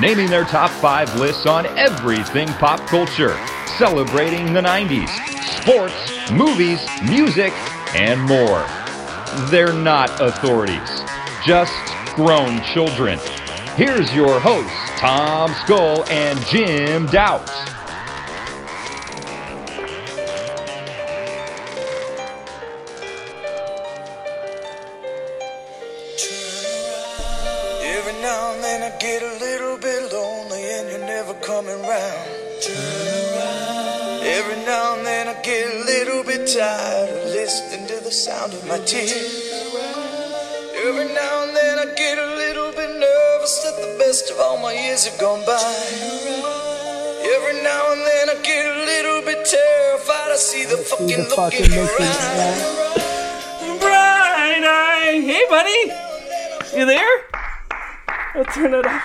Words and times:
naming 0.00 0.30
their 0.30 0.44
top 0.44 0.70
5 0.70 1.20
lists 1.20 1.44
on 1.44 1.66
everything 1.78 2.48
pop 2.54 2.80
culture, 2.86 3.36
celebrating 3.78 4.52
the 4.54 4.60
90s, 4.60 5.08
sports, 5.60 6.30
movies, 6.30 6.80
music, 7.02 7.52
and 7.94 8.20
more. 8.22 8.64
They're 9.50 9.74
not 9.74 10.08
authorities, 10.20 11.02
just 11.44 11.74
grown 12.14 12.62
children. 12.62 13.18
Here's 13.76 14.12
your 14.14 14.40
hosts, 14.40 14.72
Tom 14.98 15.52
Skull 15.64 16.04
and 16.08 16.38
Jim 16.46 17.06
Doubt. 17.06 17.48
Get 35.50 35.74
a 35.74 35.84
little 35.84 36.22
bit 36.22 36.46
tired 36.46 37.10
of 37.10 37.24
listening 37.34 37.84
to 37.88 37.98
the 38.04 38.10
sound 38.12 38.52
of 38.52 38.64
my 38.68 38.78
tears. 38.86 39.50
Every 40.86 41.06
now 41.12 41.42
and 41.42 41.56
then 41.56 41.78
I 41.80 41.86
get 41.96 42.18
a 42.18 42.26
little 42.36 42.70
bit 42.70 42.90
nervous 43.00 43.54
that 43.64 43.74
the 43.82 43.96
best 43.98 44.30
of 44.30 44.38
all 44.38 44.58
my 44.58 44.72
years 44.72 45.06
have 45.06 45.18
gone 45.18 45.44
by. 45.44 45.58
Every 47.34 47.56
now 47.64 47.82
and 47.92 48.00
then 48.10 48.30
I 48.30 48.36
get 48.44 48.64
a 48.64 48.78
little 48.92 49.22
bit 49.22 49.44
terrified. 49.44 50.30
I 50.30 50.36
see 50.36 50.64
the 50.66 50.76
fucking 50.76 51.28
look 51.34 51.54
in 51.54 51.72
your 51.72 51.88
eye. 51.98 52.56
Bright 53.80 54.62
eye. 54.62 55.20
Hey, 55.30 55.44
buddy. 55.50 56.78
You 56.78 56.86
there? 56.86 57.24
I'll 58.36 58.44
turn 58.44 58.72
it 58.74 58.86
off. 58.86 59.02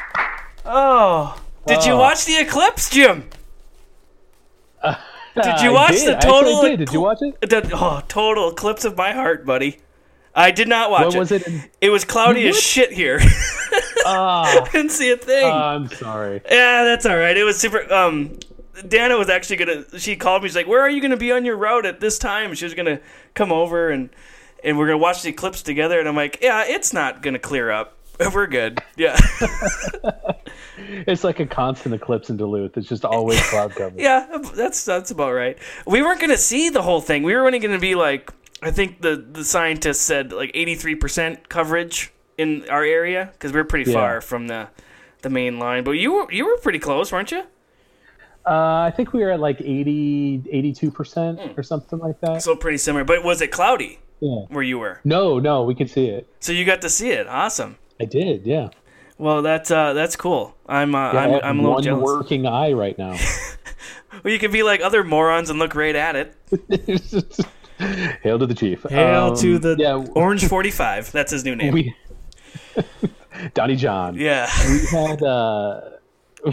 Oh. 0.64 1.42
Did 1.66 1.84
you 1.86 1.94
Oh. 1.94 1.98
watch 1.98 2.26
the 2.26 2.38
eclipse, 2.38 2.92
Jim? 2.92 3.28
Did 5.36 5.62
you 5.62 5.74
watch 5.74 5.92
did. 5.94 6.08
the 6.08 6.20
total? 6.22 6.62
did. 6.62 6.78
Did 6.80 6.94
you 6.94 7.02
watch 7.02 7.20
it? 7.22 7.40
The, 7.42 7.70
oh, 7.74 8.02
total 8.08 8.50
eclipse 8.52 8.86
of 8.86 8.96
my 8.98 9.12
heart, 9.12 9.46
buddy. 9.46 9.80
I 10.34 10.52
did 10.52 10.68
not 10.68 10.92
watch 10.92 11.06
What 11.08 11.16
it. 11.16 11.20
was 11.20 11.32
it 11.32 11.48
in- 11.48 11.64
It 11.82 11.90
was 11.90 12.04
cloudy 12.06 12.48
as 12.48 12.60
shit 12.60 12.92
here. 12.92 13.20
Ah, 14.08 14.68
Didn't 14.72 14.92
see 14.92 15.10
a 15.10 15.18
thing. 15.18 15.52
I'm 15.52 15.88
sorry. 15.90 16.40
yeah, 16.50 16.84
that's 16.84 17.08
all 17.08 17.18
right. 17.18 17.36
It 17.36 17.44
was 17.44 17.58
super. 17.58 17.92
Um, 17.92 18.38
Dana 18.88 19.18
was 19.18 19.30
actually 19.30 19.56
gonna. 19.56 20.00
She 20.00 20.16
called 20.16 20.44
me. 20.44 20.50
She's 20.50 20.56
like, 20.56 20.68
"Where 20.68 20.80
are 20.82 20.90
you 20.92 21.02
gonna 21.02 21.18
be 21.18 21.32
on 21.32 21.44
your 21.44 21.58
route 21.58 21.88
at 21.88 22.02
this 22.02 22.20
time?" 22.20 22.54
She 22.54 22.66
was 22.66 22.76
gonna 22.76 23.00
come 23.34 23.52
over 23.52 23.90
and 23.90 24.12
and 24.64 24.78
we're 24.78 24.86
gonna 24.86 25.00
watch 25.00 25.24
the 25.24 25.30
eclipse 25.30 25.64
together. 25.64 26.00
And 26.00 26.08
I'm 26.08 26.16
like, 26.16 26.38
"Yeah, 26.40 26.66
it's 26.68 26.94
not 26.94 27.24
gonna 27.24 27.40
clear 27.40 27.72
up. 27.72 27.95
We're 28.34 28.48
good. 28.48 28.82
Yeah, 28.96 29.18
It's 30.78 31.24
like 31.24 31.40
a 31.40 31.46
constant 31.46 31.96
eclipse 31.96 32.30
in 32.30 32.38
Duluth. 32.38 32.78
It's 32.78 32.88
just 32.88 33.06
always 33.06 33.42
cloud 33.50 33.72
cover. 33.76 33.96
yeah. 33.98 34.38
That's 34.54 34.84
that's 34.86 35.12
about 35.12 35.34
right. 35.34 35.58
We 35.86 36.02
weren't 36.02 36.20
gonna 36.22 36.38
see 36.38 36.70
the 36.70 36.82
whole 36.82 37.02
thing. 37.02 37.24
We 37.24 37.34
were 37.36 37.46
only 37.46 37.60
gonna 37.60 37.80
be 37.80 37.96
like, 37.96 38.32
I 38.62 38.72
think 38.72 39.02
the 39.02 39.16
the 39.16 39.44
scientists 39.44 40.02
said 40.02 40.32
like 40.32 40.52
83 40.54 40.96
percent 40.96 41.50
coverage 41.50 42.12
in 42.38 42.68
our 42.70 42.84
area 42.84 43.30
because 43.34 43.54
we're 43.54 43.64
pretty 43.64 43.90
Yeah. 43.92 43.98
far 43.98 44.22
from 44.22 44.48
the 44.48 44.68
the 45.22 45.30
main 45.30 45.60
line. 45.60 45.84
But 45.84 45.92
you 45.92 46.14
were 46.14 46.32
you 46.32 46.46
were 46.46 46.58
pretty 46.58 46.80
close, 46.80 47.12
weren't 47.12 47.32
you? 47.32 47.44
Uh, 48.46 48.84
I 48.84 48.94
think 48.96 49.12
we 49.12 49.22
were 49.22 49.32
at 49.32 49.40
like 49.40 49.60
80, 49.60 50.44
82% 50.54 51.58
or 51.58 51.64
something 51.64 51.98
like 51.98 52.22
that. 52.22 52.44
So 52.44 52.56
pretty 52.56 52.78
similar. 52.78 53.04
But 53.04 53.24
was 53.24 53.42
it 53.42 53.48
cloudy 53.50 53.98
yeah. 54.20 54.42
where 54.50 54.62
you 54.62 54.78
were? 54.78 55.00
No, 55.04 55.40
no, 55.40 55.64
we 55.64 55.74
could 55.74 55.90
see 55.90 56.06
it. 56.10 56.28
So 56.42 56.52
you 56.52 56.64
got 56.64 56.82
to 56.82 56.90
see 56.90 57.10
it. 57.10 57.26
Awesome. 57.28 57.78
I 58.00 58.06
did, 58.06 58.46
yeah. 58.46 58.70
Well, 59.18 59.42
that's 59.42 59.72
uh, 59.72 59.94
that's 59.94 60.16
cool. 60.16 60.56
I'm 60.68 60.94
uh, 60.96 61.14
Yeah, 61.14 61.20
I'm, 61.20 61.32
I'm 61.44 61.60
a 61.60 61.62
little 61.62 61.74
one 61.76 61.84
jealous. 61.84 62.04
working 62.04 62.46
eye 62.48 62.72
right 62.74 62.98
now. 62.98 63.16
Well, 64.24 64.32
you 64.32 64.40
can 64.40 64.50
be 64.52 64.64
like 64.64 64.80
other 64.82 65.04
morons 65.04 65.50
and 65.50 65.60
look 65.60 65.76
right 65.76 65.96
at 65.96 66.16
it. 66.16 66.36
Hail 68.24 68.40
to 68.40 68.46
the 68.48 68.56
chief. 68.56 68.84
Hail 68.90 69.32
Um, 69.32 69.36
to 69.38 69.60
the 69.60 69.76
yeah, 69.78 69.96
Orange 70.16 70.48
Forty 70.48 70.72
Five. 70.72 71.12
That's 71.12 71.32
his 71.32 71.44
new 71.44 71.54
name. 71.58 71.74
we 71.74 71.94
Donnie 73.54 73.76
John. 73.76 74.16
yeah. 74.16 74.50
We 74.70 74.80
had. 74.88 75.22
Uh, 75.22 75.82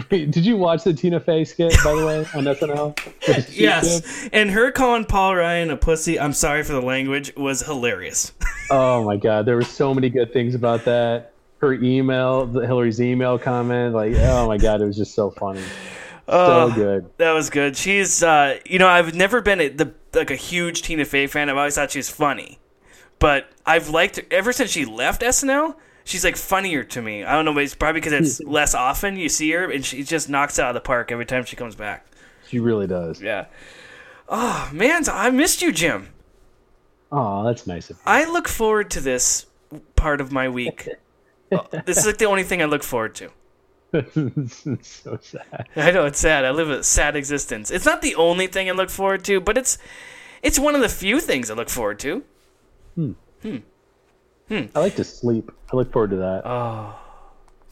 did 0.09 0.37
you 0.45 0.57
watch 0.57 0.83
the 0.83 0.93
Tina 0.93 1.19
Fey 1.21 1.45
skit 1.45 1.73
by 1.83 1.95
the 1.95 2.05
way 2.05 2.19
on 2.35 2.43
SNL? 2.43 3.47
Yes. 3.57 4.27
And 4.33 4.49
her 4.51 4.71
calling 4.71 5.05
Paul 5.05 5.35
Ryan 5.35 5.69
a 5.71 5.77
pussy. 5.77 6.19
I'm 6.19 6.33
sorry 6.33 6.63
for 6.63 6.73
the 6.73 6.81
language. 6.81 7.33
Was 7.37 7.61
hilarious. 7.61 8.33
Oh 8.71 9.03
my 9.05 9.15
god, 9.17 9.45
there 9.45 9.55
were 9.55 9.63
so 9.63 9.93
many 9.93 10.09
good 10.09 10.33
things 10.33 10.53
about 10.53 10.83
that. 10.85 11.32
Her 11.63 11.73
email, 11.73 12.45
the 12.45 12.67
Hillary's 12.67 12.99
email 12.99 13.39
comment, 13.39 13.95
like 13.95 14.15
oh 14.15 14.47
my 14.47 14.57
god, 14.57 14.81
it 14.81 14.85
was 14.85 14.97
just 14.97 15.15
so 15.15 15.29
funny, 15.29 15.63
so 16.27 16.69
good. 16.75 17.09
that 17.15 17.31
was 17.31 17.49
good. 17.49 17.77
She's 17.77 18.21
uh, 18.21 18.59
you 18.65 18.79
know, 18.79 18.89
I've 18.89 19.15
never 19.15 19.39
been 19.39 19.61
a, 19.61 19.69
the 19.69 19.93
like 20.13 20.29
a 20.29 20.35
huge 20.35 20.81
Tina 20.81 21.05
Fey 21.05 21.25
fan. 21.25 21.49
I've 21.49 21.55
always 21.55 21.75
thought 21.75 21.91
she 21.91 21.99
was 21.99 22.09
funny, 22.09 22.59
but 23.17 23.49
I've 23.65 23.87
liked 23.87 24.17
her 24.17 24.23
ever 24.29 24.51
since 24.51 24.71
she 24.71 24.83
left 24.83 25.21
SNL. 25.21 25.75
She's 26.03 26.25
like 26.25 26.35
funnier 26.35 26.83
to 26.83 27.01
me. 27.01 27.23
I 27.23 27.31
don't 27.31 27.45
know, 27.45 27.53
but 27.53 27.63
it's 27.63 27.75
probably 27.75 28.01
because 28.01 28.11
it's 28.11 28.41
less 28.45 28.75
often 28.75 29.15
you 29.15 29.29
see 29.29 29.49
her, 29.51 29.71
and 29.71 29.85
she 29.85 30.03
just 30.03 30.27
knocks 30.27 30.59
it 30.59 30.63
out 30.63 30.71
of 30.71 30.73
the 30.73 30.81
park 30.81 31.13
every 31.13 31.25
time 31.25 31.45
she 31.45 31.55
comes 31.55 31.75
back. 31.75 32.05
She 32.49 32.59
really 32.59 32.87
does. 32.87 33.21
Yeah. 33.21 33.45
Oh 34.27 34.69
man, 34.73 35.03
I 35.09 35.29
missed 35.29 35.61
you, 35.61 35.71
Jim. 35.71 36.09
Oh, 37.09 37.45
that's 37.45 37.65
nice 37.65 37.89
of 37.89 38.01
I 38.05 38.29
look 38.29 38.49
forward 38.49 38.91
to 38.91 38.99
this 38.99 39.45
part 39.95 40.19
of 40.19 40.33
my 40.33 40.49
week. 40.49 40.89
This 41.85 41.97
is 41.97 42.05
like 42.05 42.17
the 42.17 42.25
only 42.25 42.43
thing 42.43 42.61
I 42.61 42.65
look 42.65 42.83
forward 42.83 43.15
to. 43.15 43.23
you. 43.25 43.31
so 44.81 45.17
sad. 45.21 45.67
I 45.75 45.91
know 45.91 46.05
it's 46.05 46.19
sad. 46.19 46.45
I 46.45 46.51
live 46.51 46.69
a 46.69 46.83
sad 46.83 47.15
existence. 47.15 47.69
It's 47.71 47.85
not 47.85 48.01
the 48.01 48.15
only 48.15 48.47
thing 48.47 48.67
I 48.69 48.73
look 48.73 48.89
forward 48.89 49.23
to, 49.25 49.39
but 49.39 49.57
it's 49.57 49.77
it's 50.41 50.57
one 50.59 50.75
of 50.75 50.81
the 50.81 50.89
few 50.89 51.19
things 51.19 51.49
I 51.51 51.53
look 51.53 51.69
forward 51.69 51.99
to. 51.99 52.23
Hmm. 52.95 53.11
Hmm. 53.41 53.57
Hmm. 54.47 54.61
I 54.75 54.79
like 54.79 54.95
to 54.95 55.03
sleep. 55.03 55.51
I 55.71 55.75
look 55.75 55.91
forward 55.91 56.09
to 56.11 56.17
that. 56.17 56.41
Oh. 56.45 56.95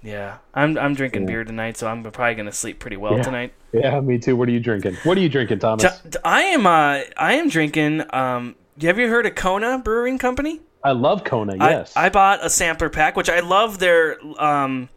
Yeah, 0.04 0.38
I'm 0.54 0.78
I'm 0.80 0.96
drinking 0.96 1.28
beer 1.28 1.44
tonight, 1.44 1.78
so 1.78 1.88
I'm 1.88 2.02
probably 2.04 2.34
gonna 2.36 2.52
sleep 2.52 2.80
pretty 2.80 2.98
well 2.98 3.18
Yeah. 3.18 3.24
tonight. 3.24 3.54
yeah, 3.72 4.00
me 4.00 4.18
too. 4.18 4.36
What 4.36 4.48
are 4.48 4.52
you 4.52 4.60
drinking? 4.60 4.96
What 5.04 5.16
are 5.18 5.22
you 5.22 5.30
drinking, 5.30 5.60
Thomas? 5.60 5.86
I 6.26 6.42
am 6.42 6.66
uh 6.66 7.02
I 7.18 7.34
am 7.34 7.50
drinking. 7.50 8.04
Um, 8.12 8.56
have 8.82 8.98
you 8.98 9.10
heard 9.10 9.28
of 9.28 9.36
Kona 9.36 9.78
Brewing 9.78 10.18
Company? 10.18 10.62
I 10.84 10.92
love 10.92 11.24
Kona. 11.24 11.56
Yes. 11.58 11.96
I, 11.96 12.06
I 12.06 12.10
bought 12.10 12.44
a 12.46 12.50
sampler 12.50 12.90
pack, 12.90 13.16
which 13.16 13.30
I 13.30 13.40
love 13.40 13.80
their 13.80 14.18
um 14.42 14.90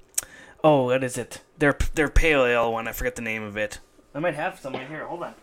oh 0.63 0.85
what 0.85 1.05
is 1.05 1.19
it? 1.19 1.43
Their 1.59 1.77
their 1.95 2.09
pale 2.09 2.45
ale 2.45 2.73
one. 2.73 2.89
I 2.89 2.93
forget 2.93 3.17
the 3.17 3.23
name 3.23 3.43
of 3.43 3.57
it. 3.57 3.81
I 4.15 4.21
might 4.21 4.35
have 4.35 4.61
some 4.61 4.75
right 4.75 4.87
here. 4.89 5.05
Hold 5.07 5.25
on. 5.25 5.35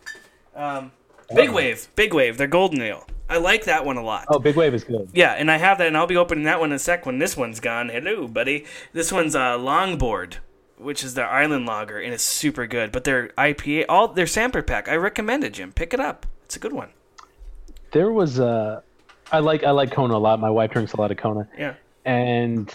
Um, 0.56 0.92
Big 1.36 1.52
Wave, 1.52 1.88
Big 1.96 2.14
Wave. 2.14 2.38
Their 2.38 2.48
golden 2.48 2.82
ale. 2.82 3.06
I 3.30 3.38
like 3.38 3.64
that 3.66 3.86
one 3.86 3.96
a 3.96 4.04
lot. 4.04 4.26
oh, 4.30 4.40
Big 4.40 4.58
Wave 4.58 4.74
is 4.74 4.84
good. 4.84 5.10
Yeah, 5.14 5.32
and 5.32 5.50
I 5.50 5.58
have 5.58 5.78
that, 5.78 5.88
and 5.88 5.96
I'll 5.96 6.08
be 6.08 6.18
opening 6.18 6.44
that 6.44 6.60
one 6.60 6.72
in 6.72 6.76
a 6.76 6.80
sec 6.80 7.06
when 7.06 7.20
this 7.20 7.38
one's 7.38 7.62
gone. 7.62 7.88
Hello, 7.88 8.28
buddy. 8.28 8.66
This 8.92 9.12
one's 9.12 9.36
uh, 9.36 9.58
Longboard, 9.58 10.36
which 10.78 11.02
is 11.04 11.14
their 11.14 11.30
island 11.30 11.66
lager, 11.66 11.98
and 11.98 12.14
it's 12.14 12.24
super 12.24 12.68
good. 12.68 12.92
But 12.92 13.06
their 13.06 13.30
IPA, 13.38 13.86
all 13.88 14.10
their 14.10 14.28
sampler 14.28 14.62
pack, 14.62 14.90
I 14.90 14.96
recommend 14.96 15.46
it, 15.46 15.54
Jim. 15.54 15.72
Pick 15.72 15.94
it 15.94 16.00
up. 16.02 16.26
It's 16.44 16.58
a 16.58 16.60
good 16.60 16.74
one. 16.74 16.90
There 17.94 18.12
was 18.12 18.38
uh, 18.40 18.82
I 19.32 19.40
like 19.40 19.64
I 19.64 19.72
like 19.72 19.92
Kona 19.92 20.16
a 20.16 20.20
lot. 20.20 20.40
My 20.40 20.50
wife 20.50 20.72
drinks 20.72 20.94
a 20.94 21.00
lot 21.02 21.12
of 21.12 21.18
Kona. 21.18 21.48
Yeah. 21.58 21.76
and 22.06 22.72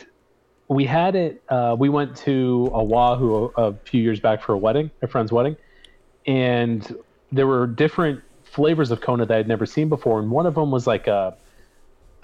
we 0.68 0.84
had 0.84 1.14
it. 1.14 1.42
Uh, 1.48 1.76
we 1.78 1.88
went 1.88 2.16
to 2.18 2.70
Oahu 2.74 3.52
a, 3.56 3.62
a 3.68 3.72
few 3.84 4.02
years 4.02 4.18
back 4.18 4.42
for 4.42 4.52
a 4.52 4.58
wedding, 4.58 4.90
a 5.02 5.06
friend's 5.06 5.30
wedding, 5.30 5.56
and 6.26 6.96
there 7.30 7.46
were 7.46 7.66
different 7.66 8.22
flavors 8.44 8.90
of 8.90 9.00
Kona 9.00 9.26
that 9.26 9.36
I'd 9.38 9.48
never 9.48 9.66
seen 9.66 9.88
before, 9.88 10.18
and 10.18 10.30
one 10.30 10.46
of 10.46 10.54
them 10.54 10.70
was 10.70 10.86
like 10.86 11.06
a 11.06 11.36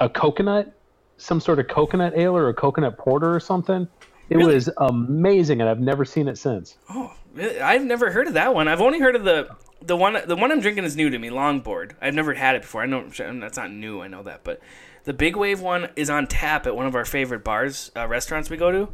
a 0.01 0.09
coconut, 0.09 0.73
some 1.19 1.39
sort 1.41 1.59
of 1.61 1.69
coconut 1.69 2.15
ale 2.17 2.37
or 2.37 2.49
a 2.49 2.55
coconut 2.55 2.99
porter 2.99 3.33
or 3.35 3.39
something. 3.41 3.87
It 4.29 4.37
Really? 4.37 4.55
was 4.55 4.71
amazing, 4.79 5.61
and 5.61 5.69
I've 5.69 5.79
never 5.81 6.05
seen 6.05 6.27
it 6.27 6.39
since. 6.39 6.79
Oh? 6.89 7.13
I've 7.39 7.85
never 7.85 8.11
heard 8.11 8.27
of 8.27 8.35
that 8.35 8.55
one. 8.55 8.69
I've 8.69 8.81
only 8.81 9.01
heard 9.01 9.17
of 9.17 9.25
the 9.25 9.49
the 9.81 9.97
one. 9.97 10.17
The 10.27 10.37
one 10.37 10.53
I'm 10.53 10.61
drinking 10.61 10.85
is 10.85 10.97
new 10.97 11.11
to 11.11 11.19
me. 11.19 11.31
Longboard. 11.31 11.93
I've 12.01 12.15
never 12.15 12.35
had 12.35 12.55
it 12.57 12.63
before. 12.63 12.83
I 12.83 12.87
know 12.87 13.09
that's 13.09 13.57
not 13.57 13.71
new. 13.71 14.01
I 14.01 14.09
know 14.09 14.23
that, 14.23 14.45
but 14.45 14.61
the 15.05 15.13
Big 15.13 15.37
Wave 15.37 15.61
one 15.61 15.89
is 15.97 16.11
on 16.11 16.27
tap 16.27 16.67
at 16.67 16.77
one 16.77 16.87
of 16.87 16.95
our 16.95 17.05
favorite 17.05 17.43
bars, 17.43 17.91
uh, 17.97 18.07
restaurants 18.07 18.51
we 18.51 18.57
go 18.57 18.71
to. 18.71 18.89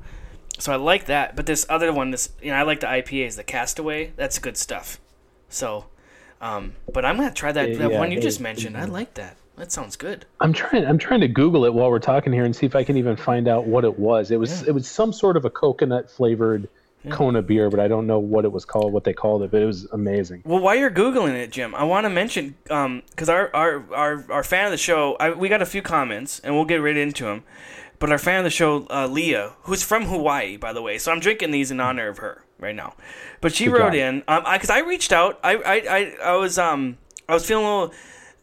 so 0.58 0.72
I 0.72 0.76
like 0.76 1.06
that. 1.06 1.36
But 1.36 1.46
this 1.46 1.66
other 1.68 1.92
one, 1.92 2.10
this 2.10 2.30
you 2.40 2.50
know, 2.50 2.56
I 2.56 2.62
like 2.62 2.80
the 2.80 2.86
IPAs, 2.86 3.36
the 3.36 3.44
Castaway. 3.44 4.12
That's 4.16 4.38
good 4.38 4.56
stuff. 4.56 5.00
So, 5.48 5.86
um, 6.40 6.74
but 6.92 7.04
I'm 7.04 7.16
gonna 7.16 7.32
try 7.32 7.52
that, 7.52 7.76
that 7.78 7.90
Yeah, 7.90 7.98
one 7.98 8.12
you 8.12 8.20
just 8.20 8.40
mentioned. 8.40 8.76
I 8.76 8.84
like 8.84 9.14
that. 9.14 9.36
That 9.56 9.72
sounds 9.72 9.96
good. 9.96 10.24
I'm 10.40 10.52
trying. 10.52 10.86
I'm 10.86 10.98
trying 10.98 11.20
to 11.20 11.28
Google 11.28 11.64
it 11.64 11.74
while 11.74 11.90
we're 11.90 11.98
talking 11.98 12.32
here 12.32 12.44
and 12.44 12.54
see 12.54 12.64
if 12.66 12.76
I 12.76 12.84
can 12.84 12.96
even 12.96 13.16
find 13.16 13.48
out 13.48 13.66
what 13.66 13.84
it 13.84 13.98
was. 13.98 14.30
It 14.30 14.38
was. 14.38 14.62
It 14.62 14.72
was 14.72 14.88
some 14.88 15.12
sort 15.12 15.36
of 15.36 15.44
a 15.44 15.50
coconut 15.50 16.08
flavored 16.08 16.68
Kona 17.10 17.42
beer, 17.42 17.70
but 17.70 17.80
I 17.80 17.88
don't 17.88 18.06
know 18.06 18.18
what 18.18 18.44
it 18.44 18.52
was 18.52 18.64
called, 18.64 18.92
what 18.92 19.04
they 19.04 19.12
called 19.12 19.42
it. 19.42 19.50
But 19.50 19.62
it 19.62 19.66
was 19.66 19.86
amazing. 19.92 20.42
Well, 20.44 20.60
while 20.60 20.74
you're 20.74 20.90
googling 20.90 21.34
it, 21.34 21.50
Jim, 21.52 21.74
I 21.74 21.84
want 21.84 22.04
to 22.04 22.10
mention 22.10 22.56
because 22.64 23.28
our, 23.28 23.54
our 23.54 23.84
our 23.94 24.24
our 24.30 24.42
fan 24.44 24.66
of 24.66 24.70
the 24.72 24.76
show, 24.78 25.16
I, 25.20 25.30
we 25.30 25.48
got 25.48 25.62
a 25.62 25.66
few 25.66 25.82
comments, 25.82 26.40
and 26.40 26.54
we'll 26.54 26.64
get 26.64 26.76
right 26.82 26.96
into 26.96 27.24
them. 27.24 27.44
But 27.98 28.12
our 28.12 28.18
fan 28.18 28.38
of 28.38 28.44
the 28.44 28.50
show, 28.50 28.86
uh, 28.90 29.08
Leah, 29.08 29.54
who's 29.62 29.82
from 29.82 30.04
Hawaii, 30.04 30.56
by 30.56 30.72
the 30.72 30.82
way, 30.82 30.98
so 30.98 31.10
I'm 31.10 31.18
drinking 31.20 31.50
these 31.50 31.70
in 31.70 31.80
honor 31.80 32.08
of 32.08 32.18
her 32.18 32.44
right 32.58 32.74
now. 32.74 32.94
But 33.40 33.54
she 33.54 33.64
Good 33.64 33.72
wrote 33.72 33.92
job. 33.92 33.94
in, 33.94 34.22
um, 34.28 34.44
because 34.52 34.70
I, 34.70 34.80
reached 34.80 35.12
out, 35.12 35.40
I, 35.42 35.56
I 35.56 35.74
I 35.74 36.16
I 36.22 36.36
was 36.36 36.58
um 36.58 36.98
I 37.28 37.34
was 37.34 37.44
feeling 37.44 37.64
a 37.64 37.68
little, 37.68 37.94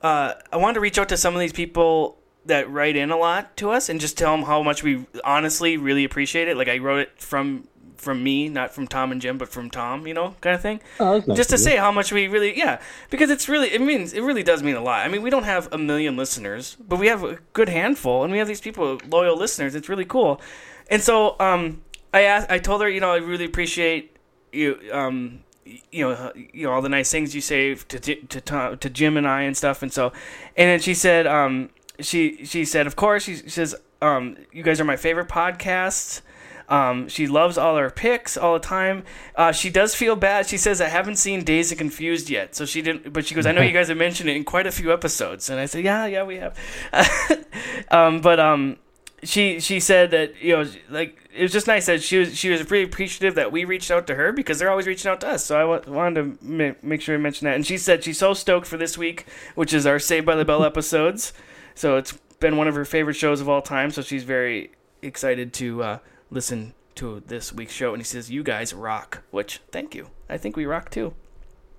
uh, 0.02 0.34
I 0.52 0.58
wanted 0.58 0.76
to 0.76 0.80
reach 0.82 0.98
out 1.00 1.10
to 1.10 1.18
some 1.18 1.34
of 1.34 1.40
these 1.40 1.54
people 1.54 2.18
that 2.46 2.70
write 2.70 2.96
in 2.96 3.12
a 3.12 3.18
lot 3.18 3.56
to 3.58 3.72
us 3.72 3.90
and 3.90 4.00
just 4.00 4.18
tell 4.18 4.36
them 4.36 4.46
how 4.46 4.62
much 4.62 4.84
we 4.84 5.06
honestly 5.24 5.78
really 5.78 6.04
appreciate 6.04 6.48
it. 6.48 6.58
Like 6.58 6.68
I 6.68 6.78
wrote 6.78 7.00
it 7.00 7.22
from 7.22 7.68
from 7.98 8.24
me, 8.24 8.50
not 8.50 8.74
from 8.74 8.88
Tom 8.88 9.12
and 9.12 9.22
Jim, 9.22 9.38
but 9.38 9.50
from 9.50 9.70
Tom, 9.70 10.08
you 10.08 10.14
know, 10.14 10.36
kind 10.42 10.56
of 10.56 10.62
thing. 10.62 10.80
Oh, 11.00 11.24
nice 11.26 11.38
just 11.38 11.50
to 11.52 11.58
say 11.58 11.76
how 11.78 11.92
much 11.92 12.12
we 12.12 12.28
really 12.28 12.58
yeah 12.58 12.80
because 13.10 13.30
it's 13.30 13.48
really 13.50 13.70
it 13.70 13.82
means 13.82 14.14
it 14.14 14.22
really 14.22 14.44
does 14.44 14.64
mean 14.64 14.76
a 14.76 14.82
lot. 14.82 15.06
I 15.06 15.08
mean 15.10 15.22
we 15.22 15.30
don't 15.30 15.44
have 15.44 15.68
a 15.72 15.78
million 15.78 16.16
listeners 16.18 16.76
but 16.80 17.00
we 17.00 17.08
have 17.08 17.24
a 17.24 17.40
good 17.54 17.70
handful 17.70 18.24
and 18.24 18.32
we 18.32 18.40
have 18.40 18.48
these 18.48 18.62
people 18.62 19.00
loyal 19.10 19.38
listeners. 19.38 19.76
It's 19.76 19.90
really 19.90 20.06
cool. 20.06 20.42
And 20.90 21.02
so 21.02 21.36
um 21.40 21.82
i 22.14 22.22
asked 22.22 22.50
i 22.50 22.58
told 22.58 22.82
her 22.82 22.90
you 22.90 23.00
know 23.00 23.12
i 23.12 23.18
really 23.18 23.46
appreciate 23.46 24.16
you 24.54 24.80
um 24.92 25.44
you 25.92 26.08
know 26.08 26.32
you 26.54 26.66
know 26.66 26.72
all 26.72 26.82
the 26.82 26.90
nice 26.90 27.12
things 27.12 27.34
you 27.34 27.42
say 27.42 27.76
to 27.76 28.00
to 28.00 28.42
Tom, 28.42 28.78
to 28.78 28.90
jim 28.90 29.18
and 29.18 29.28
i 29.28 29.42
and 29.42 29.58
stuff 29.58 29.82
and 29.82 29.92
so 29.92 30.14
and 30.56 30.70
then 30.70 30.80
she 30.80 30.94
said 30.94 31.28
um 31.28 31.70
she 32.00 32.46
she 32.46 32.64
said 32.66 32.88
of 32.88 32.96
course 32.96 33.24
she 33.24 33.36
says 33.36 33.76
um 34.02 34.38
you 34.52 34.64
guys 34.64 34.80
are 34.80 34.86
my 34.86 34.96
favorite 34.96 35.28
podcasts 35.28 36.22
um, 36.68 37.08
she 37.08 37.28
loves 37.28 37.58
all 37.58 37.78
her 37.78 37.90
picks 37.90 38.38
all 38.38 38.54
the 38.54 38.60
time. 38.60 39.04
Uh, 39.36 39.52
she 39.52 39.70
does 39.70 39.94
feel 39.94 40.16
bad. 40.16 40.48
She 40.48 40.58
says 40.58 40.82
I 40.82 40.88
haven't 40.88 41.18
seen 41.18 41.44
Dazed 41.44 41.72
and 41.72 41.80
Confused 41.80 42.30
yet, 42.30 42.56
so 42.56 42.66
she 42.66 42.82
didn't. 42.82 43.14
But 43.14 43.26
she 43.26 43.36
goes, 43.36 43.46
I 43.46 43.52
know 43.52 43.62
you 43.62 43.72
guys 43.74 43.90
have 43.90 43.98
mentioned 43.98 44.30
it 44.30 44.36
in 44.36 44.44
quite 44.44 44.68
a 44.68 44.72
few 44.72 44.92
episodes, 44.92 45.50
and 45.50 45.60
I 45.60 45.66
said, 45.66 45.84
Yeah, 45.84 46.06
yeah, 46.06 46.24
we 46.24 46.38
have. 46.38 46.58
um, 47.92 48.22
but 48.22 48.40
um, 48.40 48.78
she 49.24 49.60
she 49.60 49.80
said 49.80 50.12
that 50.12 50.42
you 50.42 50.56
know 50.56 50.70
like 50.90 51.30
it 51.36 51.42
was 51.42 51.52
just 51.52 51.68
nice 51.68 51.86
that 51.88 52.02
she 52.02 52.18
was 52.18 52.38
she 52.38 52.50
was 52.50 52.70
really 52.70 52.86
appreciative 52.86 53.36
that 53.36 53.52
we 53.52 53.66
reached 53.66 53.92
out 53.92 54.08
to 54.08 54.16
her 54.16 54.32
because 54.32 54.60
they're 54.60 54.72
always 54.72 54.88
reaching 54.88 55.12
out 55.12 55.22
to 55.22 55.28
us. 55.28 55.46
So 55.46 55.60
I 55.60 55.90
wanted 55.90 56.40
to 56.40 56.46
ma- 56.46 56.76
make 56.82 57.02
sure 57.02 57.16
I 57.16 57.18
mention 57.18 57.46
that. 57.46 57.56
And 57.56 57.66
she 57.66 57.78
said 57.78 58.04
she's 58.04 58.18
so 58.18 58.34
stoked 58.34 58.68
for 58.68 58.78
this 58.78 58.98
week, 58.98 59.26
which 59.56 59.74
is 59.74 59.86
our 59.86 60.00
Saved 60.00 60.26
by 60.26 60.36
the 60.36 60.46
Bell 60.46 60.64
episodes. 60.66 61.34
So 61.74 61.98
it's 61.98 62.14
been 62.40 62.58
one 62.58 62.68
of 62.68 62.76
her 62.76 62.86
favorite 62.86 63.16
shows 63.16 63.42
of 63.42 63.50
all 63.50 63.62
time. 63.62 63.92
So 63.92 64.02
she's 64.02 64.24
very 64.24 64.72
excited 65.02 65.54
to 65.54 65.84
uh, 65.84 66.00
listen 66.36 66.74
to 66.96 67.24
this 67.26 67.52
week's 67.52 67.74
show. 67.74 67.94
And 67.94 68.02
he 68.02 68.06
says, 68.06 68.30
"You 68.30 68.44
guys 68.44 68.74
rock," 68.74 69.24
which 69.32 69.62
thank 69.72 69.96
you. 69.96 70.10
I 70.30 70.38
think 70.38 70.56
we 70.56 70.66
rock 70.66 70.92
too. 70.92 71.14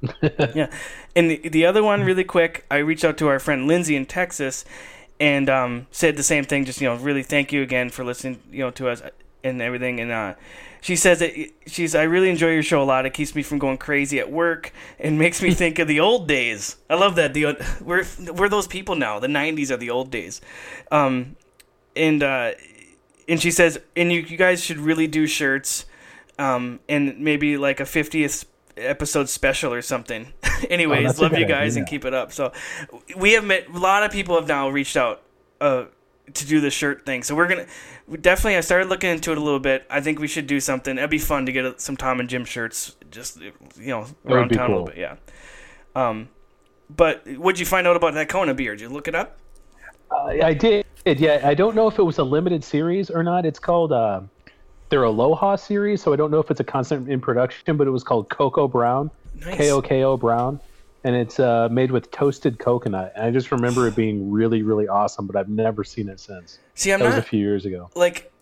yeah, 0.55 0.71
and 1.15 1.31
the, 1.31 1.49
the 1.49 1.65
other 1.65 1.83
one, 1.83 2.03
really 2.03 2.25
quick, 2.25 2.67
I 2.71 2.79
reached 2.79 3.05
out 3.05 3.17
to 3.19 3.29
our 3.29 3.39
friend 3.39 3.67
Lindsay 3.67 3.97
in 3.97 4.07
Texas, 4.07 4.65
and 5.21 5.49
um, 5.49 5.87
said 5.91 6.17
the 6.17 6.23
same 6.23 6.45
thing. 6.45 6.65
Just 6.65 6.81
you 6.81 6.89
know, 6.89 6.97
really 6.97 7.23
thank 7.23 7.53
you 7.53 7.63
again 7.63 7.91
for 7.91 8.05
listening, 8.05 8.43
you 8.51 8.61
know, 8.61 8.71
to 8.73 8.89
us 8.89 9.03
and 9.45 9.63
everything. 9.63 10.01
And 10.01 10.11
uh, 10.11 10.35
she 10.81 10.97
says 10.97 11.21
that 11.21 11.33
she's 11.67 11.95
I 11.95 12.03
really 12.03 12.31
enjoy 12.31 12.53
your 12.53 12.63
show 12.63 12.83
a 12.83 12.85
lot. 12.85 13.07
It 13.07 13.15
keeps 13.15 13.35
me 13.35 13.43
from 13.43 13.59
going 13.59 13.79
crazy 13.79 14.19
at 14.19 14.31
work 14.31 14.73
and 14.99 15.19
makes 15.19 15.43
me 15.43 15.53
think 15.53 15.79
of 15.79 15.89
the 15.89 16.01
old 16.01 16.29
days. 16.29 16.77
I 16.91 16.95
love 16.95 17.17
that. 17.17 17.35
The 17.35 17.57
we're 17.81 18.05
we're 18.33 18.49
those 18.49 18.67
people 18.67 18.95
now. 18.95 19.19
The 19.19 19.29
'90s 19.29 19.71
are 19.71 19.77
the 19.77 19.91
old 19.91 20.11
days. 20.11 20.41
Um, 20.91 21.37
and 21.95 22.23
uh, 22.23 22.53
and 23.29 23.41
she 23.41 23.51
says, 23.51 23.79
and 23.97 24.13
you, 24.13 24.21
you 24.21 24.37
guys 24.37 24.63
should 24.63 24.79
really 24.79 25.07
do 25.07 25.27
shirts, 25.27 25.87
um, 26.39 26.81
and 26.89 27.19
maybe 27.19 27.57
like 27.57 27.81
a 27.81 27.85
50th 27.85 28.45
episode 28.77 29.29
special 29.29 29.73
or 29.73 29.83
something. 29.83 30.33
Anyways, 30.71 31.07
that's 31.07 31.19
a 31.19 31.23
love 31.23 31.39
you 31.39 31.47
guys 31.47 31.73
idea. 31.73 31.83
and 31.83 31.89
keep 31.89 32.05
it 32.05 32.15
up. 32.15 32.33
So 32.33 32.53
we 33.17 33.33
have 33.33 33.45
met 33.45 33.69
a 33.69 33.79
lot 33.79 34.03
of 34.03 34.11
people 34.11 34.37
have 34.37 34.49
now 34.49 34.69
reached 34.69 34.97
out 34.97 35.23
uh, 35.61 35.85
to 36.33 36.47
do 36.47 36.61
the 36.61 36.71
shirt 36.71 37.07
thing. 37.07 37.23
So 37.23 37.35
we're 37.35 37.49
gonna 37.49 37.67
we 38.07 38.19
definitely. 38.19 38.57
I 38.57 38.61
started 38.61 38.89
looking 38.89 39.11
into 39.11 39.33
it 39.33 39.39
a 39.39 39.41
little 39.41 39.61
bit. 39.61 39.87
I 39.91 40.01
think 40.01 40.19
we 40.19 40.29
should 40.29 40.47
do 40.47 40.61
something. 40.61 40.97
It'd 40.99 41.11
be 41.11 41.19
fun 41.19 41.47
to 41.47 41.53
get 41.53 41.65
uh, 41.65 41.75
some 41.79 41.97
Tom 41.97 42.21
and 42.21 42.29
Jim 42.29 42.45
shirts, 42.45 42.97
just 43.11 43.41
you 43.41 43.53
know, 43.79 44.07
around 44.27 44.49
be 44.49 44.57
town 44.57 44.71
a 44.71 44.75
little 44.75 44.87
bit. 44.87 44.99
Yeah. 44.99 45.17
Um, 45.95 46.29
but 46.89 47.27
what'd 47.27 47.59
you 47.59 47.67
find 47.67 47.87
out 47.87 47.97
about 47.97 48.15
that 48.15 48.29
Kona 48.29 48.55
beer? 48.55 48.73
Did 48.73 48.83
you 48.83 48.89
look 48.89 49.09
it 49.09 49.15
up? 49.15 49.39
I, 50.11 50.41
I 50.43 50.55
did. 50.55 50.86
Yeah, 51.07 51.41
I 51.45 51.55
don't 51.55 51.77
know 51.77 51.87
if 51.87 51.99
it 51.99 52.03
was 52.03 52.19
a 52.19 52.25
limited 52.25 52.65
series 52.65 53.11
or 53.11 53.23
not. 53.23 53.47
It's 53.47 53.61
called 53.61 53.93
uh, 53.93 54.23
their 54.89 55.05
Aloha 55.05 55.55
series, 55.57 56.03
so 56.03 56.13
I 56.13 56.17
don't 56.17 56.33
know 56.33 56.41
if 56.41 56.51
it's 56.51 56.59
a 56.61 56.65
constant 56.65 57.09
in 57.09 57.21
production, 57.21 57.77
but 57.77 57.87
it 57.87 57.91
was 57.91 58.03
called 58.03 58.29
Koko 58.29 58.67
Brown, 58.67 59.11
Nice. 59.41 59.57
K 59.57 59.71
O 59.71 59.81
K 59.81 60.03
O 60.03 60.17
Brown, 60.17 60.59
and 61.05 61.15
it's 61.15 61.39
uh, 61.39 61.69
made 61.71 61.93
with 61.93 62.11
toasted 62.11 62.59
coconut. 62.59 63.13
And 63.15 63.25
I 63.25 63.31
just 63.31 63.53
remember 63.53 63.87
it 63.87 63.95
being 63.95 64.33
really, 64.33 64.63
really 64.65 64.89
awesome, 64.89 65.29
but 65.29 65.37
I've 65.37 65.49
never 65.49 65.85
seen 65.85 66.09
it 66.09 66.19
since. 66.19 66.59
See, 66.75 66.93
I'm 66.93 66.99
That 66.99 67.07
was 67.07 67.17
a 67.19 67.23
few 67.23 67.39
years 67.41 67.67
ago. 67.67 67.89
like 67.95 68.33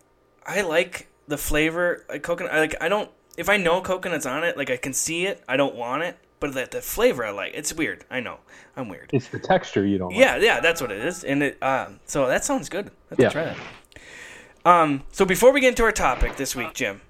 I 0.45 0.61
like 0.61 1.07
the 1.27 1.37
flavor 1.37 2.03
like 2.09 2.23
coconut 2.23 2.51
I 2.53 2.59
like 2.59 2.75
I 2.81 2.87
don't 2.89 3.09
if 3.37 3.49
I 3.49 3.57
know 3.57 3.81
coconut's 3.81 4.25
on 4.27 4.43
it 4.43 4.57
like 4.57 4.69
I 4.69 4.77
can 4.77 4.93
see 4.93 5.25
it 5.25 5.43
I 5.47 5.57
don't 5.57 5.75
want 5.75 6.03
it 6.03 6.17
but 6.39 6.53
the, 6.53 6.67
the 6.69 6.81
flavor 6.81 7.25
I 7.25 7.31
like 7.31 7.53
it's 7.53 7.73
weird 7.73 8.05
I 8.11 8.19
know 8.19 8.37
I'm 8.75 8.89
weird 8.89 9.09
It's 9.13 9.27
the 9.29 9.39
texture 9.39 9.85
you 9.85 9.97
don't. 9.97 10.09
like. 10.09 10.19
yeah 10.19 10.37
yeah 10.37 10.59
that's 10.59 10.81
what 10.81 10.91
it 10.91 11.03
is 11.05 11.23
and 11.23 11.41
it 11.43 11.61
um 11.63 11.99
so 12.05 12.27
that 12.27 12.43
sounds 12.45 12.69
good 12.69 12.91
let's 13.09 13.21
Yeah. 13.21 13.29
try 13.29 13.45
that 13.45 13.57
um 14.65 15.03
so 15.11 15.25
before 15.25 15.51
we 15.51 15.61
get 15.61 15.69
into 15.69 15.83
our 15.83 15.91
topic 15.91 16.35
this 16.37 16.55
week 16.55 16.73
Jim 16.73 17.01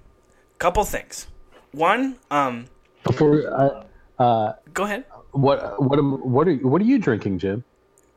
couple 0.58 0.84
things 0.84 1.26
one 1.72 2.16
um 2.30 2.66
Before, 3.04 3.42
uh, 4.18 4.22
uh, 4.22 4.52
go 4.72 4.84
ahead 4.84 5.04
what, 5.32 5.82
what, 5.82 5.98
am, 5.98 6.12
what 6.32 6.48
are, 6.48 6.54
what 6.54 6.80
are 6.80 6.84
you 6.86 6.98
drinking, 6.98 7.38
Jim? 7.38 7.62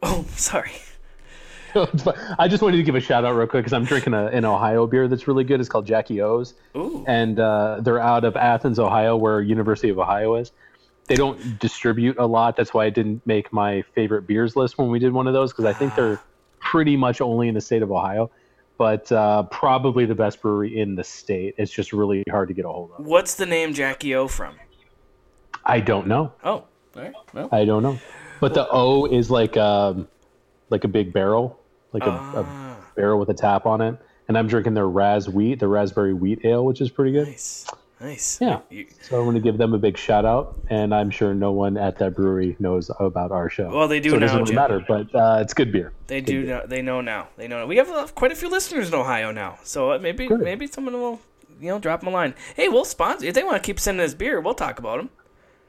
oh 0.03 0.25
sorry 0.35 0.71
I 2.39 2.47
just 2.47 2.63
wanted 2.63 2.77
to 2.77 2.83
give 2.83 2.95
a 2.95 2.99
shout 2.99 3.25
out 3.25 3.35
real 3.35 3.45
quick 3.45 3.61
because 3.63 3.73
I'm 3.73 3.83
drinking 3.85 4.15
a, 4.15 4.25
an 4.27 4.43
Ohio 4.43 4.87
beer 4.87 5.07
that's 5.07 5.27
really 5.27 5.43
good. 5.43 5.59
It's 5.59 5.69
called 5.69 5.85
Jackie 5.85 6.19
O's. 6.19 6.55
Ooh. 6.75 7.05
And 7.07 7.39
uh, 7.39 7.77
they're 7.81 7.99
out 7.99 8.23
of 8.25 8.35
Athens, 8.35 8.79
Ohio, 8.79 9.15
where 9.15 9.39
University 9.41 9.89
of 9.89 9.99
Ohio 9.99 10.33
is. 10.33 10.51
They 11.09 11.15
don't 11.15 11.59
distribute 11.59 12.17
a 12.17 12.25
lot. 12.25 12.55
That's 12.55 12.73
why 12.73 12.85
I 12.85 12.89
didn't 12.89 13.25
make 13.25 13.51
my 13.51 13.81
favorite 13.93 14.25
beers 14.27 14.55
list 14.55 14.77
when 14.77 14.89
we 14.89 14.99
did 14.99 15.11
one 15.11 15.27
of 15.27 15.33
those 15.33 15.51
because 15.51 15.65
I 15.65 15.73
think 15.73 15.95
they're 15.95 16.19
pretty 16.59 16.95
much 16.95 17.19
only 17.19 17.47
in 17.49 17.55
the 17.55 17.61
state 17.61 17.81
of 17.81 17.91
Ohio. 17.91 18.31
But 18.77 19.11
uh, 19.11 19.43
probably 19.43 20.05
the 20.05 20.15
best 20.15 20.41
brewery 20.41 20.79
in 20.79 20.95
the 20.95 21.03
state. 21.03 21.55
It's 21.57 21.71
just 21.71 21.91
really 21.91 22.23
hard 22.29 22.47
to 22.47 22.53
get 22.53 22.63
a 22.63 22.69
hold 22.69 22.91
of. 22.97 23.05
what's 23.05 23.35
the 23.35 23.45
name 23.45 23.73
Jackie 23.73 24.15
O 24.15 24.27
from 24.29 24.55
I 25.65 25.81
don't 25.81 26.07
know. 26.07 26.31
oh 26.45 26.63
right 26.95 27.11
well 27.33 27.49
I 27.51 27.65
don't 27.65 27.83
know. 27.83 27.99
But 28.39 28.53
the 28.53 28.67
O 28.71 29.05
is 29.05 29.29
like 29.29 29.57
um, 29.57 30.07
like 30.69 30.85
a 30.85 30.87
big 30.87 31.11
barrel, 31.11 31.59
like 31.91 32.03
a, 32.03 32.11
Ah. 32.11 32.77
a 32.93 32.95
barrel 32.95 33.19
with 33.19 33.29
a 33.29 33.33
tap 33.33 33.65
on 33.65 33.81
it. 33.81 33.97
And 34.29 34.37
I'm 34.37 34.47
drinking 34.47 34.75
their 34.75 34.87
Razz 34.87 35.27
Wheat, 35.27 35.59
the 35.59 35.67
raspberry 35.67 36.13
wheat 36.13 36.45
ale, 36.45 36.63
which 36.63 36.79
is 36.81 36.89
pretty 36.91 37.11
good. 37.11 37.27
nice 37.27 37.65
nice 38.01 38.39
Yeah. 38.41 38.59
You- 38.69 38.87
So 39.01 39.17
I'm 39.19 39.25
going 39.25 39.35
to 39.35 39.41
give 39.41 39.57
them 39.57 39.73
a 39.73 39.77
big 39.77 39.97
shout 39.97 40.25
out, 40.25 40.55
and 40.69 40.93
I'm 40.93 41.09
sure 41.09 41.33
no 41.33 41.51
one 41.51 41.77
at 41.77 41.97
that 41.99 42.15
brewery 42.15 42.55
knows 42.59 42.89
about 42.99 43.31
our 43.31 43.49
show. 43.49 43.69
Well, 43.69 43.87
they 43.87 43.99
do 43.99 44.11
so 44.11 44.15
it 44.17 44.19
doesn't 44.19 44.39
really 44.43 44.55
matter, 44.55 44.83
but 44.87 45.13
uh, 45.13 45.39
it's 45.41 45.53
good 45.53 45.71
beer. 45.71 45.91
They 46.07 46.21
do. 46.21 46.43
Know, 46.43 46.63
they 46.65 46.81
know 46.81 47.01
now. 47.01 47.27
They 47.37 47.47
know. 47.47 47.65
We 47.67 47.77
have 47.77 47.89
uh, 47.89 48.07
quite 48.07 48.31
a 48.31 48.35
few 48.35 48.49
listeners 48.49 48.87
in 48.89 48.93
Ohio 48.93 49.31
now, 49.31 49.57
so 49.63 49.91
uh, 49.93 49.99
maybe 49.99 50.27
Good. 50.27 50.41
maybe 50.41 50.67
someone 50.67 50.93
will 50.93 51.19
you 51.59 51.67
know 51.69 51.79
drop 51.79 51.99
them 52.01 52.09
a 52.09 52.11
line. 52.11 52.33
Hey, 52.55 52.69
we'll 52.69 52.85
sponsor 52.85 53.25
if 53.25 53.33
they 53.35 53.43
want 53.43 53.61
to 53.61 53.65
keep 53.65 53.79
sending 53.79 54.03
us 54.05 54.13
beer. 54.13 54.39
We'll 54.39 54.53
talk 54.53 54.79
about 54.79 54.97
them. 54.97 55.09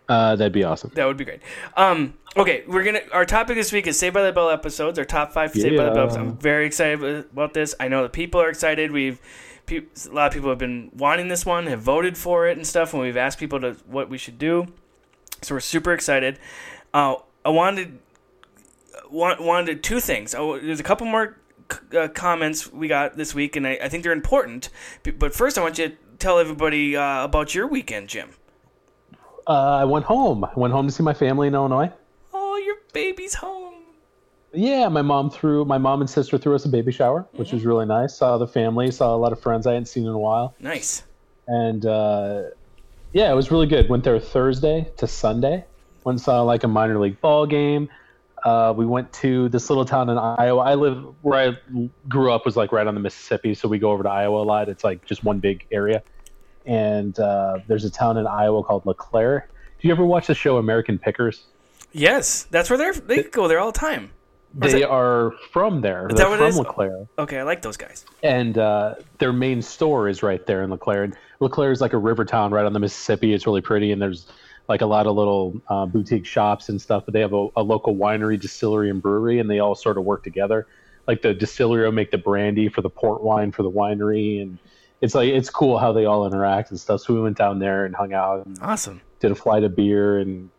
Uh, 0.09 0.35
that'd 0.35 0.53
be 0.53 0.65
awesome. 0.65 0.91
That 0.95 1.07
would 1.07 1.17
be 1.17 1.25
great. 1.25 1.41
Um, 1.77 2.15
okay, 2.37 2.65
we're 2.67 2.83
gonna. 2.83 3.03
Our 3.13 3.25
topic 3.25 3.55
this 3.57 3.71
week 3.73 3.87
is 3.87 3.97
Saved 3.99 4.15
by 4.15 4.23
the 4.23 4.33
Bell 4.33 4.51
episodes. 4.51 4.99
Our 4.99 5.05
top 5.05 5.33
five 5.33 5.53
Saved 5.53 5.77
by 5.77 5.85
the 5.85 5.91
Bell. 5.93 6.09
Yeah. 6.11 6.19
I'm 6.21 6.37
very 6.37 6.67
excited 6.67 7.01
about 7.33 7.55
this. 7.55 7.75
I 7.79 7.87
know 7.89 8.03
the 8.03 8.09
people 8.09 8.41
are 8.41 8.49
excited. 8.49 8.91
We've 8.91 9.21
pe- 9.71 10.11
a 10.11 10.12
lot 10.15 10.27
of 10.27 10.33
people 10.33 10.50
have 10.50 10.59
been 10.59 10.91
wanting 10.97 11.29
this 11.29 11.47
one, 11.47 11.67
have 11.69 11.81
voted 11.81 12.19
for 12.19 12.47
it 12.47 12.57
and 12.57 12.67
stuff, 12.67 12.93
and 12.93 13.00
we've 13.03 13.17
asked 13.17 13.39
people 13.39 13.61
to 13.61 13.77
what 13.87 14.11
we 14.11 14.19
should 14.19 14.39
do. 14.39 14.67
So 15.43 15.55
we're 15.55 15.61
super 15.61 15.93
excited. 15.93 16.39
Uh, 16.93 17.15
I 17.45 17.49
wanted 17.50 17.99
wa- 19.11 19.37
wanted 19.41 19.83
two 19.83 20.00
things. 20.00 20.35
Oh, 20.35 20.59
there's 20.59 20.81
a 20.81 20.83
couple 20.83 21.07
more 21.07 21.39
c- 21.73 21.97
uh, 21.99 22.09
comments 22.09 22.71
we 22.73 22.89
got 22.89 23.17
this 23.17 23.35
week, 23.35 23.57
and 23.57 23.67
I, 23.67 23.79
I 23.83 23.89
think 23.89 24.03
they're 24.03 24.12
important. 24.12 24.69
But 25.19 25.35
first, 25.35 25.57
I 25.57 25.62
want 25.62 25.79
you 25.79 25.89
to 25.91 25.95
tell 26.19 26.39
everybody 26.39 26.97
uh, 26.97 27.25
about 27.25 27.55
your 27.55 27.67
weekend, 27.67 28.09
Jim. 28.09 28.31
Uh, 29.47 29.53
I 29.79 29.85
went 29.85 30.05
home. 30.05 30.45
I 30.45 30.53
went 30.55 30.73
home 30.75 30.87
to 30.87 30.93
see 30.93 31.03
my 31.03 31.15
family 31.15 31.49
in 31.49 31.55
Illinois. 31.55 31.91
Oh, 32.35 32.57
your 32.59 32.77
baby's 32.93 33.35
home. 33.35 33.70
Yeah, 34.52 34.88
my 34.88 35.02
mom 35.02 35.30
threw 35.30 35.64
my 35.64 35.78
mom 35.78 36.00
and 36.00 36.11
sister 36.11 36.38
threw 36.38 36.54
us 36.54 36.64
a 36.64 36.69
baby 36.69 36.92
shower, 36.92 37.26
which 37.33 37.52
was 37.52 37.64
really 37.64 37.87
nice. 37.87 38.16
Saw 38.16 38.38
the 38.38 38.47
family, 38.47 38.90
saw 38.90 39.14
a 39.14 39.19
lot 39.19 39.33
of 39.33 39.40
friends 39.40 39.66
I 39.66 39.73
hadn't 39.75 39.87
seen 39.87 40.04
in 40.04 40.11
a 40.12 40.19
while, 40.19 40.54
Nice. 40.61 41.02
and 41.47 41.85
uh, 41.87 42.42
yeah, 43.12 43.30
it 43.30 43.35
was 43.35 43.50
really 43.50 43.66
good. 43.66 43.88
Went 43.88 44.04
there 44.04 44.19
Thursday 44.21 44.88
to 44.97 45.07
Sunday. 45.07 45.64
Went 46.04 46.14
and 46.16 46.21
saw 46.21 46.42
like 46.42 46.64
a 46.64 46.69
minor 46.69 46.99
league 46.99 47.21
ball 47.21 47.47
game. 47.47 47.88
Uh, 48.45 48.73
we 48.75 48.87
went 48.87 49.12
to 49.12 49.50
this 49.50 49.69
little 49.69 49.85
town 49.85 50.09
in 50.09 50.16
Iowa. 50.16 50.62
I 50.62 50.75
live 50.75 51.04
where 51.23 51.50
I 51.50 51.88
grew 52.09 52.33
up 52.33 52.47
was 52.47 52.57
like 52.57 52.73
right 52.73 52.87
on 52.87 52.95
the 52.95 53.00
Mississippi, 53.00 53.52
so 53.54 53.69
we 53.69 53.78
go 53.78 53.90
over 53.90 54.02
to 54.02 54.09
Iowa 54.09 54.42
a 54.42 54.45
lot. 54.45 54.69
It's 54.71 54.83
like 54.83 55.04
just 55.04 55.23
one 55.25 55.40
big 55.40 55.66
area, 55.71 56.02
and 56.64 57.19
uh, 57.21 57.59
there's 57.69 57.85
a 57.85 57.90
town 57.90 58.16
in 58.16 58.26
Iowa 58.26 58.62
called 58.64 58.87
LeClaire. 58.87 59.47
Do 59.80 59.88
you 59.88 59.92
ever 59.92 60.04
watch 60.07 60.26
the 60.26 60.35
show 60.35 60.57
American 60.57 60.99
Pickers? 60.99 61.45
Yes, 61.92 62.45
that's 62.45 62.71
where 62.71 62.78
they're. 62.78 62.92
They 62.95 63.25
go 63.25 63.47
there 63.49 63.59
all 63.61 63.73
the 63.73 63.78
time. 63.78 64.11
They 64.54 64.83
it- 64.83 64.88
are 64.88 65.33
from 65.52 65.80
there. 65.80 66.09
Is 66.09 66.16
They're 66.16 66.26
that 66.26 66.30
what 66.30 66.38
from 66.38 66.49
is? 66.49 66.59
LeClaire. 66.59 67.07
Okay, 67.19 67.38
I 67.38 67.42
like 67.45 67.62
those 67.62 67.76
guys. 67.76 68.04
and 68.23 68.59
uh, 68.59 68.97
their 69.19 69.33
main 69.33 69.62
store 69.62 70.09
is 70.09 70.23
right 70.23 70.45
there 70.47 70.62
in 70.62 70.71
LeClaire. 70.71 71.04
And 71.04 71.16
LeClaire 71.40 71.71
is 71.71 71.80
like 71.80 71.92
a 71.92 71.99
river 71.99 72.25
town 72.25 72.50
right 72.52 72.64
on 72.66 72.73
the 72.73 72.80
Mississippi. 72.80 73.33
It's 73.33 73.47
really 73.47 73.61
pretty, 73.61 73.92
and 73.92 74.02
there's 74.02 74.26
like 74.69 74.80
a 74.83 74.87
lot 74.87 75.07
of 75.07 75.14
little 75.16 75.61
uh, 75.69 75.87
boutique 75.87 76.26
shops 76.26 76.69
and 76.69 76.80
stuff. 76.80 77.04
But 77.04 77.14
they 77.14 77.21
have 77.21 77.33
a, 77.33 77.49
a 77.57 77.62
local 77.62 77.95
winery, 77.97 78.40
distillery, 78.40 78.90
and 78.90 79.00
brewery, 79.00 79.38
and 79.38 79.49
they 79.50 79.61
all 79.61 79.75
sort 79.75 79.99
of 79.99 80.04
work 80.04 80.25
together. 80.25 80.66
Like 81.07 81.23
the 81.23 81.33
distillery 81.35 81.85
will 81.85 81.92
make 81.92 82.11
the 82.11 82.19
brandy 82.19 82.69
for 82.69 82.83
the 82.83 82.90
port 82.90 83.23
wine 83.23 83.52
for 83.52 83.62
the 83.62 83.71
winery, 83.71 84.42
and 84.42 84.59
it's 85.00 85.14
like 85.14 85.28
it's 85.28 85.49
cool 85.49 85.78
how 85.78 85.92
they 85.92 86.04
all 86.07 86.26
interact 86.26 86.71
and 86.71 86.78
stuff. 86.78 87.00
So 87.02 87.14
we 87.14 87.21
went 87.21 87.38
down 87.38 87.59
there 87.61 87.85
and 87.85 87.95
hung 87.95 88.12
out 88.12 88.47
and 88.47 88.59
Awesome. 88.62 89.00
did 89.21 89.30
a 89.30 89.35
flight 89.35 89.62
of 89.64 89.75
beer 89.76 90.19
and 90.19 90.50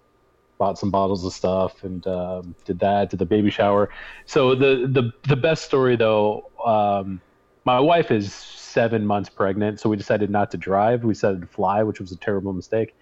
bought 0.61 0.77
some 0.77 0.91
bottles 0.91 1.25
of 1.25 1.33
stuff 1.33 1.83
and 1.83 2.05
um, 2.05 2.53
did 2.65 2.77
that 2.77 3.09
did 3.09 3.17
the 3.17 3.25
baby 3.25 3.49
shower. 3.49 3.89
So 4.27 4.53
the 4.53 4.87
the 4.87 5.11
the 5.27 5.35
best 5.35 5.65
story 5.65 5.95
though 5.95 6.51
um, 6.63 7.19
my 7.65 7.79
wife 7.79 8.11
is 8.11 8.31
seven 8.31 9.03
months 9.07 9.27
pregnant 9.27 9.79
so 9.79 9.89
we 9.89 9.97
decided 9.97 10.29
not 10.29 10.51
to 10.51 10.57
drive. 10.57 11.03
We 11.03 11.13
decided 11.13 11.41
to 11.41 11.47
fly 11.47 11.81
which 11.81 11.99
was 11.99 12.11
a 12.11 12.15
terrible 12.15 12.53
mistake. 12.53 12.95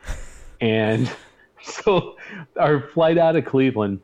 And 0.62 1.12
so 1.62 2.16
our 2.58 2.80
flight 2.80 3.18
out 3.18 3.36
of 3.36 3.44
cleveland 3.44 4.00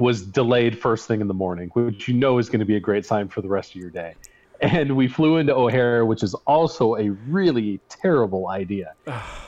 was 0.00 0.22
delayed 0.22 0.80
first 0.80 1.06
thing 1.06 1.20
in 1.20 1.28
the 1.28 1.34
morning 1.34 1.70
which 1.74 2.08
you 2.08 2.14
know 2.14 2.38
is 2.38 2.48
going 2.48 2.58
to 2.58 2.66
be 2.66 2.74
a 2.74 2.80
great 2.80 3.06
sign 3.06 3.28
for 3.28 3.40
the 3.40 3.48
rest 3.48 3.70
of 3.70 3.76
your 3.76 3.90
day. 3.90 4.16
And 4.60 4.96
we 4.96 5.06
flew 5.06 5.36
into 5.36 5.54
o'hare 5.54 6.04
which 6.04 6.24
is 6.24 6.34
also 6.44 6.96
a 6.96 7.10
really 7.10 7.78
terrible 7.88 8.48
idea. 8.48 8.94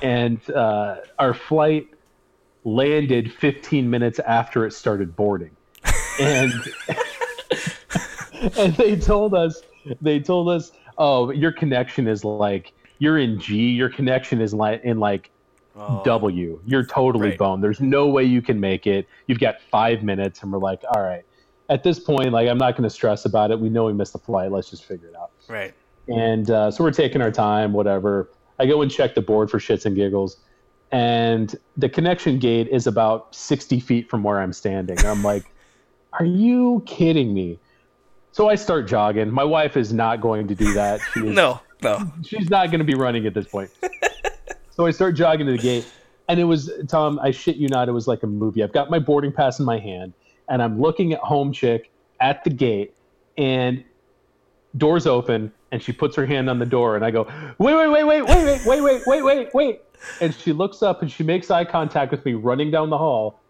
And 0.01 0.39
uh, 0.49 0.99
our 1.19 1.35
flight 1.35 1.89
landed 2.65 3.33
15 3.33 3.89
minutes 3.89 4.19
after 4.21 4.67
it 4.67 4.73
started 4.73 5.17
boarding. 5.17 5.57
And 6.21 6.53
and 8.59 8.75
they 8.77 8.97
told 8.97 9.35
us 9.35 9.63
they 10.01 10.21
told 10.21 10.49
us 10.49 10.73
oh 10.99 11.31
your 11.31 11.53
connection 11.53 12.07
is 12.07 12.25
like 12.25 12.73
you're 12.99 13.19
in 13.19 13.39
g 13.41 13.71
your 13.71 13.89
connection 13.89 14.41
is 14.41 14.53
like 14.55 14.83
in 14.85 14.99
like 14.99 15.31
w. 16.05 16.61
You're 16.67 16.85
totally 16.85 17.31
Right. 17.31 17.39
boned. 17.39 17.63
There's 17.65 17.81
no 17.81 18.07
way 18.09 18.25
you 18.25 18.43
can 18.43 18.61
make 18.61 18.87
it. 18.87 19.09
You've 19.27 19.41
got 19.41 19.63
five 19.71 20.03
minutes 20.03 20.43
and 20.43 20.53
we're 20.53 20.59
like 20.59 20.83
all 20.95 21.03
right. 21.03 21.23
At 21.71 21.83
this 21.83 21.99
point 21.99 22.33
like 22.33 22.49
i'm 22.49 22.59
not 22.59 22.73
going 22.77 22.83
to 22.85 22.91
stress 22.91 23.25
about 23.25 23.51
it. 23.51 23.59
We 23.59 23.71
know 23.71 23.85
we 23.85 23.93
missed 23.95 24.13
the 24.13 24.19
flight. 24.19 24.51
Let's 24.53 24.69
just 24.71 24.85
figure 24.85 25.09
it 25.09 25.17
out. 25.17 25.31
Right. 25.49 25.73
and 26.09 26.51
uh, 26.51 26.71
so 26.71 26.85
we're 26.85 26.91
taking 26.93 27.23
our 27.23 27.31
time, 27.31 27.73
whatever. 27.73 28.31
I 28.59 28.67
go 28.67 28.83
and 28.83 28.91
check 28.91 29.15
the 29.15 29.23
board 29.23 29.51
for 29.51 29.59
shits 29.59 29.87
and 29.87 29.97
giggles, 29.97 30.37
and 30.93 31.55
the 31.77 31.89
connection 31.89 32.39
gate 32.39 32.69
is 32.69 32.87
about 32.87 33.35
60 33.35 33.81
feet 33.81 34.11
from 34.11 34.23
where 34.23 34.41
I'm 34.41 34.53
standing. 34.53 34.99
I'm 35.07 35.23
like, 35.23 35.45
are 36.15 36.25
you 36.25 36.83
kidding 36.87 37.33
me? 37.33 37.59
So 38.33 38.49
I 38.49 38.55
start 38.57 38.87
jogging. 38.89 39.31
My 39.31 39.45
wife 39.45 39.77
is 39.77 39.93
not 39.93 40.21
going 40.21 40.49
to 40.49 40.55
do 40.55 40.73
that. 40.75 41.01
She 41.15 41.21
is, 41.21 41.35
No, 41.35 41.61
no. 41.83 42.13
she's 42.25 42.49
not 42.51 42.67
going 42.71 42.79
to 42.79 42.85
be 42.85 42.95
running 42.95 43.27
at 43.27 43.35
this 43.35 43.47
point. 43.47 43.71
so 44.71 44.87
I 44.87 44.91
start 44.91 45.15
jogging 45.15 45.47
to 45.47 45.53
the 45.53 45.59
gate, 45.59 45.87
and 46.29 46.39
it 46.41 46.45
was 46.45 46.71
Tom. 46.89 47.19
I 47.21 47.31
shit 47.31 47.57
you 47.57 47.69
not, 47.69 47.89
it 47.89 47.93
was 47.93 48.07
like 48.09 48.23
a 48.23 48.27
movie. 48.29 48.63
I've 48.63 48.73
got 48.73 48.91
my 48.91 48.99
boarding 48.99 49.33
pass 49.33 49.59
in 49.59 49.65
my 49.65 49.79
hand, 49.79 50.13
and 50.49 50.63
I'm 50.63 50.81
looking 50.81 51.13
at 51.13 51.21
home 51.21 51.53
chick 51.53 51.91
at 52.21 52.43
the 52.45 52.51
gate, 52.51 52.95
and 53.37 53.83
doors 54.77 55.07
open, 55.07 55.53
and 55.73 55.83
she 55.83 55.93
puts 55.93 56.15
her 56.17 56.27
hand 56.27 56.49
on 56.51 56.59
the 56.59 56.67
door, 56.67 56.95
and 56.97 57.05
I 57.05 57.11
go, 57.11 57.25
wait, 57.59 57.75
wait, 57.75 57.89
wait, 57.89 58.05
wait, 58.05 58.23
wait, 58.23 58.45
wait, 58.45 58.67
wait, 58.67 58.81
wait, 58.83 59.03
wait, 59.07 59.23
wait, 59.25 59.55
wait, 59.55 59.81
and 60.21 60.35
she 60.35 60.53
looks 60.53 60.83
up 60.83 61.03
and 61.03 61.11
she 61.11 61.23
makes 61.23 61.51
eye 61.51 61.65
contact 61.65 62.11
with 62.11 62.25
me, 62.25 62.35
running 62.35 62.71
down 62.71 62.91
the 62.91 62.99
hall, 62.99 63.41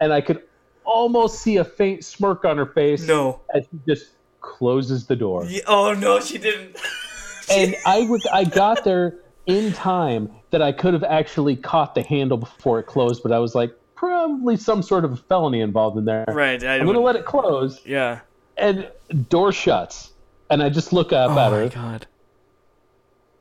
and 0.00 0.12
I 0.12 0.20
could 0.20 0.42
almost 0.84 1.40
see 1.40 1.56
a 1.56 1.64
faint 1.64 2.04
smirk 2.04 2.44
on 2.44 2.56
her 2.58 2.66
face. 2.66 3.06
No. 3.06 3.40
as 3.54 3.64
she 3.70 3.78
just 3.88 4.10
closes 4.40 5.06
the 5.06 5.16
door 5.16 5.44
Ye- 5.46 5.62
Oh 5.66 5.94
no, 5.94 6.20
she 6.20 6.36
didn't. 6.38 6.76
and 7.50 7.74
I 7.86 8.02
was 8.02 8.26
I 8.32 8.44
got 8.44 8.84
there 8.84 9.16
in 9.46 9.72
time 9.72 10.30
that 10.50 10.60
I 10.62 10.72
could 10.72 10.92
have 10.94 11.04
actually 11.04 11.56
caught 11.56 11.94
the 11.94 12.02
handle 12.02 12.36
before 12.38 12.78
it 12.78 12.84
closed, 12.84 13.22
but 13.22 13.32
I 13.32 13.38
was 13.38 13.54
like, 13.54 13.74
probably 13.94 14.56
some 14.58 14.82
sort 14.82 15.04
of 15.04 15.12
a 15.12 15.16
felony 15.16 15.60
involved 15.60 15.96
in 15.96 16.04
there. 16.04 16.24
Right. 16.28 16.62
I 16.62 16.76
I'm 16.76 16.86
gonna 16.86 17.00
let 17.00 17.16
it 17.16 17.24
close, 17.24 17.80
Yeah. 17.86 18.20
and 18.58 18.88
door 19.30 19.50
shuts, 19.52 20.12
and 20.50 20.62
I 20.62 20.68
just 20.68 20.92
look 20.92 21.12
up 21.14 21.30
oh 21.30 21.38
at 21.38 21.52
Oh 21.52 21.56
her, 21.56 21.62
my 21.64 21.68
god. 21.68 22.06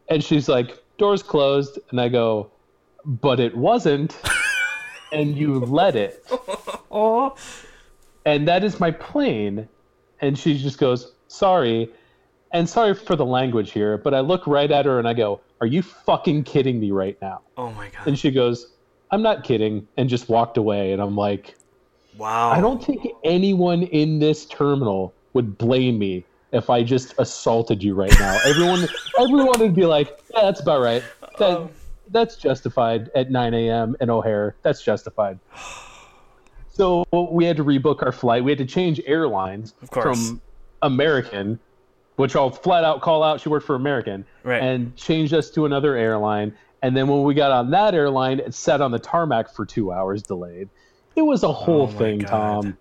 and 0.09 0.23
she's 0.23 0.47
like, 0.47 0.81
"Door's 0.97 1.23
closed," 1.23 1.79
and 1.89 1.99
I 1.99 2.07
go, 2.09 2.49
"But 3.05 3.39
it 3.39 3.55
wasn't," 3.55 4.17
and 5.11 5.37
you 5.37 5.59
let 5.59 5.95
it, 5.95 6.25
Oh. 6.91 7.35
and 8.25 8.47
that 8.47 8.63
is 8.63 8.79
my 8.79 8.91
plane, 8.91 9.67
and 10.21 10.37
she 10.37 10.57
just 10.57 10.77
goes, 10.79 11.13
"Sorry." 11.27 11.89
And 12.55 12.69
sorry 12.69 12.93
for 12.93 13.15
the 13.15 13.25
language 13.25 13.71
here, 13.71 13.97
but 13.97 14.13
I 14.13 14.19
look 14.19 14.45
right 14.45 14.69
at 14.69 14.85
her 14.85 14.99
and 14.99 15.07
I 15.07 15.13
go, 15.15 15.41
Are 15.59 15.65
you 15.65 15.81
fucking 15.81 16.43
kidding 16.43 16.79
me 16.79 16.91
right 16.91 17.17
now? 17.19 17.41
Oh 17.57 17.71
my 17.71 17.89
god. 17.89 18.05
And 18.05 18.19
she 18.19 18.29
goes, 18.29 18.73
I'm 19.09 19.23
not 19.23 19.43
kidding, 19.43 19.87
and 19.97 20.07
just 20.07 20.29
walked 20.29 20.57
away. 20.57 20.91
And 20.91 21.01
I'm 21.01 21.15
like, 21.17 21.55
Wow. 22.15 22.51
I 22.51 22.61
don't 22.61 22.83
think 22.85 23.07
anyone 23.23 23.81
in 23.81 24.19
this 24.19 24.45
terminal 24.45 25.15
would 25.33 25.57
blame 25.57 25.97
me 25.97 26.25
if 26.51 26.69
I 26.69 26.83
just 26.83 27.15
assaulted 27.17 27.81
you 27.81 27.95
right 27.95 28.13
now. 28.19 28.39
everyone, 28.45 28.87
everyone 29.19 29.59
would 29.59 29.73
be 29.73 29.87
like, 29.87 30.15
Yeah, 30.35 30.41
that's 30.43 30.59
about 30.59 30.81
right. 30.83 31.01
That, 31.39 31.57
Um. 31.57 31.69
That's 32.13 32.35
justified 32.37 33.09
at 33.15 33.29
9 33.31 33.53
a.m. 33.53 33.95
in 33.99 34.09
O'Hare. 34.09 34.55
That's 34.61 34.81
justified. 34.83 35.39
So 36.69 37.05
we 37.31 37.45
had 37.45 37.57
to 37.57 37.63
rebook 37.63 38.01
our 38.01 38.11
flight. 38.11 38.43
We 38.43 38.51
had 38.51 38.57
to 38.59 38.65
change 38.65 38.99
airlines 39.05 39.75
from 39.91 40.41
American, 40.81 41.59
which 42.15 42.35
I'll 42.35 42.49
flat 42.49 42.83
out 42.83 43.01
call 43.01 43.23
out. 43.23 43.41
She 43.41 43.49
worked 43.49 43.65
for 43.65 43.75
American, 43.75 44.25
Right. 44.43 44.61
and 44.61 44.95
changed 44.95 45.33
us 45.33 45.49
to 45.51 45.65
another 45.65 45.95
airline. 45.95 46.55
And 46.81 46.97
then 46.97 47.07
when 47.07 47.23
we 47.23 47.33
got 47.33 47.51
on 47.51 47.71
that 47.71 47.93
airline, 47.93 48.39
it 48.39 48.53
sat 48.53 48.81
on 48.81 48.91
the 48.91 48.99
tarmac 48.99 49.53
for 49.53 49.65
two 49.65 49.91
hours, 49.91 50.23
delayed. 50.23 50.69
It 51.15 51.21
was 51.21 51.43
a 51.43 51.51
whole 51.51 51.83
Oh 51.83 51.87
thing, 51.87 52.19
God. 52.19 52.29
Tom. 52.29 52.77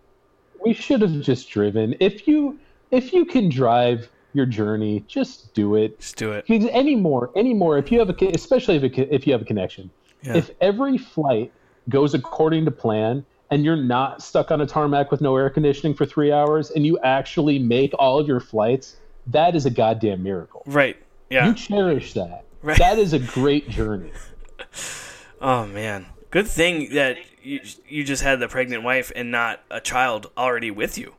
We 0.65 0.73
should 0.73 1.03
have 1.03 1.21
just 1.21 1.51
driven. 1.51 1.95
If 2.01 2.27
you 2.27 2.59
if 2.91 3.13
you 3.13 3.25
can 3.25 3.49
drive 3.49 4.09
your 4.33 4.47
journey, 4.47 5.05
just 5.09 5.53
do 5.55 5.75
it. 5.77 5.99
Just 6.01 6.17
do 6.17 6.33
it. 6.33 6.47
Because 6.47 6.69
anymore, 6.71 7.31
anymore, 7.37 7.79
if 7.79 7.93
you 7.93 7.99
have 7.99 8.09
a, 8.11 8.27
especially 8.35 8.77
if, 8.77 8.85
it, 8.85 9.09
if 9.11 9.27
you 9.27 9.33
have 9.33 9.43
a 9.43 9.45
connection, 9.45 9.91
Yeah. 10.23 10.37
if 10.37 10.51
every 10.61 10.99
flight 10.99 11.53
goes 11.89 12.15
according 12.15 12.65
to 12.65 12.71
plan 12.71 13.25
and 13.51 13.65
you're 13.65 13.77
not 13.77 14.23
stuck 14.23 14.51
on 14.51 14.61
a 14.61 14.67
tarmac 14.67 15.11
with 15.11 15.21
no 15.21 15.37
air 15.37 15.51
conditioning 15.51 15.95
for 15.95 16.07
three 16.07 16.33
hours 16.33 16.71
and 16.71 16.87
you 16.87 16.99
actually 17.01 17.59
make 17.59 17.93
all 17.99 18.19
of 18.19 18.27
your 18.27 18.41
flights, 18.41 18.97
that 19.27 19.55
is 19.55 19.67
a 19.67 19.71
goddamn 19.71 20.23
miracle. 20.23 20.63
Right. 20.67 20.97
Yeah. 21.31 21.49
You 21.49 21.55
cherish 21.55 22.15
that. 22.15 22.45
Right. 22.63 22.79
That 22.79 22.99
is 22.99 23.13
a 23.13 23.19
great 23.19 23.69
journey. 23.69 24.13
Oh 25.41 25.67
man. 25.67 26.07
Good 26.31 26.47
thing 26.47 26.95
that 26.95 27.17
you 27.43 27.61
you 27.89 28.05
just 28.05 28.23
had 28.23 28.39
the 28.41 28.47
pregnant 28.49 28.85
wife 28.85 29.11
and 29.17 29.31
not 29.33 29.61
a 29.71 29.81
child 29.81 30.31
already 30.39 30.71
with 30.71 30.97
you, 30.97 31.15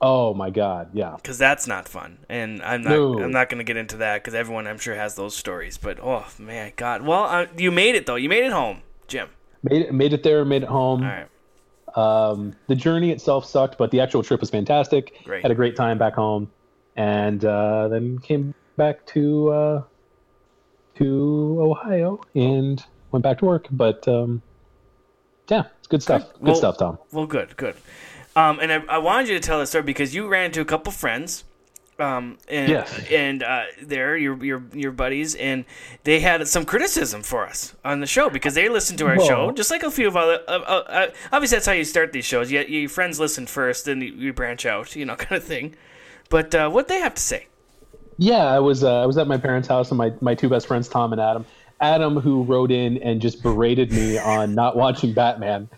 Oh 0.00 0.34
my 0.34 0.50
god, 0.50 0.90
yeah. 0.92 1.14
because 1.16 1.38
that's 1.38 1.66
not 1.66 1.88
fun. 1.88 2.18
And 2.28 2.62
I'm 2.62 2.82
not 2.82 2.90
No. 2.90 3.22
I'm 3.22 3.30
not 3.32 3.48
going 3.48 3.58
to 3.58 3.64
get 3.64 3.76
into 3.76 3.96
that 3.98 4.22
because 4.22 4.34
everyone 4.34 4.66
I'm 4.66 4.78
sure 4.78 4.94
has 4.94 5.14
those 5.14 5.34
stories. 5.34 5.78
But 5.78 5.98
oh 6.02 6.26
man, 6.38 6.72
God. 6.76 7.02
Well, 7.02 7.24
uh, 7.24 7.46
you 7.56 7.70
made 7.72 7.94
it 7.94 8.06
though. 8.06 8.16
You 8.16 8.28
made 8.28 8.44
it 8.44 8.52
home, 8.52 8.82
Jim. 9.08 9.28
Made 9.62 9.82
it, 9.82 9.94
made 9.94 10.12
it 10.12 10.22
there, 10.22 10.44
made 10.44 10.62
it 10.62 10.68
home. 10.68 11.02
All 11.02 11.08
right. 11.08 11.28
Um, 11.96 12.54
the 12.66 12.74
journey 12.74 13.10
itself 13.10 13.46
sucked, 13.46 13.78
but 13.78 13.90
the 13.90 14.00
actual 14.00 14.22
trip 14.22 14.40
was 14.40 14.50
fantastic. 14.50 15.18
Great. 15.24 15.40
Had 15.42 15.50
a 15.50 15.54
great 15.54 15.76
time 15.76 15.96
back 15.96 16.12
home, 16.14 16.50
and 16.96 17.42
uh, 17.44 17.88
then 17.88 18.18
came 18.18 18.54
back 18.76 19.04
to 19.06 19.50
uh, 19.50 19.82
to 20.96 21.56
Ohio 21.60 22.20
and 22.34 22.84
went 23.12 23.22
back 23.22 23.38
to 23.38 23.44
work. 23.46 23.66
But 23.70 24.06
um, 24.08 24.42
yeah, 25.48 25.64
it's 25.78 25.86
good 25.86 26.02
stuff. 26.02 26.32
Good, 26.34 26.42
Well- 26.42 26.54
stuff, 26.54 26.78
Tom. 26.78 26.98
Well, 27.12 27.26
good, 27.26 27.56
good. 27.56 27.76
Um, 28.36 28.60
and 28.60 28.72
I, 28.72 28.84
I 28.88 28.98
wanted 28.98 29.28
you 29.30 29.34
to 29.34 29.40
tell 29.40 29.58
the 29.60 29.66
story 29.66 29.84
because 29.84 30.14
you 30.14 30.28
ran 30.28 30.46
into 30.46 30.60
a 30.62 30.66
couple 30.66 30.92
friends 30.92 31.44
Um, 31.98 32.38
and 32.48 32.68
Yes. 32.68 33.00
and 33.10 33.42
uh, 33.42 33.64
they're 33.82 34.16
your 34.18 34.42
your 34.44 34.62
your 34.74 34.92
buddies, 34.92 35.34
and 35.34 35.64
they 36.04 36.20
had 36.20 36.46
some 36.48 36.66
criticism 36.66 37.22
for 37.22 37.46
us 37.46 37.74
on 37.84 38.00
the 38.00 38.06
show 38.06 38.28
because 38.30 38.54
they 38.54 38.68
listened 38.68 38.98
to 38.98 39.06
our 39.06 39.16
Whoa. 39.16 39.24
show, 39.28 39.50
just 39.52 39.70
like 39.70 39.82
a 39.82 39.90
few 39.90 40.08
of 40.08 40.16
other. 40.16 40.40
Uh, 40.48 40.60
uh, 40.60 40.84
uh, 40.88 41.06
obviously, 41.32 41.56
that's 41.56 41.66
how 41.66 41.72
you 41.72 41.84
start 41.84 42.12
these 42.12 42.26
shows. 42.26 42.52
You, 42.52 42.60
your 42.62 42.90
friends 42.90 43.18
listen 43.18 43.46
first, 43.46 43.86
then 43.86 44.02
you, 44.02 44.12
you 44.14 44.32
branch 44.34 44.66
out, 44.66 44.94
you 44.96 45.06
know, 45.06 45.16
kind 45.24 45.38
of 45.40 45.44
thing. 45.44 45.74
But 46.28 46.54
uh, 46.54 46.68
what 46.70 46.88
they 46.88 47.00
have 47.00 47.14
to 47.14 47.22
say? 47.22 47.48
Yeah, 48.18 48.44
I 48.46 48.60
was 48.60 48.82
uh, 48.84 49.02
I 49.02 49.06
was 49.06 49.18
at 49.18 49.26
my 49.26 49.36
parents' 49.38 49.68
house 49.68 49.90
and 49.90 49.98
my, 49.98 50.12
my 50.20 50.34
two 50.34 50.48
best 50.48 50.66
friends, 50.66 50.88
Tom 50.88 51.12
and 51.12 51.20
Adam. 51.20 51.46
Adam, 51.80 52.16
who 52.20 52.44
wrote 52.44 52.70
in 52.72 52.96
and 53.02 53.20
just 53.20 53.42
berated 53.42 53.92
me 53.92 54.18
on 54.18 54.54
not 54.54 54.76
watching 54.76 55.12
Batman, 55.12 55.68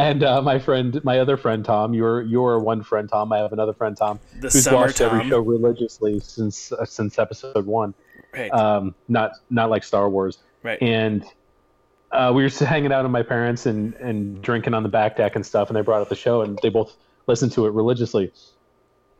and 0.00 0.24
uh, 0.24 0.42
my 0.42 0.58
friend, 0.58 1.02
my 1.04 1.18
other 1.18 1.36
friend 1.36 1.64
Tom, 1.64 1.94
your 1.94 2.22
your 2.22 2.58
one 2.58 2.82
friend 2.82 3.08
Tom. 3.08 3.32
I 3.32 3.38
have 3.38 3.52
another 3.52 3.72
friend 3.72 3.96
Tom 3.96 4.18
The 4.40 4.48
who's 4.48 4.68
watched 4.70 5.00
every 5.00 5.28
show 5.28 5.40
religiously 5.40 6.20
since 6.20 6.72
uh, 6.72 6.84
since 6.84 7.18
episode 7.18 7.66
one. 7.66 7.94
Right. 8.32 8.50
Um, 8.52 8.94
not 9.08 9.32
not 9.50 9.70
like 9.70 9.84
Star 9.84 10.08
Wars. 10.08 10.38
right. 10.62 10.80
And 10.80 11.24
uh, 12.12 12.32
we 12.34 12.42
were 12.42 12.48
just 12.48 12.60
hanging 12.74 12.92
out 12.92 13.02
with 13.02 13.12
my 13.12 13.22
parents 13.22 13.66
and 13.66 13.94
and 13.94 14.40
drinking 14.42 14.74
on 14.74 14.82
the 14.82 14.88
back 14.88 15.16
deck 15.16 15.36
and 15.36 15.44
stuff, 15.44 15.68
and 15.68 15.76
they 15.76 15.82
brought 15.82 16.02
up 16.02 16.08
the 16.08 16.16
show, 16.16 16.42
and 16.42 16.58
they 16.62 16.68
both 16.68 16.96
listened 17.26 17.52
to 17.52 17.66
it 17.66 17.72
religiously. 17.72 18.32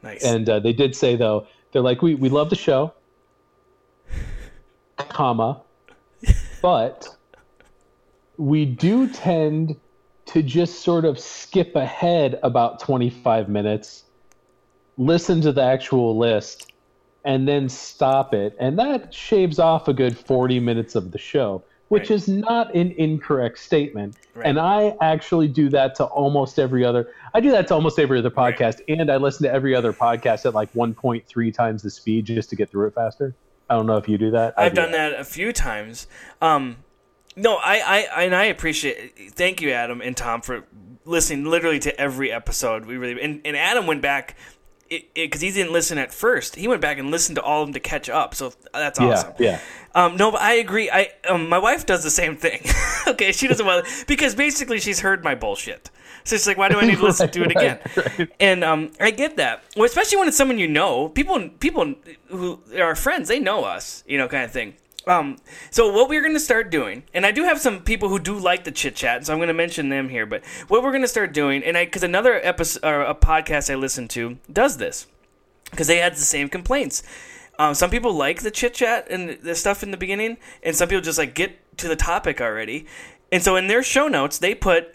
nice. 0.03 0.25
And 0.25 0.49
uh, 0.49 0.61
they 0.61 0.73
did 0.73 0.97
say 0.97 1.17
though, 1.17 1.47
they're 1.73 1.83
like, 1.83 2.03
we 2.03 2.15
we 2.15 2.29
love 2.29 2.51
the 2.51 2.57
show, 2.57 2.95
comma, 4.97 5.61
but 6.63 7.09
we 8.37 8.65
do 8.65 9.07
tend 9.09 9.77
to 10.33 10.43
just 10.43 10.83
sort 10.83 11.05
of 11.05 11.19
skip 11.19 11.75
ahead 11.77 12.39
about 12.43 12.81
25 12.81 13.49
minutes, 13.49 14.05
listen 14.97 15.41
to 15.41 15.53
the 15.53 15.63
actual 15.63 16.17
list, 16.19 16.73
and 17.25 17.47
then 17.47 17.69
stop 17.69 18.33
it, 18.33 18.55
and 18.61 18.79
that 18.79 19.13
shaves 19.13 19.59
off 19.59 19.89
a 19.89 19.93
good 19.93 20.17
40 20.17 20.61
minutes 20.61 20.95
of 20.95 21.13
the 21.13 21.19
show. 21.19 21.65
Which 21.89 22.03
Right. 22.09 22.11
is 22.13 22.29
not 22.29 22.73
an 22.77 22.93
incorrect 22.99 23.59
statement, 23.59 24.15
Right. 24.37 24.47
and 24.47 24.61
I 24.61 24.95
actually 25.03 25.49
do 25.49 25.69
that 25.71 25.97
to 25.97 26.05
almost 26.05 26.61
every 26.61 26.85
other. 26.85 27.09
I 27.35 27.41
do 27.41 27.51
that 27.51 27.67
to 27.67 27.75
almost 27.75 27.99
every 27.99 28.17
other 28.21 28.31
Right. 28.31 28.57
podcast, 28.57 28.81
and 28.89 29.11
I 29.11 29.17
listen 29.17 29.45
to 29.49 29.53
every 29.53 29.75
other 29.75 29.93
podcast 29.93 30.47
at 30.47 30.55
like 30.55 30.73
1.3 30.73 31.51
times 31.51 31.83
the 31.83 31.91
speed 31.91 32.27
just 32.27 32.49
to 32.51 32.57
get 32.57 32.71
through 32.71 32.87
it 32.87 32.95
faster. 32.95 33.35
I 33.69 33.75
don't 33.75 33.87
know 33.87 33.97
if 33.97 34.09
you 34.09 34.19
do 34.19 34.31
that. 34.31 34.55
I've 34.57 34.73
do 34.73 34.83
done 34.83 34.93
that 34.93 35.15
a 35.19 35.25
few 35.25 35.53
times. 35.53 36.07
Um, 36.41 36.77
no, 37.37 37.57
I, 37.57 38.07
I, 38.15 38.23
and 38.25 38.35
I 38.35 38.45
appreciate. 38.45 39.33
Thank 39.35 39.61
you, 39.61 39.71
Adam 39.71 40.01
and 40.01 40.17
Tom, 40.17 40.41
for 40.43 40.65
listening 41.05 41.45
literally 41.45 41.79
to 41.81 42.01
every 42.01 42.31
episode. 42.33 42.87
We 42.87 42.97
really 42.97 43.21
and, 43.21 43.41
and 43.45 43.57
Adam 43.57 43.87
went 43.87 44.03
back 44.03 44.37
because 45.15 45.41
he 45.41 45.53
didn't 45.53 45.73
listen 45.73 45.99
at 45.99 46.13
first. 46.13 46.57
He 46.57 46.67
went 46.67 46.81
back 46.81 46.99
and 46.99 47.11
listened 47.11 47.37
to 47.37 47.43
all 47.43 47.63
of 47.63 47.69
them 47.69 47.75
to 47.75 47.81
catch 47.81 48.09
up. 48.09 48.35
So 48.35 48.53
that's 48.73 48.99
awesome. 48.99 49.35
Yeah, 49.39 49.61
yeah. 49.95 50.05
Um, 50.05 50.17
no, 50.17 50.33
but 50.33 50.41
I 50.41 50.55
agree. 50.55 50.91
I 50.91 51.13
um, 51.29 51.49
my 51.49 51.59
wife 51.59 51.87
does 51.87 52.03
the 52.03 52.11
same 52.11 52.37
thing. 52.37 52.61
okay, 53.07 53.33
she 53.33 53.47
doesn't 53.47 53.65
want 53.65 53.87
because 54.09 54.35
basically 54.35 54.81
she's 54.81 55.01
heard 55.01 55.23
my 55.23 55.35
bullshit. 55.35 55.91
So 56.25 56.37
she's 56.37 56.47
like, 56.47 56.59
why 56.59 56.69
do 56.69 56.79
I 56.79 56.85
need 56.85 56.97
to 56.99 57.03
listen 57.03 57.25
Right, 57.27 57.33
to 57.33 57.43
it 57.45 57.51
again? 57.57 57.79
right, 57.97 58.19
right. 58.19 58.29
And 58.41 58.63
um, 58.63 58.93
I 59.01 59.11
get 59.11 59.37
that. 59.39 59.65
Well, 59.75 59.87
especially 59.87 60.19
when 60.19 60.29
it's 60.29 60.37
someone 60.37 60.59
you 60.59 60.69
know. 60.69 61.09
People, 61.09 61.49
people 61.61 61.95
who 62.29 62.61
are 62.79 62.95
friends, 62.95 63.29
they 63.29 63.39
know 63.39 63.65
us, 63.65 64.05
you 64.07 64.19
know, 64.19 64.29
kind 64.29 64.45
of 64.45 64.51
thing. 64.51 64.75
Um, 65.11 65.39
so 65.73 65.93
what 65.93 66.09
we're 66.09 66.21
going 66.21 66.35
to 66.35 66.41
start 66.41 66.71
doing, 66.71 67.03
and 67.13 67.27
I 67.27 67.33
do 67.33 67.43
have 67.43 67.61
some 67.61 67.81
people 67.81 68.09
who 68.09 68.21
do 68.21 68.39
like 68.39 68.63
the 68.63 68.71
chit 68.71 68.95
chat, 68.95 69.27
so 69.27 69.33
I'm 69.33 69.41
going 69.41 69.49
to 69.49 69.55
mention 69.55 69.89
them 69.89 70.09
here. 70.09 70.25
But 70.25 70.45
what 70.69 70.85
we're 70.85 70.93
going 70.93 71.03
to 71.03 71.09
start 71.09 71.35
doing, 71.35 71.65
and 71.65 71.77
I 71.77 71.85
because 71.85 72.05
another 72.05 72.35
episode 72.35 72.85
or 72.85 73.03
a 73.03 73.15
podcast 73.17 73.73
I 73.73 73.75
listened 73.75 74.11
to 74.11 74.39
does 74.53 74.77
this 74.77 75.09
because 75.69 75.89
they 75.89 75.97
had 75.97 76.13
the 76.13 76.21
same 76.21 76.49
complaints. 76.49 77.03
Um, 77.59 77.75
some 77.75 77.91
people 77.91 78.13
like 78.13 78.43
the 78.43 78.53
chit 78.53 78.73
chat 78.75 79.09
and 79.11 79.31
the 79.43 79.57
stuff 79.57 79.83
in 79.83 79.91
the 79.91 79.97
beginning, 79.97 80.37
and 80.63 80.77
some 80.77 80.89
people 80.89 81.03
just 81.03 81.19
like 81.19 81.35
get 81.35 81.77
to 81.79 81.89
the 81.89 81.97
topic 81.97 82.41
already. 82.41 82.87
And 83.33 83.43
so 83.43 83.57
in 83.57 83.67
their 83.67 83.83
show 83.83 84.07
notes, 84.07 84.39
they 84.39 84.55
put 84.55 84.95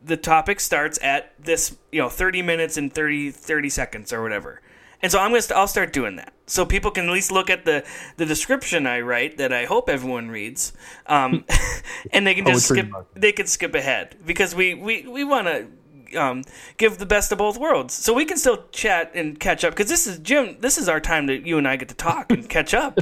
the 0.00 0.16
topic 0.16 0.60
starts 0.60 0.96
at 1.02 1.34
this, 1.42 1.76
you 1.90 2.00
know, 2.00 2.08
30 2.08 2.42
minutes 2.42 2.76
and 2.76 2.92
30, 2.92 3.32
30 3.32 3.68
seconds 3.68 4.12
or 4.12 4.22
whatever. 4.22 4.60
And 5.02 5.10
so 5.10 5.18
I'm 5.18 5.30
gonna, 5.30 5.42
st- 5.42 5.56
I'll 5.58 5.66
start 5.66 5.92
doing 5.92 6.16
that, 6.16 6.32
so 6.46 6.66
people 6.66 6.90
can 6.90 7.06
at 7.06 7.12
least 7.12 7.32
look 7.32 7.48
at 7.48 7.64
the 7.64 7.84
the 8.18 8.26
description 8.26 8.86
I 8.86 9.00
write 9.00 9.38
that 9.38 9.52
I 9.52 9.64
hope 9.64 9.88
everyone 9.88 10.28
reads, 10.28 10.72
um, 11.06 11.44
and 12.12 12.26
they 12.26 12.34
can 12.34 12.44
just 12.44 12.68
Poetry 12.68 12.88
skip. 12.90 13.06
They 13.14 13.32
can 13.32 13.46
skip 13.46 13.74
ahead 13.74 14.16
because 14.26 14.54
we 14.54 14.74
we 14.74 15.06
we 15.06 15.24
want 15.24 15.46
to 15.46 16.20
um, 16.20 16.42
give 16.76 16.98
the 16.98 17.06
best 17.06 17.32
of 17.32 17.38
both 17.38 17.56
worlds, 17.58 17.94
so 17.94 18.12
we 18.12 18.24
can 18.24 18.36
still 18.36 18.64
chat 18.72 19.12
and 19.14 19.38
catch 19.38 19.64
up. 19.64 19.72
Because 19.72 19.88
this 19.88 20.06
is 20.06 20.18
Jim. 20.18 20.56
This 20.60 20.78
is 20.78 20.88
our 20.88 21.00
time 21.00 21.26
that 21.26 21.46
you 21.46 21.58
and 21.58 21.66
I 21.66 21.76
get 21.76 21.88
to 21.88 21.94
talk 21.94 22.30
and 22.30 22.48
catch 22.48 22.74
up. 22.74 22.98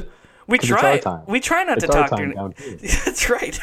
We 0.47 0.57
try. 0.59 1.01
We 1.27 1.39
try 1.39 1.63
not 1.63 1.77
It's 1.77 1.85
to 1.85 1.91
talk 1.91 2.15
during. 2.15 2.33
That's 3.05 3.29
right. 3.29 3.59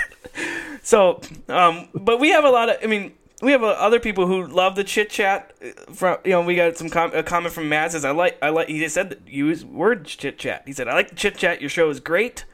So, 0.83 1.21
um, 1.49 1.89
but 1.95 2.21
we 2.21 2.31
have 2.31 2.45
a 2.45 2.51
lot 2.51 2.69
of. 2.69 2.77
I 2.83 2.87
mean, 2.87 3.13
we 3.43 3.53
have 3.53 3.63
uh, 3.63 3.69
other 3.69 4.01
people 4.01 4.27
who 4.27 4.47
love 4.47 4.77
the 4.77 4.85
chit 4.85 5.11
chat. 5.11 5.53
From 5.95 6.19
you 6.25 6.31
know, 6.31 6.43
we 6.43 6.55
got 6.55 6.77
some 6.77 6.89
com- 6.89 7.15
a 7.15 7.23
comment 7.23 7.55
from 7.55 7.69
Matt 7.69 7.93
says, 7.93 8.05
"I 8.05 8.11
like, 8.11 8.39
I 8.43 8.49
like." 8.49 8.69
He 8.69 8.87
said, 8.89 9.21
"Use 9.27 9.65
word 9.65 10.07
chit 10.07 10.39
chat." 10.39 10.63
He 10.67 10.73
said, 10.73 10.89
"I 10.89 10.95
like 10.95 11.11
the 11.11 11.17
chit 11.17 11.37
chat. 11.37 11.61
Your 11.61 11.71
show 11.71 11.91
is 11.91 12.01
great." 12.01 12.45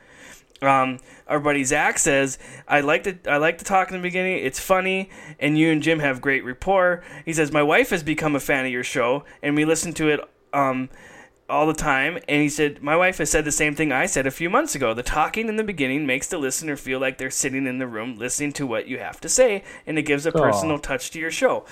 Um, 0.60 0.98
our 1.26 1.40
buddy 1.40 1.64
Zach 1.64 1.98
says, 1.98 2.38
"I 2.66 2.80
like 2.80 3.04
to 3.04 3.16
I 3.30 3.36
like 3.36 3.58
to 3.58 3.64
talk 3.64 3.90
in 3.90 3.96
the 3.96 4.02
beginning. 4.02 4.44
It's 4.44 4.60
funny, 4.60 5.10
and 5.38 5.56
you 5.56 5.70
and 5.70 5.82
Jim 5.82 6.00
have 6.00 6.20
great 6.20 6.44
rapport." 6.44 7.02
He 7.24 7.32
says, 7.32 7.52
"My 7.52 7.62
wife 7.62 7.90
has 7.90 8.02
become 8.02 8.34
a 8.34 8.40
fan 8.40 8.64
of 8.64 8.72
your 8.72 8.84
show, 8.84 9.24
and 9.42 9.54
we 9.54 9.64
listen 9.64 9.92
to 9.94 10.08
it 10.08 10.20
um, 10.52 10.88
all 11.52 11.66
the 11.66 11.74
time." 11.74 12.18
And 12.28 12.42
he 12.42 12.48
said, 12.48 12.82
"My 12.82 12.96
wife 12.96 13.18
has 13.18 13.30
said 13.30 13.44
the 13.44 13.52
same 13.52 13.74
thing 13.74 13.92
I 13.92 14.06
said 14.06 14.26
a 14.26 14.30
few 14.30 14.50
months 14.50 14.74
ago. 14.74 14.94
The 14.94 15.02
talking 15.02 15.48
in 15.48 15.56
the 15.56 15.64
beginning 15.64 16.06
makes 16.06 16.26
the 16.26 16.38
listener 16.38 16.76
feel 16.76 16.98
like 16.98 17.18
they're 17.18 17.30
sitting 17.30 17.66
in 17.66 17.78
the 17.78 17.86
room 17.86 18.18
listening 18.18 18.52
to 18.54 18.66
what 18.66 18.88
you 18.88 18.98
have 18.98 19.20
to 19.20 19.28
say, 19.28 19.62
and 19.86 19.98
it 19.98 20.02
gives 20.02 20.26
a 20.26 20.32
personal 20.32 20.78
touch 20.78 21.10
to 21.12 21.18
your 21.18 21.30
show." 21.30 21.64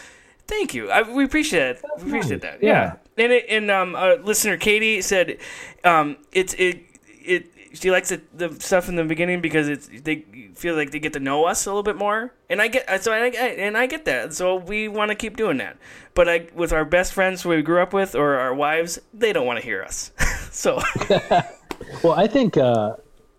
Thank 0.46 0.74
you. 0.74 0.90
I, 0.90 1.02
we 1.02 1.24
appreciate 1.24 1.76
it. 1.76 1.84
We 1.98 2.08
appreciate 2.08 2.42
nice. 2.42 2.52
that. 2.52 2.62
Yeah. 2.62 2.96
Yeah. 3.16 3.24
And 3.24 3.32
it, 3.32 3.46
and 3.48 3.70
um, 3.70 3.94
uh, 3.94 4.14
listener 4.16 4.56
Katie 4.56 5.00
said, 5.00 5.38
um, 5.84 6.16
it's 6.32 6.54
it 6.54 6.80
it 7.22 7.46
she 7.72 7.90
likes 7.90 8.10
it, 8.10 8.36
the 8.36 8.54
stuff 8.60 8.88
in 8.88 8.96
the 8.96 9.04
beginning 9.04 9.40
because 9.40 9.68
it's 9.68 9.88
they 10.02 10.24
feel 10.54 10.74
like 10.74 10.90
they 10.90 10.98
get 10.98 11.12
to 11.12 11.20
know 11.20 11.44
us 11.44 11.66
a 11.66 11.70
little 11.70 11.82
bit 11.82 11.96
more. 11.96 12.32
And 12.48 12.60
I 12.60 12.68
get 12.68 13.02
so 13.02 13.12
I, 13.12 13.26
and 13.28 13.76
I 13.76 13.86
get 13.86 14.04
that. 14.06 14.34
So 14.34 14.56
we 14.56 14.88
want 14.88 15.10
to 15.10 15.14
keep 15.14 15.36
doing 15.36 15.58
that. 15.58 15.76
But 16.14 16.28
I 16.28 16.48
with 16.54 16.72
our 16.72 16.84
best 16.84 17.12
friends 17.12 17.42
who 17.42 17.50
we 17.50 17.62
grew 17.62 17.80
up 17.80 17.92
with 17.92 18.14
or 18.14 18.36
our 18.36 18.54
wives, 18.54 18.98
they 19.14 19.32
don't 19.32 19.46
want 19.46 19.58
to 19.58 19.64
hear 19.64 19.82
us. 19.82 20.12
so 20.50 20.80
Well, 22.02 22.12
I 22.12 22.26
think 22.26 22.56
uh, 22.56 22.96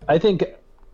I 0.08 0.18
think 0.18 0.44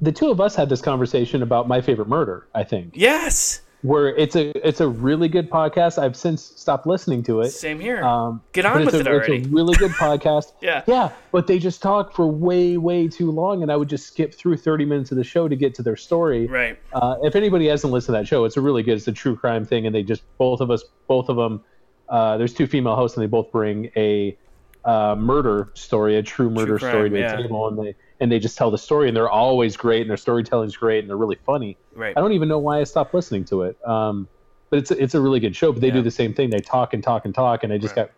the 0.01 0.12
two 0.12 0.31
of 0.31 0.40
us 0.40 0.55
had 0.55 0.68
this 0.68 0.81
conversation 0.81 1.42
about 1.42 1.68
my 1.68 1.81
favorite 1.81 2.09
murder. 2.09 2.46
I 2.55 2.64
think 2.64 2.92
yes, 2.94 3.62
where 3.82 4.08
it's 4.16 4.34
a 4.34 4.50
it's 4.66 4.80
a 4.80 4.88
really 4.88 5.28
good 5.28 5.48
podcast. 5.50 5.98
I've 5.98 6.16
since 6.16 6.42
stopped 6.42 6.86
listening 6.86 7.22
to 7.24 7.40
it. 7.40 7.50
same 7.50 7.78
here. 7.78 8.02
Um, 8.02 8.42
Get 8.52 8.66
on 8.66 8.84
with 8.84 8.94
it's 8.94 9.06
it 9.06 9.06
already. 9.06 9.36
It's 9.36 9.46
a 9.46 9.50
really 9.52 9.74
good 9.74 9.92
podcast. 9.92 10.52
Yeah. 10.60 10.82
yeah, 10.86 11.12
but 11.30 11.46
they 11.46 11.58
just 11.58 11.80
talk 11.80 12.12
for 12.12 12.26
way 12.26 12.76
way 12.76 13.08
too 13.08 13.30
long, 13.30 13.62
and 13.62 13.70
I 13.70 13.76
would 13.76 13.88
just 13.88 14.06
skip 14.06 14.34
through 14.34 14.56
thirty 14.56 14.84
minutes 14.84 15.10
of 15.12 15.16
the 15.16 15.24
show 15.24 15.46
to 15.48 15.56
get 15.56 15.74
to 15.76 15.82
their 15.82 15.96
story. 15.96 16.46
right. 16.46 16.78
Uh, 16.92 17.16
if 17.22 17.36
anybody 17.36 17.66
hasn't 17.66 17.92
listened 17.92 18.14
to 18.14 18.20
that 18.20 18.28
show, 18.28 18.44
it's 18.44 18.56
a 18.56 18.60
really 18.60 18.82
good. 18.82 18.96
It's 18.96 19.08
a 19.08 19.12
true 19.12 19.36
crime 19.36 19.64
thing, 19.64 19.86
and 19.86 19.94
they 19.94 20.02
just 20.02 20.22
both 20.38 20.60
of 20.60 20.70
us, 20.70 20.84
both 21.06 21.28
of 21.28 21.36
them. 21.36 21.62
Uh, 22.08 22.36
there's 22.38 22.54
two 22.54 22.66
female 22.66 22.96
hosts, 22.96 23.16
and 23.16 23.22
they 23.22 23.28
both 23.28 23.52
bring 23.52 23.90
a 23.96 24.36
uh, 24.84 25.14
murder 25.16 25.70
story, 25.74 26.16
a 26.16 26.22
true 26.22 26.50
murder 26.50 26.78
crime, 26.78 26.90
story 26.90 27.10
to 27.10 27.18
yeah. 27.18 27.36
the 27.36 27.42
table, 27.42 27.68
and 27.68 27.78
they 27.78 27.94
and 28.20 28.31
they 28.33 28.38
just 28.38 28.57
tell 28.59 28.70
the 28.70 28.78
story, 28.78 29.09
and 29.09 29.16
they're 29.16 29.31
always 29.31 29.76
great, 29.76 30.00
and 30.02 30.11
their 30.11 30.16
storytelling's 30.16 30.76
great, 30.76 31.00
and 31.00 31.09
they're 31.09 31.16
really 31.16 31.38
funny. 31.46 31.78
Right. 31.94 32.14
I 32.16 32.20
don't 32.20 32.33
even 32.33 32.48
know 32.48 32.59
why 32.59 32.81
I 32.81 32.85
stopped 32.85 33.14
listening 33.14 33.44
to 33.46 33.62
it. 33.62 33.76
Um, 33.87 34.28
but 34.70 34.78
it's 34.81 34.90
a, 34.90 35.02
it's 35.02 35.14
a 35.14 35.20
really 35.20 35.40
good 35.40 35.57
show. 35.57 35.72
But 35.72 35.81
they 35.81 35.88
Yeah. 35.88 35.94
do 35.94 36.02
the 36.02 36.11
same 36.11 36.35
thing. 36.35 36.50
They 36.50 36.61
talk 36.61 36.92
and 36.94 37.02
talk 37.02 37.24
and 37.24 37.35
talk, 37.35 37.64
and 37.64 37.72
I 37.72 37.78
just 37.78 37.96
Right. 37.96 38.07
got 38.09 38.14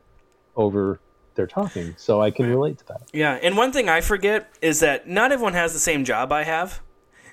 over 0.57 1.01
their 1.37 1.47
talking, 1.47 1.95
so 1.97 2.21
I 2.21 2.31
can 2.31 2.47
relate 2.47 2.79
to 2.79 2.85
that. 2.87 3.03
Yeah, 3.13 3.39
and 3.43 3.57
one 3.57 3.73
thing 3.73 3.89
I 3.89 4.01
forget 4.01 4.51
is 4.61 4.81
that 4.81 5.09
not 5.09 5.33
everyone 5.33 5.55
has 5.55 5.73
the 5.73 5.79
same 5.79 6.05
job 6.05 6.33
I 6.33 6.43
have. 6.45 6.81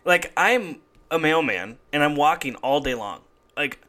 Like 0.06 0.32
I'm 0.38 0.82
a 1.10 1.17
mailman 1.17 1.80
and 1.91 2.03
I'm 2.03 2.15
walking 2.15 2.56
all 2.58 2.80
day 2.80 2.93
long. 2.93 3.21
Like 3.58 3.80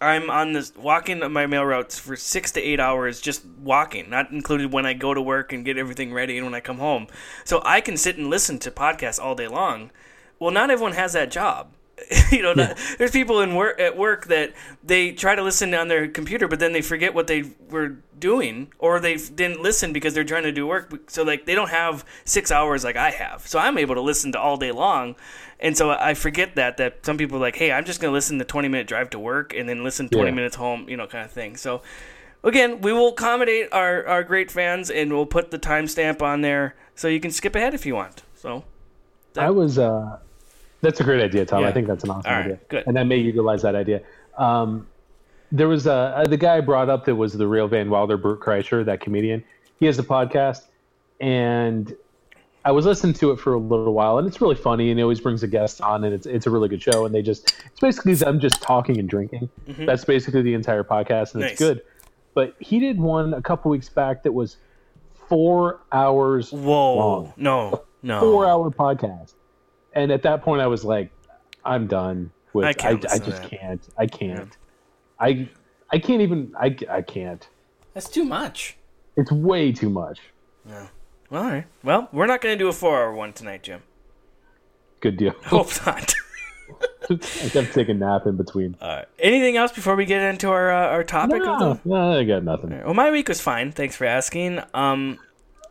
I'm 0.00 0.28
on 0.28 0.52
this 0.52 0.74
walking 0.76 1.20
my 1.32 1.46
mail 1.46 1.64
routes 1.64 1.98
for 1.98 2.16
six 2.16 2.52
to 2.52 2.60
eight 2.60 2.80
hours 2.80 3.20
just 3.20 3.46
walking, 3.46 4.10
not 4.10 4.30
included 4.30 4.72
when 4.72 4.84
I 4.84 4.92
go 4.92 5.14
to 5.14 5.22
work 5.22 5.52
and 5.52 5.64
get 5.64 5.78
everything 5.78 6.12
ready 6.12 6.36
and 6.36 6.44
when 6.44 6.54
I 6.54 6.60
come 6.60 6.78
home. 6.78 7.06
So 7.44 7.62
I 7.64 7.80
can 7.80 7.96
sit 7.96 8.18
and 8.18 8.28
listen 8.28 8.58
to 8.60 8.70
podcasts 8.70 9.18
all 9.18 9.34
day 9.34 9.48
long. 9.48 9.90
Well, 10.38 10.50
not 10.50 10.70
everyone 10.70 10.92
has 10.92 11.14
that 11.14 11.30
job. 11.30 11.72
you 12.30 12.42
know, 12.42 12.52
not, 12.52 12.76
there's 12.98 13.10
people 13.10 13.40
in 13.40 13.54
work 13.54 13.80
at 13.80 13.96
work 13.96 14.26
that 14.26 14.52
they 14.84 15.12
try 15.12 15.34
to 15.34 15.42
listen 15.42 15.74
on 15.74 15.88
their 15.88 16.06
computer, 16.08 16.46
but 16.46 16.58
then 16.58 16.72
they 16.72 16.82
forget 16.82 17.14
what 17.14 17.26
they 17.26 17.44
were 17.70 17.96
doing, 18.18 18.68
or 18.78 19.00
they 19.00 19.16
didn't 19.16 19.62
listen 19.62 19.92
because 19.92 20.12
they're 20.14 20.24
trying 20.24 20.42
to 20.44 20.52
do 20.52 20.66
work. 20.66 21.10
So 21.10 21.22
like 21.22 21.46
they 21.46 21.54
don't 21.54 21.70
have 21.70 22.04
six 22.24 22.50
hours 22.52 22.84
like 22.84 22.96
I 22.96 23.10
have. 23.10 23.46
So 23.46 23.58
I'm 23.58 23.78
able 23.78 23.94
to 23.94 24.00
listen 24.02 24.30
to 24.32 24.38
all 24.40 24.56
day 24.58 24.72
long, 24.72 25.16
and 25.58 25.76
so 25.76 25.90
I 25.90 26.12
forget 26.14 26.54
that 26.56 26.76
that 26.76 27.04
some 27.04 27.16
people 27.16 27.38
are 27.38 27.40
like, 27.40 27.56
hey, 27.56 27.72
I'm 27.72 27.84
just 27.86 28.00
gonna 28.00 28.12
listen 28.12 28.38
to 28.38 28.44
20 28.44 28.68
minute 28.68 28.86
drive 28.86 29.10
to 29.10 29.18
work 29.18 29.54
and 29.54 29.66
then 29.68 29.82
listen 29.82 30.08
20 30.08 30.28
Yeah. 30.28 30.34
minutes 30.34 30.56
home, 30.56 30.88
you 30.88 30.96
know, 30.96 31.06
kind 31.06 31.24
of 31.24 31.30
thing. 31.32 31.56
So. 31.56 31.82
again, 32.44 32.80
we 32.80 32.92
will 32.92 33.08
accommodate 33.08 33.68
our, 33.72 34.06
our 34.06 34.22
great 34.22 34.50
fans 34.52 34.88
and 34.90 35.12
we'll 35.12 35.26
put 35.26 35.50
the 35.50 35.58
timestamp 35.58 36.22
on 36.22 36.42
there 36.42 36.76
so 36.94 37.08
you 37.08 37.18
can 37.18 37.32
skip 37.32 37.56
ahead 37.56 37.74
if 37.74 37.84
you 37.84 37.94
want. 37.96 38.22
So 38.36 38.62
I 39.36 39.50
was. 39.50 39.78
uh 39.78 40.18
That's 40.82 41.00
a 41.00 41.04
great 41.04 41.22
idea, 41.22 41.44
Tom. 41.46 41.62
Yeah. 41.62 41.68
I 41.68 41.72
think 41.72 41.86
that's 41.86 42.04
an 42.04 42.10
awesome 42.10 42.30
right, 42.30 42.44
idea. 42.44 42.58
good. 42.68 42.84
And 42.86 42.98
I 42.98 43.04
may 43.04 43.16
utilize 43.16 43.62
that 43.62 43.74
idea. 43.74 44.02
Um, 44.36 44.86
there 45.52 45.68
was 45.68 45.86
uh, 45.86 46.24
the 46.28 46.36
guy 46.36 46.56
I 46.56 46.60
brought 46.60 46.88
up 46.88 47.04
that 47.06 47.14
was 47.14 47.32
the 47.32 47.46
real 47.46 47.68
Van 47.68 47.88
Wilder, 47.88 48.16
Bert 48.16 48.40
Kreischer, 48.40 48.84
that 48.84 49.00
comedian. 49.00 49.42
He 49.78 49.86
has 49.86 49.98
a 49.98 50.02
podcast, 50.02 50.62
and 51.20 51.94
I 52.64 52.72
was 52.72 52.84
listening 52.84 53.14
to 53.14 53.30
it 53.30 53.38
for 53.38 53.54
a 53.54 53.58
little 53.58 53.92
while, 53.92 54.18
and 54.18 54.26
it's 54.26 54.40
really 54.40 54.56
funny, 54.56 54.90
and 54.90 54.98
he 54.98 55.02
always 55.02 55.20
brings 55.20 55.42
a 55.42 55.46
guest 55.46 55.80
on, 55.80 56.02
and 56.02 56.12
it's 56.12 56.26
it's 56.26 56.46
a 56.46 56.50
really 56.50 56.68
good 56.68 56.82
show. 56.82 57.06
And 57.06 57.14
they 57.14 57.22
just 57.22 57.54
it's 57.66 57.80
basically 57.80 58.14
them 58.14 58.40
just 58.40 58.60
talking 58.60 58.98
and 58.98 59.08
drinking. 59.08 59.48
That's 59.66 60.04
basically 60.04 60.42
the 60.42 60.54
entire 60.54 60.82
podcast, 60.82 61.34
and 61.34 61.42
Nice. 61.42 61.52
it's 61.52 61.60
good. 61.60 61.82
But 62.34 62.54
he 62.58 62.80
did 62.80 62.98
one 62.98 63.32
a 63.32 63.40
couple 63.40 63.70
weeks 63.70 63.88
back 63.88 64.24
that 64.24 64.32
was 64.32 64.56
four 65.28 65.80
hours 65.92 66.52
whoa, 66.52 66.96
long 66.96 67.32
no, 67.36 67.84
no, 68.02 68.20
four 68.20 68.46
hour 68.46 68.70
podcast. 68.70 69.34
And 69.96 70.12
at 70.12 70.22
that 70.22 70.42
point, 70.42 70.60
I 70.62 70.66
was 70.66 70.84
like, 70.84 71.10
I'm 71.64 71.86
done 71.88 72.30
with. 72.52 72.66
I 72.66 72.68
I, 72.68 72.72
can't 72.74 73.04
I, 73.06 73.14
listen 73.14 73.24
to 73.24 73.30
just 73.30 73.42
can't. 73.50 73.88
I 73.98 74.06
can't. 74.06 74.56
I 75.18 75.48
I 75.90 75.98
can't 75.98 76.20
even. 76.20 76.54
I 76.60 76.76
I 76.88 77.02
can't. 77.02 77.48
That's 77.94 78.08
too 78.08 78.24
much. 78.24 78.76
It's 79.16 79.32
way 79.32 79.72
too 79.72 79.88
much. 79.88 80.20
Yeah. 80.68 80.86
All 81.32 81.42
right. 81.42 81.64
Well, 81.82 82.08
we're 82.12 82.26
not 82.26 82.40
going 82.42 82.54
to 82.54 82.58
do 82.58 82.68
a 82.68 82.72
four-hour 82.72 83.14
one 83.14 83.32
tonight, 83.32 83.62
Jim. 83.62 83.82
Good 85.00 85.16
deal. 85.16 85.32
Hope 85.44 85.70
not. 85.86 86.14
I 87.10 87.48
kept 87.48 87.72
take 87.72 87.88
a 87.88 87.94
nap 87.94 88.26
in 88.26 88.36
between. 88.36 88.76
All 88.80 88.88
right. 88.88 89.06
Anything 89.18 89.56
else 89.56 89.72
before 89.72 89.96
we 89.96 90.04
get 90.04 90.20
into 90.22 90.48
our 90.50 90.70
uh, 90.70 90.88
our 90.88 91.04
topic? 91.04 91.40
of 91.40 91.46
No, 91.46 91.74
the- 91.74 91.80
no, 91.88 92.18
I 92.18 92.24
got 92.24 92.44
nothing. 92.44 92.70
Well, 92.84 92.94
my 92.94 93.10
week 93.10 93.28
was 93.28 93.40
fine. 93.40 93.72
Thanks 93.72 93.96
for 93.96 94.04
asking. 94.04 94.60
Um, 94.74 95.18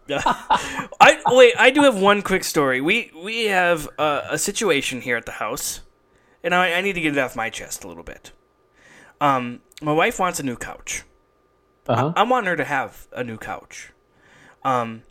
I 0.10 1.22
wait. 1.28 1.54
I 1.58 1.70
do 1.72 1.82
have 1.82 2.00
one 2.00 2.22
quick 2.22 2.44
story. 2.44 2.82
We 2.82 3.12
we 3.24 3.46
have 3.46 3.90
uh, 3.98 4.22
a 4.30 4.38
situation 4.38 5.02
here 5.02 5.18
at 5.18 5.26
the 5.26 5.34
house, 5.34 5.82
and 6.44 6.54
I, 6.54 6.74
I 6.74 6.82
need 6.82 6.94
to 6.94 7.02
get 7.02 7.18
it 7.18 7.20
off 7.20 7.36
my 7.36 7.50
chest 7.50 7.84
a 7.84 7.88
little 7.88 8.04
bit. 8.04 8.32
Um, 9.20 9.62
my 9.82 9.94
wife 9.94 10.20
wants 10.20 10.40
a 10.40 10.44
new 10.44 10.56
couch. 10.56 11.04
Uh 11.88 11.96
huh. 11.96 12.14
I 12.16 12.24
want 12.24 12.48
her 12.48 12.56
to 12.56 12.64
have 12.64 13.08
a 13.12 13.24
new 13.24 13.38
couch. 13.38 13.92
Um, 14.64 15.04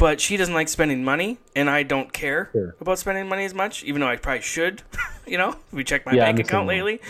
but 0.00 0.20
she 0.20 0.36
doesn't 0.36 0.54
like 0.54 0.68
spending 0.68 1.04
money, 1.04 1.38
and 1.54 1.70
I 1.70 1.84
don't 1.84 2.12
care 2.12 2.48
Sure. 2.52 2.74
about 2.80 2.98
spending 2.98 3.28
money 3.28 3.44
as 3.44 3.54
much, 3.54 3.84
even 3.84 4.00
though 4.00 4.08
I 4.08 4.16
probably 4.16 4.40
should. 4.42 4.82
you 5.26 5.38
know, 5.38 5.54
we 5.70 5.84
check 5.84 6.04
my 6.06 6.12
Yeah, 6.12 6.24
I'm 6.26 6.34
bank 6.34 6.48
account 6.48 6.66
lately. 6.66 7.00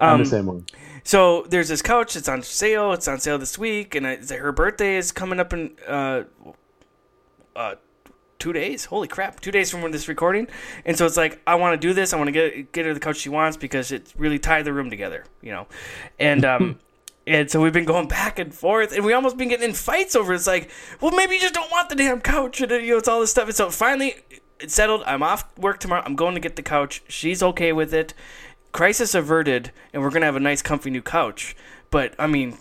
I'm 0.00 0.14
Um, 0.16 0.24
the 0.24 0.26
same 0.28 0.46
one. 0.46 0.66
so 1.04 1.46
there's 1.48 1.68
this 1.68 1.80
couch. 1.82 2.16
It's 2.16 2.28
on 2.28 2.42
sale. 2.42 2.92
It's 2.92 3.08
on 3.08 3.18
sale 3.20 3.38
this 3.38 3.56
week, 3.56 3.94
and 3.94 4.04
it's, 4.04 4.30
her 4.30 4.52
birthday 4.52 4.96
is 4.96 5.12
coming 5.12 5.40
up 5.40 5.52
in 5.52 5.70
uh, 5.88 6.24
uh, 7.56 7.76
two 8.38 8.52
days. 8.52 8.86
Holy 8.86 9.06
crap! 9.08 9.38
Two 9.40 9.52
days 9.52 9.70
from 9.70 9.82
when 9.82 9.92
this 9.92 10.08
recording, 10.08 10.48
and 10.84 10.98
so 10.98 11.06
it's 11.06 11.16
like 11.16 11.40
I 11.46 11.54
want 11.54 11.80
to 11.80 11.86
do 11.88 11.94
this. 11.94 12.12
I 12.12 12.16
want 12.16 12.28
to 12.28 12.32
get 12.32 12.72
get 12.72 12.86
her 12.86 12.92
the 12.94 13.00
couch 13.00 13.18
she 13.18 13.28
wants 13.28 13.56
because 13.56 13.92
it 13.92 14.12
really 14.16 14.38
tied 14.40 14.64
the 14.64 14.72
room 14.72 14.90
together, 14.90 15.24
you 15.40 15.52
know, 15.52 15.66
and 16.18 16.44
um. 16.44 16.78
And 17.26 17.50
so 17.50 17.60
we've 17.60 17.72
been 17.72 17.84
going 17.84 18.08
back 18.08 18.38
and 18.38 18.52
forth, 18.52 18.92
and 18.92 19.04
we 19.04 19.12
almost 19.12 19.36
been 19.36 19.48
getting 19.48 19.68
in 19.68 19.74
fights 19.74 20.16
over. 20.16 20.32
it. 20.32 20.36
It's 20.36 20.46
like, 20.46 20.70
well, 21.00 21.12
maybe 21.12 21.34
you 21.34 21.40
just 21.40 21.54
don't 21.54 21.70
want 21.70 21.88
the 21.88 21.94
damn 21.94 22.20
couch, 22.20 22.60
and 22.60 22.72
uh, 22.72 22.76
you 22.76 22.92
know, 22.92 22.98
it's 22.98 23.08
all 23.08 23.20
this 23.20 23.30
stuff. 23.30 23.46
And 23.46 23.54
so 23.54 23.70
finally, 23.70 24.16
it's 24.58 24.74
settled. 24.74 25.02
I'm 25.06 25.22
off 25.22 25.56
work 25.56 25.78
tomorrow. 25.78 26.02
I'm 26.04 26.16
going 26.16 26.34
to 26.34 26.40
get 26.40 26.56
the 26.56 26.62
couch. 26.62 27.02
She's 27.08 27.42
okay 27.42 27.72
with 27.72 27.94
it 27.94 28.14
crisis 28.72 29.14
averted 29.14 29.70
and 29.92 30.02
we're 30.02 30.10
gonna 30.10 30.26
have 30.26 30.36
a 30.36 30.40
nice 30.40 30.62
comfy 30.62 30.90
new 30.90 31.02
couch 31.02 31.54
but 31.90 32.14
i 32.18 32.26
mean 32.26 32.56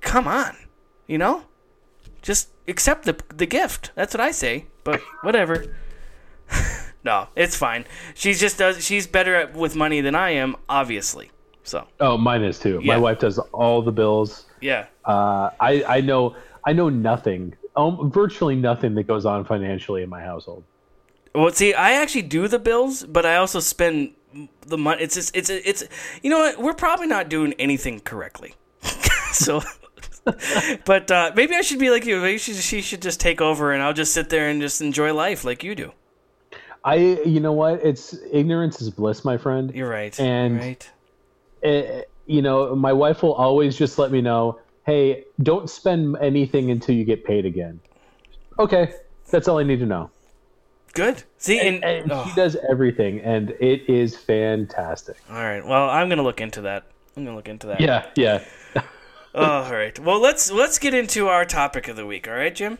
come 0.00 0.26
on 0.26 0.56
you 1.06 1.16
know 1.16 1.44
just 2.20 2.48
accept 2.68 3.04
the 3.04 3.16
the 3.34 3.46
gift 3.46 3.92
that's 3.94 4.12
what 4.12 4.20
i 4.20 4.32
say 4.32 4.66
but 4.82 5.00
whatever 5.22 5.76
no 7.04 7.28
it's 7.36 7.56
fine 7.56 7.84
she's 8.14 8.40
just 8.40 8.58
does 8.58 8.84
she's 8.84 9.06
better 9.06 9.36
at, 9.36 9.54
with 9.54 9.76
money 9.76 10.00
than 10.00 10.16
i 10.16 10.30
am 10.30 10.56
obviously 10.68 11.30
so 11.66 11.86
Oh, 12.00 12.16
mine 12.16 12.42
is 12.42 12.58
too. 12.58 12.80
Yeah. 12.82 12.94
My 12.94 12.98
wife 12.98 13.18
does 13.18 13.38
all 13.52 13.82
the 13.82 13.92
bills. 13.92 14.46
yeah 14.60 14.86
Uh, 15.04 15.50
I 15.60 15.84
I 15.96 16.00
know 16.00 16.34
I 16.64 16.72
know 16.72 16.88
nothing. 16.88 17.54
Um, 17.76 18.10
virtually 18.10 18.56
nothing 18.56 18.94
that 18.94 19.06
goes 19.06 19.26
on 19.26 19.44
financially 19.44 20.02
in 20.02 20.08
my 20.08 20.22
household. 20.22 20.64
Well, 21.34 21.50
see, 21.52 21.74
I 21.74 21.92
actually 22.00 22.22
do 22.22 22.48
the 22.48 22.58
bills, 22.58 23.04
but 23.04 23.26
I 23.26 23.36
also 23.36 23.60
spend 23.60 24.12
the 24.66 24.78
money. 24.78 25.02
It's 25.02 25.14
just, 25.14 25.36
it's 25.36 25.50
it's 25.50 25.84
you 26.22 26.30
know 26.30 26.38
what? 26.38 26.58
We're 26.58 26.72
probably 26.86 27.06
not 27.06 27.28
doing 27.28 27.52
anything 27.58 28.00
correctly. 28.00 28.54
so, 29.32 29.60
but 30.84 31.10
uh, 31.10 31.32
maybe 31.36 31.54
I 31.54 31.60
should 31.60 31.78
be 31.78 31.90
like 31.90 32.06
you. 32.06 32.20
Maybe 32.20 32.38
she, 32.38 32.54
she 32.54 32.80
should 32.80 33.02
just 33.02 33.20
take 33.20 33.40
over, 33.40 33.72
and 33.72 33.82
I'll 33.82 33.92
just 33.92 34.12
sit 34.14 34.28
there 34.30 34.48
and 34.48 34.60
just 34.60 34.80
enjoy 34.80 35.12
life 35.12 35.44
like 35.44 35.62
you 35.62 35.74
do. 35.74 35.92
I 36.84 36.94
you 37.24 37.40
know 37.40 37.52
what? 37.52 37.84
It's 37.84 38.16
ignorance 38.32 38.80
is 38.80 38.90
bliss, 38.90 39.24
my 39.24 39.36
friend. 39.36 39.74
You're 39.74 39.88
right. 39.90 40.18
And- 40.18 40.54
You're 40.54 40.62
right. 40.62 40.90
Eh, 41.66 42.02
you 42.26 42.42
know, 42.42 42.74
my 42.74 42.92
wife 42.92 43.22
will 43.22 43.34
always 43.34 43.76
just 43.76 43.98
let 43.98 44.10
me 44.10 44.20
know, 44.20 44.58
hey, 44.84 45.24
don't 45.42 45.68
spend 45.68 46.16
anything 46.20 46.70
until 46.70 46.94
you 46.94 47.04
get 47.04 47.24
paid 47.24 47.44
again. 47.44 47.80
Okay, 48.58 48.94
that's 49.30 49.48
all 49.48 49.58
I 49.58 49.62
need 49.64 49.80
to 49.80 49.86
know. 49.86 50.10
Good. 50.94 51.24
See, 51.38 51.60
and, 51.60 51.84
And 51.84 52.10
oh, 52.10 52.24
she 52.26 52.34
does 52.34 52.56
everything, 52.70 53.20
and 53.20 53.50
it 53.60 53.88
is 53.88 54.16
fantastic. 54.16 55.16
all 55.28 55.36
right. 55.36 55.64
Well, 55.64 55.90
I'm 55.90 56.08
gonna 56.08 56.22
look 56.22 56.40
into 56.40 56.62
that. 56.62 56.84
I'm 57.16 57.24
gonna 57.24 57.36
look 57.36 57.48
into 57.48 57.66
that. 57.66 57.80
Yeah, 57.80 58.06
yeah. 58.16 58.42
Oh, 59.34 59.44
all 59.64 59.72
right. 59.72 59.98
Well, 59.98 60.20
let's 60.20 60.50
let's 60.50 60.78
get 60.78 60.94
into 60.94 61.28
our 61.28 61.44
topic 61.44 61.88
of 61.88 61.96
the 61.96 62.06
week. 62.06 62.26
All 62.26 62.34
right, 62.34 62.54
Jim. 62.54 62.78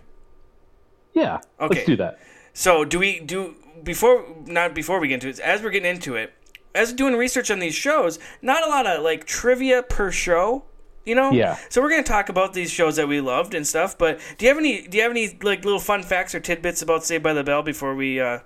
Yeah, 1.12 1.40
Okay. 1.60 1.74
let's 1.76 1.86
do 1.86 1.96
that. 1.96 2.18
So 2.54 2.84
do 2.84 2.98
we 2.98 3.20
do 3.20 3.54
before 3.84 4.24
not 4.46 4.74
before 4.74 4.98
we 4.98 5.08
get 5.08 5.14
into 5.22 5.28
it, 5.28 5.38
as 5.40 5.62
we're 5.62 5.70
getting 5.70 5.94
into 5.94 6.14
it, 6.16 6.32
as 6.76 6.92
doing 6.92 7.14
research 7.16 7.50
on 7.50 7.58
these 7.58 7.74
shows, 7.74 8.18
not 8.42 8.64
a 8.64 8.68
lot 8.68 8.86
of 8.86 9.02
like 9.02 9.24
trivia 9.24 9.82
per 9.82 10.10
show, 10.10 10.64
you 11.04 11.14
know? 11.14 11.32
Yeah. 11.32 11.56
So 11.68 11.80
we're 11.80 11.90
gonna 11.90 12.02
talk 12.02 12.28
about 12.28 12.52
these 12.52 12.70
shows 12.70 12.96
that 12.96 13.08
we 13.08 13.20
loved 13.20 13.54
and 13.54 13.66
stuff, 13.66 13.96
but 13.98 14.20
do 14.38 14.44
you 14.44 14.50
have 14.50 14.58
any 14.58 14.86
do 14.86 14.96
you 14.96 15.02
have 15.02 15.12
any 15.12 15.36
like 15.42 15.64
little 15.64 15.80
fun 15.80 16.02
facts 16.02 16.34
or 16.34 16.40
tidbits 16.40 16.82
about 16.82 17.04
Saved 17.04 17.24
by 17.24 17.32
the 17.32 17.44
Bell 17.44 17.62
before 17.62 17.94
we 17.94 18.20
uh 18.20 18.40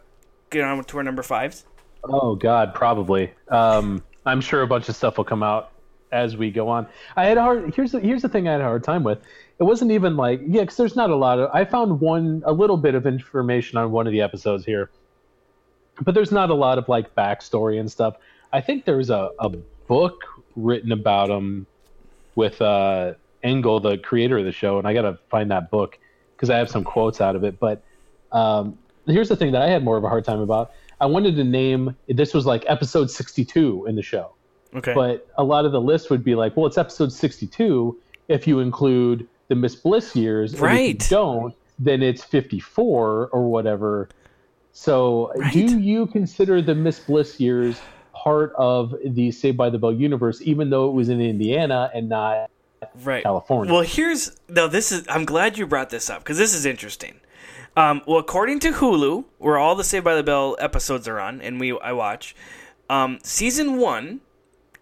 get 0.50 0.64
on 0.64 0.82
to 0.84 0.96
our 0.96 1.02
number 1.02 1.22
fives? 1.22 1.64
Oh 2.04 2.34
God, 2.34 2.74
probably. 2.74 3.30
Um, 3.48 4.02
I'm 4.24 4.40
sure 4.40 4.62
a 4.62 4.66
bunch 4.66 4.88
of 4.88 4.96
stuff 4.96 5.16
will 5.16 5.24
come 5.24 5.42
out 5.42 5.72
as 6.12 6.36
we 6.36 6.50
go 6.50 6.68
on. 6.68 6.86
I 7.16 7.26
had 7.26 7.38
a 7.38 7.42
hard. 7.42 7.74
Here's 7.74 7.92
the 7.92 8.00
here's 8.00 8.22
the 8.22 8.28
thing 8.28 8.48
I 8.48 8.52
had 8.52 8.60
a 8.60 8.64
hard 8.64 8.84
time 8.84 9.04
with. 9.04 9.20
It 9.58 9.64
wasn't 9.64 9.90
even 9.92 10.16
like 10.16 10.40
yeah, 10.46 10.62
because 10.62 10.76
there's 10.76 10.96
not 10.96 11.10
a 11.10 11.16
lot 11.16 11.38
of. 11.38 11.50
I 11.52 11.64
found 11.64 12.00
one 12.00 12.42
a 12.44 12.52
little 12.52 12.76
bit 12.76 12.94
of 12.94 13.06
information 13.06 13.78
on 13.78 13.90
one 13.90 14.06
of 14.06 14.12
the 14.12 14.20
episodes 14.20 14.64
here, 14.64 14.90
but 16.00 16.14
there's 16.14 16.32
not 16.32 16.50
a 16.50 16.54
lot 16.54 16.78
of 16.78 16.88
like 16.88 17.14
backstory 17.14 17.78
and 17.80 17.90
stuff. 17.90 18.16
I 18.52 18.60
think 18.60 18.84
there's 18.84 19.10
a 19.10 19.30
a 19.38 19.48
book 19.88 20.22
written 20.56 20.92
about 20.92 21.30
him 21.30 21.66
with 22.36 22.60
uh 22.62 23.14
Engel, 23.42 23.80
the 23.80 23.96
creator 23.98 24.38
of 24.38 24.44
the 24.44 24.52
show, 24.52 24.78
and 24.78 24.86
I 24.86 24.92
gotta 24.94 25.18
find 25.30 25.50
that 25.50 25.70
book 25.70 25.98
because 26.36 26.50
I 26.50 26.58
have 26.58 26.68
some 26.70 26.84
quotes 26.84 27.20
out 27.20 27.36
of 27.36 27.44
it. 27.44 27.58
But 27.58 27.82
um, 28.32 28.78
here's 29.06 29.28
the 29.28 29.36
thing 29.36 29.52
that 29.52 29.62
I 29.62 29.68
had 29.68 29.82
more 29.84 29.96
of 29.96 30.04
a 30.04 30.08
hard 30.08 30.24
time 30.24 30.40
about. 30.40 30.72
I 31.00 31.06
wanted 31.06 31.36
to 31.36 31.44
name 31.44 31.96
this 32.08 32.34
was 32.34 32.44
like 32.44 32.64
episode 32.68 33.10
62 33.10 33.86
in 33.88 33.96
the 33.96 34.02
show, 34.02 34.34
Okay. 34.74 34.92
but 34.94 35.26
a 35.38 35.44
lot 35.44 35.64
of 35.64 35.72
the 35.72 35.80
list 35.80 36.10
would 36.10 36.22
be 36.22 36.34
like, 36.34 36.56
well, 36.56 36.66
it's 36.66 36.76
episode 36.78 37.12
62 37.12 37.98
if 38.28 38.46
you 38.46 38.60
include 38.60 39.26
the 39.48 39.54
Miss 39.54 39.74
Bliss 39.74 40.14
years. 40.14 40.52
and 40.52 40.58
If 40.58 40.62
Right. 40.62 41.02
you 41.02 41.08
don't, 41.08 41.54
then 41.78 42.02
it's 42.02 42.22
54 42.22 43.30
or 43.32 43.48
whatever. 43.50 44.10
So, 44.72 45.32
Right. 45.36 45.52
do 45.52 45.78
you 45.78 46.06
consider 46.06 46.62
the 46.62 46.74
Miss 46.74 47.00
Bliss 47.00 47.40
years 47.40 47.80
part 48.12 48.52
of 48.56 48.94
the 49.04 49.30
Saved 49.30 49.56
by 49.56 49.70
the 49.70 49.78
Bell 49.78 49.92
universe, 49.92 50.40
even 50.42 50.70
though 50.70 50.88
it 50.88 50.92
was 50.92 51.08
in 51.08 51.20
Indiana 51.20 51.90
and 51.94 52.08
not 52.08 52.50
right. 53.02 53.22
California? 53.22 53.72
Well, 53.72 53.82
here's 53.82 54.36
no. 54.48 54.68
This 54.68 54.92
is. 54.92 55.04
I'm 55.08 55.24
glad 55.24 55.58
you 55.58 55.66
brought 55.66 55.90
this 55.90 56.08
up 56.08 56.20
because 56.20 56.38
this 56.38 56.54
is 56.54 56.66
interesting. 56.66 57.20
Um, 57.76 58.02
well, 58.06 58.18
according 58.18 58.58
to 58.60 58.72
Hulu, 58.72 59.24
where 59.38 59.56
all 59.56 59.74
the 59.74 59.84
Saved 59.84 60.04
by 60.04 60.14
the 60.14 60.22
Bell 60.22 60.56
episodes 60.58 61.06
are 61.08 61.20
on, 61.20 61.40
and 61.40 61.60
we 61.60 61.78
I 61.80 61.92
watch, 61.92 62.34
um, 62.88 63.18
season 63.22 63.78
one, 63.78 64.20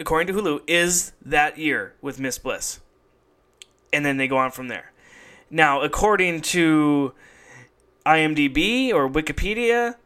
according 0.01 0.27
to 0.35 0.41
Hulu, 0.41 0.61
is 0.67 1.13
that 1.25 1.59
year 1.59 1.95
with 2.01 2.19
Miss 2.19 2.39
Bliss, 2.39 2.81
and 3.93 4.05
then 4.05 4.17
they 4.17 4.27
go 4.29 4.39
on 4.39 4.51
from 4.51 4.69
there. 4.69 4.93
Now, 5.51 5.81
according 5.83 6.43
to 6.43 7.13
IMDb 8.09 8.93
or 8.93 9.09
Wikipedia, 9.09 9.97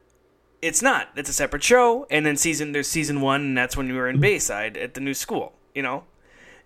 it's 0.60 0.82
not. 0.82 1.08
It's 1.16 1.30
a 1.30 1.32
separate 1.32 1.62
show, 1.62 2.06
and 2.10 2.26
then 2.26 2.36
season 2.36 2.72
there's 2.72 2.88
season 2.88 3.20
one, 3.20 3.40
and 3.40 3.58
that's 3.58 3.76
when 3.76 3.88
we 3.88 3.94
were 3.94 4.08
in 4.08 4.20
Bayside 4.20 4.76
at 4.76 4.94
the 4.94 5.00
new 5.00 5.14
school. 5.14 5.54
You 5.74 5.82
know, 5.82 6.04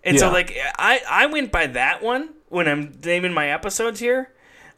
and 0.03 0.19
so 0.19 0.31
like 0.31 0.57
I 0.77 1.01
I 1.09 1.25
went 1.27 1.51
by 1.51 1.67
that 1.67 2.01
one 2.01 2.29
when 2.49 2.67
I'm 2.67 2.97
naming 3.03 3.33
my 3.33 3.49
episodes 3.49 3.99
here. 3.99 4.31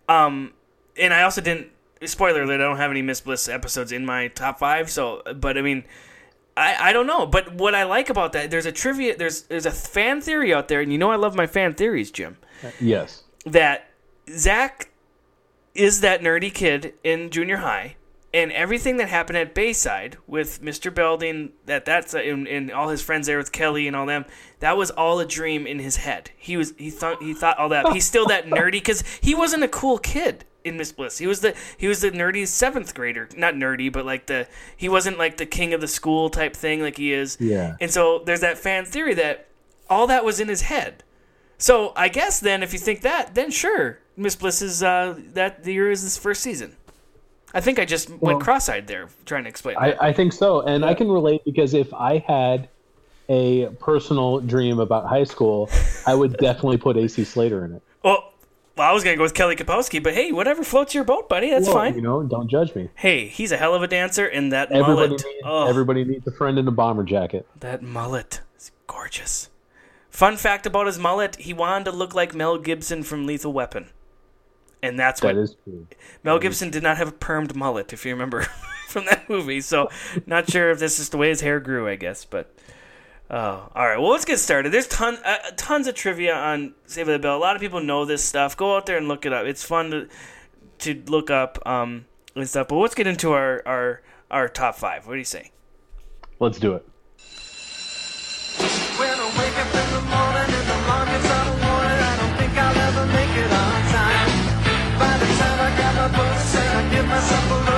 Um, 0.07 0.53
and 0.99 1.13
I 1.13 1.23
also 1.23 1.41
didn't. 1.41 1.67
Spoiler 2.05 2.43
alert: 2.43 2.61
I 2.61 2.63
don't 2.63 2.77
have 2.77 2.91
any 2.91 3.01
Miss 3.01 3.21
Bliss 3.21 3.49
episodes 3.49 3.91
in 3.91 4.05
my 4.05 4.27
top 4.29 4.59
five. 4.59 4.89
So, 4.89 5.21
but 5.35 5.57
I 5.57 5.61
mean, 5.61 5.83
I, 6.55 6.89
I 6.89 6.93
don't 6.93 7.07
know, 7.07 7.25
but 7.25 7.53
what 7.53 7.73
I 7.73 7.83
like 7.83 8.09
about 8.09 8.33
that, 8.33 8.51
there's 8.51 8.65
a 8.65 8.71
trivia, 8.71 9.15
there's 9.15 9.43
there's 9.43 9.65
a 9.65 9.71
fan 9.71 10.21
theory 10.21 10.53
out 10.53 10.67
there, 10.67 10.81
and 10.81 10.91
you 10.91 10.97
know 10.97 11.11
I 11.11 11.15
love 11.15 11.35
my 11.35 11.47
fan 11.47 11.73
theories, 11.73 12.11
Jim. 12.11 12.37
Yes. 12.79 13.23
That 13.45 13.89
Zach 14.29 14.88
is 15.73 16.01
that 16.01 16.21
nerdy 16.21 16.53
kid 16.53 16.93
in 17.03 17.29
junior 17.29 17.57
high, 17.57 17.95
and 18.33 18.51
everything 18.51 18.97
that 18.97 19.09
happened 19.09 19.37
at 19.37 19.55
Bayside 19.55 20.17
with 20.27 20.61
Mr. 20.61 20.93
Belding, 20.93 21.53
that 21.65 21.85
that's 21.85 22.13
uh, 22.13 22.19
and, 22.19 22.47
and 22.47 22.71
all 22.71 22.89
his 22.89 23.01
friends 23.01 23.27
there 23.27 23.37
with 23.37 23.51
Kelly 23.51 23.87
and 23.87 23.95
all 23.95 24.05
them, 24.05 24.25
that 24.59 24.77
was 24.77 24.91
all 24.91 25.19
a 25.19 25.25
dream 25.25 25.65
in 25.65 25.79
his 25.79 25.97
head. 25.97 26.31
He 26.37 26.55
was 26.55 26.73
he 26.77 26.89
thought 26.89 27.21
he 27.21 27.33
thought 27.33 27.57
all 27.57 27.69
that. 27.69 27.91
He's 27.93 28.05
still 28.05 28.27
that 28.27 28.45
nerdy 28.45 28.73
because 28.73 29.03
he 29.21 29.33
wasn't 29.33 29.63
a 29.63 29.67
cool 29.67 29.97
kid 29.97 30.45
in 30.63 30.77
Miss 30.77 30.91
Bliss. 30.91 31.17
He 31.17 31.27
was 31.27 31.41
the 31.41 31.55
he 31.77 31.87
was 31.87 32.01
the 32.01 32.11
nerdy 32.11 32.47
seventh 32.47 32.93
grader, 32.93 33.27
not 33.35 33.55
nerdy, 33.55 33.91
but 33.91 34.05
like 34.05 34.27
the 34.27 34.47
he 34.77 34.89
wasn't 34.89 35.17
like 35.17 35.37
the 35.37 35.45
king 35.45 35.73
of 35.73 35.81
the 35.81 35.87
school 35.87 36.29
type 36.29 36.55
thing 36.55 36.81
like 36.81 36.97
he 36.97 37.13
is. 37.13 37.37
Yeah. 37.39 37.77
And 37.81 37.91
so 37.91 38.19
there's 38.19 38.41
that 38.41 38.57
fan 38.57 38.85
theory 38.85 39.15
that 39.15 39.47
all 39.89 40.07
that 40.07 40.23
was 40.23 40.39
in 40.39 40.47
his 40.47 40.63
head. 40.63 41.03
So 41.57 41.91
I 41.95 42.07
guess 42.07 42.39
then, 42.39 42.63
if 42.63 42.71
you 42.71 42.79
think 42.79 43.01
that, 43.01 43.35
then 43.35 43.51
sure, 43.51 43.99
Miss 44.19 44.35
Bliss 44.35 44.61
is 44.61 44.83
uh, 44.83 45.15
that 45.33 45.65
year 45.65 45.89
is 45.89 46.03
this 46.03 46.17
first 46.17 46.41
season. 46.43 46.75
I 47.53 47.61
think 47.61 47.79
I 47.79 47.85
just 47.85 48.09
Well- 48.09 48.19
went 48.33 48.41
cross-eyed 48.41 48.85
there 48.87 49.07
trying 49.25 49.43
to 49.45 49.49
explain. 49.49 49.77
I. 49.79 49.95
I 50.09 50.13
think 50.13 50.33
so, 50.33 50.61
and 50.61 50.85
I 50.85 50.93
can 50.93 51.09
relate 51.09 51.43
because 51.45 51.73
if 51.73 51.91
I 51.93 52.19
had 52.27 52.67
a 53.29 53.67
personal 53.79 54.39
dream 54.39 54.79
about 54.79 55.07
high 55.07 55.23
school, 55.23 55.69
I 56.05 56.13
would 56.15 56.37
definitely 56.37 56.77
put 56.77 56.97
AC 56.97 57.23
Slater 57.23 57.63
in 57.65 57.73
it. 57.75 57.81
well, 58.03 58.33
well, 58.77 58.89
I 58.89 58.93
was 58.93 59.03
gonna 59.03 59.17
go 59.17 59.23
with 59.23 59.33
Kelly 59.33 59.55
Kapowski, 59.55 60.01
but 60.01 60.13
hey, 60.13 60.31
whatever 60.31 60.63
floats 60.63 60.93
your 60.95 61.03
boat, 61.03 61.27
buddy. 61.29 61.49
That's 61.49 61.65
Well, 61.67 61.75
fine. 61.75 61.95
You 61.95 62.01
know, 62.01 62.23
don't 62.23 62.47
judge 62.49 62.73
me. 62.75 62.89
Hey, 62.95 63.27
he's 63.27 63.51
a 63.51 63.57
hell 63.57 63.73
of 63.75 63.81
a 63.83 63.87
dancer, 63.87 64.25
and 64.27 64.51
that 64.51 64.71
Everybody, 64.71 64.93
mullet. 64.95 65.09
needs, 65.11 65.23
oh, 65.45 65.67
everybody 65.67 66.03
needs 66.05 66.25
a 66.27 66.31
friend 66.31 66.57
in 66.59 66.67
a 66.67 66.71
bomber 66.71 67.03
jacket. 67.03 67.47
that 67.59 67.81
mullet 67.81 68.41
is 68.57 68.71
gorgeous. 68.87 69.49
Fun 70.09 70.37
fact 70.37 70.65
about 70.65 70.85
his 70.87 70.97
mullet: 70.99 71.35
he 71.37 71.53
wanted 71.53 71.85
to 71.85 71.91
look 71.91 72.13
like 72.15 72.33
Mel 72.35 72.57
Gibson 72.57 73.03
from 73.03 73.25
Lethal 73.27 73.51
Weapon, 73.53 73.89
and 74.81 74.97
that's 74.97 75.21
what 75.21 75.35
That 75.35 75.41
is 75.41 75.55
true. 75.63 75.87
Mel 76.23 76.39
Gibson 76.39 76.69
did 76.69 76.83
not 76.83 76.97
have 76.97 77.07
a 77.07 77.11
permed 77.11 77.55
mullet, 77.55 77.93
if 77.93 78.05
you 78.05 78.11
remember 78.11 78.43
from 78.87 79.05
that 79.05 79.29
movie. 79.29 79.61
So, 79.61 79.89
not 80.25 80.49
sure 80.49 80.71
if 80.71 80.79
this 80.79 80.99
is 80.99 81.09
the 81.09 81.17
way 81.17 81.29
his 81.29 81.41
hair 81.41 81.59
grew, 81.59 81.87
I 81.87 81.95
guess. 81.95 82.25
But, 82.25 82.53
oh, 83.29 83.69
all 83.75 83.85
right. 83.85 83.97
Well, 83.99 84.11
let's 84.11 84.25
get 84.25 84.37
started. 84.39 84.71
There's 84.71 84.87
ton, 84.87 85.17
uh, 85.25 85.37
tons 85.57 85.87
of 85.87 85.95
trivia 85.95 86.33
on 86.33 86.73
Save 86.85 87.07
the 87.07 87.19
Bell. 87.19 87.37
A 87.37 87.39
lot 87.39 87.55
of 87.55 87.61
people 87.61 87.81
know 87.81 88.05
this 88.05 88.23
stuff. 88.23 88.55
Go 88.55 88.75
out 88.75 88.85
there 88.85 88.97
and 88.97 89.07
look 89.07 89.25
it 89.25 89.33
up. 89.33 89.45
It's 89.45 89.63
fun 89.63 89.91
to 89.91 90.07
to 90.79 91.03
look 91.07 91.29
up 91.29 91.59
um, 91.67 92.05
and 92.35 92.47
stuff. 92.47 92.69
But 92.69 92.75
let's 92.77 92.95
get 92.95 93.07
into 93.07 93.33
our 93.33 93.61
our 93.65 94.01
our 94.31 94.47
top 94.47 94.75
five. 94.75 95.05
What 95.07 95.13
do 95.13 95.19
you 95.19 95.25
say? 95.25 95.51
Let's 96.39 96.57
do 96.57 96.75
it. 96.75 96.85
I 107.31 107.68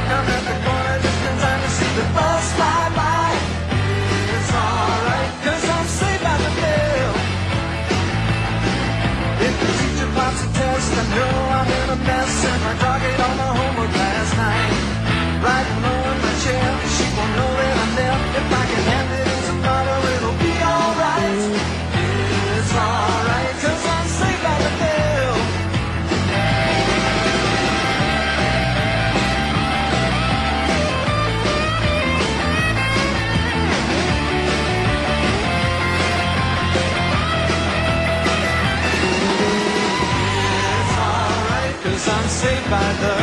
saved 42.41 42.69
by 42.71 42.93
the. 43.03 43.13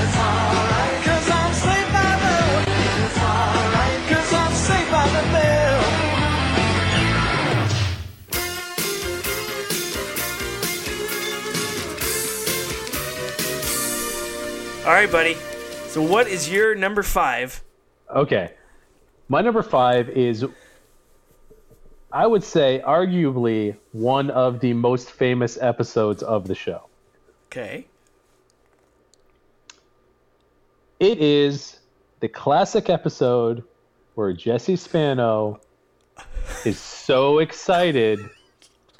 It's 0.00 0.16
alright, 0.18 1.00
cause 1.02 1.30
I'm 1.30 1.54
saved 1.54 1.92
by 1.96 2.12
the. 2.24 2.36
It's 3.04 3.18
alright, 3.18 4.00
cause 4.12 4.32
I'm 4.34 4.52
saved 4.52 4.90
by 4.90 5.06
the 5.16 5.22
bell. 5.32 5.80
All 14.86 14.92
right, 14.92 15.10
buddy. 15.10 15.36
So, 15.86 16.02
what 16.02 16.28
is 16.28 16.50
your 16.50 16.74
number 16.74 17.02
five? 17.02 17.62
Okay. 18.14 18.52
My 19.28 19.40
number 19.40 19.62
five 19.62 20.10
is, 20.10 20.44
I 22.12 22.26
would 22.26 22.44
say, 22.44 22.82
arguably 22.86 23.76
one 23.92 24.28
of 24.30 24.60
the 24.60 24.74
most 24.74 25.10
famous 25.12 25.56
episodes 25.58 26.22
of 26.22 26.46
the 26.46 26.54
show. 26.54 26.82
Okay. 27.46 27.86
It 31.00 31.18
is 31.18 31.78
the 32.20 32.28
classic 32.28 32.90
episode 32.90 33.64
where 34.16 34.34
Jesse 34.34 34.76
Spano 34.76 35.58
is 36.66 36.78
so 36.78 37.38
excited 37.38 38.20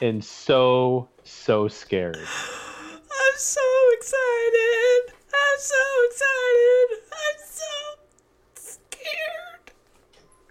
and 0.00 0.24
so, 0.24 1.10
so 1.24 1.68
scared. 1.68 2.16
I'm 2.16 3.36
so 3.36 3.60
excited. 3.92 5.12
I'm 5.34 5.58
so 5.58 5.76
excited. 6.06 6.86
I'm 7.12 7.38
so 7.44 7.68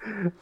scared. 0.04 0.34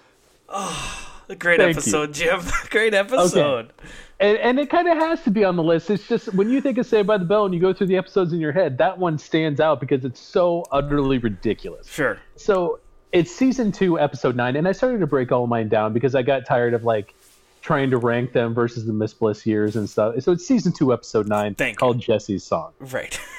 Ah, 0.50 1.22
oh, 1.22 1.32
a 1.32 1.36
great 1.36 1.62
Thank 1.62 1.76
you. 1.76 1.80
episode, 1.80 2.14
Jim. 2.14 2.42
great 2.70 2.94
episode. 2.94 3.72
And, 4.20 4.38
and 4.40 4.60
it 4.60 4.70
kind 4.70 4.88
of 4.88 4.98
has 4.98 5.24
to 5.24 5.32
be 5.32 5.44
on 5.44 5.56
the 5.56 5.64
list. 5.64 5.90
It's 5.92 6.08
just 6.08 6.34
when 6.34 6.50
you 6.50 6.60
think 6.60 6.78
of 6.80 6.88
Saved 6.88 7.08
by 7.08 7.18
the 7.18 7.26
Bell 7.26 7.46
and 7.46 7.54
you 7.54 7.60
go 7.60 7.72
through 7.72 7.88
the 7.88 7.98
episodes 7.98 8.34
in 8.34 8.40
your 8.40 8.52
head, 8.52 8.80
that 8.80 8.98
one 8.98 9.20
stands 9.20 9.60
out 9.60 9.80
because 9.80 10.04
it's 10.04 10.20
so 10.20 10.66
utterly 10.72 11.20
ridiculous. 11.20 11.88
Sure. 11.88 12.20
So 12.36 12.80
it's 13.12 13.32
season 13.32 13.72
two, 13.72 14.00
episode 14.00 14.36
nine, 14.36 14.56
and 14.56 14.68
I 14.68 14.72
started 14.72 15.00
to 15.02 15.08
break 15.08 15.32
all 15.32 15.46
mine 15.46 15.70
down 15.70 15.94
because 15.94 16.16
I 16.16 16.24
got 16.24 16.46
tired 16.46 16.74
of 16.74 16.84
like 16.84 17.14
trying 17.62 17.92
to 17.92 17.98
rank 17.98 18.34
them 18.34 18.54
versus 18.54 18.86
the 18.86 18.94
Miss 18.94 19.14
Bliss 19.14 19.46
years 19.46 19.76
and 19.76 19.90
stuff. 19.90 20.20
So 20.22 20.32
it's 20.32 20.48
season 20.48 20.72
two, 20.72 20.94
episode 20.94 21.28
nine, 21.28 21.54
Thank 21.54 21.76
you. 21.76 21.78
called 21.78 22.00
Jesse's 22.00 22.44
Song. 22.44 22.74
Right. 22.80 23.20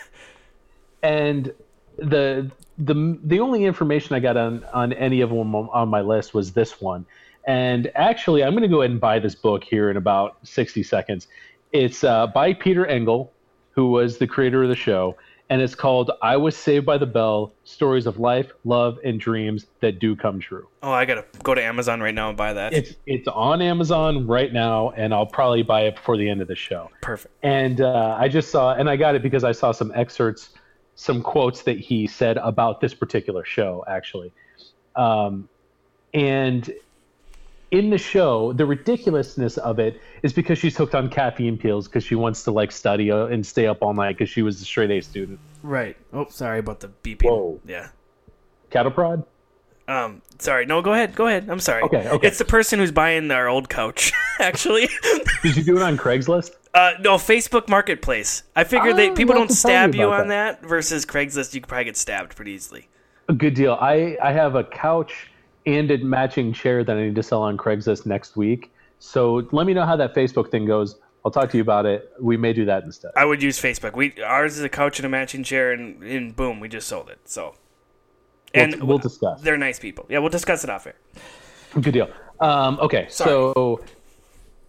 And 1.02 1.52
the 1.96 2.50
the 2.76 3.18
the 3.22 3.40
only 3.40 3.64
information 3.64 4.14
I 4.16 4.20
got 4.20 4.36
on 4.36 4.64
on 4.72 4.92
any 4.92 5.20
of 5.20 5.30
them 5.30 5.54
on 5.54 5.88
my 5.88 6.00
list 6.00 6.34
was 6.34 6.52
this 6.52 6.80
one. 6.80 7.06
And 7.48 7.90
actually, 7.94 8.44
I'm 8.44 8.52
going 8.52 8.62
to 8.62 8.68
go 8.68 8.82
ahead 8.82 8.90
and 8.90 9.00
buy 9.00 9.18
this 9.18 9.34
book 9.34 9.64
here 9.64 9.90
in 9.90 9.96
about 9.96 10.37
60 10.42 10.82
seconds. 10.82 11.28
It's 11.72 12.04
uh, 12.04 12.26
by 12.26 12.52
Peter 12.52 12.87
Engel, 12.87 13.32
who 13.70 13.90
was 13.90 14.18
the 14.18 14.26
creator 14.26 14.62
of 14.62 14.68
the 14.68 14.76
show, 14.76 15.16
and 15.48 15.62
it's 15.62 15.74
called 15.74 16.11
"I 16.20 16.37
Was 16.37 16.54
Saved 16.56 16.84
by 16.84 16.98
the 16.98 17.06
Bell: 17.06 17.54
Stories 17.64 18.06
of 18.06 18.18
Life, 18.18 18.52
Love, 18.64 18.98
and 19.02 19.18
Dreams 19.18 19.64
That 19.80 19.98
Do 19.98 20.14
Come 20.14 20.40
True." 20.40 20.68
Oh, 20.82 20.90
I 20.90 21.06
gotta 21.06 21.24
go 21.42 21.54
to 21.54 21.62
Amazon 21.62 22.02
right 22.02 22.14
now 22.14 22.28
and 22.28 22.37
buy 22.37 22.52
that. 22.52 22.74
It's 22.74 22.94
it's 23.06 23.28
on 23.28 23.62
Amazon 23.62 24.26
right 24.26 24.52
now, 24.52 24.90
and 24.90 25.14
I'll 25.14 25.26
probably 25.26 25.62
buy 25.62 25.82
it 25.82 25.96
before 25.96 26.18
the 26.18 26.28
end 26.28 26.42
of 26.42 26.48
the 26.48 26.54
show. 26.54 26.90
Perfect. 27.00 27.34
And 27.42 27.80
uh, 27.80 28.16
I 28.18 28.28
just 28.28 28.50
saw, 28.50 28.74
and 28.74 28.90
I 28.90 28.96
got 28.96 29.14
it 29.14 29.22
because 29.22 29.44
I 29.44 29.52
saw 29.52 29.72
some 29.72 29.90
excerpts, 29.94 30.50
some 30.96 31.22
quotes 31.22 31.62
that 31.62 31.78
he 31.78 32.06
said 32.06 32.37
about 32.37 32.82
this 32.82 32.92
particular 32.92 33.44
show, 33.44 33.84
actually. 33.88 34.32
Um, 34.96 35.48
and 36.12 36.70
in 37.70 37.90
the 37.90 37.98
show, 37.98 38.52
the 38.54 38.64
ridiculousness 38.64 39.59
of 39.59 39.78
it 39.78 40.00
is 40.22 40.33
because 40.33 40.59
she's 40.59 40.76
hooked 40.76 40.94
on 40.94 41.09
caffeine 41.11 41.59
pills 41.59 41.87
because 41.87 42.04
she 42.04 42.14
wants 42.14 42.42
to 42.44 42.50
like 42.50 42.72
study 42.72 43.11
uh, 43.11 43.26
and 43.26 43.44
stay 43.46 43.66
up 43.66 43.78
all 43.83 43.92
night 43.94 44.16
because 44.16 44.31
she 44.31 44.42
was 44.42 44.61
a 44.61 44.64
straight 44.64 44.90
A 44.90 45.00
student. 45.00 45.38
Right. 45.62 45.96
Oh, 46.12 46.26
sorry 46.31 46.61
about 46.61 46.81
the 46.81 46.88
beeping. 47.02 47.24
Whoa. 47.24 47.61
Yeah. 47.66 47.88
Cattle 48.70 48.92
prod? 48.92 49.24
Um, 49.87 50.20
sorry. 50.38 50.66
No, 50.66 50.83
go 50.83 50.92
ahead. 50.92 51.14
Go 51.14 51.26
ahead. 51.26 51.48
I'm 51.48 51.61
sorry. 51.61 51.83
Okay, 51.83 52.09
okay. 52.09 52.26
It's 52.26 52.38
the 52.38 52.44
person 52.44 52.78
who's 52.78 52.92
buying 52.92 53.31
our 53.31 53.48
old 53.48 53.68
couch, 53.70 54.12
actually. 54.38 54.88
Did 55.42 55.57
you 55.57 55.62
do 55.62 55.76
it 55.76 55.83
on 55.83 55.96
Craigslist? 55.96 56.52
Uh, 56.74 56.92
no, 57.00 57.14
Facebook 57.16 57.68
Marketplace. 57.68 58.42
I 58.54 58.64
figured 58.64 58.96
they 58.96 59.09
Ah, 59.11 59.14
people 59.14 59.35
don't 59.35 59.48
have 59.48 59.57
to 59.57 59.62
tell 59.62 59.70
stab 59.70 59.94
you 59.94 60.09
about 60.09 60.20
on 60.22 60.28
that. 60.28 60.62
versus 60.62 61.07
Craigslist. 61.07 61.54
You 61.54 61.62
could 61.62 61.68
probably 61.68 61.87
get 61.87 61.96
stabbed 61.96 62.37
pretty 62.37 62.52
easily. 62.52 62.88
A 63.28 63.33
good 63.33 63.54
deal. 63.54 63.76
I, 63.81 64.16
I 64.22 64.33
have 64.33 64.54
a 64.54 64.64
couch 64.64 65.31
and 65.76 65.90
a 65.90 65.98
matching 65.98 66.52
chair 66.52 66.83
that 66.85 66.96
I 66.96 67.02
need 67.02 67.14
to 67.16 67.22
sell 67.22 67.42
on 67.42 67.57
Craigslist 67.57 68.07
next 68.07 68.37
week. 68.37 68.70
So 68.98 69.46
let 69.52 69.66
me 69.66 69.74
know 69.74 69.85
how 69.87 69.96
that 69.96 70.14
Facebook 70.14 70.50
thing 70.50 70.66
goes. 70.66 70.96
I'll 71.24 71.31
talk 71.31 71.50
to 71.50 71.57
you 71.57 71.62
about 71.62 71.85
it. 71.87 72.12
We 72.20 72.37
may 72.37 72.52
do 72.52 72.64
that 72.64 72.85
instead. 72.85 73.11
I 73.16 73.24
would 73.24 73.42
use 73.42 73.61
Facebook. 73.61 73.94
We 73.96 74.14
ours 74.22 74.57
is 74.57 74.62
a 74.64 74.68
couch 74.68 74.98
and 74.98 75.07
a 75.07 75.09
matching 75.09 75.42
chair, 75.44 75.72
and, 75.72 76.02
and 76.02 76.35
boom, 76.35 76.59
we 76.61 76.68
just 76.68 76.88
sold 76.88 77.09
it. 77.11 77.18
So, 77.24 77.54
We'll- 78.54 78.64
and 78.64 78.83
we'll 78.85 78.98
discuss. 78.98 79.42
They're 79.42 79.59
nice 79.59 79.78
people. 79.78 80.07
Yeah, 80.09 80.20
we'll 80.20 80.31
discuss 80.31 80.64
it 80.64 80.70
off 80.70 80.87
air. 80.87 80.94
Good 81.81 81.92
deal. 81.92 82.09
Um, 82.40 82.78
okay, 82.81 83.07
so 83.11 83.83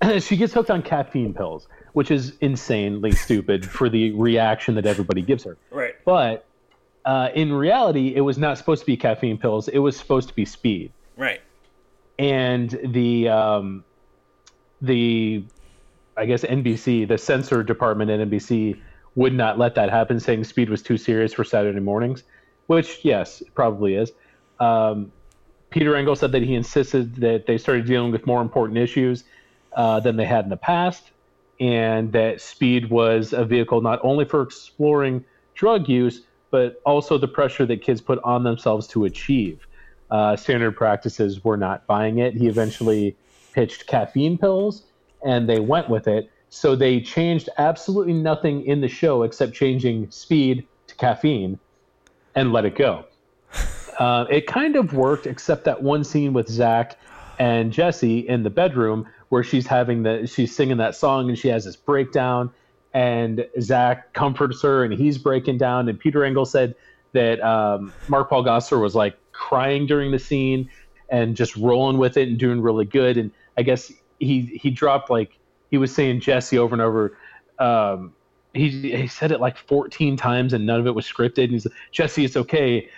she 0.19 0.35
gets 0.35 0.53
hooked 0.53 0.69
on 0.71 0.81
caffeine 0.81 1.33
pills, 1.33 1.67
which 1.93 2.11
is 2.11 2.33
insanely 2.41 3.11
stupid 3.13 3.65
for 3.65 3.87
the 3.89 4.11
reaction 4.11 4.75
that 4.75 4.85
everybody 4.85 5.21
gives 5.21 5.43
her. 5.45 5.55
Right. 5.71 5.95
But 6.03 6.45
uh, 7.05 7.29
in 7.33 7.53
reality, 7.53 8.13
it 8.15 8.21
was 8.21 8.37
not 8.37 8.57
supposed 8.57 8.81
to 8.81 8.85
be 8.85 8.97
caffeine 8.97 9.37
pills. 9.37 9.67
It 9.67 9.79
was 9.79 9.97
supposed 9.97 10.29
to 10.29 10.35
be 10.35 10.45
speed. 10.45 10.91
Right. 11.17 11.41
And 12.17 12.77
the 12.83 13.29
um, 13.29 13.83
the 14.81 15.43
I 16.17 16.25
guess 16.25 16.43
NBC, 16.43 17.07
the 17.07 17.17
censor 17.17 17.63
department 17.63 18.11
at 18.11 18.19
NBC, 18.19 18.79
would 19.15 19.33
not 19.33 19.57
let 19.57 19.75
that 19.75 19.89
happen, 19.89 20.19
saying 20.19 20.43
speed 20.43 20.69
was 20.69 20.81
too 20.81 20.97
serious 20.97 21.33
for 21.33 21.43
Saturday 21.43 21.79
mornings. 21.79 22.23
Which, 22.67 22.99
yes, 23.03 23.41
it 23.41 23.55
probably 23.55 23.95
is. 23.95 24.11
Um, 24.59 25.11
Peter 25.69 25.95
Engel 25.95 26.15
said 26.15 26.31
that 26.33 26.43
he 26.43 26.55
insisted 26.55 27.15
that 27.17 27.45
they 27.45 27.57
started 27.57 27.85
dealing 27.85 28.11
with 28.11 28.25
more 28.27 28.41
important 28.41 28.77
issues 28.77 29.23
uh, 29.73 29.99
than 29.99 30.17
they 30.17 30.25
had 30.25 30.43
in 30.43 30.49
the 30.49 30.57
past, 30.57 31.11
and 31.59 32.11
that 32.11 32.41
speed 32.41 32.89
was 32.89 33.33
a 33.33 33.45
vehicle 33.45 33.81
not 33.81 33.99
only 34.03 34.25
for 34.25 34.41
exploring 34.41 35.23
drug 35.53 35.87
use, 35.87 36.21
but 36.51 36.81
also 36.85 37.17
the 37.17 37.27
pressure 37.27 37.65
that 37.65 37.81
kids 37.81 38.01
put 38.01 38.19
on 38.23 38.43
themselves 38.43 38.87
to 38.87 39.05
achieve. 39.05 39.67
Uh, 40.09 40.35
standard 40.35 40.75
practices 40.75 41.43
were 41.43 41.57
not 41.57 41.85
buying 41.85 42.19
it. 42.19 42.33
He 42.33 42.47
eventually 42.47 43.15
pitched 43.53 43.87
caffeine 43.87 44.37
pills, 44.37 44.83
and 45.23 45.47
they 45.47 45.59
went 45.59 45.89
with 45.89 46.07
it. 46.07 46.31
So 46.49 46.75
they 46.75 46.99
changed 46.99 47.49
absolutely 47.57 48.13
nothing 48.13 48.65
in 48.65 48.81
the 48.81 48.87
show 48.87 49.23
except 49.23 49.53
changing 49.53 50.09
speed 50.09 50.67
to 50.87 50.95
caffeine 50.95 51.59
and 52.35 52.51
let 52.51 52.65
it 52.65 52.75
go. 52.75 53.05
Uh, 53.99 54.25
it 54.29 54.47
kind 54.47 54.77
of 54.77 54.93
worked, 54.93 55.27
except 55.27 55.65
that 55.65 55.83
one 55.83 56.05
scene 56.05 56.31
with 56.31 56.47
Zach 56.47 56.97
and 57.37 57.73
Jesse 57.73 58.19
in 58.19 58.43
the 58.43 58.49
bedroom 58.49 59.05
where 59.27 59.43
she's 59.43 59.67
having 59.67 60.03
the 60.03 60.25
she's 60.25 60.55
singing 60.55 60.77
that 60.77 60.95
song 60.95 61.29
and 61.29 61.37
she 61.37 61.47
has 61.47 61.65
this 61.65 61.75
breakdown, 61.75 62.51
and 62.99 63.47
Zach 63.61 64.13
comforts 64.13 64.61
her 64.61 64.83
and 64.83 64.93
he's 64.93 65.17
breaking 65.17 65.57
down. 65.57 65.87
And 65.87 65.97
Peter 65.97 66.25
Engel 66.25 66.45
said 66.45 66.75
that 67.13 67.39
um, 67.39 67.93
Mark 68.09 68.29
Paul 68.29 68.43
Gosselaar 68.43 68.81
was 68.81 68.93
like 68.93 69.17
crying 69.31 69.85
during 69.87 70.11
the 70.11 70.19
scene 70.19 70.69
and 71.09 71.33
just 71.33 71.55
rolling 71.55 71.97
with 71.97 72.17
it 72.17 72.27
and 72.27 72.37
doing 72.37 72.59
really 72.59 72.83
good. 72.83 73.15
And 73.17 73.31
I 73.57 73.61
guess 73.63 73.89
he 74.19 74.59
he 74.61 74.69
dropped 74.69 75.09
like 75.09 75.39
he 75.71 75.77
was 75.77 75.95
saying 75.95 76.19
Jesse 76.19 76.57
over 76.57 76.75
and 76.75 76.81
over. 76.81 77.17
Um, 77.57 78.15
he, 78.53 78.69
he 78.97 79.07
said 79.07 79.31
it 79.31 79.39
like 79.39 79.57
14 79.57 80.17
times 80.17 80.51
and 80.51 80.65
none 80.65 80.81
of 80.81 80.85
it 80.85 80.93
was 80.93 81.07
scripted. 81.07 81.45
And 81.45 81.51
he's 81.53 81.65
like, 81.67 81.75
Jesse, 81.93 82.25
it's 82.25 82.35
okay. 82.35 82.89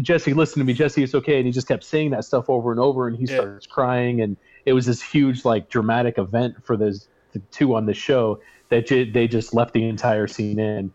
Jesse, 0.00 0.34
listen 0.34 0.60
to 0.60 0.64
me. 0.64 0.72
Jesse, 0.72 1.02
it's 1.02 1.16
okay. 1.16 1.38
And 1.38 1.46
he 1.46 1.50
just 1.50 1.66
kept 1.66 1.82
saying 1.82 2.10
that 2.10 2.24
stuff 2.24 2.48
over 2.48 2.70
and 2.70 2.78
over. 2.78 3.08
And 3.08 3.16
he 3.16 3.24
Yeah. 3.24 3.40
starts 3.40 3.66
crying. 3.66 4.20
And 4.20 4.36
it 4.66 4.72
was 4.74 4.86
this 4.86 5.02
huge, 5.02 5.44
like, 5.44 5.68
dramatic 5.68 6.16
event 6.16 6.54
for 6.62 6.76
those 6.76 7.08
the 7.32 7.40
two 7.50 7.74
on 7.74 7.86
the 7.86 7.94
show 7.94 8.38
that 8.68 8.86
ju- 8.86 9.10
they 9.10 9.26
just 9.28 9.54
left 9.54 9.72
the 9.74 9.84
entire 9.88 10.26
scene 10.26 10.58
in. 10.58 10.92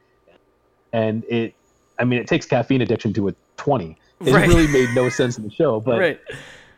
And 0.91 1.23
it, 1.25 1.55
I 1.99 2.03
mean, 2.05 2.19
it 2.19 2.27
takes 2.27 2.45
caffeine 2.45 2.81
addiction 2.81 3.13
to 3.13 3.29
a 3.29 3.35
20. 3.57 3.97
It 4.25 4.33
Right. 4.33 4.47
really 4.47 4.67
made 4.67 4.89
no 4.95 5.09
sense 5.09 5.37
in 5.37 5.43
the 5.43 5.49
show. 5.51 5.79
But 5.79 5.99
right. 5.99 6.21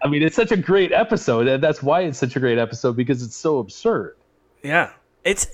I 0.03 0.08
mean, 0.08 0.23
it's 0.23 0.36
such 0.36 0.51
a 0.51 0.58
great 0.58 0.91
episode. 0.91 1.47
And 1.47 1.62
that's 1.63 1.84
why 1.84 2.01
it's 2.01 2.17
such 2.17 2.36
a 2.36 2.39
great 2.39 2.58
episode 2.58 2.95
because 2.95 3.21
it's 3.23 3.36
so 3.36 3.60
absurd. 3.60 4.15
Yeah. 4.63 4.91
It's 5.23 5.47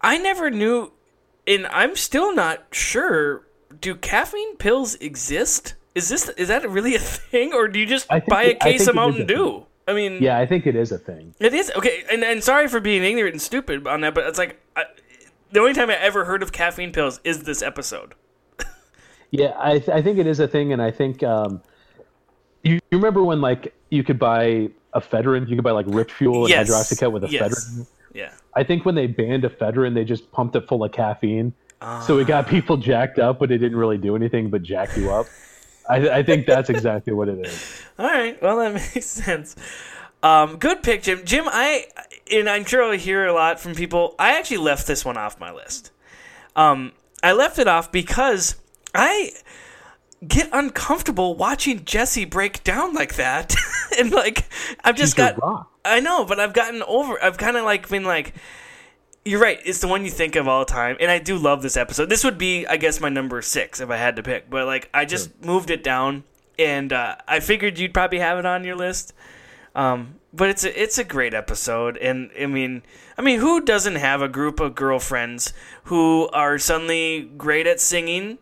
I 0.00 0.18
never 0.18 0.50
knew 0.50 0.92
and 1.46 1.66
I'm 1.68 1.96
still 1.96 2.34
not 2.34 2.64
sure 2.72 3.46
do 3.80 3.94
caffeine 3.94 4.56
pills 4.56 4.94
exist? 4.96 5.74
Is 5.94 6.08
this 6.08 6.28
is 6.30 6.48
that 6.48 6.68
really 6.68 6.94
a 6.94 6.98
thing 7.00 7.52
or 7.52 7.66
do 7.68 7.78
you 7.80 7.86
just 7.86 8.08
buy 8.08 8.42
a 8.44 8.54
case 8.54 8.62
of 8.62 8.66
it 8.66 8.74
is 8.74 8.88
a 8.88 8.92
Mountain. 8.92 9.26
Dew? 9.26 9.66
I 9.88 9.92
mean, 9.92 10.22
Yeah, 10.22 10.38
I 10.38 10.46
think 10.46 10.66
it 10.66 10.74
is 10.76 10.90
a 10.92 10.98
thing. 10.98 11.34
it 11.40 11.54
is. 11.54 11.70
Okay, 11.76 12.04
and, 12.10 12.24
and 12.24 12.42
sorry 12.42 12.66
for 12.68 12.80
being 12.80 13.04
ignorant 13.04 13.34
and 13.34 13.42
stupid 13.42 13.86
on 13.86 14.00
that, 14.00 14.14
but 14.14 14.26
it's 14.26 14.38
like 14.38 14.60
I, 14.74 14.84
the 15.52 15.60
only 15.60 15.74
time 15.74 15.90
I 15.90 15.94
ever 15.94 16.24
heard 16.24 16.42
of 16.42 16.50
caffeine 16.52 16.92
pills 16.92 17.20
is 17.24 17.44
this 17.44 17.62
episode. 17.62 18.14
Yeah, 19.32 19.54
I, 19.58 19.78
th- 19.80 19.88
I 19.88 20.00
think 20.02 20.18
it 20.18 20.26
is 20.26 20.38
a 20.38 20.46
thing, 20.46 20.72
and 20.72 20.80
I 20.80 20.92
think 20.92 21.22
um, 21.24 21.60
you, 22.62 22.74
you 22.74 22.80
remember 22.98 23.24
when 23.24 23.40
like 23.40 23.74
you 23.90 24.04
could 24.04 24.20
buy 24.20 24.70
ephedrine, 24.94 25.48
you 25.48 25.56
could 25.56 25.64
buy 25.64 25.72
like 25.72 25.86
Rip 25.88 26.10
Fuel 26.12 26.42
and 26.44 26.48
Yes. 26.50 26.70
hydroxycut 26.70 27.10
with 27.12 27.28
Yes. 27.30 27.42
ephedrine. 27.68 27.86
Yeah. 28.14 28.30
I 28.54 28.62
think 28.62 28.84
when 28.86 28.94
they 28.94 29.08
banned 29.08 29.42
ephedrine, 29.42 29.94
they 29.94 30.04
just 30.04 30.30
pumped 30.30 30.54
it 30.54 30.66
full 30.68 30.84
of 30.84 30.92
caffeine, 30.92 31.52
so 32.06 32.18
it 32.18 32.22
Ah. 32.22 32.26
got 32.28 32.48
people 32.48 32.76
jacked 32.76 33.18
up, 33.18 33.40
but 33.40 33.50
it 33.50 33.58
didn't 33.58 33.76
really 33.76 33.98
do 33.98 34.14
anything 34.14 34.48
but 34.48 34.62
jack 34.62 34.96
you 34.96 35.10
up. 35.10 35.26
I, 35.88 36.18
I 36.18 36.22
think 36.22 36.46
that's 36.46 36.70
exactly 36.70 37.12
what 37.12 37.28
it 37.28 37.46
is. 37.46 37.82
All 37.98 38.06
right. 38.06 38.40
Well, 38.42 38.58
that 38.58 38.74
makes 38.94 39.06
sense. 39.06 39.56
Um, 40.22 40.56
good 40.56 40.82
pick, 40.82 41.02
Jim. 41.02 41.22
Jim, 41.24 41.44
I 41.46 41.86
and 42.32 42.48
I'm 42.48 42.64
sure 42.64 42.82
I'll 42.82 42.92
hear 42.92 43.26
a 43.26 43.32
lot 43.32 43.60
from 43.60 43.74
people. 43.74 44.14
I 44.18 44.38
actually 44.38 44.58
left 44.58 44.86
this 44.86 45.04
one 45.04 45.16
off 45.16 45.38
my 45.38 45.52
list. 45.52 45.92
Um, 46.56 46.92
I 47.22 47.32
left 47.32 47.58
it 47.58 47.68
off 47.68 47.92
because 47.92 48.56
I 48.94 49.30
get 50.26 50.48
uncomfortable 50.52 51.36
watching 51.36 51.84
Jesse 51.84 52.24
break 52.24 52.64
down 52.64 52.94
like 52.94 53.16
that, 53.16 53.54
and 53.98 54.10
like 54.10 54.48
I've 54.82 54.96
just 54.96 55.16
She's 55.16 55.34
got. 55.36 55.68
I 55.84 56.00
know, 56.00 56.24
but 56.24 56.40
I've 56.40 56.52
gotten 56.52 56.82
over. 56.82 57.22
I've 57.22 57.38
kind 57.38 57.56
of 57.56 57.64
like 57.64 57.88
been 57.88 58.04
like. 58.04 58.34
You're 59.26 59.40
right. 59.40 59.60
It's 59.64 59.80
the 59.80 59.88
one 59.88 60.04
you 60.04 60.10
think 60.12 60.36
of 60.36 60.46
all 60.46 60.60
the 60.60 60.72
time, 60.72 60.96
and 61.00 61.10
I 61.10 61.18
do 61.18 61.36
love 61.36 61.60
this 61.60 61.76
episode. 61.76 62.08
This 62.08 62.22
would 62.22 62.38
be, 62.38 62.64
I 62.64 62.76
guess, 62.76 63.00
my 63.00 63.08
number 63.08 63.42
six 63.42 63.80
if 63.80 63.90
I 63.90 63.96
had 63.96 64.14
to 64.16 64.22
pick. 64.22 64.48
But 64.48 64.66
like, 64.66 64.88
I 64.94 65.04
just 65.04 65.44
moved 65.44 65.68
it 65.70 65.82
down, 65.82 66.22
and 66.60 66.92
uh, 66.92 67.16
I 67.26 67.40
figured 67.40 67.76
you'd 67.76 67.92
probably 67.92 68.20
have 68.20 68.38
it 68.38 68.46
on 68.46 68.62
your 68.62 68.76
list. 68.76 69.12
Um, 69.74 70.20
but 70.32 70.48
it's 70.50 70.62
a 70.62 70.80
it's 70.80 70.96
a 70.98 71.02
great 71.02 71.34
episode, 71.34 71.96
and 71.96 72.30
I 72.40 72.46
mean, 72.46 72.84
I 73.18 73.22
mean, 73.22 73.40
who 73.40 73.60
doesn't 73.60 73.96
have 73.96 74.22
a 74.22 74.28
group 74.28 74.60
of 74.60 74.76
girlfriends 74.76 75.52
who 75.84 76.28
are 76.28 76.56
suddenly 76.56 77.28
great 77.36 77.66
at 77.66 77.80
singing 77.80 78.38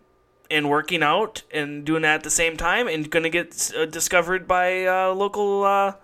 and 0.50 0.68
working 0.68 1.02
out 1.02 1.44
and 1.50 1.86
doing 1.86 2.02
that 2.02 2.16
at 2.16 2.24
the 2.24 2.30
same 2.30 2.58
time, 2.58 2.88
and 2.88 3.10
going 3.10 3.22
to 3.22 3.30
get 3.30 3.72
uh, 3.74 3.86
discovered 3.86 4.46
by 4.46 4.66
a 4.66 5.12
local 5.12 5.64
uh, 5.64 5.94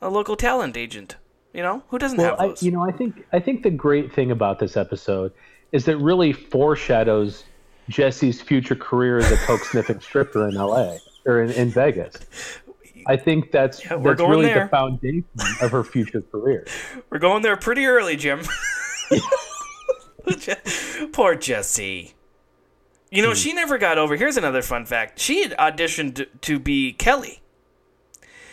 a 0.00 0.08
local 0.08 0.36
talent 0.36 0.78
agent? 0.78 1.16
You 1.52 1.62
know, 1.62 1.82
who 1.88 1.98
doesn't 1.98 2.18
Well, 2.18 2.30
have 2.30 2.40
I, 2.40 2.48
those? 2.48 2.62
you 2.62 2.70
know, 2.70 2.82
I 2.82 2.92
think 2.92 3.24
I 3.32 3.40
think 3.40 3.62
the 3.62 3.70
great 3.70 4.12
thing 4.12 4.30
about 4.30 4.58
this 4.58 4.76
episode 4.76 5.32
is 5.72 5.84
that 5.84 5.98
really 5.98 6.32
foreshadows 6.32 7.44
Jesse's 7.88 8.40
future 8.40 8.74
career 8.74 9.18
as 9.18 9.30
a 9.30 9.36
coke 9.38 9.64
sniffing 9.64 10.00
stripper 10.00 10.48
in 10.48 10.56
L.A. 10.56 10.98
or 11.26 11.42
in, 11.42 11.50
in 11.52 11.70
Vegas. 11.70 12.14
I 13.06 13.16
think 13.16 13.50
that's 13.50 13.84
Yeah, 13.84 13.96
that's 13.96 14.20
really 14.20 14.46
there. 14.46 14.64
the 14.64 14.68
foundation 14.70 15.24
of 15.60 15.70
her 15.72 15.84
future 15.84 16.22
career. 16.22 16.66
We're 17.10 17.18
going 17.18 17.42
there 17.42 17.56
pretty 17.56 17.84
early, 17.84 18.16
Jim. 18.16 18.42
Poor 21.12 21.34
Jesse. 21.34 22.14
You 23.10 23.22
know, 23.22 23.30
hmm. 23.30 23.34
she 23.34 23.52
never 23.52 23.76
got 23.76 23.98
over. 23.98 24.16
Here's 24.16 24.36
another 24.36 24.62
fun 24.62 24.86
fact. 24.86 25.18
She 25.18 25.42
had 25.42 25.52
auditioned 25.58 26.14
to, 26.14 26.26
to 26.26 26.58
be 26.58 26.92
Kelly. 26.92 27.41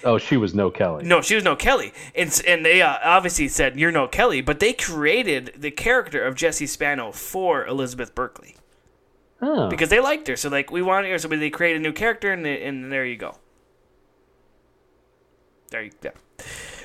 Oh, 0.03 0.17
she 0.17 0.38
was 0.38 0.53
no 0.55 0.69
Kelly. 0.71 1.03
No, 1.05 1.21
she 1.21 1.35
was 1.35 1.43
no 1.43 1.55
Kelly. 1.55 1.93
And, 2.15 2.41
and 2.47 2.65
they 2.65 2.81
uh, 2.81 2.97
obviously 3.03 3.47
said, 3.49 3.77
You're 3.79 3.91
no 3.91 4.07
Kelly. 4.07 4.41
But 4.41 4.59
they 4.59 4.73
created 4.73 5.53
the 5.57 5.71
character 5.71 6.23
of 6.25 6.35
Jesse 6.35 6.67
Spano 6.67 7.12
for 7.12 7.65
Elizabeth 7.65 8.15
Berkley 8.15 8.55
Oh. 9.41 9.69
because 9.69 9.89
they 9.89 9.99
liked 9.99 10.27
her. 10.27 10.35
So, 10.35 10.49
like, 10.49 10.71
we 10.71 10.81
wanted 10.81 11.12
her. 11.12 11.17
So 11.17 11.27
they 11.27 11.49
created 11.49 11.79
a 11.79 11.83
new 11.83 11.93
character, 11.93 12.31
and, 12.31 12.45
and 12.45 12.91
there 12.91 13.05
you 13.05 13.17
go. 13.17 13.38
There 15.71 15.83
you 15.83 15.91
go. 16.01 16.12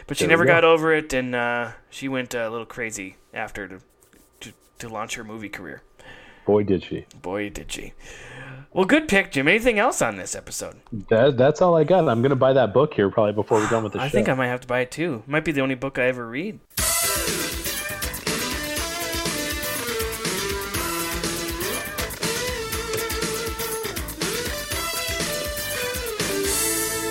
But 0.06 0.16
she 0.18 0.24
There 0.24 0.30
never 0.30 0.44
go. 0.44 0.52
got 0.52 0.64
over 0.64 0.92
it, 0.92 1.12
and 1.12 1.34
uh, 1.34 1.72
she 1.90 2.08
went 2.08 2.34
a 2.34 2.50
little 2.50 2.66
crazy 2.66 3.16
after 3.32 3.66
to, 3.68 3.78
to, 4.40 4.52
to 4.80 4.88
launch 4.88 5.14
her 5.14 5.24
movie 5.24 5.48
career. 5.48 5.82
Boy, 6.46 6.62
did 6.64 6.82
she. 6.84 7.06
Boy, 7.22 7.48
did 7.48 7.72
she. 7.72 7.94
Well, 8.74 8.86
good 8.86 9.06
pick, 9.06 9.30
Jim. 9.30 9.46
Anything 9.46 9.78
else 9.78 10.02
on 10.02 10.16
this 10.16 10.34
episode? 10.34 10.80
That, 11.08 11.36
that's 11.36 11.62
all 11.62 11.76
I 11.76 11.84
got. 11.84 12.08
I'm 12.08 12.22
going 12.22 12.30
to 12.30 12.36
buy 12.36 12.52
that 12.54 12.74
book 12.74 12.92
here 12.92 13.08
probably 13.08 13.32
before 13.32 13.60
we're 13.60 13.68
done 13.68 13.84
with 13.84 13.92
the 13.92 14.00
show. 14.00 14.04
I 14.04 14.08
think 14.08 14.28
I 14.28 14.34
might 14.34 14.48
have 14.48 14.62
to 14.62 14.66
buy 14.66 14.80
it 14.80 14.90
too. 14.90 15.22
Might 15.28 15.44
be 15.44 15.52
the 15.52 15.60
only 15.60 15.76
book 15.76 15.96
I 15.96 16.06
ever 16.06 16.26
read. 16.26 16.58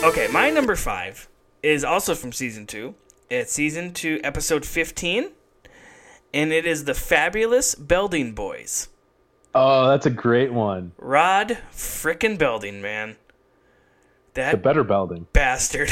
Okay, 0.03 0.27
my 0.33 0.49
number 0.49 0.75
five 0.75 1.29
is 1.63 1.85
also 1.85 2.13
from 2.13 2.33
season 2.33 2.67
two. 2.67 2.95
It's 3.29 3.53
season 3.53 3.93
two, 3.93 4.19
episode 4.21 4.65
15, 4.65 5.29
and 6.33 6.51
it 6.51 6.65
is 6.65 6.83
The 6.83 6.93
Fabulous 6.93 7.73
Belding 7.73 8.33
Boys. 8.33 8.89
Oh, 9.55 9.87
that's 9.89 10.05
a 10.05 10.11
great 10.11 10.51
one. 10.51 10.91
Rod 10.97 11.57
frickin' 11.71 12.37
Belding, 12.37 12.81
man. 12.81 13.17
That 14.33 14.51
The 14.51 14.57
better 14.57 14.83
Belding. 14.83 15.27
bastard. 15.31 15.89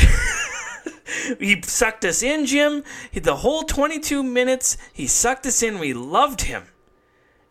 he 1.40 1.62
sucked 1.62 2.04
us 2.06 2.24
in, 2.24 2.46
Jim. 2.46 2.84
He, 3.12 3.20
the 3.20 3.38
whole 3.38 3.64
22 3.64 4.24
minutes, 4.24 4.78
he 4.92 5.06
sucked 5.06 5.46
us 5.46 5.62
in. 5.62 5.78
We 5.80 5.94
loved 5.94 6.42
him. 6.42 6.64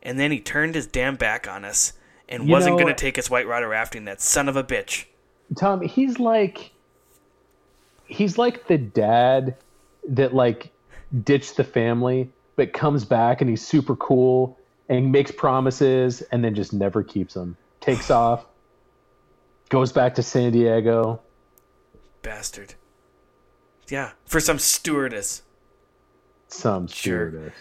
And 0.02 0.18
then 0.18 0.32
he 0.32 0.40
turned 0.40 0.74
his 0.74 0.86
damn 0.86 1.14
back 1.16 1.46
on 1.46 1.64
us 1.64 1.92
and 2.30 2.46
You 2.46 2.52
wasn't 2.52 2.76
going 2.76 2.86
to 2.86 2.94
take 2.94 3.18
us 3.18 3.28
whitewater 3.28 3.68
rafting, 3.68 4.04
that 4.04 4.20
son 4.20 4.48
of 4.48 4.56
a 4.56 4.62
bitch. 4.64 5.06
Tom, 5.56 5.80
he's 5.82 6.20
like 6.20 6.70
he's 8.06 8.38
like 8.38 8.66
the 8.68 8.78
dad 8.78 9.56
that 10.08 10.32
like 10.32 10.70
ditched 11.24 11.56
the 11.56 11.64
family 11.64 12.30
but 12.56 12.72
comes 12.72 13.04
back 13.04 13.40
and 13.40 13.50
he's 13.50 13.66
super 13.66 13.96
cool 13.96 14.56
and 14.90 15.10
makes 15.10 15.30
promises 15.30 16.20
and 16.32 16.44
then 16.44 16.54
just 16.54 16.72
never 16.74 17.02
keeps 17.02 17.32
them. 17.32 17.56
Takes 17.80 18.10
off, 18.10 18.44
goes 19.70 19.92
back 19.92 20.14
to 20.16 20.22
San 20.22 20.52
Diego. 20.52 21.22
Bastard. 22.22 22.74
Yeah, 23.88 24.10
for 24.26 24.38
some 24.40 24.58
stewardess. 24.58 25.42
Some 26.48 26.86
Sure. 26.88 27.30
stewardess. 27.30 27.54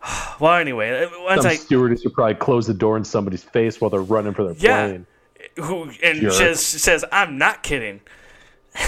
Well, 0.40 0.54
anyway, 0.54 1.04
uh, 1.04 1.08
once 1.24 1.42
Some 1.42 1.50
I 1.50 1.56
stewardess 1.56 2.04
would 2.04 2.14
probably 2.14 2.36
close 2.36 2.68
the 2.68 2.74
door 2.74 2.96
in 2.96 3.02
somebody's 3.04 3.42
face 3.42 3.80
while 3.80 3.90
they're 3.90 4.00
running 4.00 4.32
for 4.32 4.44
their 4.44 4.54
Yeah. 4.56 4.86
plane. 4.86 5.06
who 5.56 5.90
and 6.02 6.20
Jerk. 6.20 6.32
says 6.32 6.60
says 6.64 7.04
I'm 7.12 7.36
not 7.38 7.62
kidding. 7.64 8.00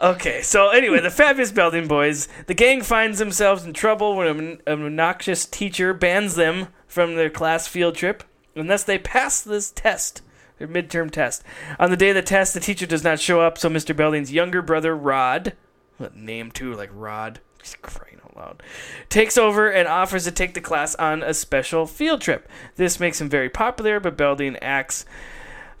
okay, 0.00 0.42
so 0.42 0.70
anyway, 0.70 1.00
the 1.00 1.10
fabulous 1.10 1.52
Belding 1.52 1.88
boys, 1.88 2.28
the 2.46 2.54
gang 2.54 2.82
finds 2.82 3.18
themselves 3.18 3.64
in 3.64 3.72
trouble 3.72 4.16
when 4.16 4.26
an 4.26 4.60
obnoxious 4.66 5.46
teacher 5.46 5.92
bans 5.94 6.34
them 6.34 6.68
from 6.86 7.14
their 7.14 7.30
class 7.30 7.66
field 7.66 7.94
trip 7.94 8.24
unless 8.56 8.84
they 8.84 8.98
pass 8.98 9.40
this 9.40 9.70
test, 9.70 10.22
their 10.58 10.68
midterm 10.68 11.10
test. 11.10 11.42
On 11.78 11.90
the 11.90 11.96
day 11.96 12.10
of 12.10 12.14
the 12.14 12.22
test, 12.22 12.54
the 12.54 12.60
teacher 12.60 12.86
does 12.86 13.04
not 13.04 13.20
show 13.20 13.40
up, 13.40 13.58
so 13.58 13.68
Mr. 13.68 13.96
Belding's 13.96 14.32
younger 14.32 14.62
brother 14.62 14.96
Rod, 14.96 15.54
what 15.98 16.16
name 16.16 16.50
too, 16.50 16.74
like 16.74 16.90
Rod, 16.92 17.40
he's 17.60 17.76
crying 17.82 18.18
out 18.24 18.36
loud, 18.36 18.62
takes 19.08 19.36
over 19.36 19.70
and 19.70 19.88
offers 19.88 20.24
to 20.24 20.30
take 20.30 20.54
the 20.54 20.60
class 20.60 20.94
on 20.96 21.22
a 21.22 21.34
special 21.34 21.86
field 21.86 22.20
trip. 22.20 22.48
This 22.76 23.00
makes 23.00 23.20
him 23.20 23.28
very 23.28 23.50
popular, 23.50 24.00
but 24.00 24.16
Belding 24.16 24.56
acts 24.58 25.04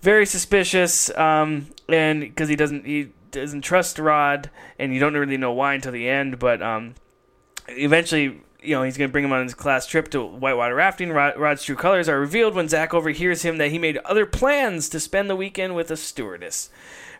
very 0.02 0.26
suspicious, 0.26 1.16
um, 1.16 1.68
and 1.88 2.20
because 2.20 2.48
he 2.48 2.56
doesn't 2.56 2.84
he 2.84 3.08
doesn't 3.34 3.62
trust 3.62 3.98
Rod, 3.98 4.50
and 4.78 4.92
you 4.92 5.00
don't 5.00 5.14
really 5.14 5.36
know 5.36 5.52
why 5.52 5.74
until 5.74 5.92
the 5.92 6.08
end. 6.08 6.38
But 6.38 6.62
um, 6.62 6.94
eventually, 7.68 8.40
you 8.62 8.74
know, 8.74 8.82
he's 8.82 8.96
going 8.96 9.08
to 9.08 9.12
bring 9.12 9.24
him 9.24 9.32
on 9.32 9.42
his 9.42 9.54
class 9.54 9.86
trip 9.86 10.08
to 10.10 10.24
whitewater 10.24 10.74
rafting. 10.74 11.10
Rod, 11.10 11.38
Rod's 11.38 11.62
true 11.62 11.76
colors 11.76 12.08
are 12.08 12.18
revealed 12.18 12.54
when 12.54 12.68
Zach 12.68 12.94
overhears 12.94 13.42
him 13.42 13.58
that 13.58 13.70
he 13.70 13.78
made 13.78 13.98
other 13.98 14.26
plans 14.26 14.88
to 14.90 15.00
spend 15.00 15.28
the 15.28 15.36
weekend 15.36 15.74
with 15.74 15.90
a 15.90 15.96
stewardess. 15.96 16.70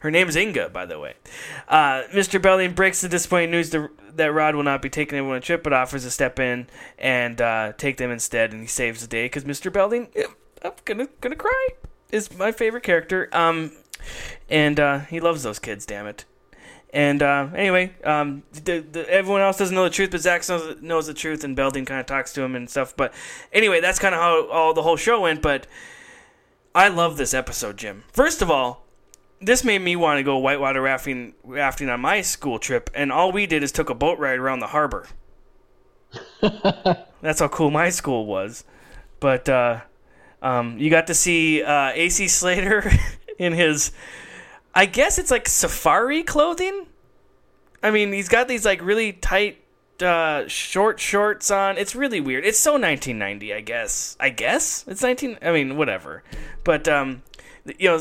Her 0.00 0.10
name 0.10 0.28
is 0.28 0.36
Inga, 0.36 0.68
by 0.68 0.84
the 0.84 0.98
way. 0.98 1.14
Uh, 1.66 2.02
Mr. 2.12 2.40
Belding 2.40 2.74
breaks 2.74 3.00
the 3.00 3.08
disappointing 3.08 3.52
news 3.52 3.70
to, 3.70 3.88
that 4.14 4.34
Rod 4.34 4.54
will 4.54 4.62
not 4.62 4.82
be 4.82 4.90
taking 4.90 5.16
them 5.16 5.30
on 5.30 5.36
a 5.36 5.40
trip, 5.40 5.62
but 5.62 5.72
offers 5.72 6.04
to 6.04 6.10
step 6.10 6.38
in 6.38 6.66
and 6.98 7.40
uh, 7.40 7.72
take 7.78 7.96
them 7.96 8.10
instead, 8.10 8.52
and 8.52 8.60
he 8.60 8.66
saves 8.66 9.00
the 9.00 9.06
day 9.06 9.24
because 9.24 9.44
Mr. 9.44 9.74
Eh, 10.14 10.24
I'm 10.62 10.72
gonna 10.84 11.08
gonna 11.22 11.36
cry, 11.36 11.68
is 12.12 12.36
my 12.36 12.52
favorite 12.52 12.82
character. 12.82 13.30
Um, 13.32 13.72
and 14.48 14.78
uh, 14.78 14.98
he 15.00 15.20
loves 15.20 15.42
those 15.42 15.58
kids. 15.58 15.86
Damn 15.86 16.06
it. 16.06 16.24
And 16.94 17.24
uh, 17.24 17.48
anyway, 17.56 17.92
um, 18.04 18.44
the, 18.52 18.78
the, 18.78 19.10
everyone 19.10 19.40
else 19.40 19.58
doesn't 19.58 19.74
know 19.74 19.82
the 19.82 19.90
truth, 19.90 20.12
but 20.12 20.20
Zach 20.20 20.48
knows, 20.48 20.80
knows 20.80 21.06
the 21.08 21.14
truth, 21.14 21.42
and 21.42 21.56
Belding 21.56 21.84
kind 21.84 21.98
of 21.98 22.06
talks 22.06 22.32
to 22.34 22.42
him 22.42 22.54
and 22.54 22.70
stuff. 22.70 22.96
But 22.96 23.12
anyway, 23.52 23.80
that's 23.80 23.98
kind 23.98 24.14
of 24.14 24.20
how 24.20 24.48
all 24.48 24.74
the 24.74 24.82
whole 24.82 24.96
show 24.96 25.22
went. 25.22 25.42
But 25.42 25.66
I 26.72 26.86
love 26.86 27.16
this 27.16 27.34
episode, 27.34 27.78
Jim. 27.78 28.04
First 28.12 28.42
of 28.42 28.50
all, 28.50 28.84
this 29.40 29.64
made 29.64 29.80
me 29.80 29.96
want 29.96 30.18
to 30.18 30.22
go 30.22 30.38
whitewater 30.38 30.80
rafting 30.80 31.34
rafting 31.42 31.88
on 31.88 32.00
my 32.00 32.20
school 32.20 32.60
trip, 32.60 32.90
and 32.94 33.10
all 33.10 33.32
we 33.32 33.46
did 33.46 33.64
is 33.64 33.72
took 33.72 33.90
a 33.90 33.94
boat 33.94 34.20
ride 34.20 34.38
around 34.38 34.60
the 34.60 34.68
harbor. 34.68 35.08
That's 36.40 37.40
how 37.40 37.48
cool 37.48 37.72
my 37.72 37.90
school 37.90 38.24
was. 38.24 38.64
But 39.18 39.48
uh, 39.48 39.80
um, 40.42 40.78
you 40.78 40.90
got 40.90 41.08
to 41.08 41.14
see 41.14 41.62
uh, 41.62 41.90
AC 41.94 42.28
Slater 42.28 42.90
in 43.38 43.52
his, 43.52 43.92
I 44.74 44.86
guess 44.86 45.18
it's 45.18 45.30
like 45.30 45.48
safari 45.48 46.22
clothing. 46.22 46.86
I 47.82 47.90
mean, 47.90 48.12
he's 48.12 48.28
got 48.28 48.48
these 48.48 48.64
like 48.64 48.82
really 48.82 49.12
tight 49.12 49.58
uh, 50.02 50.48
short 50.48 51.00
shorts 51.00 51.50
on. 51.50 51.78
It's 51.78 51.94
really 51.94 52.20
weird. 52.20 52.44
It's 52.44 52.58
so 52.58 52.72
1990, 52.72 53.54
I 53.54 53.60
guess. 53.60 54.16
I 54.18 54.30
guess 54.30 54.84
it's 54.88 55.02
19. 55.02 55.38
I 55.42 55.52
mean, 55.52 55.76
whatever. 55.76 56.22
But 56.64 56.88
um, 56.88 57.22
you 57.78 57.88
know, 57.88 57.98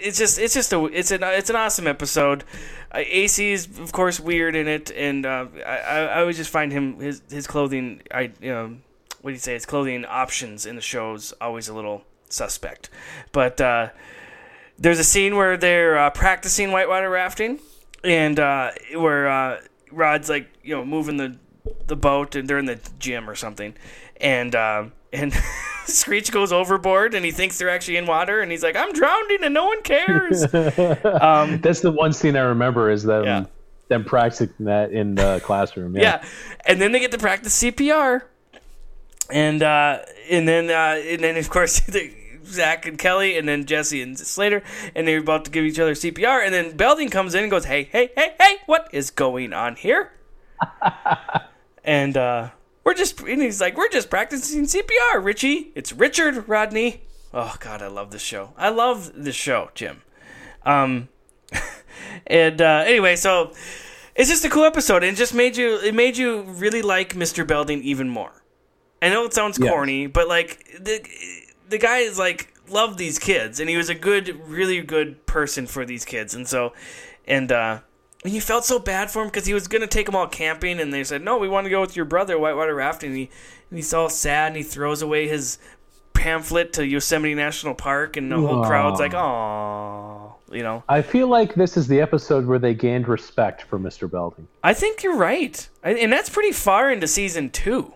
it's 0.00 0.18
just 0.18 0.38
it's 0.38 0.54
just 0.54 0.72
a 0.72 0.84
it's 0.86 1.10
an 1.10 1.22
it's 1.22 1.50
an 1.50 1.56
awesome 1.56 1.86
episode. 1.86 2.44
Uh, 2.92 3.02
AC 3.06 3.52
is 3.52 3.66
of 3.78 3.92
course 3.92 4.20
weird 4.20 4.54
in 4.54 4.68
it, 4.68 4.90
and 4.92 5.26
uh, 5.26 5.46
I 5.66 5.76
I 5.76 6.20
always 6.20 6.36
just 6.36 6.50
find 6.50 6.72
him 6.72 7.00
his 7.00 7.22
his 7.30 7.46
clothing. 7.46 8.02
I 8.12 8.32
you 8.40 8.50
know 8.50 8.76
what 9.20 9.30
do 9.30 9.34
you 9.34 9.40
say? 9.40 9.54
His 9.54 9.66
clothing 9.66 10.04
options 10.04 10.64
in 10.66 10.76
the 10.76 10.82
shows 10.82 11.32
always 11.40 11.68
a 11.68 11.74
little 11.74 12.04
suspect. 12.28 12.88
But 13.32 13.60
uh, 13.60 13.88
there's 14.78 14.98
a 14.98 15.04
scene 15.04 15.36
where 15.36 15.56
they're 15.56 15.98
uh, 15.98 16.10
practicing 16.10 16.70
whitewater 16.72 17.10
rafting, 17.10 17.58
and 18.04 18.38
uh, 18.38 18.70
where 18.96 19.28
uh, 19.28 19.60
Rod's 19.90 20.28
like 20.28 20.48
you 20.62 20.74
know 20.76 20.84
moving 20.84 21.16
the 21.16 21.36
the 21.86 21.96
boat, 21.96 22.34
and 22.36 22.48
they're 22.48 22.58
in 22.58 22.66
the 22.66 22.80
gym 22.98 23.28
or 23.28 23.34
something, 23.34 23.74
and 24.20 24.54
uh, 24.54 24.84
and 25.12 25.32
Screech 25.86 26.30
goes 26.30 26.52
overboard, 26.52 27.14
and 27.14 27.24
he 27.24 27.30
thinks 27.30 27.58
they're 27.58 27.68
actually 27.70 27.96
in 27.96 28.06
water, 28.06 28.40
and 28.40 28.50
he's 28.50 28.62
like, 28.62 28.76
"I'm 28.76 28.92
drowning, 28.92 29.38
and 29.42 29.52
no 29.54 29.66
one 29.66 29.82
cares." 29.82 30.42
um, 31.04 31.60
That's 31.60 31.80
the 31.80 31.90
one 31.92 32.12
scene 32.12 32.36
I 32.36 32.40
remember 32.40 32.90
is 32.90 33.02
them 33.02 33.24
Yeah. 33.24 33.44
them 33.88 34.04
practicing 34.04 34.52
that 34.60 34.92
in 34.92 35.14
the 35.16 35.40
classroom. 35.44 35.96
Yeah. 35.96 36.02
yeah. 36.02 36.28
and 36.66 36.80
then 36.80 36.92
they 36.92 37.00
get 37.00 37.10
to 37.12 37.18
practice 37.18 37.60
CPR, 37.62 38.22
and 39.30 39.62
uh, 39.62 39.98
and 40.30 40.46
then 40.46 40.70
uh, 40.70 41.00
and 41.02 41.22
then 41.22 41.36
of 41.36 41.48
course 41.50 41.80
the, 41.80 42.12
Zach 42.48 42.86
and 42.86 42.98
Kelly, 42.98 43.36
and 43.38 43.48
then 43.48 43.64
Jesse 43.64 44.02
and 44.02 44.18
Slater, 44.18 44.62
and 44.94 45.06
they're 45.06 45.18
about 45.18 45.44
to 45.46 45.50
give 45.50 45.64
each 45.64 45.78
other 45.78 45.94
CPR, 45.94 46.44
and 46.44 46.52
then 46.52 46.76
Belding 46.76 47.08
comes 47.10 47.34
in 47.34 47.42
and 47.42 47.50
goes, 47.50 47.64
"Hey, 47.66 47.84
hey, 47.84 48.10
hey, 48.16 48.34
hey, 48.40 48.56
what 48.66 48.88
is 48.92 49.10
going 49.10 49.52
on 49.52 49.76
here?" 49.76 50.12
and 51.84 52.16
uh, 52.16 52.50
we're 52.84 52.94
just 52.94 53.20
and 53.20 53.42
he's 53.42 53.60
like, 53.60 53.76
"We're 53.76 53.88
just 53.88 54.10
practicing 54.10 54.64
CPR, 54.64 55.22
Richie. 55.22 55.72
It's 55.74 55.92
Richard 55.92 56.48
Rodney." 56.48 57.02
Oh 57.32 57.56
God, 57.60 57.82
I 57.82 57.88
love 57.88 58.10
this 58.10 58.22
show. 58.22 58.52
I 58.56 58.70
love 58.70 59.12
this 59.14 59.36
show, 59.36 59.70
Jim. 59.74 60.02
Um, 60.64 61.08
and 62.26 62.60
uh, 62.60 62.84
anyway, 62.86 63.16
so 63.16 63.52
it's 64.14 64.28
just 64.30 64.44
a 64.44 64.48
cool 64.50 64.64
episode, 64.64 65.02
and 65.02 65.12
it 65.12 65.16
just 65.16 65.34
made 65.34 65.56
you 65.56 65.78
it 65.78 65.94
made 65.94 66.16
you 66.16 66.42
really 66.42 66.82
like 66.82 67.14
Mr. 67.14 67.46
Belding 67.46 67.82
even 67.82 68.08
more. 68.08 68.42
I 69.00 69.10
know 69.10 69.24
it 69.24 69.32
sounds 69.32 69.58
Yes. 69.60 69.70
corny, 69.70 70.06
but 70.08 70.26
like 70.26 70.64
the 70.80 71.00
the 71.68 71.78
guy 71.78 71.98
is 71.98 72.18
like 72.18 72.54
loved 72.68 72.98
these 72.98 73.18
kids, 73.18 73.60
and 73.60 73.68
he 73.68 73.76
was 73.76 73.88
a 73.88 73.94
good, 73.94 74.40
really 74.46 74.80
good 74.82 75.26
person 75.26 75.66
for 75.66 75.84
these 75.84 76.04
kids, 76.04 76.34
and 76.34 76.46
so 76.46 76.72
and 77.26 77.52
uh, 77.52 77.80
and 78.24 78.32
you 78.32 78.40
felt 78.40 78.64
so 78.64 78.78
bad 78.78 79.10
for 79.10 79.22
him 79.22 79.28
because 79.28 79.46
he 79.46 79.54
was 79.54 79.68
gonna 79.68 79.86
take 79.86 80.06
them 80.06 80.16
all 80.16 80.26
camping, 80.26 80.80
and 80.80 80.92
they 80.92 81.04
said 81.04 81.22
no, 81.22 81.38
we 81.38 81.48
want 81.48 81.64
to 81.64 81.70
go 81.70 81.80
with 81.80 81.96
your 81.96 82.04
brother 82.04 82.38
whitewater 82.38 82.74
rafting. 82.74 83.10
And 83.10 83.18
he 83.18 83.30
and 83.70 83.78
he's 83.78 83.92
all 83.92 84.08
sad, 84.08 84.48
and 84.48 84.56
he 84.56 84.62
throws 84.62 85.02
away 85.02 85.28
his 85.28 85.58
pamphlet 86.14 86.72
to 86.72 86.86
Yosemite 86.86 87.34
National 87.34 87.74
Park, 87.74 88.16
and 88.16 88.30
the 88.30 88.36
whole 88.36 88.64
crowd's 88.64 88.98
like, 88.98 89.14
"Oh, 89.14 90.34
you 90.50 90.62
know." 90.62 90.82
I 90.88 91.02
feel 91.02 91.28
like 91.28 91.54
this 91.54 91.76
is 91.76 91.86
the 91.86 92.00
episode 92.00 92.46
where 92.46 92.58
they 92.58 92.74
gained 92.74 93.08
respect 93.08 93.62
for 93.62 93.78
Mr. 93.78 94.10
Belding. 94.10 94.48
I 94.64 94.74
think 94.74 95.02
you're 95.02 95.16
right, 95.16 95.68
I, 95.84 95.92
and 95.92 96.12
that's 96.12 96.28
pretty 96.28 96.52
far 96.52 96.90
into 96.90 97.06
season 97.06 97.50
two 97.50 97.94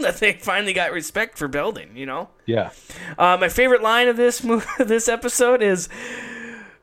that 0.04 0.18
they 0.18 0.32
finally 0.34 0.72
got 0.72 0.92
respect 0.92 1.38
for 1.38 1.48
Belding. 1.48 1.96
You 1.96 2.06
know, 2.06 2.28
Yeah. 2.46 2.70
uh, 3.18 3.36
my 3.40 3.48
favorite 3.48 3.82
line 3.82 4.08
of 4.08 4.16
this 4.16 4.42
mo- 4.42 4.62
this 4.78 5.08
episode 5.08 5.62
is 5.62 5.88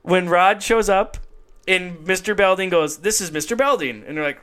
when 0.02 0.30
Rod 0.30 0.62
shows 0.64 0.90
up 0.90 1.18
and 1.68 1.98
Mr. 2.00 2.36
Belding 2.36 2.70
goes, 2.70 3.00
"This 3.00 3.20
is 3.22 3.32
Mr. 3.32 3.58
Belding," 3.58 4.04
and 4.08 4.16
they're 4.18 4.24
like, 4.24 4.40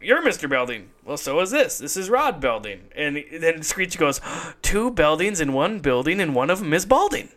"You're 0.00 0.22
Mr. 0.22 0.48
Belding." 0.48 0.90
Well, 1.04 1.16
so 1.16 1.38
is 1.40 1.50
this. 1.50 1.78
This 1.78 1.96
is 1.96 2.08
Rod 2.10 2.40
Belding, 2.40 2.88
and 2.96 3.22
then 3.32 3.62
Screech 3.62 3.98
goes, 3.98 4.20
two 4.62 4.90
Beldings 4.90 5.40
in 5.40 5.52
one 5.52 5.78
building, 5.80 6.20
and 6.20 6.34
one 6.34 6.50
of 6.50 6.58
them 6.60 6.72
is 6.72 6.84
balding." 6.86 7.28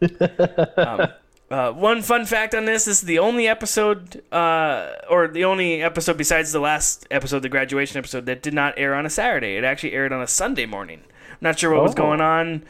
um, 0.76 1.06
uh, 1.52 1.72
one 1.72 2.02
fun 2.02 2.24
fact 2.26 2.54
on 2.54 2.64
this: 2.64 2.86
this 2.86 2.98
is 3.00 3.02
the 3.06 3.18
only 3.18 3.46
episode, 3.46 4.22
uh, 4.32 4.92
or 5.08 5.28
the 5.28 5.44
only 5.44 5.82
episode 5.82 6.16
besides 6.16 6.50
the 6.52 6.60
last 6.60 7.06
episode, 7.10 7.40
the 7.40 7.48
graduation 7.48 7.98
episode, 7.98 8.26
that 8.26 8.42
did 8.42 8.54
not 8.54 8.74
air 8.78 8.94
on 8.94 9.04
a 9.06 9.10
Saturday. 9.10 9.56
It 9.56 9.64
actually 9.64 9.92
aired 9.92 10.12
on 10.12 10.22
a 10.22 10.26
Sunday 10.26 10.66
morning. 10.66 11.00
I'm 11.30 11.36
not 11.40 11.58
sure 11.58 11.72
what 11.74 11.82
was 11.82 11.92
Oh. 11.92 11.96
going 11.96 12.20
on 12.20 12.64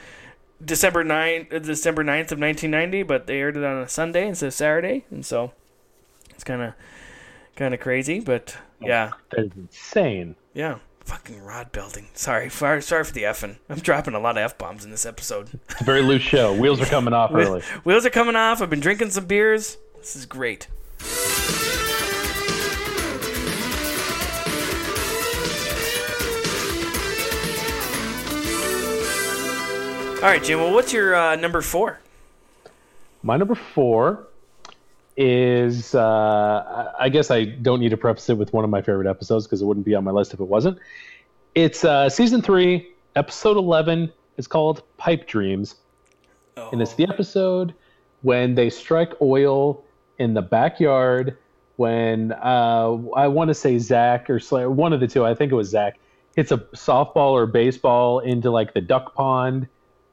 December 0.65 1.05
9th, 1.05 1.53
uh, 1.53 1.59
December 1.61 2.03
9th 2.05 2.33
of 2.33 2.39
1990, 2.39 3.03
but 3.05 3.27
they 3.27 3.39
aired 3.39 3.57
it 3.57 3.65
on 3.65 3.79
a 3.83 3.89
Sunday 3.89 4.27
instead 4.29 4.47
of 4.49 4.55
Saturday, 4.55 5.05
and 5.11 5.25
so 5.25 5.53
it's 6.31 6.45
kind 6.45 6.63
of 6.63 6.75
kind 7.57 7.75
of 7.75 7.81
crazy, 7.81 8.19
but 8.21 8.57
yeah, 8.81 9.11
That 9.31 9.47
is 9.47 9.51
insane. 9.57 10.35
yeah. 10.55 10.77
Fucking 11.05 11.43
Rod 11.43 11.73
Belding. 11.73 12.09
Sorry, 12.15 12.49
sorry, 12.49 12.81
sorry 12.83 13.05
for 13.05 13.13
the 13.13 13.25
effing. 13.25 13.57
I'm 13.69 13.79
dropping 13.79 14.15
a 14.15 14.21
lot 14.21 14.37
of 14.37 14.43
f 14.45 14.59
bombs 14.59 14.85
in 14.85 14.91
this 14.91 15.05
episode. 15.05 15.59
It's 15.69 15.81
a 15.81 15.85
very 15.85 16.03
loose 16.03 16.23
show. 16.23 16.55
Wheels 16.55 16.81
are 16.81 16.87
coming 16.87 17.13
off 17.13 17.31
early. 17.35 17.63
Wheels 17.85 18.07
are 18.07 18.11
coming 18.11 18.37
off. 18.37 18.63
I've 18.63 18.71
been 18.71 18.81
drinking 18.81 19.11
some 19.11 19.27
beers. 19.27 19.77
This 19.99 20.15
is 20.17 20.27
great. 20.27 20.69
All 30.23 30.29
right, 30.29 30.43
Jim. 30.45 30.61
Well, 30.61 30.73
what's 30.73 30.93
your 30.93 31.17
uh, 31.17 31.35
number 31.35 31.61
four? 31.63 31.99
My 33.25 33.37
number 33.37 33.57
four 33.57 34.29
is 35.17 35.95
uh, 35.95 36.93
I 36.99 37.09
guess 37.09 37.31
I 37.31 37.45
don't 37.45 37.81
need 37.81 37.91
to 37.91 37.97
preface 37.97 38.29
it 38.31 38.39
with 38.39 38.53
one 38.53 38.65
of 38.65 38.71
my 38.71 38.81
favorite 38.81 39.09
episodes 39.09 39.47
because 39.47 39.63
it 39.63 39.67
wouldn't 39.67 39.87
be 39.87 39.95
on 39.95 40.05
my 40.05 40.11
list 40.11 40.33
if 40.33 40.41
it 40.41 40.49
wasn't. 40.49 40.79
It's 41.55 41.85
uh, 41.85 42.09
season 42.09 42.43
three, 42.43 42.91
episode 43.17 43.57
eleven. 43.57 44.13
It's 44.39 44.47
called 44.47 44.83
Pipe 44.97 45.27
Dreams, 45.27 45.77
oh. 46.57 46.71
and 46.73 46.81
it's 46.81 46.95
the 46.95 47.07
episode 47.09 47.75
when 48.23 48.55
they 48.55 48.71
strike 48.71 49.13
oil 49.21 49.85
in 50.19 50.35
the 50.35 50.43
backyard. 50.43 51.37
When 51.77 52.33
uh, 52.33 52.97
I 53.17 53.29
want 53.29 53.49
to 53.49 53.55
say 53.55 53.79
Zach 53.79 54.29
or 54.31 54.39
one 54.71 54.93
of 54.93 55.01
the 55.01 55.09
two, 55.09 55.25
I 55.25 55.35
think 55.35 55.53
it 55.53 55.55
was 55.55 55.71
Zach, 55.71 55.99
hits 56.37 56.53
a 56.53 56.59
softball 56.59 57.33
or 57.33 57.47
baseball 57.47 58.21
into 58.21 58.51
like 58.51 58.75
the 58.75 58.81
duck 58.81 59.15
pond, 59.15 59.67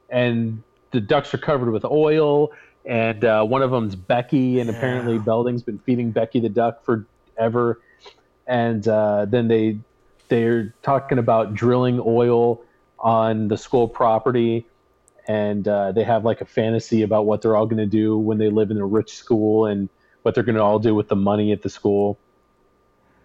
and 0.10 0.64
the 0.91 1.00
ducks 1.00 1.34
are 1.34 1.38
covered 1.38 1.72
with 1.72 1.86
oil 1.86 2.52
and 2.90 3.24
uh, 3.24 3.44
one 3.44 3.62
of 3.62 3.70
them's 3.70 3.96
Becky, 3.96 4.60
and 4.60 4.70
yeah. 4.70 4.76
apparently 4.76 5.20
Belding's 5.20 5.62
been 5.62 5.78
feeding 5.78 6.10
Becky 6.10 6.40
the 6.40 6.50
duck 6.50 6.84
forever. 6.84 7.80
And 8.48 8.86
uh, 8.88 9.26
then 9.26 9.48
they 9.48 9.78
they're 10.28 10.74
talking 10.82 11.20
about 11.20 11.54
drilling 11.54 12.02
oil 12.04 12.62
on 12.98 13.48
the 13.48 13.58
school 13.58 13.88
property, 13.88 14.66
and 15.28 15.68
uh, 15.68 15.92
they 15.92 16.04
have 16.04 16.26
like 16.26 16.42
a 16.42 16.46
fantasy 16.46 17.04
about 17.04 17.28
what 17.28 17.44
they're 17.44 17.56
all 17.56 17.68
going 17.68 17.78
to 17.78 17.86
do 17.86 18.18
when 18.18 18.40
they 18.40 18.50
live 18.50 18.72
in 18.72 18.78
a 18.78 18.86
rich 18.86 19.14
school 19.14 19.68
and 19.68 19.88
what 20.24 20.34
they're 20.34 20.44
going 20.44 20.56
to 20.56 20.64
all 20.64 20.80
do 20.80 20.96
with 20.96 21.10
the 21.10 21.16
money 21.16 21.52
at 21.52 21.62
the 21.62 21.70
school. 21.70 22.18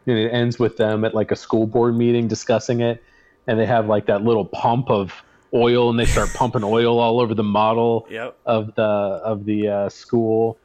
And 0.06 0.18
it 0.18 0.28
ends 0.28 0.58
with 0.58 0.76
them 0.76 1.06
at 1.06 1.14
like 1.14 1.30
a 1.30 1.36
school 1.36 1.66
board 1.66 1.96
meeting 1.96 2.28
discussing 2.28 2.82
it, 2.82 3.02
and 3.46 3.58
they 3.58 3.64
have 3.64 3.86
like 3.86 4.06
that 4.06 4.22
little 4.22 4.44
pump 4.44 4.90
of 4.90 5.22
oil 5.54 5.90
and 5.90 5.98
they 5.98 6.04
start 6.04 6.32
pumping 6.34 6.64
oil 6.64 6.98
all 6.98 7.20
over 7.20 7.34
the 7.34 7.44
model 7.44 8.06
yep. 8.10 8.36
of 8.44 8.74
the 8.74 8.82
of 8.82 9.44
the 9.44 9.68
uh, 9.68 9.88
school. 9.88 10.58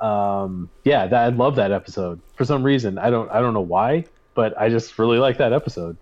Um, 0.00 0.68
yeah, 0.84 1.06
that, 1.06 1.24
I 1.24 1.28
love 1.28 1.56
that 1.56 1.72
episode 1.72 2.20
for 2.34 2.44
some 2.44 2.62
reason. 2.62 2.98
I 2.98 3.10
don't 3.10 3.30
I 3.30 3.40
don't 3.40 3.54
know 3.54 3.60
why, 3.60 4.04
but 4.34 4.58
I 4.60 4.68
just 4.68 4.98
really 4.98 5.18
like 5.18 5.38
that 5.38 5.52
episode. 5.52 5.96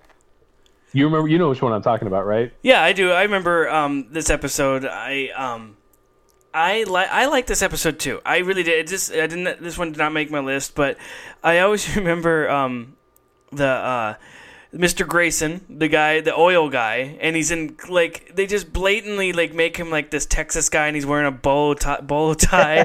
You 0.92 1.06
remember? 1.06 1.28
You 1.28 1.38
know 1.38 1.48
which 1.48 1.62
one 1.62 1.72
I'm 1.72 1.82
talking 1.82 2.08
about, 2.08 2.26
right? 2.26 2.52
Yeah, 2.62 2.82
I 2.82 2.92
do. 2.92 3.12
I 3.12 3.22
remember 3.22 3.68
um, 3.70 4.08
this 4.10 4.28
episode. 4.28 4.84
I 4.84 5.28
um, 5.28 5.76
I 6.52 6.84
like 6.84 7.08
I 7.08 7.26
like 7.26 7.46
this 7.46 7.62
episode 7.62 7.98
too. 7.98 8.20
I 8.26 8.38
really 8.38 8.62
did. 8.62 8.78
It 8.78 8.88
just 8.88 9.10
I 9.12 9.26
didn't. 9.26 9.62
This 9.62 9.78
one 9.78 9.92
did 9.92 9.98
not 9.98 10.12
make 10.12 10.30
my 10.30 10.40
list, 10.40 10.74
but 10.74 10.98
I 11.42 11.60
always 11.60 11.96
remember 11.96 12.50
um, 12.50 12.96
the 13.50 13.66
uh, 13.66 14.14
Mr. 14.74 15.06
Grayson, 15.06 15.64
the 15.68 15.88
guy, 15.88 16.20
the 16.20 16.34
oil 16.34 16.70
guy, 16.70 17.18
and 17.20 17.36
he's 17.36 17.50
in 17.50 17.76
like 17.88 18.34
they 18.34 18.46
just 18.46 18.72
blatantly 18.72 19.32
like 19.32 19.52
make 19.52 19.76
him 19.76 19.90
like 19.90 20.10
this 20.10 20.24
Texas 20.24 20.70
guy, 20.70 20.86
and 20.86 20.96
he's 20.96 21.04
wearing 21.04 21.26
a 21.26 21.30
bow 21.30 21.74
tie, 21.74 22.00
bow 22.00 22.32
tie, 22.32 22.78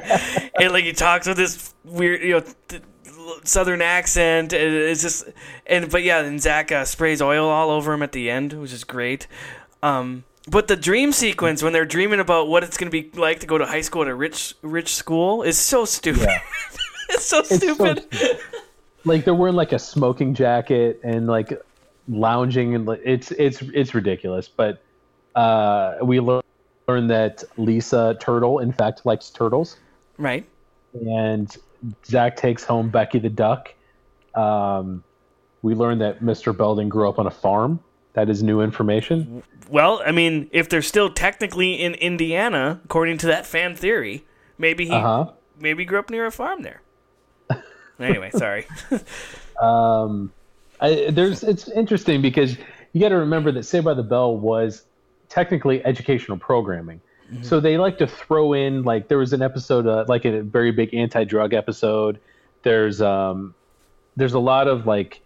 and 0.60 0.74
like 0.74 0.84
he 0.84 0.92
talks 0.92 1.28
with 1.28 1.38
this 1.38 1.74
weird, 1.84 2.22
you 2.22 2.34
know. 2.34 2.44
Th- 2.68 2.82
southern 3.44 3.82
accent 3.82 4.54
and 4.54 4.74
it's 4.74 5.02
just 5.02 5.28
and 5.66 5.92
but 5.92 6.02
yeah 6.02 6.22
and 6.22 6.42
zach 6.42 6.72
uh, 6.72 6.86
sprays 6.86 7.22
oil 7.22 7.50
all 7.50 7.70
over 7.70 7.92
him 7.94 8.02
at 8.02 8.14
the 8.14 8.30
end 8.30 8.54
which 8.54 8.72
is 8.72 8.86
great 8.86 9.28
um 9.84 10.24
but 10.50 10.70
the 10.70 10.78
dream 10.78 11.12
sequence 11.12 11.62
when 11.62 11.74
they're 11.74 11.86
dreaming 11.86 12.22
about 12.22 12.48
what 12.48 12.64
it's 12.64 12.78
going 12.78 12.90
to 12.90 13.02
be 13.02 13.12
like 13.20 13.42
to 13.42 13.48
go 13.48 13.58
to 13.58 13.66
high 13.66 13.82
school 13.82 14.02
at 14.02 14.08
a 14.08 14.16
rich 14.16 14.56
rich 14.62 14.96
school 14.96 15.44
is 15.44 15.58
so 15.58 15.84
stupid 15.84 16.24
yeah. 16.24 16.40
it's 17.10 17.26
so 17.26 17.40
it's 17.40 17.56
stupid 17.56 18.06
so 18.14 18.28
like 19.04 19.26
they're 19.26 19.36
wearing 19.36 19.56
like 19.56 19.74
a 19.74 19.80
smoking 19.80 20.34
jacket 20.34 21.00
and 21.04 21.28
like 21.28 21.52
lounging 22.08 22.76
and 22.76 22.90
it's 23.04 23.32
it's 23.32 23.62
it's 23.62 23.94
ridiculous. 23.94 24.48
But 24.48 24.82
uh, 25.36 25.98
we 26.02 26.20
learned 26.20 27.10
that 27.10 27.44
Lisa 27.58 28.18
Turtle, 28.20 28.60
in 28.60 28.72
fact, 28.72 29.06
likes 29.06 29.30
turtles. 29.30 29.78
Right. 30.18 30.48
And 30.94 31.56
Zach 32.06 32.36
takes 32.36 32.64
home 32.64 32.90
Becky 32.90 33.20
the 33.20 33.30
duck. 33.30 33.74
Um, 34.36 35.04
we 35.62 35.76
learned 35.76 36.02
that 36.02 36.22
Mr. 36.22 36.56
Belding 36.56 36.90
grew 36.90 37.10
up 37.10 37.20
on 37.20 37.28
a 37.28 37.32
farm. 37.32 37.80
That 38.14 38.30
is 38.30 38.42
new 38.42 38.62
information. 38.62 39.44
Well, 39.70 40.02
I 40.04 40.12
mean, 40.12 40.50
if 40.52 40.70
they're 40.70 40.82
still 40.82 41.12
technically 41.12 41.74
in 41.74 41.94
Indiana, 41.96 42.82
according 42.84 43.20
to 43.20 43.28
that 43.28 43.46
fan 43.46 43.76
theory, 43.76 44.26
maybe 44.58 44.86
he 44.86 44.92
uh-huh. 44.92 45.32
maybe 45.60 45.86
grew 45.86 46.00
up 46.00 46.10
near 46.10 46.26
a 46.26 46.32
farm 46.32 46.64
there. 46.64 46.82
anyway, 48.00 48.32
sorry. 48.32 48.66
um, 49.62 50.32
I, 50.80 51.10
there's 51.10 51.44
it's 51.44 51.68
interesting 51.70 52.22
because 52.22 52.58
you 52.94 53.02
got 53.02 53.10
to 53.10 53.18
remember 53.18 53.52
that 53.54 53.64
Saved 53.64 53.86
by 53.86 53.94
the 53.94 54.04
Bell 54.04 54.36
was 54.36 54.84
technically 55.30 55.84
educational 55.86 56.38
programming. 56.38 57.02
Mm-hmm. 57.32 57.44
So 57.44 57.60
they 57.60 57.78
like 57.78 57.98
to 57.98 58.08
throw 58.08 58.54
in 58.54 58.84
like 58.84 59.08
there 59.08 59.18
was 59.18 59.34
an 59.34 59.42
episode 59.42 59.88
uh, 59.88 60.06
like 60.08 60.26
a 60.26 60.42
very 60.42 60.72
big 60.72 60.94
anti-drug 60.94 61.54
episode. 61.54 62.20
There's 62.64 63.02
um 63.02 63.54
there's 64.16 64.34
a 64.34 64.40
lot 64.40 64.68
of 64.68 64.86
like 64.88 65.22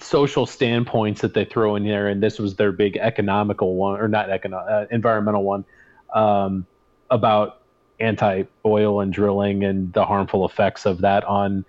social 0.00 0.46
standpoints 0.46 1.22
that 1.22 1.34
they 1.34 1.44
throw 1.44 1.76
in 1.76 1.84
there 1.84 2.08
and 2.08 2.22
this 2.22 2.38
was 2.38 2.56
their 2.56 2.72
big 2.72 2.98
economical 2.98 3.76
one 3.76 3.98
or 3.98 4.08
not 4.08 4.28
economic 4.28 4.68
uh, 4.68 4.86
environmental 4.90 5.42
one 5.42 5.64
um, 6.14 6.66
about 7.10 7.62
anti-oil 7.98 9.00
and 9.00 9.12
drilling 9.12 9.64
and 9.64 9.92
the 9.94 10.04
harmful 10.04 10.44
effects 10.44 10.84
of 10.84 11.00
that 11.00 11.24
on 11.24 11.64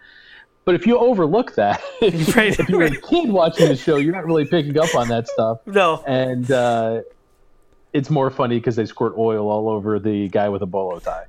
but 0.68 0.76
if 0.76 0.86
you 0.86 0.98
overlook 0.98 1.56
that, 1.56 1.82
right, 2.02 2.60
if 2.60 2.68
you're 2.68 2.82
right. 2.82 2.92
a 2.92 3.00
kid 3.00 3.30
watching 3.30 3.70
the 3.70 3.76
show, 3.78 3.96
you're 3.96 4.12
not 4.12 4.26
really 4.26 4.44
picking 4.44 4.78
up 4.78 4.94
on 4.96 5.08
that 5.08 5.26
stuff. 5.30 5.60
No. 5.66 6.04
And 6.06 6.52
uh, 6.52 7.04
it's 7.94 8.10
more 8.10 8.30
funny 8.30 8.58
because 8.58 8.76
they 8.76 8.86
squirt 8.86 9.14
oil 9.18 9.50
all 9.50 9.70
over 9.70 9.98
the 9.98 10.28
guy 10.28 10.50
with 10.50 10.62
a 10.62 10.66
bolo 10.66 11.00
tie. 11.00 11.24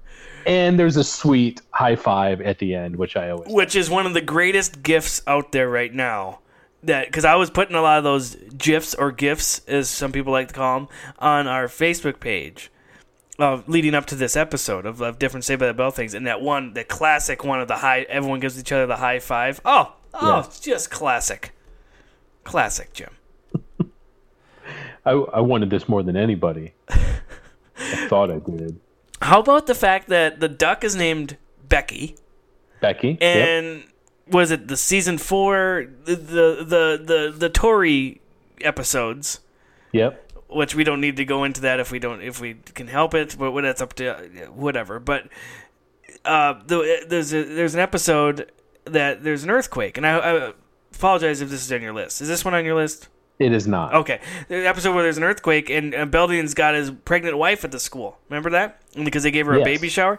And 0.44 0.76
there's 0.76 0.96
a 0.96 1.04
sweet 1.04 1.60
high 1.70 1.94
five 1.94 2.40
at 2.40 2.58
the 2.58 2.74
end, 2.74 2.96
which 2.96 3.16
I 3.16 3.30
always. 3.30 3.52
Which 3.52 3.76
is 3.76 3.88
one 3.88 4.06
of 4.06 4.14
the 4.14 4.20
greatest 4.20 4.82
gifts 4.82 5.22
out 5.28 5.52
there 5.52 5.70
right 5.70 5.94
now. 5.94 6.40
That 6.82 7.06
because 7.06 7.24
I 7.24 7.36
was 7.36 7.48
putting 7.48 7.76
a 7.76 7.80
lot 7.80 7.98
of 7.98 8.04
those 8.04 8.34
gifs 8.34 8.92
or 8.92 9.12
gifs, 9.12 9.60
as 9.68 9.88
some 9.88 10.10
people 10.10 10.32
like 10.32 10.48
to 10.48 10.54
call 10.54 10.80
them, 10.80 10.88
on 11.20 11.46
our 11.46 11.68
Facebook 11.68 12.18
page 12.18 12.72
uh, 13.38 13.62
leading 13.66 13.94
up 13.94 14.06
to 14.06 14.14
this 14.14 14.36
episode 14.36 14.84
of, 14.86 15.00
of 15.00 15.18
different 15.18 15.44
Saved 15.44 15.60
by 15.60 15.66
the 15.66 15.74
Bell 15.74 15.90
things, 15.90 16.14
and 16.14 16.26
that 16.26 16.40
one, 16.40 16.74
the 16.74 16.84
classic 16.84 17.44
one 17.44 17.60
of 17.60 17.68
the 17.68 17.76
high, 17.76 18.02
everyone 18.02 18.40
gives 18.40 18.58
each 18.58 18.72
other 18.72 18.86
the 18.86 18.96
high 18.96 19.20
five. 19.20 19.60
Oh, 19.64 19.94
oh, 20.14 20.28
yeah. 20.28 20.44
it's 20.44 20.60
just 20.60 20.90
classic, 20.90 21.52
classic, 22.44 22.92
Jim. 22.92 23.10
I, 25.06 25.12
I 25.12 25.40
wanted 25.40 25.70
this 25.70 25.88
more 25.88 26.02
than 26.02 26.16
anybody. 26.16 26.74
I 26.88 28.08
thought 28.08 28.30
I 28.30 28.38
did. 28.38 28.80
How 29.22 29.40
about 29.40 29.66
the 29.66 29.74
fact 29.74 30.08
that 30.08 30.40
the 30.40 30.48
duck 30.48 30.84
is 30.84 30.94
named 30.94 31.36
Becky? 31.68 32.16
Becky, 32.80 33.18
and 33.20 33.78
yep. 33.78 33.84
was 34.28 34.50
it 34.50 34.68
the 34.68 34.76
season 34.76 35.18
four, 35.18 35.86
the 36.04 36.14
the 36.14 36.64
the 36.64 37.02
the, 37.04 37.34
the 37.36 37.48
Tori 37.48 38.20
episodes? 38.60 39.40
Yep 39.92 40.27
which 40.48 40.74
we 40.74 40.82
don't 40.84 41.00
need 41.00 41.16
to 41.16 41.24
go 41.24 41.44
into 41.44 41.60
that 41.60 41.78
if 41.78 41.92
we 41.92 41.98
don't 41.98 42.22
if 42.22 42.40
we 42.40 42.54
can 42.74 42.86
help 42.86 43.14
it 43.14 43.36
but 43.38 43.58
that's 43.60 43.80
up 43.80 43.94
to 43.94 44.14
whatever. 44.52 44.98
But 44.98 45.28
uh, 46.24 46.60
the, 46.66 47.04
there's 47.06 47.32
a, 47.32 47.44
there's 47.44 47.74
an 47.74 47.80
episode 47.80 48.50
that 48.84 49.22
there's 49.22 49.44
an 49.44 49.50
earthquake 49.50 49.96
and 49.96 50.06
I, 50.06 50.18
I, 50.18 50.52
apologize 50.94 51.40
if 51.40 51.50
this 51.50 51.64
is 51.64 51.72
on 51.72 51.82
your 51.82 51.92
list. 51.92 52.20
Is 52.20 52.28
this 52.28 52.44
one 52.44 52.54
on 52.54 52.64
your 52.64 52.74
list? 52.74 53.08
It 53.38 53.52
is 53.52 53.68
not. 53.68 53.94
Okay. 53.94 54.20
The 54.48 54.66
episode 54.66 54.94
where 54.94 55.04
there's 55.04 55.18
an 55.18 55.22
earthquake 55.22 55.70
and 55.70 56.10
Belding's 56.10 56.54
got 56.54 56.74
his 56.74 56.90
pregnant 56.90 57.38
wife 57.38 57.64
at 57.64 57.70
the 57.70 57.78
school. 57.78 58.18
Remember 58.28 58.50
that? 58.50 58.82
Because 58.94 59.22
they 59.22 59.30
gave 59.30 59.46
her 59.46 59.58
yes. 59.58 59.62
a 59.62 59.64
baby 59.64 59.88
shower? 59.88 60.18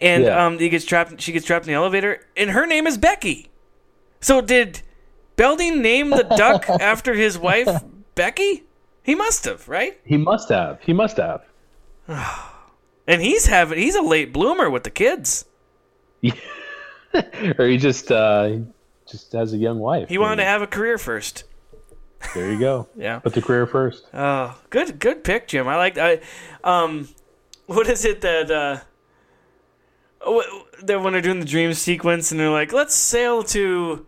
And 0.00 0.24
yeah. 0.24 0.46
um, 0.46 0.58
he 0.58 0.68
gets 0.68 0.84
trapped 0.84 1.20
she 1.20 1.32
gets 1.32 1.44
trapped 1.44 1.66
in 1.66 1.72
the 1.72 1.76
elevator 1.76 2.24
and 2.36 2.50
her 2.50 2.66
name 2.66 2.86
is 2.86 2.96
Becky. 2.96 3.50
So 4.20 4.40
did 4.40 4.80
Belding 5.36 5.82
name 5.82 6.10
the 6.10 6.22
duck 6.22 6.70
after 6.80 7.14
his 7.14 7.36
wife 7.36 7.82
Becky 8.14 8.62
he 9.04 9.14
must 9.14 9.44
have, 9.44 9.68
right? 9.68 10.00
He 10.04 10.16
must 10.16 10.48
have. 10.48 10.80
He 10.80 10.94
must 10.94 11.18
have. 11.18 11.44
and 13.06 13.22
he's 13.22 13.46
having 13.46 13.78
he's 13.78 13.94
a 13.94 14.02
late 14.02 14.32
bloomer 14.32 14.68
with 14.70 14.82
the 14.82 14.90
kids. 14.90 15.44
or 17.58 17.66
he 17.66 17.76
just 17.76 18.10
uh 18.10 18.56
just 19.06 19.32
has 19.32 19.52
a 19.52 19.58
young 19.58 19.78
wife. 19.78 20.08
He 20.08 20.16
wanted 20.16 20.36
to 20.36 20.44
have 20.44 20.62
a 20.62 20.66
career 20.66 20.96
first. 20.96 21.44
There 22.34 22.50
you 22.50 22.58
go. 22.58 22.88
yeah. 22.96 23.18
Put 23.18 23.34
the 23.34 23.42
career 23.42 23.66
first. 23.66 24.06
Oh, 24.14 24.58
good 24.70 24.98
good 24.98 25.22
pick, 25.22 25.48
Jim. 25.48 25.68
I 25.68 25.76
like 25.76 25.98
I 25.98 26.20
um 26.64 27.08
what 27.66 27.86
is 27.88 28.06
it 28.06 28.22
that 28.22 28.50
uh 28.50 28.80
that 30.82 31.02
when 31.02 31.12
they're 31.12 31.20
doing 31.20 31.40
the 31.40 31.46
dream 31.46 31.74
sequence 31.74 32.30
and 32.30 32.40
they're 32.40 32.48
like, 32.48 32.72
let's 32.72 32.94
sail 32.94 33.42
to 33.42 34.06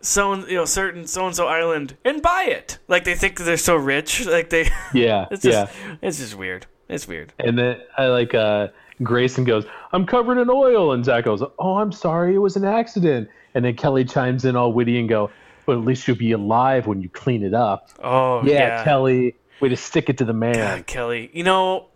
so 0.00 0.34
you 0.34 0.54
know 0.54 0.64
certain 0.64 1.06
so 1.06 1.26
and 1.26 1.34
so 1.34 1.46
island 1.46 1.96
and 2.04 2.22
buy 2.22 2.44
it. 2.44 2.78
Like 2.88 3.04
they 3.04 3.14
think 3.14 3.38
they're 3.38 3.56
so 3.56 3.76
rich. 3.76 4.26
Like 4.38 4.50
they 4.50 4.70
yeah 4.92 5.26
it's 5.30 5.42
just, 5.42 5.74
yeah. 5.74 5.96
It's 6.02 6.18
just 6.18 6.34
weird. 6.34 6.66
It's 6.88 7.08
weird. 7.08 7.32
And 7.38 7.58
then 7.58 7.80
I 7.96 8.06
like 8.06 8.34
uh, 8.34 8.68
Grayson 9.02 9.44
goes, 9.44 9.64
"I'm 9.92 10.06
covered 10.06 10.38
in 10.38 10.48
oil," 10.50 10.92
and 10.92 11.04
Zach 11.04 11.24
goes, 11.24 11.42
"Oh, 11.58 11.76
I'm 11.76 11.92
sorry, 11.92 12.34
it 12.34 12.38
was 12.38 12.56
an 12.56 12.64
accident." 12.64 13.28
And 13.54 13.64
then 13.64 13.74
Kelly 13.76 14.04
chimes 14.04 14.44
in 14.44 14.56
all 14.56 14.72
witty 14.72 14.98
and 14.98 15.08
go, 15.08 15.30
"But 15.66 15.78
at 15.78 15.84
least 15.84 16.08
you'll 16.08 16.16
be 16.16 16.32
alive 16.32 16.86
when 16.86 17.02
you 17.02 17.08
clean 17.08 17.42
it 17.42 17.54
up." 17.54 17.90
Oh 18.02 18.42
yeah, 18.44 18.52
yeah. 18.52 18.84
Kelly, 18.84 19.34
way 19.60 19.68
to 19.68 19.76
stick 19.76 20.08
it 20.08 20.18
to 20.18 20.24
the 20.24 20.32
man. 20.32 20.54
God, 20.54 20.86
Kelly, 20.86 21.30
you 21.32 21.44
know, 21.44 21.88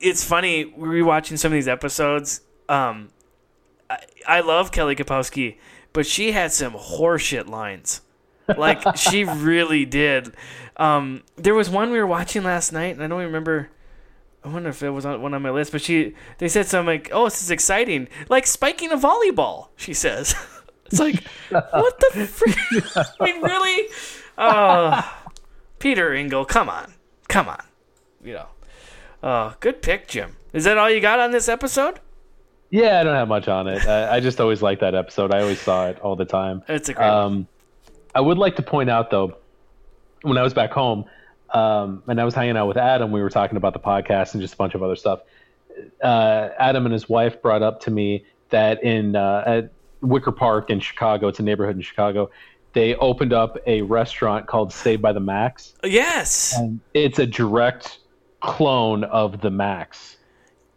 it's 0.00 0.24
funny 0.24 0.64
We're 0.64 0.88
rewatching 0.88 1.38
some 1.38 1.52
of 1.52 1.54
these 1.54 1.68
episodes. 1.68 2.40
Um, 2.68 3.10
I 4.26 4.40
love 4.40 4.72
Kelly 4.72 4.96
Kapowski, 4.96 5.56
but 5.92 6.06
she 6.06 6.32
had 6.32 6.52
some 6.52 6.74
horseshit 6.74 7.48
lines. 7.48 8.00
Like 8.48 8.96
she 8.96 9.24
really 9.24 9.84
did. 9.84 10.34
Um, 10.76 11.22
there 11.36 11.54
was 11.54 11.70
one 11.70 11.90
we 11.90 11.98
were 11.98 12.06
watching 12.06 12.42
last 12.42 12.72
night, 12.72 12.94
and 12.94 13.02
I 13.02 13.06
don't 13.06 13.20
remember. 13.20 13.70
I 14.44 14.48
wonder 14.48 14.70
if 14.70 14.82
it 14.82 14.90
was 14.90 15.06
on 15.06 15.22
one 15.22 15.34
on 15.34 15.42
my 15.42 15.50
list, 15.50 15.70
but 15.72 15.80
she 15.82 16.14
they 16.38 16.48
said 16.48 16.66
something 16.66 16.86
like, 16.86 17.10
"Oh, 17.12 17.24
this 17.24 17.42
is 17.42 17.50
exciting, 17.50 18.08
like 18.28 18.46
spiking 18.46 18.90
a 18.90 18.96
volleyball." 18.96 19.68
She 19.76 19.94
says, 19.94 20.34
"It's 20.86 20.98
like 20.98 21.22
what 21.50 22.00
the 22.00 22.26
freak? 22.26 22.56
I 23.20 23.24
mean, 23.24 23.42
really? 23.42 23.88
Oh, 24.36 25.24
Peter 25.78 26.12
Engel, 26.12 26.44
come 26.44 26.68
on, 26.68 26.94
come 27.28 27.48
on, 27.48 27.62
you 28.22 28.34
know." 28.34 28.46
Uh, 29.22 29.54
good 29.60 29.82
pick, 29.82 30.08
Jim. 30.08 30.36
Is 30.52 30.64
that 30.64 30.76
all 30.76 30.90
you 30.90 31.00
got 31.00 31.20
on 31.20 31.30
this 31.30 31.48
episode? 31.48 32.00
Yeah, 32.72 32.98
I 32.98 33.04
don't 33.04 33.14
have 33.14 33.28
much 33.28 33.48
on 33.48 33.68
it. 33.68 33.86
I, 33.86 34.16
I 34.16 34.20
just 34.20 34.40
always 34.40 34.62
liked 34.62 34.80
that 34.80 34.94
episode. 34.94 35.32
I 35.32 35.42
always 35.42 35.60
saw 35.60 35.88
it 35.88 36.00
all 36.00 36.16
the 36.16 36.24
time. 36.24 36.62
It's 36.68 36.88
a 36.88 36.94
great. 36.94 37.06
one. 37.06 37.14
Um, 37.14 37.48
I 38.14 38.20
would 38.22 38.38
like 38.38 38.56
to 38.56 38.62
point 38.62 38.88
out 38.88 39.10
though, 39.10 39.36
when 40.22 40.38
I 40.38 40.42
was 40.42 40.54
back 40.54 40.72
home, 40.72 41.04
um, 41.50 42.02
and 42.06 42.18
I 42.18 42.24
was 42.24 42.34
hanging 42.34 42.56
out 42.56 42.66
with 42.68 42.78
Adam, 42.78 43.12
we 43.12 43.20
were 43.20 43.28
talking 43.28 43.58
about 43.58 43.74
the 43.74 43.78
podcast 43.78 44.32
and 44.32 44.40
just 44.40 44.54
a 44.54 44.56
bunch 44.56 44.74
of 44.74 44.82
other 44.82 44.96
stuff. 44.96 45.20
Uh, 46.02 46.48
Adam 46.58 46.86
and 46.86 46.94
his 46.94 47.10
wife 47.10 47.42
brought 47.42 47.62
up 47.62 47.80
to 47.80 47.90
me 47.90 48.24
that 48.48 48.82
in 48.82 49.16
uh, 49.16 49.44
at 49.46 49.72
Wicker 50.00 50.32
Park 50.32 50.70
in 50.70 50.80
Chicago, 50.80 51.28
it's 51.28 51.40
a 51.40 51.42
neighborhood 51.42 51.76
in 51.76 51.82
Chicago, 51.82 52.30
they 52.72 52.94
opened 52.94 53.34
up 53.34 53.58
a 53.66 53.82
restaurant 53.82 54.46
called 54.46 54.72
Saved 54.72 55.02
by 55.02 55.12
the 55.12 55.20
Max. 55.20 55.74
Yes. 55.84 56.54
And 56.56 56.80
it's 56.94 57.18
a 57.18 57.26
direct 57.26 57.98
clone 58.40 59.04
of 59.04 59.42
the 59.42 59.50
Max. 59.50 60.16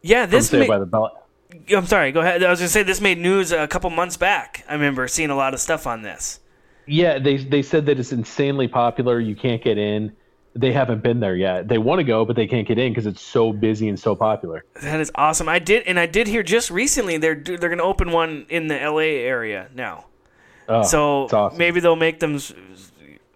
Yeah, 0.02 0.26
from 0.26 0.32
this 0.32 0.50
Saved 0.50 0.68
ma- 0.68 0.76
by 0.76 0.80
the 0.80 0.86
Bell. 0.86 1.25
I'm 1.70 1.86
sorry. 1.86 2.12
Go 2.12 2.22
ahead. 2.22 2.44
I 2.44 2.50
was 2.50 2.60
gonna 2.60 2.70
say 2.70 2.84
this 2.84 3.02
made 3.02 3.18
news 3.18 3.52
a 3.52 3.68
couple 3.68 3.90
months 3.90 4.18
back. 4.18 4.64
I 4.68 4.74
remember 4.74 5.08
seeing 5.08 5.30
a 5.30 5.36
lot 5.36 5.54
of 5.54 5.60
stuff 5.60 5.88
on 5.88 6.02
this. 6.02 6.40
Yeah, 6.88 7.20
they 7.20 7.38
they 7.38 7.62
said 7.62 7.86
that 7.88 8.00
it's 8.00 8.12
insanely 8.12 8.68
popular. 8.68 9.20
You 9.20 9.36
can't 9.36 9.64
get 9.64 9.78
in. 9.78 10.16
They 10.58 10.72
haven't 10.72 11.04
been 11.04 11.20
there 11.20 11.36
yet. 11.36 11.68
They 11.68 11.78
want 11.78 12.00
to 12.00 12.04
go, 12.04 12.24
but 12.24 12.38
they 12.38 12.48
can't 12.48 12.66
get 12.68 12.78
in 12.78 12.92
because 12.92 13.06
it's 13.06 13.22
so 13.22 13.52
busy 13.52 13.90
and 13.90 14.00
so 14.00 14.16
popular. 14.16 14.64
That 14.82 15.02
is 15.02 15.12
awesome. 15.16 15.50
I 15.50 15.60
did, 15.60 15.84
and 15.84 16.00
I 16.00 16.06
did 16.06 16.28
hear 16.28 16.44
just 16.44 16.72
recently 16.72 17.18
they're 17.18 17.36
they're 17.36 17.70
gonna 17.70 17.84
open 17.84 18.12
one 18.12 18.46
in 18.50 18.68
the 18.68 18.82
L.A. 18.82 19.20
area 19.20 19.68
now. 19.74 20.06
Oh, 20.68 20.84
so 20.84 21.28
awesome. 21.32 21.58
maybe 21.58 21.80
they'll 21.80 21.96
make 21.96 22.20
them 22.20 22.40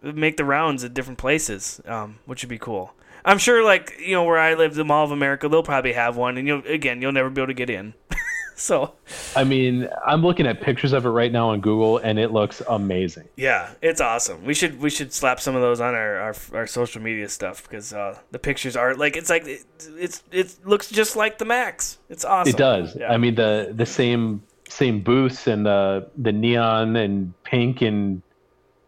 make 0.02 0.38
the 0.38 0.46
rounds 0.46 0.84
at 0.84 0.94
different 0.94 1.20
places, 1.20 1.82
um, 1.86 2.20
which 2.26 2.44
would 2.44 2.50
be 2.50 2.58
cool. 2.58 2.94
I'm 3.26 3.38
sure, 3.38 3.64
like 3.64 4.00
you 4.00 4.14
know, 4.14 4.24
where 4.24 4.40
I 4.40 4.54
live, 4.54 4.76
the 4.76 4.86
Mall 4.86 5.04
of 5.04 5.12
America, 5.12 5.50
they'll 5.50 5.64
probably 5.64 5.94
have 5.94 6.16
one, 6.16 6.38
and 6.38 6.48
you'll 6.48 6.66
again, 6.66 7.02
you'll 7.02 7.12
never 7.12 7.30
be 7.30 7.42
able 7.42 7.48
to 7.48 7.54
get 7.54 7.70
in. 7.70 7.94
so 8.56 8.94
I 9.36 9.44
mean, 9.44 9.88
I'm 10.06 10.22
looking 10.22 10.48
at 10.48 10.62
pictures 10.62 10.94
of 10.94 11.06
it 11.06 11.10
right 11.10 11.32
now 11.32 11.50
on 11.50 11.62
Google, 11.62 11.98
and 11.98 12.20
it 12.20 12.32
looks 12.32 12.62
amazing. 12.68 13.28
yeah, 13.36 13.72
it's 13.82 14.02
awesome. 14.02 14.46
We 14.46 14.54
should 14.54 14.80
we 14.80 14.90
should 14.90 15.14
slap 15.14 15.40
some 15.40 15.56
of 15.56 15.62
those 15.62 15.82
on 15.82 15.96
our 15.96 16.18
our, 16.18 16.36
our 16.54 16.68
social 16.68 17.02
media 17.02 17.30
stuff 17.30 17.64
because 17.64 17.94
uh, 17.94 18.18
the 18.32 18.40
pictures 18.40 18.76
are 18.76 18.96
like 18.96 19.16
it's 19.16 19.30
like 19.30 19.46
it, 19.46 19.66
it's 19.98 20.24
it 20.32 20.56
looks 20.66 20.90
just 20.90 21.16
like 21.16 21.38
the 21.38 21.46
Max. 21.46 21.98
It's 22.10 22.26
awesome. 22.26 22.50
It 22.50 22.58
does. 22.58 22.96
Yeah. 22.96 23.12
I 23.12 23.18
mean, 23.18 23.36
the 23.36 23.72
the 23.76 23.86
same 23.86 24.44
same 24.70 25.02
booths 25.02 25.48
and 25.48 25.66
the 25.66 26.10
the 26.18 26.32
neon 26.32 26.96
and 26.96 27.34
pink 27.44 27.82
and 27.82 28.22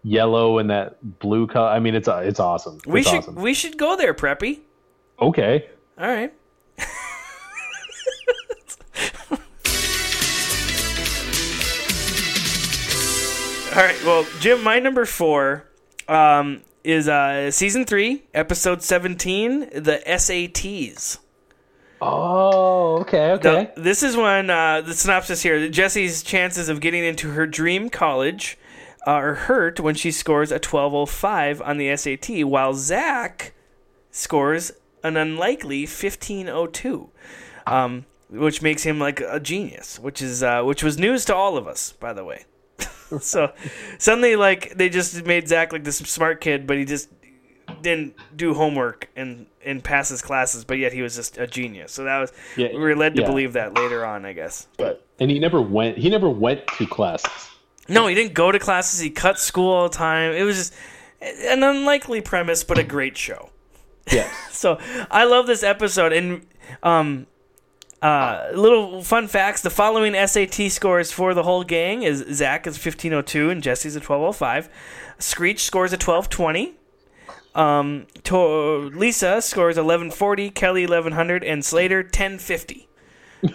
yellow 0.03 0.57
and 0.57 0.69
that 0.69 1.19
blue 1.19 1.47
color. 1.47 1.69
I 1.69 1.79
mean, 1.79 1.95
it's 1.95 2.07
it's 2.07 2.39
awesome. 2.39 2.79
we 2.85 3.01
it's 3.01 3.09
should 3.09 3.19
awesome. 3.19 3.35
we 3.35 3.53
should 3.53 3.77
go 3.77 3.95
there, 3.95 4.13
Preppy. 4.13 4.59
Okay. 5.19 5.69
All 5.99 6.07
right. 6.07 6.33
All 13.73 13.83
right. 13.83 14.03
Well, 14.03 14.25
Jim, 14.39 14.63
my 14.63 14.79
number 14.79 15.05
four 15.05 15.65
um, 16.07 16.61
is 16.83 17.07
uh, 17.07 17.51
season 17.51 17.85
three, 17.85 18.23
episode 18.33 18.81
seventeen, 18.81 19.69
the 19.69 20.01
SATs. 20.05 21.19
Oh, 22.03 23.01
okay, 23.01 23.33
okay. 23.33 23.71
Now, 23.75 23.83
this 23.83 24.01
is 24.01 24.17
when 24.17 24.49
uh, 24.49 24.81
the 24.81 24.95
synopsis 24.95 25.43
here: 25.43 25.69
Jesse's 25.69 26.23
chances 26.23 26.67
of 26.67 26.81
getting 26.81 27.03
into 27.03 27.29
her 27.29 27.45
dream 27.45 27.91
college 27.91 28.57
uh, 28.57 28.60
are 29.05 29.33
hurt 29.33 29.79
when 29.79 29.95
she 29.95 30.11
scores 30.11 30.51
a 30.51 30.55
1205 30.55 31.61
on 31.61 31.77
the 31.77 31.95
SAT, 31.95 32.45
while 32.45 32.73
Zach 32.73 33.53
scores 34.11 34.71
an 35.03 35.17
unlikely 35.17 35.81
1502, 35.81 37.09
um, 37.65 38.05
which 38.29 38.61
makes 38.61 38.83
him 38.83 38.99
like 38.99 39.19
a 39.21 39.39
genius, 39.39 39.99
which 39.99 40.21
is 40.21 40.43
uh, 40.43 40.63
which 40.63 40.83
was 40.83 40.97
news 40.97 41.25
to 41.25 41.35
all 41.35 41.57
of 41.57 41.67
us, 41.67 41.93
by 41.93 42.13
the 42.13 42.23
way. 42.23 42.45
so 43.19 43.51
suddenly, 43.97 44.35
like 44.35 44.75
they 44.75 44.89
just 44.89 45.25
made 45.25 45.47
Zach 45.47 45.73
like 45.73 45.83
this 45.83 45.97
smart 45.97 46.41
kid, 46.41 46.67
but 46.67 46.77
he 46.77 46.85
just 46.85 47.09
didn't 47.81 48.15
do 48.35 48.53
homework 48.53 49.09
and 49.15 49.47
and 49.63 49.83
pass 49.83 50.09
his 50.09 50.21
classes, 50.21 50.63
but 50.63 50.77
yet 50.77 50.93
he 50.93 51.01
was 51.01 51.15
just 51.15 51.37
a 51.37 51.47
genius. 51.47 51.91
So 51.91 52.03
that 52.03 52.19
was 52.19 52.31
Yeah, 52.55 52.69
we 52.69 52.79
were 52.79 52.95
led 52.95 53.15
to 53.15 53.21
yeah. 53.21 53.27
believe 53.27 53.53
that 53.53 53.75
later 53.75 54.05
on, 54.05 54.25
I 54.25 54.33
guess. 54.33 54.67
But 54.77 55.05
And 55.19 55.29
he 55.31 55.39
never 55.39 55.61
went. 55.61 55.97
He 55.97 56.09
never 56.09 56.29
went 56.29 56.65
to 56.67 56.87
classes. 56.87 57.50
No, 57.91 58.07
he 58.07 58.15
didn't 58.15 58.33
go 58.33 58.51
to 58.51 58.59
classes. 58.59 58.99
He 58.99 59.09
cut 59.09 59.39
school 59.39 59.71
all 59.71 59.89
the 59.89 59.95
time. 59.95 60.33
It 60.33 60.43
was 60.43 60.57
just 60.57 60.73
an 61.21 61.63
unlikely 61.63 62.21
premise, 62.21 62.63
but 62.63 62.77
a 62.77 62.83
great 62.83 63.17
show. 63.17 63.49
Yeah. 64.11 64.29
So 64.61 64.77
I 65.09 65.23
love 65.23 65.47
this 65.47 65.63
episode. 65.63 66.13
And 66.13 66.45
um, 66.83 67.25
uh, 67.99 68.49
little 68.53 69.01
fun 69.01 69.27
facts: 69.27 69.63
the 69.63 69.71
following 69.71 70.13
SAT 70.13 70.71
scores 70.71 71.11
for 71.11 71.33
the 71.33 71.41
whole 71.41 71.63
gang 71.63 72.03
is 72.03 72.23
Zach 72.31 72.67
is 72.67 72.77
fifteen 72.77 73.11
oh 73.13 73.23
two 73.23 73.49
and 73.49 73.63
Jesse's 73.63 73.95
a 73.95 73.99
twelve 73.99 74.21
oh 74.21 74.31
five. 74.31 74.69
Screech 75.17 75.63
scores 75.63 75.93
a 75.93 75.97
twelve 75.97 76.29
twenty. 76.29 76.75
Um, 77.55 78.05
to- 78.25 78.91
Lisa 78.93 79.41
scores 79.41 79.79
eleven 79.79 80.11
forty. 80.11 80.51
Kelly 80.51 80.83
eleven 80.83 81.13
hundred, 81.13 81.43
and 81.43 81.65
Slater 81.65 82.03
ten 82.03 82.37
fifty. 82.37 82.87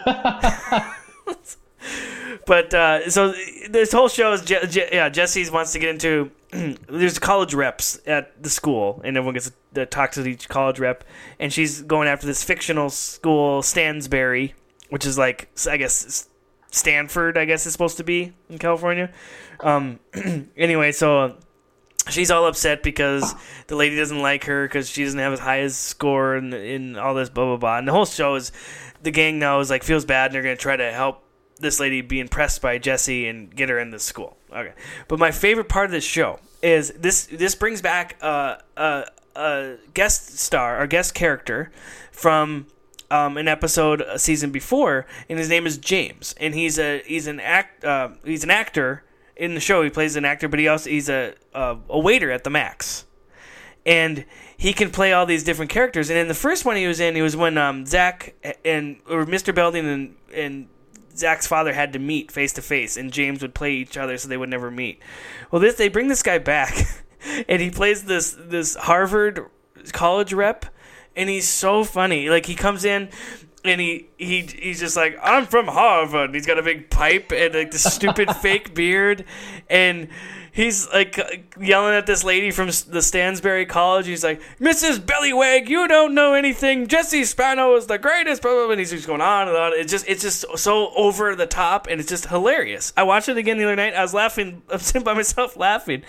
But 2.47 2.72
uh, 2.72 3.11
so 3.11 3.34
this 3.68 3.92
whole 3.92 4.09
show 4.09 4.32
is 4.32 4.42
Je- 4.42 4.66
Je- 4.68 4.88
yeah 4.92 5.09
Jesse 5.09 5.49
wants 5.51 5.72
to 5.72 5.78
get 5.80 5.90
into 5.90 6.30
there's 6.88 7.18
college 7.18 7.55
reps 7.55 8.01
at 8.07 8.40
the 8.42 8.49
school 8.49 9.01
and 9.05 9.16
everyone 9.16 9.34
gets 9.34 9.51
to 9.74 9.84
talk 9.84 10.12
to 10.12 10.24
each 10.26 10.49
college 10.49 10.78
rep 10.78 11.05
and 11.40 11.53
she's 11.53 11.82
going 11.82 12.09
after 12.09 12.26
this 12.26 12.44
fictional 12.44 12.88
school 12.88 13.62
Stansbury 13.62 14.55
which 14.90 15.05
is 15.05 15.18
like 15.18 15.49
I 15.68 15.76
guess 15.76 16.28
Stanford 16.70 17.36
I 17.36 17.44
guess 17.47 17.66
is 17.66 17.72
supposed 17.72 17.97
to 17.97 18.05
be 18.05 18.32
in 18.49 18.59
California. 18.59 19.12
Um, 19.61 19.99
anyway, 20.57 20.92
so 20.92 21.36
she's 22.09 22.30
all 22.30 22.47
upset 22.47 22.82
because 22.82 23.34
the 23.66 23.74
lady 23.74 23.97
doesn't 23.97 24.20
like 24.20 24.44
her 24.44 24.66
because 24.66 24.88
she 24.88 25.03
doesn't 25.03 25.18
have 25.18 25.32
as 25.32 25.40
high 25.40 25.61
as 25.61 25.76
score 25.76 26.36
and 26.36 26.55
in 26.55 26.97
all 26.97 27.14
this 27.14 27.28
blah 27.28 27.47
blah 27.47 27.57
blah. 27.57 27.78
And 27.78 27.88
the 27.88 27.92
whole 27.92 28.07
show 28.07 28.36
is 28.36 28.53
the 29.03 29.11
gang 29.11 29.38
now 29.40 29.59
is 29.61 29.70
like 29.70 29.82
feels 29.82 30.05
bad 30.05 30.26
and 30.26 30.34
they're 30.34 30.42
gonna 30.42 30.57
try 30.57 30.76
to 30.76 30.92
help 30.92 31.22
this 31.59 31.80
lady 31.80 32.00
be 32.00 32.20
impressed 32.20 32.61
by 32.61 32.78
Jesse 32.78 33.26
and 33.26 33.54
get 33.54 33.68
her 33.68 33.78
in 33.78 33.90
the 33.90 33.98
school. 33.98 34.36
Okay, 34.52 34.72
but 35.09 35.18
my 35.18 35.30
favorite 35.30 35.68
part 35.68 35.86
of 35.86 35.92
this 35.92 36.04
show 36.04 36.38
is 36.62 36.90
this. 36.92 37.26
This 37.26 37.54
brings 37.54 37.82
back 37.82 38.16
uh, 38.20 38.57
a, 38.76 39.04
a 39.34 39.76
guest 39.94 40.38
star 40.38 40.80
or 40.80 40.86
guest 40.86 41.14
character 41.14 41.70
from 42.12 42.66
um, 43.11 43.36
an 43.36 43.48
episode 43.48 44.00
a 44.00 44.18
season 44.18 44.50
before, 44.50 45.07
and 45.28 45.38
his 45.38 45.48
name 45.48 45.66
is 45.66 45.78
James, 45.78 46.34
and 46.38 46.54
he's 46.54 46.78
a 46.78 47.02
he's 47.07 47.26
an 47.26 47.40
act 47.40 47.84
uh, 47.84 48.11
he's 48.24 48.44
an 48.44 48.50
actor 48.50 49.04
in 49.36 49.54
the 49.54 49.61
show. 49.61 49.82
He 49.82 49.90
plays 49.90 50.16
an 50.16 50.24
actor, 50.24 50.48
but 50.48 50.59
he 50.59 50.68
also 50.68 50.90
he's 50.90 51.09
a 51.09 51.34
a, 51.54 51.76
a 51.88 51.98
waiter 51.98 52.30
at 52.30 52.44
the 52.44 52.50
Max, 52.50 53.04
and 53.84 54.24
he 54.57 54.72
can 54.72 54.90
play 54.90 55.12
all 55.12 55.26
these 55.26 55.44
different 55.44 55.70
characters. 55.70 56.11
And 56.11 56.18
in 56.18 56.28
the 56.28 56.34
first 56.34 56.64
one 56.64 56.76
he 56.76 56.86
was 56.86 57.00
in, 57.00 57.14
he 57.14 57.22
was 57.22 57.36
when 57.36 57.59
um, 57.59 57.86
Zach 57.86 58.34
and 58.64 58.98
or 59.09 59.24
Mr. 59.26 59.54
Belding 59.54 59.86
and 59.86 60.16
and 60.34 60.68
Zach's 61.17 61.47
father 61.47 61.73
had 61.73 61.93
to 61.93 61.99
meet 61.99 62.31
face 62.31 62.53
to 62.55 62.62
face, 62.62 62.97
and 62.97 63.12
James 63.12 63.43
would 63.43 63.55
play 63.55 63.73
each 63.73 63.97
other 63.97 64.19
so 64.19 64.29
they 64.29 64.37
would 64.37 64.49
never 64.49 64.71
meet. 64.71 65.01
Well, 65.51 65.61
this 65.61 65.77
they 65.77 65.89
bring 65.89 66.09
this 66.09 66.23
guy 66.23 66.39
back, 66.39 66.77
and 67.49 67.61
he 67.61 67.71
plays 67.71 68.05
this 68.05 68.37
this 68.39 68.75
Harvard 68.75 69.47
college 69.93 70.33
rep, 70.33 70.67
and 71.14 71.29
he's 71.29 71.49
so 71.49 71.85
funny. 71.85 72.29
Like 72.29 72.47
he 72.47 72.55
comes 72.55 72.85
in. 72.85 73.09
And 73.64 73.81
he, 73.81 74.07
he 74.17 74.43
he's 74.43 74.79
just 74.79 74.97
like 74.97 75.19
I'm 75.21 75.45
from 75.45 75.67
Harvard. 75.67 76.33
He's 76.33 76.47
got 76.47 76.57
a 76.57 76.62
big 76.62 76.89
pipe 76.89 77.33
and 77.33 77.53
like 77.53 77.73
this 77.73 77.83
stupid 77.83 78.31
fake 78.37 78.77
beard, 78.77 79.25
and 79.69 80.07
he's 80.57 80.88
like 80.90 81.54
yelling 81.61 81.94
at 81.94 82.07
this 82.07 82.24
lady 82.24 82.50
from 82.50 82.68
the 82.68 83.02
Stansbury 83.02 83.66
College. 83.66 84.07
He's 84.07 84.24
like, 84.24 84.40
Mrs. 84.59 84.98
Bellywag, 84.98 85.68
you 85.68 85.86
don't 85.86 86.14
know 86.14 86.32
anything. 86.32 86.86
Jesse 86.86 87.24
Spano 87.24 87.76
is 87.76 87.86
the 87.86 87.98
greatest. 87.98 88.40
Blah, 88.40 88.52
blah, 88.52 88.62
blah. 88.64 88.70
And 88.72 88.80
he's 88.80 88.90
just 88.90 89.07
going 89.07 89.20
on 89.20 89.48
and 89.48 89.57
on. 89.57 89.72
It's 89.74 89.92
just 89.92 90.09
it's 90.09 90.22
just 90.22 90.46
so 90.59 90.90
over 90.96 91.36
the 91.36 91.46
top, 91.46 91.86
and 91.88 92.00
it's 92.00 92.09
just 92.09 92.26
hilarious. 92.26 92.92
I 92.96 93.02
watched 93.02 93.28
it 93.28 93.36
again 93.36 93.59
the 93.59 93.64
other 93.64 93.76
night. 93.76 93.94
I 93.94 94.02
was 94.02 94.14
laughing. 94.14 94.62
I'm 94.70 94.78
sitting 94.78 95.04
by 95.04 95.14
myself 95.14 95.57
laughing, 95.57 96.02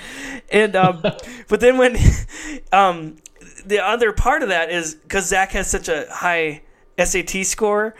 and 0.49 0.75
um, 0.75 1.01
but 1.47 1.59
then 1.59 1.77
when 1.77 1.97
um, 2.71 3.17
the 3.65 3.83
other 3.85 4.13
part 4.13 4.43
of 4.43 4.49
that 4.49 4.71
is 4.71 4.95
because 4.95 5.27
Zach 5.27 5.51
has 5.51 5.69
such 5.69 5.89
a 5.89 6.07
high 6.09 6.61
SAT 6.97 7.45
score. 7.45 7.93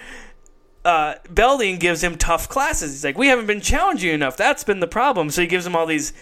uh, 0.86 1.16
Belding 1.30 1.78
gives 1.78 2.02
him 2.02 2.18
tough 2.18 2.48
classes. 2.48 2.92
He's 2.92 3.04
like, 3.04 3.18
we 3.18 3.28
haven't 3.28 3.46
been 3.48 3.60
challenging 3.60 4.08
you 4.10 4.16
enough. 4.16 4.38
That's 4.38 4.64
been 4.64 4.80
the 4.80 4.88
problem. 4.88 5.30
So 5.30 5.42
he 5.42 5.48
gives 5.48 5.66
him 5.68 5.76
all 5.76 5.86
these, 5.86 6.14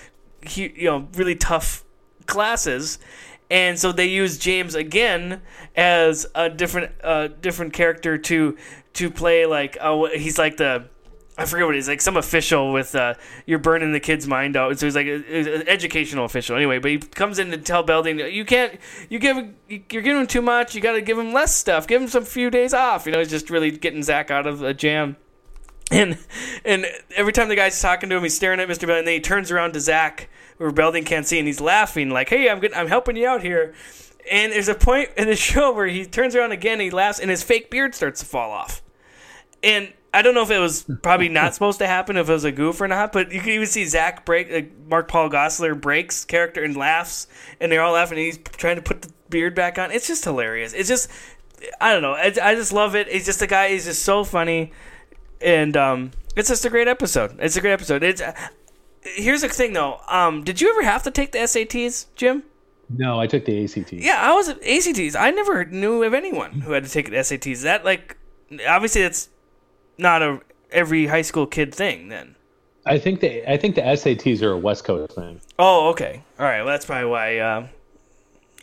you 0.58 0.86
know, 0.86 1.08
really 1.16 1.36
tough 1.36 1.84
classes, 2.26 3.00
and 3.50 3.78
so 3.78 3.91
they 3.91 4.08
use 4.08 4.38
James 4.38 4.76
again 4.76 5.41
as 5.76 6.26
a 6.34 6.50
different, 6.50 6.91
uh, 7.04 7.28
different 7.28 7.74
character 7.74 8.18
to 8.18 8.58
to 8.93 9.12
play 9.12 9.46
like, 9.46 9.78
oh, 9.82 10.08
he's 10.08 10.38
like 10.38 10.58
the. 10.58 10.89
I 11.38 11.43
forget 11.43 11.66
what 11.66 11.76
he's 11.76 11.89
like, 11.89 12.00
some 12.00 12.16
official 12.16 12.72
with 12.72 12.96
uh, 12.96 13.16
you're 13.46 13.60
burning 13.60 13.91
the 13.91 14.00
kid's 14.00 14.26
mind 14.26 14.56
out. 14.56 14.80
So 14.80 14.86
he's 14.86 14.96
like 14.96 15.08
an 15.08 15.68
educational 15.68 16.24
official 16.24 16.56
anyway. 16.56 16.80
But 16.80 16.91
he 16.91 16.98
comes 16.98 17.39
in 17.39 17.52
to 17.52 17.58
tell 17.58 17.84
Belding, 17.84 18.20
you 18.20 18.46
can't, 18.46 18.80
you 19.10 19.20
give, 19.20 19.36
you're 19.68 20.02
giving 20.02 20.22
him 20.22 20.28
too 20.28 20.41
much. 20.41 20.76
You 20.76 20.80
got 20.80 20.93
to 20.93 21.02
give 21.02 21.20
him 21.20 21.34
less 21.34 21.54
stuff. 21.54 21.88
Give 21.88 22.02
him 22.02 22.08
some 22.08 22.24
few 22.24 22.50
days 22.50 22.74
off. 22.74 23.06
You 23.06 23.12
know, 23.12 23.20
he's 23.20 23.30
just 23.30 23.50
really 23.50 23.70
getting 23.70 24.02
Zach 24.02 24.32
out 24.32 24.48
of 24.48 24.62
a 24.62 24.74
jam. 24.74 25.18
And 25.92 26.18
and 26.64 26.88
every 27.16 27.32
time 27.32 27.48
the 27.48 27.56
guy's 27.56 27.80
talking 27.80 28.10
to 28.10 28.16
him, 28.16 28.24
he's 28.24 28.36
staring 28.36 28.60
at 28.60 28.68
Mr. 28.68 28.82
Belding. 28.82 29.00
And 29.00 29.08
then 29.08 29.14
he 29.14 29.20
turns 29.20 29.52
around 29.52 29.74
to 29.74 29.80
Zach, 29.80 30.30
where 30.58 30.72
Belding 30.72 31.04
can't 31.04 31.28
see, 31.28 31.38
and 31.38 31.48
he's 31.48 31.62
laughing 31.62 32.10
like, 32.10 32.30
"Hey, 32.30 32.50
I'm 32.50 32.60
good, 32.60 32.74
I'm 32.74 32.88
helping 32.88 33.16
you 33.16 33.28
out 33.28 33.42
here." 33.44 33.74
And 34.32 34.52
there's 34.52 34.68
a 34.68 34.76
point 34.76 35.10
in 35.18 35.28
the 35.28 35.36
show 35.36 35.72
where 35.72 35.88
he 35.88 36.06
turns 36.06 36.36
around 36.36 36.52
again, 36.52 36.80
he 36.80 36.90
laughs, 36.90 37.20
and 37.20 37.30
his 37.30 37.44
fake 37.44 37.70
beard 37.70 37.94
starts 37.94 38.22
to 38.22 38.26
fall 38.26 38.52
off. 38.52 38.82
And 39.64 39.94
I 40.16 40.22
don't 40.22 40.34
know 40.34 40.44
if 40.44 40.52
it 40.52 40.60
was 40.60 40.86
probably 41.04 41.28
not 41.28 41.54
supposed 41.56 41.80
to 41.80 41.88
happen, 41.88 42.18
if 42.18 42.30
it 42.30 42.32
was 42.32 42.46
a 42.46 42.52
goof 42.52 42.80
or 42.80 42.88
not, 42.88 43.12
but 43.12 43.32
you 43.32 43.40
can 43.42 43.50
even 43.50 43.68
see 43.68 43.86
Zach 43.86 44.26
break, 44.26 44.50
like 44.52 44.72
Mark 44.88 45.08
Paul 45.08 45.30
Gosselaar 45.30 45.80
breaks 45.80 46.24
character 46.24 46.64
and 46.64 46.76
laughs, 46.78 47.28
and 47.60 47.72
they're 47.72 47.82
all 47.82 47.94
laughing, 47.94 48.18
and 48.18 48.26
he's 48.26 48.38
trying 48.38 48.78
to 48.78 48.82
put 48.82 49.02
the 49.02 49.12
beard 49.30 49.54
back 49.56 49.78
on. 49.78 49.92
It's 49.92 50.08
just 50.08 50.24
hilarious. 50.24 50.74
It's 50.74 50.88
just, 50.88 51.10
I 51.82 51.92
don't 51.92 52.02
know. 52.02 52.14
I, 52.14 52.34
I 52.42 52.56
just 52.56 52.72
love 52.72 52.96
it. 52.96 53.10
He's 53.10 53.26
just 53.26 53.42
a 53.42 53.48
guy. 53.48 53.70
He's 53.70 53.86
just 53.86 54.04
so 54.04 54.24
funny, 54.24 54.72
and 55.42 55.76
um, 55.78 56.12
it's 56.36 56.50
just 56.50 56.66
a 56.66 56.70
great 56.70 56.88
episode. 56.88 57.36
It's 57.40 57.56
a 57.56 57.62
great 57.62 57.74
episode. 57.74 58.04
It's 58.04 58.22
uh, 58.22 58.34
here's 59.02 59.42
the 59.42 59.50
thing 59.50 59.74
though. 59.74 60.00
Um, 60.08 60.44
did 60.44 60.62
you 60.62 60.70
ever 60.72 60.84
have 60.84 61.04
to 61.04 61.12
take 61.12 61.32
the 61.32 61.40
SATs, 61.40 62.08
Jim? 62.16 62.44
No, 62.90 63.20
I 63.20 63.26
took 63.28 63.46
the 63.46 63.64
ACT. 63.64 63.94
Yeah, 63.94 64.18
I 64.22 64.34
was 64.34 64.48
at 64.50 64.62
ACTs. 64.64 65.16
I 65.16 65.32
never 65.32 65.66
knew 65.66 66.04
of 66.04 66.14
anyone 66.14 66.62
who 66.62 66.72
had 66.74 66.84
to 66.84 66.90
take 66.90 67.10
the 67.10 67.16
SATs. 67.18 67.64
That 67.64 67.84
like, 67.84 68.16
obviously 68.68 69.02
that's 69.02 69.30
not 69.98 70.22
a 70.22 70.40
every 70.72 71.08
high 71.08 71.24
school 71.24 71.48
kid 71.48 71.74
thing 71.74 72.10
then. 72.10 72.36
I 72.86 73.00
think 73.00 73.22
the 73.22 73.50
I 73.52 73.58
think 73.58 73.74
the 73.76 73.82
SATs 73.82 74.44
are 74.44 74.52
a 74.52 74.58
West 74.58 74.84
Coast 74.84 75.14
thing. 75.16 75.42
Oh, 75.58 75.90
okay. 75.90 76.22
All 76.40 76.46
right. 76.46 76.60
Well, 76.62 76.68
that's 76.74 76.86
probably 76.86 77.10
why. 77.10 77.38
Uh, 77.40 77.68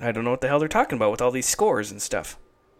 I 0.00 0.12
don't 0.12 0.24
know 0.24 0.30
what 0.30 0.40
the 0.40 0.48
hell 0.48 0.58
they're 0.58 0.68
talking 0.68 0.96
about 0.96 1.10
with 1.10 1.20
all 1.20 1.30
these 1.30 1.46
scores 1.48 1.90
and 1.90 2.00
stuff. 2.00 2.36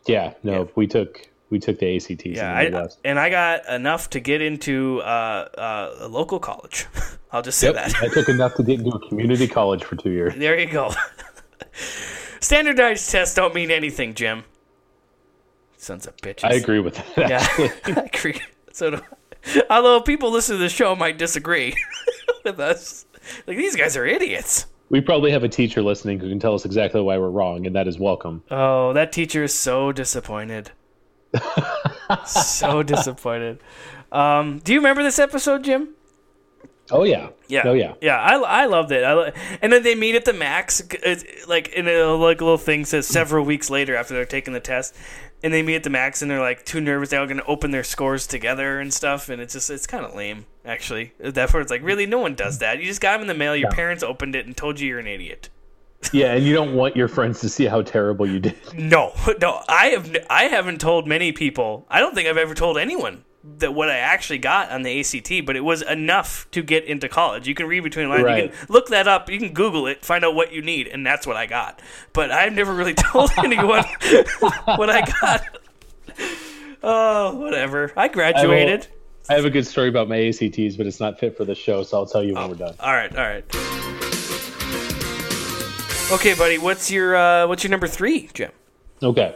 Yeah, 0.07 0.35
no, 0.43 0.53
Yeah. 0.53 0.65
we 0.75 0.87
took 0.87 1.29
we 1.53 1.61
took 1.61 1.79
the 1.79 1.95
ACTs 1.97 2.25
Yeah, 2.25 2.53
I, 2.53 2.89
and 3.05 3.21
I 3.21 3.31
got 3.31 3.69
enough 3.69 4.11
to 4.11 4.21
get 4.21 4.41
into 4.43 5.01
uh, 5.03 5.49
uh, 5.57 5.97
a 6.01 6.09
local 6.09 6.41
college. 6.41 6.87
I'll 7.33 7.43
just 7.43 7.59
say 7.59 7.69
Yep, 7.69 7.75
that. 7.77 7.95
I 8.03 8.09
took 8.09 8.29
enough 8.29 8.55
to 8.57 8.63
get 8.65 8.81
into 8.81 8.91
a 8.91 8.99
community 9.09 9.47
college 9.47 9.85
for 9.85 9.95
two 9.97 10.11
years. 10.11 10.35
There 10.37 10.59
you 10.59 10.67
go. 10.67 10.93
Standardized 12.41 13.11
tests 13.11 13.35
don't 13.35 13.55
mean 13.55 13.71
anything, 13.71 14.15
Jim. 14.15 14.45
Sons 15.77 16.07
of 16.07 16.17
bitches. 16.19 16.45
I 16.45 16.55
agree 16.55 16.81
with 16.81 16.95
that. 17.15 17.29
Yeah. 17.31 17.47
I 17.97 18.09
agree. 18.13 18.41
So, 18.73 18.91
do 18.91 19.01
I. 19.57 19.63
although 19.71 20.01
people 20.01 20.31
listening 20.31 20.59
to 20.59 20.65
the 20.65 20.69
show 20.69 20.95
might 20.95 21.19
disagree 21.19 21.75
with 22.45 22.59
us, 22.61 23.07
like 23.47 23.57
these 23.57 23.77
guys 23.77 23.97
are 23.97 24.07
idiots. 24.07 24.67
we 24.91 25.01
probably 25.01 25.31
have 25.33 25.45
a 25.45 25.49
teacher 25.49 25.83
listening 25.83 26.21
who 26.21 26.29
can 26.29 26.39
tell 26.39 26.55
us 26.55 26.65
exactly 26.65 27.01
why 27.01 27.19
we're 27.19 27.31
wrong, 27.31 27.67
and 27.67 27.75
that 27.77 27.89
is 27.89 27.99
welcome. 27.99 28.43
Oh, 28.51 28.93
that 28.93 29.13
teacher 29.13 29.43
is 29.45 29.55
so 29.55 29.91
disappointed. 29.93 30.71
So 32.27 32.83
disappointed. 32.83 33.59
Um, 34.11 34.59
do 34.59 34.73
you 34.73 34.79
remember 34.79 35.03
this 35.03 35.19
episode, 35.19 35.65
Jim? 35.65 35.91
Oh 36.91 37.05
yeah, 37.05 37.29
Yeah. 37.49 37.63
oh 37.65 37.73
yeah. 37.73 37.95
Yeah, 38.03 38.19
I, 38.21 38.35
I 38.37 38.67
loved 38.67 38.93
it. 38.93 39.03
I, 39.05 39.13
lo- 39.15 39.31
and 39.63 39.73
then 39.73 39.83
they 39.83 39.95
meet 39.95 40.15
at 40.15 40.25
the 40.27 40.33
max, 40.35 40.83
like 41.49 41.69
in 41.69 41.89
a 41.89 42.05
like 42.15 42.41
little 42.41 42.59
thing 42.59 42.85
says 42.85 43.07
several 43.07 43.45
weeks 43.47 43.71
later 43.71 43.97
after 43.97 44.13
they're 44.13 44.27
taking 44.27 44.53
the 44.53 44.61
test, 44.61 44.95
and 45.43 45.55
they 45.55 45.63
meet 45.63 45.77
at 45.77 45.85
the 45.85 45.91
max 45.91 46.21
and 46.21 46.31
they're 46.31 46.41
like 46.41 46.67
too 46.67 46.81
nervous. 46.83 47.09
They're 47.11 47.21
all 47.21 47.27
going 47.27 47.39
to 47.39 47.47
open 47.47 47.71
their 47.71 47.85
scores 47.85 48.27
together 48.27 48.79
and 48.79 48.93
stuff, 48.93 49.31
and 49.31 49.41
it's 49.41 49.55
just 49.55 49.71
it's 49.71 49.87
kind 49.87 50.05
of 50.05 50.15
lame 50.15 50.45
actually. 50.67 51.13
That 51.19 51.49
part, 51.49 51.63
it's 51.63 51.71
like 51.71 51.83
really 51.83 52.05
no 52.05 52.19
one 52.19 52.35
does 52.35 52.59
that. 52.59 52.79
You 52.79 52.85
just 52.85 53.01
got 53.01 53.13
them 53.13 53.23
in 53.23 53.27
the 53.29 53.35
mail. 53.35 53.57
Your 53.57 53.71
parents 53.71 54.03
opened 54.03 54.35
it 54.35 54.45
and 54.45 54.55
told 54.55 54.79
you 54.79 54.89
you're 54.89 54.99
an 54.99 55.07
idiot. 55.07 55.49
Yeah, 56.13 56.35
and 56.35 56.45
you 56.45 56.53
don't 56.53 56.75
want 56.75 56.97
your 56.97 57.09
friends 57.09 57.41
to 57.41 57.49
see 57.49 57.65
how 57.65 57.83
terrible 57.83 58.29
you 58.29 58.41
did. 58.41 58.57
No, 58.75 59.13
no, 59.41 59.63
I 59.69 59.87
have 59.89 60.17
I 60.29 60.45
haven't 60.45 60.81
told 60.81 61.07
many 61.07 61.33
people. 61.33 61.87
I 61.89 62.01
don't 62.01 62.15
think 62.15 62.29
I've 62.29 62.37
ever 62.37 62.55
told 62.55 62.77
anyone 62.77 63.25
that 63.59 63.75
what 63.75 63.89
I 63.89 63.97
actually 63.97 64.39
got 64.39 64.71
on 64.71 64.83
the 64.83 65.01
ACT, 65.01 65.47
but 65.47 65.57
it 65.57 65.61
was 65.63 65.83
enough 65.83 66.49
to 66.53 66.63
get 66.63 66.85
into 66.85 67.09
college. 67.09 67.49
You 67.49 67.55
can 67.55 67.67
read 67.67 67.81
between 67.81 68.09
the 68.09 68.15
lines. 68.15 68.43
You 68.43 68.49
can 68.49 68.67
look 68.69 68.89
that 68.89 69.09
up. 69.09 69.31
You 69.31 69.39
can 69.39 69.53
Google 69.53 69.87
it, 69.87 70.05
find 70.05 70.25
out 70.25 70.35
what 70.35 70.53
you 70.53 70.63
need, 70.63 70.87
and 70.87 71.05
that's 71.05 71.27
what 71.27 71.37
I 71.37 71.47
got. 71.47 71.81
But 72.13 72.31
I've 72.31 72.53
never 72.53 72.73
really 72.73 72.95
told 72.95 73.31
anyone 73.39 73.85
what 74.67 74.91
I 74.91 75.03
got. 75.21 75.59
Oh, 76.83 77.35
whatever. 77.37 77.93
I 77.97 78.09
graduated. 78.09 78.87
I 79.29 79.35
have 79.35 79.45
a 79.45 79.51
good 79.51 79.67
story 79.67 79.89
about 79.89 80.09
my 80.09 80.19
ACTs, 80.19 80.77
but 80.77 80.87
it's 80.87 81.01
not 81.01 81.19
fit 81.19 81.37
for 81.37 81.45
the 81.45 81.55
show, 81.55 81.83
so 81.83 81.99
I'll 81.99 82.07
tell 82.07 82.23
you 82.23 82.35
when 82.35 82.43
oh, 82.43 82.49
we're 82.49 82.55
done. 82.55 82.75
All 82.81 82.93
right, 82.93 83.17
all 83.17 83.25
right. 83.25 84.02
Okay, 86.13 86.35
buddy. 86.35 86.59
What's 86.59 86.91
your 86.91 87.17
uh, 87.17 87.47
what's 87.47 87.65
your 87.65 87.71
number 87.71 87.87
three, 87.89 88.29
Jim? 88.35 88.51
Okay. 89.03 89.35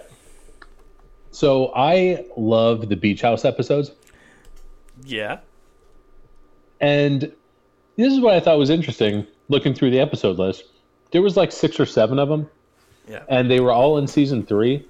So 1.30 1.72
I 1.74 2.24
love 2.36 2.88
the 2.88 2.96
beach 2.96 3.20
house 3.20 3.44
episodes, 3.44 3.90
Yeah. 5.04 5.38
and 6.80 7.30
this 7.96 8.12
is 8.12 8.20
what 8.20 8.32
I 8.34 8.40
thought 8.40 8.58
was 8.58 8.70
interesting. 8.70 9.26
Looking 9.48 9.74
through 9.74 9.90
the 9.90 10.00
episode 10.00 10.38
list, 10.38 10.64
there 11.12 11.20
was 11.22 11.36
like 11.36 11.52
six 11.52 11.78
or 11.78 11.84
seven 11.86 12.18
of 12.18 12.28
them, 12.28 12.48
Yeah. 13.08 13.22
and 13.28 13.50
they 13.50 13.60
were 13.60 13.70
all 13.72 13.98
in 13.98 14.06
season 14.06 14.44
three. 14.46 14.84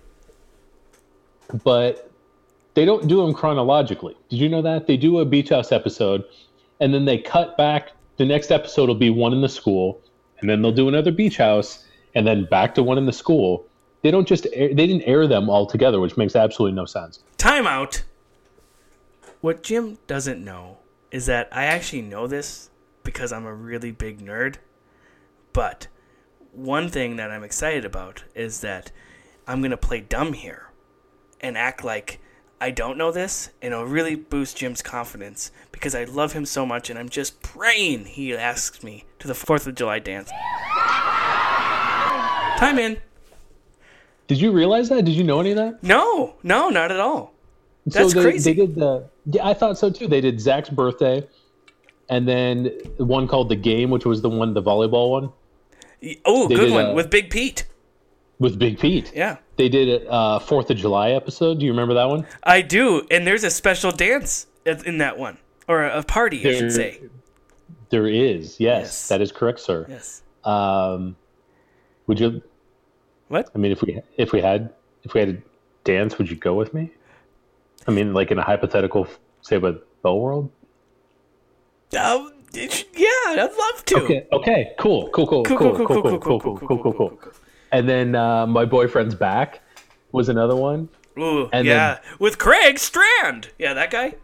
But 1.64 2.11
they 2.74 2.84
don't 2.84 3.07
do 3.09 3.22
them 3.24 3.34
chronologically. 3.34 4.16
Did 4.28 4.37
you 4.39 4.49
know 4.49 4.62
that 4.62 4.87
they 4.87 4.97
do 4.97 5.18
a 5.20 5.24
beach 5.24 5.49
house 5.51 5.72
episode, 5.72 6.24
and 6.80 6.95
then 6.95 7.05
they 7.07 7.18
cut 7.18 7.57
back? 7.57 7.91
The 8.18 8.24
next 8.24 8.51
episode 8.53 8.89
will 8.89 8.95
be 8.95 9.11
one 9.11 9.32
in 9.32 9.41
the 9.41 9.49
school, 9.49 10.01
and 10.47 10.51
then 10.53 10.62
they'll 10.62 10.70
do 10.70 10.88
another 10.88 11.11
beach 11.11 11.38
house, 11.38 11.84
and 12.14 12.24
then 12.24 12.44
back 12.44 12.72
to 12.76 12.82
one 12.84 12.99
in 12.99 13.07
the 13.07 13.12
school. 13.12 13.66
They 14.03 14.12
don't 14.12 14.28
just 14.28 14.47
air, 14.53 14.68
they 14.68 14.86
didn't 14.86 15.03
air 15.03 15.26
them 15.26 15.51
all 15.51 15.66
together, 15.66 15.99
which 15.99 16.16
makes 16.16 16.36
absolutely 16.36 16.76
no 16.76 16.84
sense. 16.84 17.18
Timeout. 17.36 18.03
What 19.40 19.64
Jim 19.64 19.99
doesn't 20.07 20.44
know 20.44 20.78
is 21.11 21.26
that 21.26 21.49
I 21.51 21.64
actually 21.64 22.03
know 22.03 22.28
this 22.28 22.70
because 23.03 23.32
I'm 23.32 23.44
a 23.44 23.53
really 23.53 23.90
big 23.90 24.20
nerd. 24.20 24.57
But 25.53 25.88
one 26.53 26.90
thing 26.90 27.16
that 27.16 27.32
I'm 27.32 27.42
excited 27.42 27.84
about 27.84 28.22
is 28.36 28.61
that 28.61 28.92
I'm 29.49 29.61
going 29.61 29.72
to 29.72 29.76
play 29.76 30.01
dumb 30.01 30.32
here 30.32 30.70
and 31.40 31.59
act 31.59 31.82
like 31.82 32.20
I 32.61 32.70
don't 32.70 32.96
know 32.96 33.12
this, 33.12 33.50
and 33.61 33.72
it'll 33.72 33.86
really 33.86 34.14
boost 34.14 34.57
Jim's 34.57 34.82
confidence 34.82 35.50
because 35.72 35.94
I 35.94 36.04
love 36.04 36.32
him 36.32 36.46
so 36.46 36.64
much, 36.64 36.88
and 36.88 36.98
I'm 36.98 37.09
just 37.09 37.42
praying 37.42 38.07
he 38.07 38.34
asks 38.34 38.82
me 38.82 39.04
to 39.18 39.28
the 39.28 39.34
4th 39.34 39.66
of 39.66 39.74
July 39.74 39.98
dance. 39.98 40.30
Time 42.59 42.78
in. 42.78 42.96
Did 44.26 44.40
you 44.40 44.52
realize 44.52 44.88
that? 44.88 45.04
Did 45.04 45.14
you 45.14 45.24
know 45.24 45.40
any 45.40 45.50
of 45.50 45.57
that? 45.57 45.82
No, 45.82 46.34
no, 46.42 46.70
not 46.70 46.90
at 46.90 46.98
all. 46.98 47.34
That's 47.86 48.14
they, 48.14 48.22
crazy. 48.22 48.52
They 48.52 48.66
did 48.66 48.74
the 48.74 49.09
yeah, 49.26 49.46
I 49.46 49.54
thought 49.54 49.78
so 49.78 49.90
too. 49.90 50.09
They 50.09 50.20
did 50.20 50.40
Zach's 50.40 50.70
birthday, 50.70 51.26
and 52.09 52.26
then 52.26 52.72
the 52.96 53.04
one 53.04 53.28
called 53.28 53.48
the 53.48 53.57
game, 53.57 53.90
which 53.90 54.04
was 54.04 54.22
the 54.22 54.30
one, 54.30 54.54
the 54.54 54.62
volleyball 54.62 55.11
one 55.11 55.32
Oh, 56.24 56.48
They 56.48 56.54
good 56.54 56.66
did, 56.66 56.72
one 56.72 56.86
uh, 56.86 56.94
with 56.94 57.11
Big 57.11 57.30
Pete. 57.30 57.66
With 58.39 58.59
Big 58.59 58.78
Pete. 58.78 59.12
Yeah. 59.14 59.39
They 59.57 59.68
did 59.68 60.03
a 60.03 60.11
uh, 60.11 60.39
Fourth 60.39 60.70
of 60.70 60.76
July 60.76 61.11
episode. 61.12 61.59
Do 61.59 61.64
you 61.66 61.72
remember 61.72 61.95
that 61.95 62.09
one? 62.09 62.26
I 62.43 62.61
do, 62.62 63.07
and 63.11 63.26
there's 63.26 63.45
a 63.45 63.51
special 63.51 63.91
dance 63.93 64.47
in 64.64 64.99
that 64.99 65.18
one, 65.18 65.39
or 65.68 65.84
a 65.84 66.03
party, 66.03 66.47
I 66.49 66.55
should 66.55 66.72
say. 66.72 67.01
There 67.91 68.07
is. 68.07 68.59
Yes, 68.61 68.82
Yes. 68.82 69.09
that 69.09 69.20
is 69.20 69.32
correct, 69.32 69.61
sir. 69.61 69.87
Yes. 69.89 70.22
Um, 70.45 71.16
would 72.07 72.20
you? 72.20 72.43
What? 73.28 73.51
I 73.55 73.59
mean, 73.59 73.72
if 73.72 73.82
we 73.82 74.01
if 74.16 74.32
we 74.32 74.41
had 74.41 74.72
if 75.05 75.14
we 75.14 75.20
had 75.20 75.28
a 75.30 75.37
dance, 75.84 76.18
would 76.18 76.28
you 76.30 76.37
go 76.37 76.55
with 76.55 76.74
me? 76.74 76.91
I 77.89 77.91
mean, 77.93 78.12
like 78.12 78.30
in 78.30 78.39
a 78.39 78.43
hypothetical, 78.43 79.07
say, 79.43 79.59
with 79.59 79.76
Bow 80.03 80.16
World. 80.16 80.51
Um, 81.99 82.32
yeah, 82.53 82.68
I'd 83.28 83.51
love 83.59 83.84
to. 83.87 83.97
Okay. 84.03 84.26
Okay. 84.32 84.74
Cool. 84.78 85.09
Cool. 85.11 85.26
Cool. 85.26 85.45
Cool. 85.45 85.59
Cool. 85.59 85.87
Cool. 85.87 86.03
Cool. 86.03 86.18
Cool. 86.18 86.41
Cool. 86.59 86.78
Cool. 86.78 86.93
Cool. 86.93 87.18
And 87.77 87.87
then 87.87 88.14
uh, 88.14 88.47
my 88.47 88.64
boyfriend's 88.64 89.14
back 89.14 89.61
was 90.11 90.31
another 90.31 90.57
one. 90.57 90.89
Ooh, 91.18 91.51
And 91.53 91.66
yeah, 91.66 91.99
with 92.18 92.39
Craig 92.39 92.79
Strand. 92.79 93.51
Yeah, 93.59 93.74
that 93.74 93.91
guy. 93.91 94.14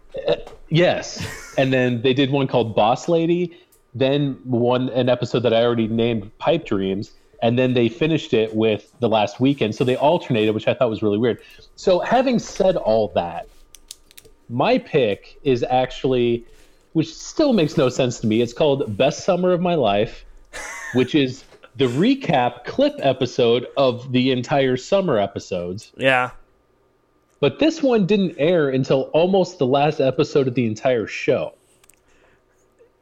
Yes. 0.70 1.54
and 1.58 1.70
then 1.70 2.00
they 2.00 2.14
did 2.14 2.30
one 2.30 2.46
called 2.46 2.74
Boss 2.74 3.10
Lady. 3.10 3.54
Then 3.94 4.40
one 4.44 4.88
an 4.88 5.10
episode 5.10 5.40
that 5.40 5.52
I 5.52 5.62
already 5.62 5.86
named 5.86 6.36
Pipe 6.38 6.64
Dreams. 6.64 7.12
And 7.42 7.58
then 7.58 7.74
they 7.74 7.90
finished 7.90 8.32
it 8.32 8.54
with 8.54 8.90
the 9.00 9.08
last 9.08 9.38
weekend. 9.38 9.74
So 9.74 9.84
they 9.84 9.96
alternated, 9.96 10.54
which 10.54 10.66
I 10.66 10.72
thought 10.72 10.88
was 10.88 11.02
really 11.02 11.18
weird. 11.18 11.42
So 11.76 12.00
having 12.00 12.38
said 12.38 12.76
all 12.76 13.08
that, 13.08 13.48
my 14.48 14.78
pick 14.78 15.38
is 15.42 15.62
actually, 15.62 16.46
which 16.94 17.12
still 17.14 17.52
makes 17.52 17.76
no 17.76 17.90
sense 17.90 18.18
to 18.20 18.26
me. 18.26 18.40
It's 18.40 18.54
called 18.54 18.96
Best 18.96 19.24
Summer 19.24 19.52
of 19.52 19.60
My 19.60 19.74
Life, 19.74 20.24
which 20.94 21.14
is 21.14 21.44
the 21.76 21.86
recap 21.86 22.64
clip 22.64 22.94
episode 22.98 23.66
of 23.76 24.12
the 24.12 24.30
entire 24.30 24.76
summer 24.76 25.18
episodes. 25.18 25.92
Yeah. 25.96 26.30
But 27.40 27.58
this 27.58 27.82
one 27.82 28.06
didn't 28.06 28.36
air 28.38 28.68
until 28.68 29.02
almost 29.14 29.58
the 29.58 29.66
last 29.66 30.00
episode 30.00 30.46
of 30.48 30.54
the 30.54 30.66
entire 30.66 31.06
show. 31.06 31.54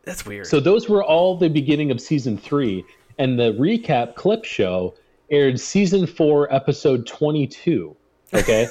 That's 0.04 0.24
weird. 0.24 0.46
So 0.46 0.60
those 0.60 0.88
were 0.88 1.04
all 1.04 1.36
the 1.36 1.48
beginning 1.50 1.90
of 1.90 2.00
season 2.00 2.38
three, 2.38 2.84
and 3.18 3.38
the 3.38 3.52
recap 3.52 4.14
clip 4.14 4.44
show 4.44 4.94
aired 5.30 5.60
season 5.60 6.06
four, 6.06 6.52
episode 6.54 7.06
twenty-two. 7.06 7.94
Okay, 8.32 8.66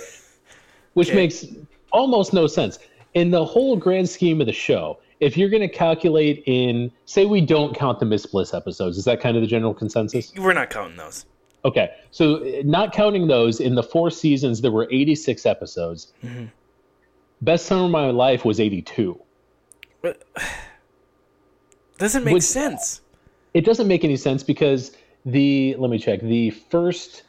which 0.93 1.09
Okay. 1.09 1.15
makes 1.15 1.45
almost 1.91 2.33
no 2.33 2.47
sense 2.47 2.79
in 3.13 3.29
the 3.29 3.45
whole 3.45 3.75
grand 3.75 4.09
scheme 4.09 4.41
of 4.41 4.47
the 4.47 4.53
show. 4.53 4.99
If 5.19 5.35
you're 5.37 5.49
going 5.49 5.61
to 5.61 5.67
calculate 5.67 6.43
in, 6.45 6.91
say, 7.05 7.25
we 7.25 7.41
don't 7.41 7.75
count 7.75 7.99
the 7.99 8.05
Miss 8.05 8.25
Bliss 8.25 8.53
episodes, 8.53 8.97
is 8.97 9.03
that 9.05 9.19
kind 9.19 9.35
of 9.35 9.41
the 9.41 9.47
general 9.47 9.73
consensus? 9.73 10.31
We're 10.37 10.53
not 10.53 10.69
counting 10.69 10.95
those. 10.97 11.25
Okay, 11.65 11.91
so 12.11 12.37
uh, 12.37 12.61
not 12.63 12.93
counting 12.93 13.27
those, 13.27 13.59
in 13.59 13.75
the 13.75 13.83
four 13.83 14.09
seasons 14.09 14.61
there 14.61 14.71
were 14.71 14.87
86 14.91 15.45
episodes. 15.45 16.13
Best 17.41 17.65
Summer 17.65 17.85
of 17.85 17.91
My 17.91 18.09
Life 18.11 18.45
was 18.45 18.61
82. 18.61 19.19
Doesn't 21.97 22.23
make 22.23 22.33
Would- 22.33 22.43
sense. 22.43 23.01
it 23.53 23.65
doesn't 23.65 23.87
make 23.87 24.03
any 24.05 24.15
sense 24.15 24.41
because 24.43 24.93
the 25.25 25.75
let 25.77 25.89
me 25.91 25.99
check 25.99 26.21
the 26.21 26.49
first 26.51 27.23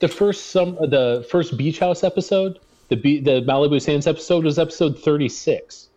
the 0.00 0.08
first 0.08 0.46
some 0.50 0.74
the 0.90 1.24
first 1.30 1.56
beach 1.56 1.78
house 1.78 2.02
episode 2.02 2.58
the 2.88 2.96
be, 2.96 3.20
the 3.20 3.42
Malibu 3.42 3.80
Sands 3.80 4.06
episode 4.08 4.44
was 4.44 4.58
episode 4.58 4.98
36 4.98 5.90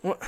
What? 0.00 0.22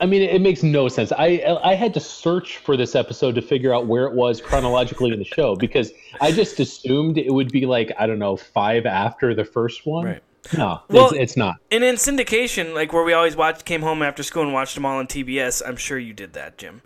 I 0.00 0.06
mean 0.06 0.22
it, 0.22 0.40
makes 0.40 0.62
no 0.62 0.88
sense 0.88 1.12
I 1.12 1.58
I 1.62 1.74
had 1.74 1.92
to 1.94 2.00
search 2.00 2.56
for 2.58 2.76
this 2.76 2.94
episode 2.94 3.34
to 3.34 3.42
figure 3.42 3.74
out 3.74 3.86
where 3.86 4.06
it 4.06 4.14
was 4.14 4.40
chronologically 4.40 5.12
in 5.12 5.18
the 5.18 5.24
show 5.24 5.56
because 5.66 5.92
I 6.20 6.32
just 6.32 6.58
assumed 6.60 7.18
it 7.18 7.32
would 7.32 7.52
be 7.52 7.66
like 7.66 7.92
I 7.98 8.06
don't 8.06 8.18
know 8.18 8.36
5 8.36 8.86
after 8.86 9.34
the 9.34 9.44
first 9.44 9.84
one 9.86 10.04
Right. 10.06 10.22
no 10.56 10.80
Well- 10.88 11.10
it's, 11.10 11.18
it's 11.18 11.36
not 11.36 11.56
And 11.70 11.84
in 11.84 11.96
syndication, 11.96 12.74
like 12.74 12.92
where 12.92 13.04
we 13.04 13.12
always 13.12 13.36
watched, 13.36 13.64
came 13.64 13.82
home 13.82 14.02
after 14.02 14.22
school 14.22 14.42
and 14.42 14.52
watched 14.52 14.74
them 14.74 14.86
all 14.86 14.98
on 14.98 15.06
TBS. 15.06 15.62
I'm 15.66 15.76
sure 15.76 15.98
you 15.98 16.12
did 16.14 16.32
that, 16.34 16.56
Jim. 16.58 16.80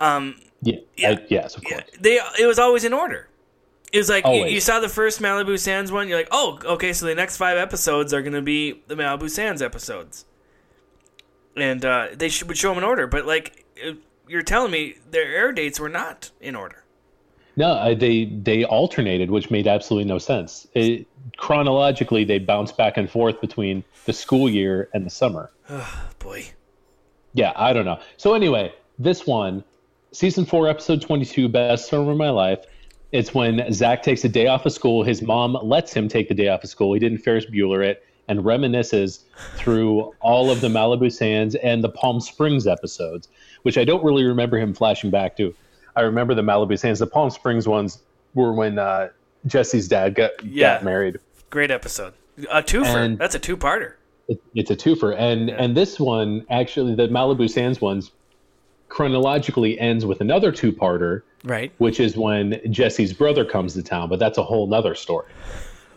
Um, 0.00 0.36
yeah, 0.62 0.76
Yeah. 0.96 1.10
I- 1.12 1.26
yes 1.28 1.56
of 1.56 1.62
yeah, 1.64 1.76
course 1.80 1.90
they 2.00 2.20
it 2.40 2.46
was 2.46 2.58
always 2.58 2.84
in 2.84 2.92
order. 2.92 3.28
It 3.92 3.98
was 3.98 4.08
like 4.10 4.26
you, 4.26 4.46
you 4.46 4.60
saw 4.60 4.80
the 4.80 4.88
first 4.88 5.20
Malibu 5.22 5.56
Sands 5.58 5.92
one. 5.92 6.08
You're 6.08 6.18
like, 6.18 6.28
oh, 6.32 6.58
okay, 6.64 6.92
so 6.92 7.06
the 7.06 7.14
next 7.14 7.36
five 7.36 7.56
episodes 7.56 8.12
are 8.12 8.22
going 8.22 8.32
to 8.32 8.42
be 8.42 8.82
the 8.88 8.96
Malibu 8.96 9.30
Sands 9.30 9.62
episodes, 9.62 10.24
and 11.56 11.84
uh, 11.84 12.08
they 12.14 12.28
should, 12.28 12.48
would 12.48 12.58
show 12.58 12.70
them 12.70 12.78
in 12.78 12.84
order. 12.84 13.06
But 13.06 13.26
like 13.26 13.64
you're 14.28 14.42
telling 14.42 14.72
me, 14.72 14.96
their 15.10 15.24
air 15.24 15.52
dates 15.52 15.78
were 15.78 15.88
not 15.88 16.30
in 16.40 16.54
order. 16.54 16.84
No, 17.56 17.94
they 17.94 18.24
they 18.24 18.64
alternated, 18.64 19.30
which 19.30 19.50
made 19.50 19.66
absolutely 19.68 20.08
no 20.08 20.18
sense. 20.18 20.66
It, 20.74 21.06
chronologically, 21.36 22.24
they 22.24 22.38
bounced 22.38 22.76
back 22.76 22.96
and 22.96 23.08
forth 23.08 23.40
between 23.40 23.84
the 24.06 24.12
school 24.12 24.50
year 24.50 24.88
and 24.92 25.06
the 25.06 25.10
summer. 25.10 25.50
Boy, 26.18 26.46
Yeah, 27.32 27.52
I 27.54 27.72
don't 27.72 27.84
know. 27.84 28.00
So 28.16 28.34
anyway, 28.34 28.74
this 28.98 29.26
one, 29.26 29.62
season 30.10 30.44
four, 30.44 30.68
episode 30.68 31.00
twenty-two, 31.00 31.48
best 31.48 31.88
summer 31.88 32.10
of 32.10 32.16
my 32.16 32.30
life. 32.30 32.64
It's 33.12 33.32
when 33.32 33.72
Zach 33.72 34.02
takes 34.02 34.24
a 34.24 34.28
day 34.28 34.48
off 34.48 34.66
of 34.66 34.72
school. 34.72 35.04
His 35.04 35.22
mom 35.22 35.56
lets 35.62 35.92
him 35.92 36.08
take 36.08 36.28
the 36.28 36.34
day 36.34 36.48
off 36.48 36.64
of 36.64 36.70
school. 36.70 36.92
He 36.94 36.98
didn't 36.98 37.18
Ferris 37.18 37.46
Bueller 37.46 37.84
it, 37.86 38.04
and 38.28 38.40
reminisces 38.40 39.20
through 39.56 40.12
all 40.20 40.50
of 40.50 40.60
the 40.60 40.68
Malibu 40.68 41.12
Sands 41.12 41.54
and 41.56 41.82
the 41.84 41.88
Palm 41.90 42.20
Springs 42.20 42.66
episodes, 42.66 43.28
which 43.62 43.76
I 43.78 43.84
don't 43.84 44.02
really 44.04 44.24
remember 44.24 44.58
him 44.58 44.72
flashing 44.74 45.10
back 45.10 45.36
to. 45.36 45.54
I 45.96 46.02
remember 46.02 46.34
the 46.34 46.42
Malibu 46.42 46.78
Sands. 46.78 46.98
The 47.00 47.06
Palm 47.06 47.30
Springs 47.30 47.68
ones 47.68 47.98
were 48.34 48.52
when 48.52 48.78
uh, 48.78 49.10
Jesse's 49.46 49.86
dad 49.88 50.14
got, 50.14 50.30
Yeah. 50.44 50.76
got 50.76 50.84
married. 50.84 51.18
great 51.50 51.70
episode. 51.70 52.14
A 52.50 52.62
twofer. 52.62 52.96
And- 52.96 53.18
That's 53.18 53.34
a 53.34 53.38
two-parter. 53.38 53.92
It, 54.26 54.42
it's 54.54 54.70
a 54.70 54.76
twofer, 54.76 55.14
and 55.18 55.50
and 55.50 55.76
this 55.76 56.00
one 56.00 56.46
actually, 56.48 56.94
the 56.94 57.08
Malibu 57.08 57.48
Sands 57.48 57.82
ones, 57.82 58.10
chronologically 58.88 59.78
ends 59.78 60.06
with 60.06 60.20
another 60.20 60.50
two-parter, 60.52 61.22
Right. 61.44 61.72
which 61.78 62.00
is 62.00 62.16
when 62.16 62.60
Jesse's 62.72 63.12
brother 63.12 63.44
comes 63.44 63.74
to 63.74 63.82
town, 63.82 64.08
but 64.08 64.18
that's 64.18 64.38
a 64.38 64.42
whole 64.42 64.66
nother 64.66 64.94
story. 64.94 65.26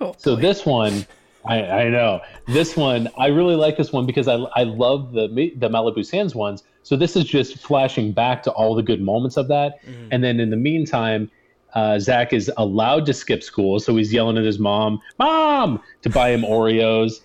Oh, 0.02 0.14
So 0.18 0.36
this 0.36 0.66
one, 0.66 1.06
I, 1.48 1.84
I 1.86 1.90
know 1.90 2.22
this 2.48 2.76
one. 2.78 3.08
I 3.18 3.28
really 3.28 3.56
like 3.56 3.78
this 3.78 3.92
one 3.92 4.06
because 4.06 4.28
I 4.28 4.36
I 4.56 4.64
love 4.64 5.12
the 5.14 5.28
the 5.58 5.70
Malibu 5.70 6.06
Sands 6.06 6.36
ones. 6.36 6.64
So 6.84 6.96
this 6.96 7.16
is 7.16 7.26
just 7.26 7.58
flashing 7.60 8.12
back 8.14 8.44
to 8.44 8.52
all 8.52 8.76
the 8.76 8.84
good 8.84 9.02
moments 9.02 9.38
of 9.38 9.48
that, 9.50 9.84
Mm-hmm. 9.86 10.08
and 10.12 10.24
then 10.24 10.40
in 10.40 10.50
the 10.50 10.58
meantime. 10.58 11.32
Uh, 11.74 12.00
Zach 12.00 12.32
is 12.34 12.50
allowed 12.58 13.06
to 13.06 13.14
skip 13.14 13.44
school, 13.44 13.80
so 13.80 13.96
he's 13.98 14.12
yelling 14.12 14.38
at 14.38 14.46
his 14.46 14.58
mom, 14.58 15.00
"Mom!" 15.20 15.80
to 16.02 16.10
buy 16.10 16.30
him 16.32 16.42
Oreos, 16.42 17.20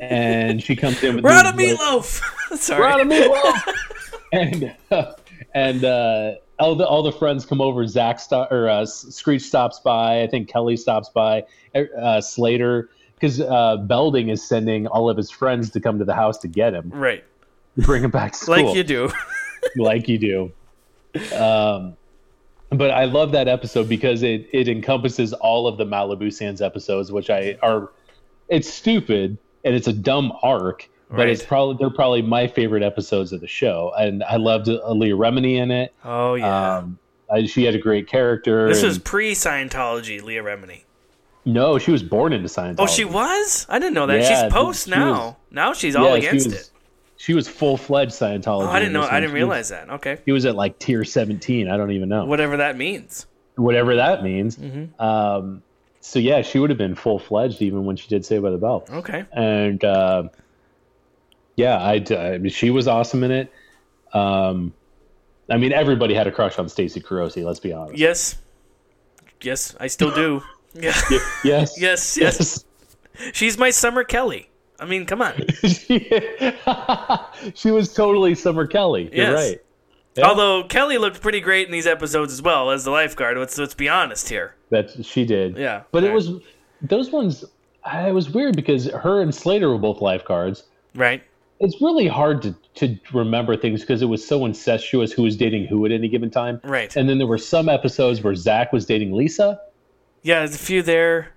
and 0.00 0.62
she 0.62 0.76
comes 0.76 1.02
in 1.02 1.14
with 1.16 1.24
We're 1.24 1.30
out 1.30 1.46
of 1.46 1.54
meatloaf. 1.54 2.20
Sorry. 2.58 2.80
we're 2.80 2.86
out 2.88 3.00
of 3.00 3.06
meatloaf. 3.08 3.74
and 4.32 4.74
and 5.54 5.84
uh, 5.84 6.32
all 6.58 6.74
the 6.74 6.86
all 6.86 7.02
the 7.04 7.12
friends 7.12 7.46
come 7.46 7.60
over. 7.60 7.86
Zach 7.86 8.18
sto- 8.20 8.48
or 8.50 8.68
uh, 8.68 8.84
Screech 8.84 9.42
stops 9.42 9.78
by. 9.80 10.20
I 10.22 10.26
think 10.26 10.48
Kelly 10.48 10.76
stops 10.76 11.08
by. 11.08 11.44
Uh, 11.74 12.20
Slater 12.20 12.90
because 13.16 13.40
uh, 13.40 13.76
Belding 13.78 14.28
is 14.28 14.46
sending 14.46 14.86
all 14.86 15.10
of 15.10 15.16
his 15.16 15.30
friends 15.30 15.70
to 15.70 15.80
come 15.80 15.98
to 15.98 16.04
the 16.04 16.14
house 16.14 16.38
to 16.38 16.48
get 16.48 16.72
him, 16.74 16.90
Right. 16.94 17.24
bring 17.78 18.04
him 18.04 18.10
back 18.10 18.32
to 18.32 18.38
school, 18.38 18.66
Like 18.66 18.76
you 18.76 18.84
do. 18.84 19.10
like 19.76 20.08
you 20.08 20.18
do. 20.18 20.52
Um, 21.34 21.96
but 22.70 22.90
I 22.90 23.04
love 23.04 23.32
that 23.32 23.48
episode 23.48 23.88
because 23.88 24.22
it 24.22 24.48
it 24.52 24.68
encompasses 24.68 25.32
all 25.32 25.66
of 25.66 25.78
the 25.78 25.84
Malibu 25.86 26.32
Sands 26.32 26.60
episodes, 26.60 27.10
which 27.12 27.30
I 27.30 27.56
are. 27.62 27.90
It's 28.48 28.72
stupid 28.72 29.38
and 29.64 29.74
it's 29.74 29.88
a 29.88 29.92
dumb 29.92 30.32
arc, 30.42 30.88
but 31.10 31.28
it's 31.28 31.42
probably 31.44 31.76
they're 31.78 31.90
probably 31.94 32.22
my 32.22 32.46
favorite 32.48 32.82
episodes 32.82 33.32
of 33.32 33.40
the 33.40 33.46
show, 33.48 33.92
and 33.98 34.22
I 34.24 34.36
loved 34.36 34.66
Leah 34.66 35.16
Remini 35.16 35.56
in 35.56 35.70
it. 35.70 35.94
Oh 36.04 36.34
yeah. 36.34 36.78
Um, 36.78 36.98
I, 37.32 37.46
she 37.46 37.64
had 37.64 37.74
a 37.74 37.78
great 37.78 38.06
character. 38.08 38.68
this 38.68 38.78
and- 38.78 38.88
was 38.88 38.98
pre-Scientology, 38.98 40.22
Leah 40.22 40.44
Remini. 40.44 40.82
No, 41.46 41.78
she 41.78 41.90
was 41.92 42.02
born 42.02 42.32
into 42.34 42.48
Scientology. 42.48 42.76
Oh, 42.80 42.86
she 42.86 43.04
was? 43.06 43.64
I 43.70 43.78
didn't 43.78 43.94
know 43.94 44.06
that. 44.06 44.20
Yeah, 44.20 44.42
she's 44.44 44.52
post 44.52 44.84
she 44.84 44.90
now. 44.90 45.12
was- 45.12 45.34
now 45.50 45.72
she's 45.72 45.96
all 45.96 46.04
Yeah, 46.04 46.20
she 46.20 46.26
against 46.26 46.46
was- 46.48 46.54
it. 46.54 46.70
She 47.18 47.32
was 47.32 47.48
full 47.48 47.78
fledged 47.78 48.12
Scientology. 48.12 48.66
Oh, 48.66 48.68
I 48.68 48.78
didn't 48.78 48.92
know. 48.92 49.02
I 49.02 49.20
didn't 49.20 49.22
She 49.22 49.26
was- 49.28 49.32
realize 49.32 49.68
that. 49.70 49.88
Okay. 49.88 50.18
He 50.26 50.32
was 50.32 50.44
at 50.44 50.54
like 50.54 50.78
tier 50.78 51.02
seventeen. 51.04 51.70
I 51.70 51.78
don't 51.78 51.90
even 51.92 52.10
know. 52.10 52.26
Whatever 52.26 52.58
that 52.58 52.76
means. 52.76 53.26
whatever 53.54 53.96
that 53.96 54.22
means. 54.22 54.56
Mm-hmm. 54.58 55.00
Um, 55.02 55.62
so 56.02 56.18
yeah, 56.18 56.42
she 56.42 56.58
would 56.58 56.68
have 56.68 56.78
been 56.78 56.94
full 56.94 57.18
fledged 57.18 57.62
even 57.62 57.86
when 57.86 57.96
she 57.96 58.06
did 58.06 58.22
Saved 58.26 58.42
by 58.42 58.50
the 58.50 58.58
Bell. 58.58 58.84
Okay. 58.90 59.24
And 59.32 59.82
uh, 59.82 60.24
yeah, 61.56 61.78
I, 61.78 62.04
I 62.14 62.36
mean, 62.38 62.50
she 62.52 62.68
was 62.68 62.86
awesome 62.86 63.24
in 63.24 63.30
it. 63.30 63.52
Um, 64.12 64.74
I 65.48 65.56
mean, 65.56 65.72
everybody 65.72 66.12
had 66.12 66.26
a 66.26 66.30
crush 66.30 66.58
on 66.58 66.68
Stacey 66.68 67.00
Carosi. 67.00 67.44
Let's 67.44 67.60
be 67.60 67.72
honest. 67.72 67.96
Yes. 67.98 68.36
Yes, 69.40 69.74
I 69.80 69.86
still 69.86 70.10
do. 70.14 70.42
Yeah. 70.80 70.94
Yes. 71.44 71.80
Yes, 71.80 72.16
yes. 72.16 72.64
She's 73.32 73.56
my 73.58 73.70
Summer 73.70 74.04
Kelly. 74.04 74.50
I 74.78 74.84
mean, 74.84 75.06
come 75.06 75.22
on. 75.22 75.32
she 77.54 77.70
was 77.70 77.92
totally 77.94 78.34
Summer 78.34 78.66
Kelly. 78.66 79.04
You're 79.12 79.30
Yes. 79.32 79.34
right. 79.34 79.60
Yeah. 80.16 80.26
Although 80.28 80.64
Kelly 80.64 80.98
looked 80.98 81.20
pretty 81.20 81.40
great 81.40 81.66
in 81.66 81.72
these 81.72 81.86
episodes 81.86 82.32
as 82.32 82.40
well 82.42 82.70
as 82.70 82.84
the 82.84 82.90
lifeguard. 82.90 83.36
Let's 83.38 83.58
let's 83.58 83.74
be 83.74 83.88
honest 83.88 84.28
here. 84.28 84.54
That 84.70 85.04
she 85.04 85.24
did. 85.24 85.56
Yeah. 85.58 85.82
But 85.92 86.04
it 86.04 86.08
Right. 86.08 86.14
was 86.14 86.30
those 86.82 87.10
ones. 87.10 87.44
I- 87.84 88.08
It 88.08 88.12
was 88.12 88.30
weird 88.30 88.56
because 88.56 88.86
her 88.90 89.20
and 89.20 89.34
Slater 89.34 89.68
were 89.68 89.78
both 89.78 90.00
lifeguards. 90.00 90.64
Right. 90.94 91.22
it's 91.58 91.80
really 91.80 92.06
hard 92.06 92.42
to, 92.42 92.54
to 92.74 92.98
remember 93.14 93.56
things 93.56 93.80
because 93.80 94.02
it 94.02 94.06
was 94.06 94.26
so 94.26 94.44
incestuous 94.44 95.10
who 95.12 95.22
was 95.22 95.36
dating 95.38 95.66
who 95.66 95.86
at 95.86 95.92
any 95.92 96.06
given 96.08 96.30
time. 96.30 96.60
Right. 96.64 96.94
And 96.96 97.08
then 97.08 97.16
there 97.18 97.26
were 97.26 97.38
some 97.38 97.68
episodes 97.70 98.22
where 98.22 98.34
Zach 98.34 98.72
was 98.74 98.84
dating 98.84 99.12
Lisa. 99.12 99.58
Yeah, 100.26 100.40
there's 100.40 100.56
a 100.56 100.58
few 100.58 100.82
there. 100.82 101.28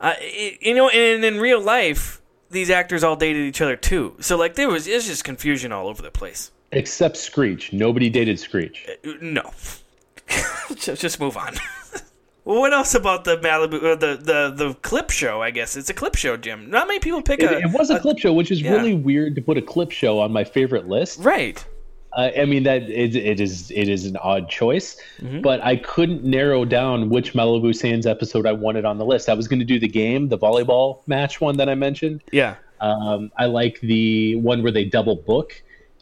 Uh, 0.00 0.14
it, 0.20 0.58
you 0.62 0.72
know, 0.72 0.88
and 0.88 1.24
in 1.24 1.40
real 1.40 1.60
life, 1.60 2.22
these 2.48 2.70
actors 2.70 3.02
all 3.02 3.16
dated 3.16 3.42
each 3.42 3.60
other 3.60 3.74
too. 3.74 4.14
So 4.20 4.36
like 4.36 4.54
there 4.54 4.68
was 4.68 4.86
it's 4.86 5.08
just 5.08 5.24
confusion 5.24 5.72
all 5.72 5.88
over 5.88 6.00
the 6.00 6.12
place. 6.12 6.52
Except 6.70 7.16
Screech. 7.16 7.72
Nobody 7.72 8.08
dated 8.08 8.38
Screech. 8.38 8.86
Uh, 8.88 9.14
No. 9.20 9.50
just, 10.76 11.00
just 11.02 11.18
move 11.18 11.36
on. 11.36 11.54
what 12.44 12.72
else 12.72 12.94
about 12.94 13.24
the 13.24 13.36
Malibu 13.38 13.82
uh, 13.82 13.96
the 13.96 14.16
the 14.16 14.54
the 14.54 14.74
clip 14.74 15.10
show? 15.10 15.42
I 15.42 15.50
guess 15.50 15.76
it's 15.76 15.90
a 15.90 15.94
clip 15.94 16.14
show, 16.14 16.36
Jim. 16.36 16.70
Not 16.70 16.86
many 16.86 17.00
people 17.00 17.20
pick 17.20 17.40
It, 17.40 17.50
a. 17.50 17.58
it 17.58 17.72
was 17.72 17.90
a, 17.90 17.98
clip 17.98 18.18
show, 18.18 18.32
which 18.32 18.52
is 18.52 18.62
yeah. 18.62 18.70
really 18.74 18.94
weird 18.94 19.34
to 19.34 19.42
put 19.42 19.58
a 19.58 19.62
clip 19.62 19.90
show 19.90 20.20
on 20.20 20.32
my 20.32 20.44
favorite 20.44 20.86
list. 20.86 21.18
right. 21.18 21.66
Uh, 22.16 22.30
I 22.38 22.44
mean 22.44 22.62
that 22.64 22.82
it, 22.88 23.16
it 23.16 23.40
is 23.40 23.70
it 23.70 23.88
is 23.88 24.04
an 24.06 24.16
odd 24.18 24.48
choice, 24.48 24.96
Mm-hmm. 25.20 25.40
but 25.40 25.60
I 25.62 25.76
couldn't 25.76 26.22
narrow 26.24 26.64
down 26.64 27.08
which 27.08 27.32
Malibu 27.34 27.74
Sands 27.74 28.06
episode 28.06 28.46
I 28.46 28.52
wanted 28.52 28.84
on 28.84 28.98
the 28.98 29.04
list. 29.04 29.28
I 29.28 29.34
was 29.34 29.48
going 29.48 29.58
to 29.60 29.64
do 29.64 29.78
the 29.80 29.88
game, 29.88 30.28
the 30.28 30.38
volleyball 30.38 31.00
match 31.08 31.40
one 31.40 31.56
that 31.56 31.68
I 31.68 31.74
mentioned, 31.74 32.22
Yeah. 32.32 32.56
Um, 32.80 33.30
I 33.38 33.46
like 33.46 33.80
the 33.80 34.36
one 34.36 34.62
where 34.62 34.72
they 34.72 34.84
double 34.84 35.16
book, 35.16 35.60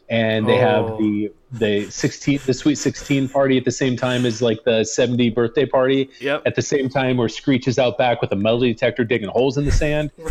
and 0.09 0.47
they 0.47 0.57
Oh. 0.57 0.87
have 0.89 0.97
the 0.99 1.31
the 1.51 1.89
sixteen 1.91 2.39
the 2.45 2.53
sweet 2.53 2.75
sixteen 2.75 3.29
party 3.29 3.57
at 3.57 3.63
the 3.65 3.71
same 3.71 3.95
time 3.95 4.25
as 4.25 4.41
like 4.41 4.63
the 4.65 4.83
seventy 4.83 5.29
birthday 5.29 5.65
party. 5.65 6.09
Yep. 6.19 6.43
At 6.45 6.55
the 6.55 6.61
same 6.63 6.89
time, 6.89 7.17
where 7.17 7.29
Screech 7.29 7.67
is 7.67 7.77
out 7.79 7.97
back 7.97 8.21
with 8.21 8.31
a 8.31 8.35
metal 8.35 8.59
detector 8.61 9.03
digging 9.03 9.29
holes 9.29 9.57
in 9.57 9.65
the 9.65 9.71
sand. 9.71 10.11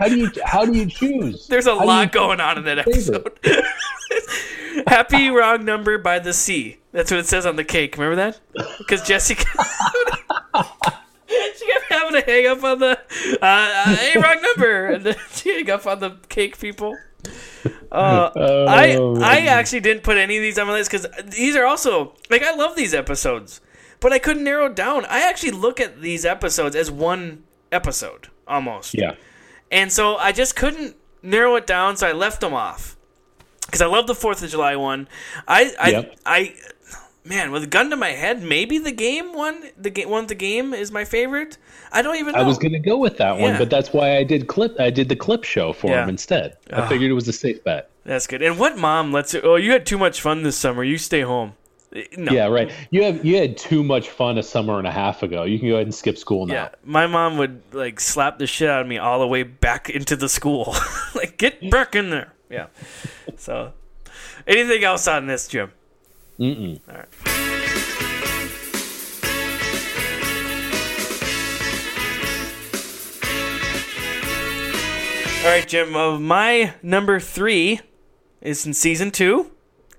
How 0.00 0.08
do 0.08 0.16
you 0.16 0.30
how 0.46 0.64
do 0.64 0.72
you 0.72 0.86
choose? 0.86 1.46
There's 1.46 1.66
a 1.66 1.78
How 1.78 1.84
lot 1.84 2.10
going 2.10 2.40
on 2.40 2.56
in 2.56 2.64
that 2.64 2.78
episode. 2.78 3.38
Happy 4.86 5.28
wrong 5.28 5.66
number 5.66 5.98
by 5.98 6.18
the 6.18 6.32
sea. 6.32 6.78
That's 6.92 7.10
what 7.10 7.20
it 7.20 7.26
says 7.26 7.44
on 7.44 7.56
the 7.56 7.64
cake. 7.64 7.98
Remember 7.98 8.16
that? 8.16 8.40
Because 8.78 9.02
Jessica. 9.02 9.44
She 11.28 11.66
kept 11.66 11.84
having 11.90 12.20
to 12.20 12.26
hang 12.26 12.46
up 12.46 12.64
on 12.64 12.78
the 12.78 12.98
uh, 13.42 13.46
uh, 13.46 13.96
hey 13.96 14.18
wrong 14.18 14.40
number, 14.42 14.86
and 14.86 15.04
then 15.04 15.16
she 15.32 15.54
hang 15.54 15.70
up 15.70 15.86
on 15.86 16.00
the 16.00 16.16
cake 16.30 16.58
people. 16.58 16.96
Uh, 17.92 18.30
I 18.68 18.96
Oh, 18.98 19.20
I 19.20 19.40
actually 19.46 19.80
didn't 19.80 20.02
put 20.02 20.16
any 20.16 20.38
of 20.38 20.42
these 20.42 20.58
on 20.58 20.66
my 20.66 20.72
list 20.72 20.90
because 20.90 21.06
these 21.24 21.54
are 21.56 21.66
also 21.66 22.14
like 22.30 22.42
I 22.42 22.54
love 22.54 22.74
these 22.74 22.94
episodes, 22.94 23.60
but 24.00 24.12
I 24.14 24.18
couldn't 24.18 24.44
narrow 24.44 24.66
it 24.66 24.74
down. 24.74 25.04
I 25.04 25.28
actually 25.28 25.52
look 25.52 25.78
at 25.78 26.00
these 26.00 26.24
episodes 26.24 26.74
as 26.74 26.90
one 26.90 27.44
episode 27.70 28.28
almost. 28.48 28.94
Yeah. 28.94 29.14
And 29.70 29.92
so 29.92 30.16
I 30.16 30.32
just 30.32 30.56
couldn't 30.56 30.96
narrow 31.22 31.56
it 31.56 31.66
down, 31.66 31.96
so 31.96 32.06
I 32.08 32.12
left 32.12 32.40
them 32.40 32.54
off. 32.54 32.96
Because 33.66 33.80
I 33.80 33.86
love 33.86 34.06
the 34.06 34.14
Fourth 34.14 34.42
of 34.42 34.50
July 34.50 34.74
one. 34.76 35.08
I, 35.46 35.72
I, 35.80 35.90
Yep. 35.90 36.16
I, 36.26 36.54
man, 37.24 37.52
with 37.52 37.62
a 37.62 37.66
gun 37.68 37.90
to 37.90 37.96
my 37.96 38.08
head, 38.08 38.42
maybe 38.42 38.78
the 38.78 38.90
game 38.90 39.32
one, 39.32 39.62
the 39.76 39.90
game 39.90 40.10
one, 40.10 40.26
the 40.26 40.34
game 40.34 40.74
is 40.74 40.90
my 40.90 41.04
favorite. 41.04 41.56
I 41.92 42.02
don't 42.02 42.16
even 42.16 42.34
know. 42.34 42.40
I 42.40 42.42
was 42.42 42.58
going 42.58 42.72
to 42.72 42.78
go 42.80 42.96
with 42.98 43.18
that 43.18 43.38
one, 43.38 43.56
but 43.58 43.70
that's 43.70 43.92
why 43.92 44.16
I 44.16 44.24
did 44.24 44.48
clip. 44.48 44.78
I 44.80 44.90
did 44.90 45.08
the 45.08 45.16
clip 45.16 45.44
show 45.44 45.72
for 45.72 45.88
Yeah. 45.88 46.02
him 46.02 46.08
instead. 46.08 46.56
I 46.72 46.88
figured 46.88 47.10
it 47.10 47.14
was 47.14 47.28
a 47.28 47.32
safe 47.32 47.62
bet. 47.62 47.90
That's 48.04 48.26
good. 48.26 48.42
And 48.42 48.58
what 48.58 48.76
mom 48.76 49.12
lets 49.12 49.34
you? 49.34 49.40
Oh, 49.42 49.56
you 49.56 49.70
had 49.72 49.86
too 49.86 49.98
much 49.98 50.20
fun 50.20 50.42
this 50.42 50.56
summer. 50.56 50.82
You 50.82 50.98
stay 50.98 51.20
home. 51.20 51.52
No. 52.16 52.30
Yeah, 52.30 52.46
right. 52.46 52.70
You 52.90 53.02
have 53.02 53.24
you 53.24 53.36
had 53.36 53.56
too 53.56 53.82
much 53.82 54.10
fun 54.10 54.38
a 54.38 54.44
summer 54.44 54.78
and 54.78 54.86
a 54.86 54.92
half 54.92 55.24
ago. 55.24 55.42
You 55.42 55.58
can 55.58 55.68
go 55.68 55.74
ahead 55.74 55.86
and 55.86 55.94
skip 55.94 56.16
school 56.16 56.46
now. 56.46 56.54
Yeah, 56.54 56.68
my 56.84 57.08
mom 57.08 57.36
would 57.38 57.62
like 57.72 57.98
slap 57.98 58.38
the 58.38 58.46
shit 58.46 58.70
out 58.70 58.82
of 58.82 58.86
me 58.86 58.98
all 58.98 59.18
the 59.18 59.26
way 59.26 59.42
back 59.42 59.90
into 59.90 60.14
the 60.14 60.28
school. 60.28 60.76
like, 61.16 61.36
get 61.36 61.68
back 61.68 61.96
in 61.96 62.10
there. 62.10 62.32
Yeah. 62.48 62.66
So, 63.36 63.72
anything 64.46 64.84
else 64.84 65.08
on 65.08 65.26
this, 65.26 65.48
Jim? 65.48 65.72
Mm-mm. 66.38 66.80
All 66.88 66.94
right. 66.94 67.08
All 75.42 75.46
right, 75.46 75.66
Jim. 75.66 75.96
Uh, 75.96 76.20
my 76.20 76.74
number 76.82 77.18
three 77.18 77.80
is 78.42 78.66
in 78.66 78.74
season 78.74 79.10
two, 79.10 79.50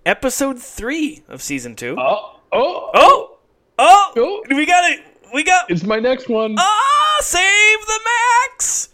episode 0.06 0.60
three 0.60 1.24
of 1.28 1.42
season 1.42 1.76
two. 1.76 1.96
Oh, 1.98 2.40
oh, 2.52 2.92
oh, 2.94 3.38
oh, 3.80 4.14
Oh. 4.16 4.44
we 4.56 4.66
got 4.66 4.90
it. 4.92 5.00
We 5.34 5.44
got. 5.44 5.70
it's 5.72 5.84
my 5.84 6.00
next 6.00 6.30
one. 6.30 6.56
Ah, 6.58 7.18
save 7.22 7.86
the 7.86 8.00
max. 8.54 8.90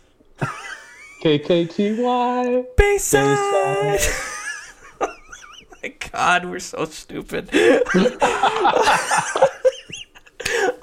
KKTY. 1.24 2.66
Bayside. 2.78 4.00
oh 5.02 5.16
my 5.82 5.90
God, 6.12 6.46
we're 6.46 6.60
so 6.60 6.86
stupid. 6.86 7.50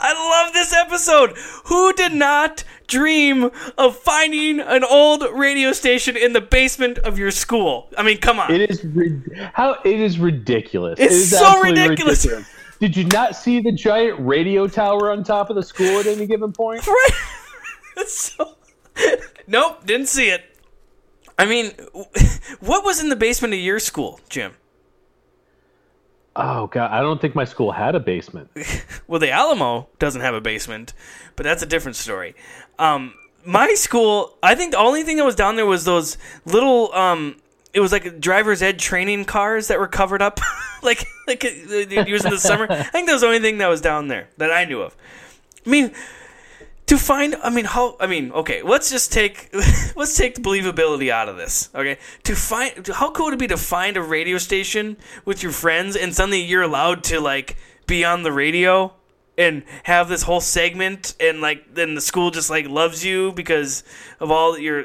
I 0.06 0.42
love 0.42 0.52
this 0.52 0.74
episode. 0.74 1.32
Who 1.64 1.94
did 1.94 2.12
not 2.12 2.62
dream 2.86 3.50
of 3.78 3.96
finding 3.96 4.60
an 4.60 4.84
old 4.84 5.24
radio 5.32 5.72
station 5.72 6.14
in 6.14 6.34
the 6.34 6.42
basement 6.42 6.98
of 6.98 7.18
your 7.18 7.30
school? 7.30 7.88
I 7.96 8.02
mean, 8.02 8.18
come 8.18 8.38
on. 8.38 8.52
It 8.52 8.70
is 8.70 8.86
how 9.54 9.78
it 9.82 9.98
is 9.98 10.18
ridiculous. 10.18 11.00
It's 11.00 11.10
it 11.10 11.16
is 11.16 11.30
so 11.30 11.46
absolutely 11.46 11.88
ridiculous. 11.88 12.26
Did 12.80 12.94
you 12.98 13.04
not 13.04 13.34
see 13.34 13.60
the 13.60 13.72
giant 13.72 14.20
radio 14.20 14.66
tower 14.66 15.10
on 15.10 15.24
top 15.24 15.48
of 15.48 15.56
the 15.56 15.62
school 15.62 16.00
at 16.00 16.06
any 16.06 16.26
given 16.26 16.52
point? 16.52 16.86
Right. 17.96 18.08
So. 18.08 18.56
nope, 19.46 19.86
didn't 19.86 20.08
see 20.08 20.28
it. 20.28 20.42
I 21.38 21.46
mean, 21.46 21.70
what 22.60 22.84
was 22.84 23.00
in 23.00 23.08
the 23.08 23.16
basement 23.16 23.54
of 23.54 23.60
your 23.60 23.78
school, 23.78 24.20
Jim? 24.28 24.52
Oh 26.36 26.66
god, 26.66 26.90
I 26.90 27.00
don't 27.00 27.20
think 27.20 27.34
my 27.34 27.44
school 27.44 27.72
had 27.72 27.94
a 27.94 28.00
basement. 28.00 28.50
Well, 29.06 29.20
the 29.20 29.30
Alamo 29.30 29.88
doesn't 29.98 30.22
have 30.22 30.34
a 30.34 30.40
basement, 30.40 30.94
but 31.36 31.44
that's 31.44 31.62
a 31.62 31.66
different 31.66 31.96
story. 31.96 32.34
Um, 32.78 33.12
my 33.44 33.74
school, 33.74 34.34
I 34.42 34.54
think 34.54 34.72
the 34.72 34.78
only 34.78 35.02
thing 35.02 35.18
that 35.18 35.26
was 35.26 35.34
down 35.34 35.56
there 35.56 35.66
was 35.66 35.84
those 35.84 36.16
little. 36.46 36.92
Um, 36.94 37.36
it 37.74 37.80
was 37.80 37.92
like 37.92 38.18
driver's 38.18 38.62
ed 38.62 38.78
training 38.78 39.26
cars 39.26 39.68
that 39.68 39.78
were 39.78 39.88
covered 39.88 40.22
up, 40.22 40.40
like 40.82 41.06
like 41.26 41.44
uh, 41.44 41.48
in 41.48 41.88
the 41.98 42.38
summer. 42.38 42.66
I 42.70 42.82
think 42.84 43.06
that 43.06 43.12
was 43.12 43.20
the 43.20 43.26
only 43.26 43.40
thing 43.40 43.58
that 43.58 43.68
was 43.68 43.82
down 43.82 44.08
there 44.08 44.28
that 44.38 44.50
I 44.50 44.64
knew 44.64 44.80
of. 44.80 44.96
I 45.66 45.68
mean, 45.68 45.92
to 46.86 46.98
find 46.98 47.34
i 47.42 47.50
mean 47.50 47.64
how 47.64 47.96
i 48.00 48.06
mean 48.06 48.30
okay 48.32 48.62
let's 48.62 48.90
just 48.90 49.12
take 49.12 49.50
let's 49.96 50.16
take 50.16 50.34
the 50.34 50.40
believability 50.40 51.10
out 51.10 51.28
of 51.28 51.36
this 51.36 51.70
okay 51.74 51.98
to 52.22 52.34
find 52.34 52.86
how 52.88 53.10
cool 53.10 53.26
would 53.26 53.34
it 53.34 53.40
be 53.40 53.46
to 53.46 53.56
find 53.56 53.96
a 53.96 54.02
radio 54.02 54.38
station 54.38 54.96
with 55.24 55.42
your 55.42 55.52
friends 55.52 55.96
and 55.96 56.14
suddenly 56.14 56.42
you're 56.42 56.62
allowed 56.62 57.02
to 57.02 57.20
like 57.20 57.56
be 57.86 58.04
on 58.04 58.22
the 58.22 58.32
radio 58.32 58.92
and 59.36 59.64
have 59.84 60.08
this 60.08 60.22
whole 60.22 60.40
segment 60.40 61.14
and 61.18 61.40
like 61.40 61.74
then 61.74 61.94
the 61.94 62.00
school 62.00 62.30
just 62.30 62.50
like 62.50 62.68
loves 62.68 63.04
you 63.04 63.32
because 63.32 63.82
of 64.20 64.30
all 64.30 64.58
your 64.58 64.84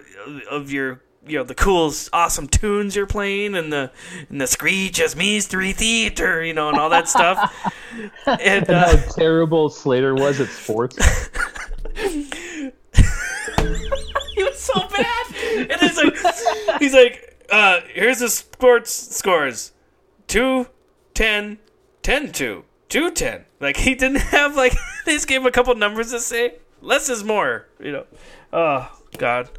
of 0.49 0.71
your 0.71 1.01
you 1.27 1.37
know 1.37 1.43
the 1.43 1.53
cool 1.53 1.93
awesome 2.13 2.47
tunes 2.47 2.95
you're 2.95 3.05
playing 3.05 3.55
and 3.55 3.71
the 3.71 3.91
and 4.29 4.41
the 4.41 4.47
screech 4.47 4.99
as 4.99 5.15
mystery 5.15 5.73
theater 5.73 6.43
you 6.43 6.53
know 6.53 6.69
and 6.69 6.77
all 6.77 6.89
that 6.89 7.07
stuff 7.07 7.71
and 8.25 8.41
And 8.41 8.69
uh, 8.69 8.97
how 8.97 9.11
terrible 9.13 9.69
Slater 9.69 10.15
was 10.15 10.39
at 10.39 10.47
sports. 10.47 10.97
he 14.35 14.43
was 14.43 14.57
so 14.57 14.87
bad. 14.87 15.25
And 15.55 15.77
it's 15.81 15.97
like 15.97 16.15
he's 16.79 16.93
like, 16.93 17.45
uh, 17.51 17.81
here's 17.93 18.19
the 18.19 18.29
sports 18.29 18.91
scores. 19.15 19.73
2 20.27 20.67
10 21.13 21.59
10 22.03 22.31
2 22.31 22.63
2 22.87 23.11
10. 23.11 23.45
Like 23.59 23.77
he 23.77 23.95
didn't 23.95 24.21
have 24.21 24.55
like 24.55 24.73
they 25.05 25.13
just 25.13 25.27
gave 25.27 25.41
him 25.41 25.47
a 25.47 25.51
couple 25.51 25.75
numbers 25.75 26.11
to 26.11 26.19
say. 26.19 26.55
Less 26.81 27.09
is 27.09 27.23
more, 27.23 27.67
you 27.79 27.91
know. 27.91 28.05
Oh 28.53 28.89
god. 29.17 29.49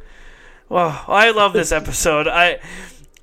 Well, 0.67 1.03
I 1.07 1.31
love 1.31 1.53
this 1.53 1.71
episode. 1.71 2.27
I 2.27 2.59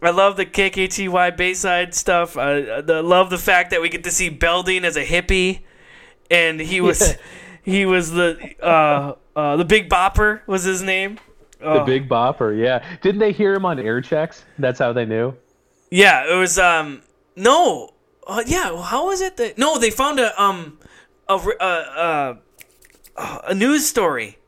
I 0.00 0.10
love 0.10 0.36
the 0.36 0.46
KKTY 0.46 1.36
Bayside 1.36 1.92
stuff. 1.94 2.36
I, 2.36 2.58
I 2.58 2.80
love 2.80 3.30
the 3.30 3.38
fact 3.38 3.70
that 3.70 3.82
we 3.82 3.88
get 3.88 4.04
to 4.04 4.12
see 4.12 4.28
Belding 4.28 4.84
as 4.84 4.96
a 4.96 5.04
hippie, 5.04 5.62
and 6.30 6.60
he 6.60 6.80
was 6.80 7.16
he 7.68 7.86
was 7.86 8.10
the 8.10 8.54
uh, 8.62 9.14
uh, 9.36 9.56
the 9.56 9.64
Big 9.64 9.88
Bopper 9.88 10.40
was 10.46 10.64
his 10.64 10.82
name. 10.82 11.18
The 11.60 11.82
Big 11.84 12.08
Bopper, 12.08 12.56
yeah. 12.56 12.84
Didn't 13.02 13.18
they 13.18 13.32
hear 13.32 13.52
him 13.54 13.64
on 13.64 13.78
air 13.78 14.00
checks? 14.00 14.44
That's 14.58 14.78
how 14.78 14.92
they 14.92 15.04
knew. 15.04 15.34
Yeah, 15.90 16.32
it 16.32 16.36
was 16.36 16.58
um 16.58 17.02
no, 17.36 17.90
uh, 18.26 18.42
yeah. 18.46 18.82
How 18.82 19.06
was 19.06 19.20
it 19.20 19.36
that 19.36 19.58
no? 19.58 19.78
They 19.78 19.90
found 19.90 20.20
a 20.20 20.40
um 20.40 20.78
a 21.28 21.34
uh, 21.34 22.36
uh, 23.16 23.38
a 23.46 23.54
news 23.54 23.86
story, 23.86 24.38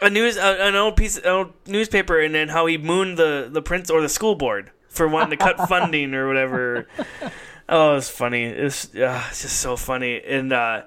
a 0.00 0.08
news 0.08 0.36
uh, 0.36 0.56
an 0.60 0.74
old 0.74 0.96
piece 0.96 1.18
an 1.18 1.26
old 1.26 1.52
newspaper, 1.66 2.20
and 2.20 2.34
then 2.34 2.48
how 2.48 2.66
he 2.66 2.78
mooned 2.78 3.18
the 3.18 3.48
the 3.50 3.62
prince 3.62 3.90
or 3.90 4.00
the 4.00 4.08
school 4.08 4.34
board 4.34 4.70
for 4.88 5.08
wanting 5.08 5.36
to 5.36 5.44
cut 5.44 5.56
funding 5.68 6.14
or 6.14 6.28
whatever. 6.28 6.86
Oh, 7.68 7.96
it's 7.96 8.10
funny. 8.10 8.44
It's 8.44 8.94
uh, 8.94 9.24
it's 9.30 9.42
just 9.42 9.60
so 9.60 9.76
funny. 9.76 10.22
And 10.22 10.52
uh, 10.52 10.82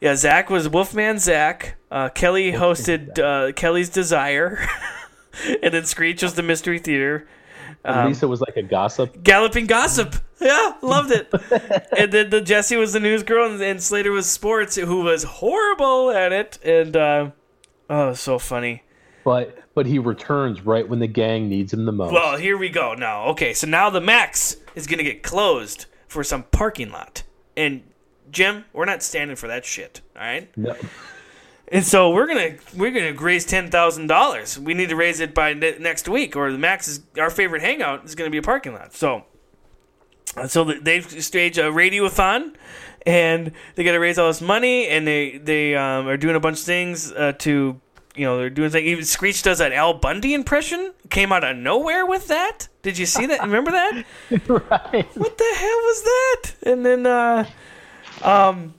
yeah, 0.00 0.14
Zach 0.14 0.50
was 0.50 0.68
Wolfman 0.68 1.18
Zach. 1.18 1.76
Uh, 1.90 2.08
Kelly 2.08 2.52
hosted 2.52 3.18
uh, 3.18 3.52
Kelly's 3.52 3.88
Desire, 3.88 4.66
and 5.62 5.74
then 5.74 5.84
Screech 5.84 6.22
was 6.22 6.34
the 6.34 6.42
Mystery 6.42 6.78
Theater. 6.78 7.26
Um, 7.84 8.08
Lisa 8.08 8.28
was 8.28 8.40
like 8.40 8.56
a 8.56 8.62
gossip. 8.62 9.22
Galloping 9.22 9.66
Gossip. 9.66 10.16
Yeah, 10.40 10.72
loved 10.82 11.10
it. 11.10 11.32
and 11.98 12.12
then 12.12 12.30
the 12.30 12.40
Jesse 12.40 12.76
was 12.76 12.92
the 12.92 13.00
news 13.00 13.22
girl, 13.22 13.50
and, 13.50 13.60
and 13.60 13.82
Slater 13.82 14.12
was 14.12 14.28
sports, 14.28 14.76
who 14.76 15.02
was 15.02 15.24
horrible 15.24 16.10
at 16.10 16.32
it. 16.32 16.58
And 16.64 16.96
uh, 16.96 17.30
oh, 17.88 18.14
so 18.14 18.38
funny. 18.38 18.82
But 19.24 19.58
but 19.74 19.86
he 19.86 19.98
returns 19.98 20.62
right 20.62 20.88
when 20.88 20.98
the 20.98 21.06
gang 21.06 21.48
needs 21.48 21.72
him 21.72 21.84
the 21.86 21.92
most. 21.92 22.12
Well, 22.12 22.36
here 22.36 22.56
we 22.56 22.68
go 22.68 22.94
now. 22.94 23.26
Okay, 23.28 23.52
so 23.52 23.66
now 23.66 23.90
the 23.90 24.00
Max 24.00 24.56
is 24.74 24.86
gonna 24.86 25.02
get 25.02 25.22
closed 25.22 25.86
for 26.06 26.22
some 26.24 26.44
parking 26.44 26.90
lot, 26.90 27.24
and 27.56 27.82
Jim, 28.30 28.64
we're 28.72 28.84
not 28.84 29.02
standing 29.02 29.36
for 29.36 29.48
that 29.48 29.64
shit. 29.64 30.00
All 30.16 30.22
right. 30.22 30.56
No. 30.56 30.76
And 31.70 31.84
so 31.84 32.10
we're 32.10 32.26
gonna 32.26 32.56
we're 32.74 32.90
gonna 32.90 33.12
raise 33.12 33.44
ten 33.44 33.70
thousand 33.70 34.06
dollars. 34.06 34.58
We 34.58 34.72
need 34.72 34.88
to 34.88 34.96
raise 34.96 35.20
it 35.20 35.34
by 35.34 35.52
ne- 35.52 35.78
next 35.78 36.08
week, 36.08 36.34
or 36.34 36.50
the 36.50 36.58
Max 36.58 36.88
is 36.88 37.00
our 37.18 37.30
favorite 37.30 37.62
hangout 37.62 38.04
is 38.04 38.14
gonna 38.14 38.30
be 38.30 38.38
a 38.38 38.42
parking 38.42 38.72
lot. 38.72 38.94
So, 38.94 39.24
so 40.46 40.64
they 40.64 41.02
stage 41.02 41.58
a 41.58 41.64
radiothon, 41.64 42.54
and 43.08 43.52
they 43.74 43.84
got 43.84 43.92
to 43.92 43.98
raise 43.98 44.18
all 44.18 44.28
this 44.28 44.40
money, 44.40 44.88
and 44.88 45.06
they 45.06 45.38
they 45.38 45.74
um, 45.74 46.08
are 46.08 46.16
doing 46.16 46.36
a 46.36 46.40
bunch 46.40 46.58
of 46.58 46.64
things 46.64 47.12
uh, 47.12 47.32
to 47.40 47.80
you 48.14 48.24
know 48.24 48.36
they're 48.36 48.50
doing 48.50 48.70
things. 48.70 48.86
Even 48.86 49.04
Screech 49.04 49.42
does 49.42 49.58
that 49.58 49.72
Al 49.72 49.94
Bundy 49.94 50.34
impression. 50.34 50.92
Came 51.10 51.32
out 51.32 51.44
of 51.44 51.56
nowhere 51.56 52.04
with 52.04 52.28
that. 52.28 52.68
Did 52.82 52.98
you 52.98 53.06
see 53.06 53.26
that? 53.26 53.40
Remember 53.40 53.70
that? 53.70 54.04
right. 54.30 55.16
What 55.16 55.38
the 55.38 55.54
hell 55.56 55.68
was 55.68 56.02
that? 56.02 56.54
And 56.64 56.84
then, 56.84 57.06
uh, 57.06 57.46
um, 58.22 58.74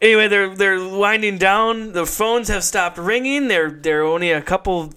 anyway, 0.00 0.28
they're 0.28 0.54
they're 0.54 0.88
winding 0.88 1.38
down. 1.38 1.92
The 1.92 2.06
phones 2.06 2.48
have 2.48 2.64
stopped 2.64 2.98
ringing. 2.98 3.48
They're 3.48 3.70
they're 3.70 4.02
only 4.04 4.30
a 4.30 4.42
couple 4.42 4.92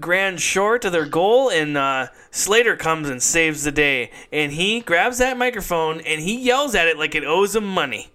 grand 0.00 0.40
short 0.40 0.84
of 0.84 0.92
their 0.92 1.06
goal, 1.06 1.48
and 1.50 1.76
uh, 1.76 2.08
Slater 2.30 2.76
comes 2.76 3.08
and 3.08 3.22
saves 3.22 3.62
the 3.62 3.72
day. 3.72 4.10
And 4.32 4.52
he 4.52 4.80
grabs 4.80 5.18
that 5.18 5.38
microphone 5.38 6.00
and 6.00 6.20
he 6.20 6.36
yells 6.40 6.74
at 6.74 6.88
it 6.88 6.98
like 6.98 7.14
it 7.14 7.24
owes 7.24 7.54
him 7.54 7.66
money. 7.66 8.10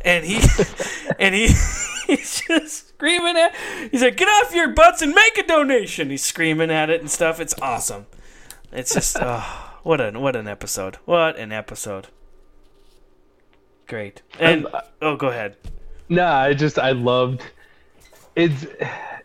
And 0.00 0.24
he 0.24 0.40
and 1.18 1.34
he 1.34 1.48
he's 2.06 2.42
just 2.46 2.88
screaming 2.88 3.36
at. 3.36 3.54
He's 3.90 4.02
like, 4.02 4.16
"Get 4.16 4.28
off 4.28 4.54
your 4.54 4.68
butts 4.68 5.02
and 5.02 5.14
make 5.14 5.36
a 5.38 5.46
donation!" 5.46 6.10
He's 6.10 6.24
screaming 6.24 6.70
at 6.70 6.90
it 6.90 7.00
and 7.00 7.10
stuff. 7.10 7.40
It's 7.40 7.54
awesome. 7.60 8.06
It's 8.72 8.94
just 8.94 9.16
oh, 9.20 9.78
what 9.82 10.00
an 10.00 10.20
what 10.20 10.36
an 10.36 10.48
episode. 10.48 10.96
What 11.04 11.36
an 11.36 11.52
episode. 11.52 12.08
Great. 13.92 14.22
And 14.40 14.66
oh, 15.02 15.16
go 15.16 15.28
ahead. 15.28 15.54
No, 16.08 16.24
I 16.24 16.54
just 16.54 16.78
I 16.78 16.92
loved 16.92 17.42
it's 18.34 18.64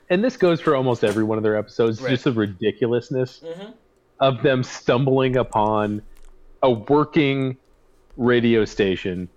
and 0.10 0.22
this 0.22 0.36
goes 0.36 0.60
for 0.60 0.76
almost 0.76 1.06
every 1.06 1.24
one 1.24 1.38
of 1.38 1.44
their 1.46 1.56
episodes, 1.56 2.02
Right. 2.02 2.10
just 2.10 2.26
the 2.26 2.34
ridiculousness 2.34 3.40
mm-hmm. 3.46 3.72
of 4.20 4.44
them 4.44 4.64
stumbling 4.64 5.38
upon 5.38 6.02
a 6.62 6.70
working 6.70 7.56
radio 8.18 8.66
station. 8.66 9.30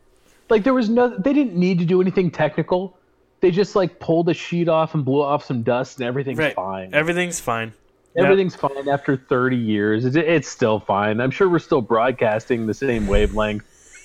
Like 0.49 0.65
there 0.65 0.75
was 0.75 0.89
no 0.89 1.17
they 1.17 1.33
didn't 1.33 1.55
need 1.55 1.79
to 1.79 1.85
do 1.85 2.01
anything 2.01 2.33
technical. 2.33 2.99
They 3.39 3.53
just 3.53 3.77
like 3.77 4.01
pulled 4.01 4.29
a 4.31 4.35
sheet 4.35 4.69
off 4.69 4.95
and 4.95 5.05
blew 5.05 5.23
off 5.23 5.45
some 5.45 5.63
dust 5.63 6.01
and 6.01 6.09
everything's 6.09 6.41
Right. 6.41 6.57
fine. 6.57 6.93
Everything's 6.93 7.39
fine. 7.39 7.73
Yep. 8.17 8.25
Everything's 8.25 8.57
fine 8.57 8.89
after 8.89 9.17
30 9.17 9.57
years. 9.57 10.05
It's, 10.05 10.17
it's 10.17 10.49
still 10.49 10.81
fine. 10.81 11.21
I'm 11.21 11.31
sure 11.31 11.49
we're 11.49 11.61
still 11.61 11.83
broadcasting 11.83 12.67
the 12.67 12.75
same 12.75 13.07
wavelength. 13.07 13.63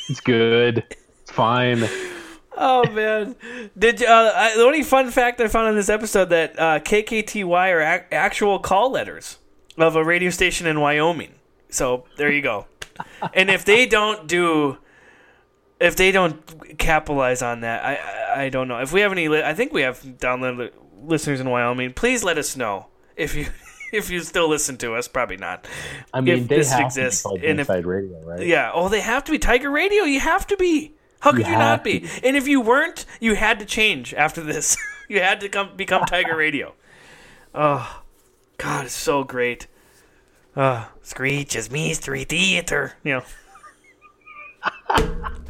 It's 0.07 0.19
good. 0.19 0.83
Fine. 1.25 1.87
Oh 2.57 2.89
man, 2.91 3.35
did 3.77 3.99
you, 3.99 4.07
uh, 4.07 4.31
I, 4.33 4.55
the 4.55 4.63
only 4.63 4.81
fun 4.83 5.11
fact 5.11 5.41
I 5.41 5.47
found 5.49 5.67
in 5.69 5.75
this 5.75 5.89
episode 5.89 6.29
that 6.29 6.57
uh, 6.57 6.79
KKTY 6.79 7.45
are 7.73 7.81
ac- 7.81 8.05
actual 8.13 8.59
call 8.59 8.91
letters 8.91 9.39
of 9.77 9.97
a 9.97 10.03
radio 10.05 10.29
station 10.29 10.65
in 10.65 10.79
Wyoming. 10.79 11.33
So 11.69 12.05
there 12.15 12.31
you 12.31 12.41
go. 12.41 12.67
and 13.33 13.49
if 13.49 13.65
they 13.65 13.85
don't 13.85 14.25
do, 14.27 14.77
if 15.81 15.97
they 15.97 16.13
don't 16.13 16.77
capitalize 16.77 17.41
on 17.41 17.59
that, 17.61 17.83
I 17.83 17.95
I, 17.95 18.43
I 18.45 18.49
don't 18.49 18.69
know. 18.69 18.79
If 18.79 18.93
we 18.93 19.01
have 19.01 19.11
any, 19.11 19.27
li- 19.27 19.43
I 19.43 19.53
think 19.53 19.73
we 19.73 19.81
have 19.81 19.99
download 20.01 20.71
listeners 21.03 21.41
in 21.41 21.49
Wyoming. 21.49 21.91
Please 21.91 22.23
let 22.23 22.37
us 22.37 22.55
know 22.55 22.85
if 23.17 23.35
you 23.35 23.47
if 23.91 24.09
you 24.09 24.21
still 24.21 24.47
listen 24.47 24.77
to 24.77 24.93
us. 24.95 25.09
Probably 25.09 25.35
not. 25.35 25.67
I 26.13 26.21
mean, 26.21 26.37
If 26.43 26.47
they 26.47 26.55
this 26.55 26.71
have 26.71 26.85
exists, 26.85 27.23
to 27.23 27.27
be 27.27 27.31
called 27.31 27.43
and 27.43 27.59
if- 27.59 27.67
Inside 27.69 27.85
Radio, 27.85 28.21
right? 28.23 28.47
Yeah. 28.47 28.71
Oh, 28.73 28.87
they 28.87 29.01
have 29.01 29.25
to 29.25 29.31
be 29.33 29.39
Tiger 29.39 29.69
Radio. 29.69 30.03
You 30.03 30.21
have 30.21 30.47
to 30.47 30.55
be. 30.55 30.93
How 31.25 31.31
could 31.31 31.47
You 31.47 31.53
you, 31.53 31.57
not 31.57 31.83
be? 31.83 32.01
to 32.01 32.23
And 32.23 32.37
if 32.37 32.47
you 32.47 32.61
weren't, 32.61 33.03
you 33.19 33.33
had 33.33 33.57
to 33.57 33.65
change 33.65 34.13
after 34.13 34.41
this. 34.41 34.77
you 35.09 35.19
had 35.19 35.39
to 35.41 35.49
come 35.49 35.75
become 35.75 36.05
Tiger 36.07 36.35
Radio. 36.35 36.75
Oh, 37.55 38.03
God, 38.59 38.85
it's 38.85 38.93
so 38.93 39.23
great. 39.23 39.65
Uh, 40.55 40.85
Screech 41.01 41.55
is 41.55 41.71
Mystery 41.71 42.25
Theater. 42.25 42.93
You 43.03 43.13
know. 43.15 43.23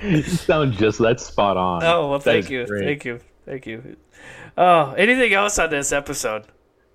You 0.01 0.23
sound 0.23 0.73
just 0.73 0.99
that's 0.99 1.25
spot 1.25 1.57
on. 1.57 1.83
Oh 1.83 2.09
well, 2.09 2.19
thank 2.19 2.49
you, 2.49 2.65
great. 2.65 2.83
thank 2.85 3.05
you, 3.05 3.19
thank 3.45 3.65
you. 3.65 3.97
Oh, 4.57 4.93
anything 4.93 5.33
else 5.33 5.59
on 5.59 5.69
this 5.69 5.91
episode? 5.91 6.45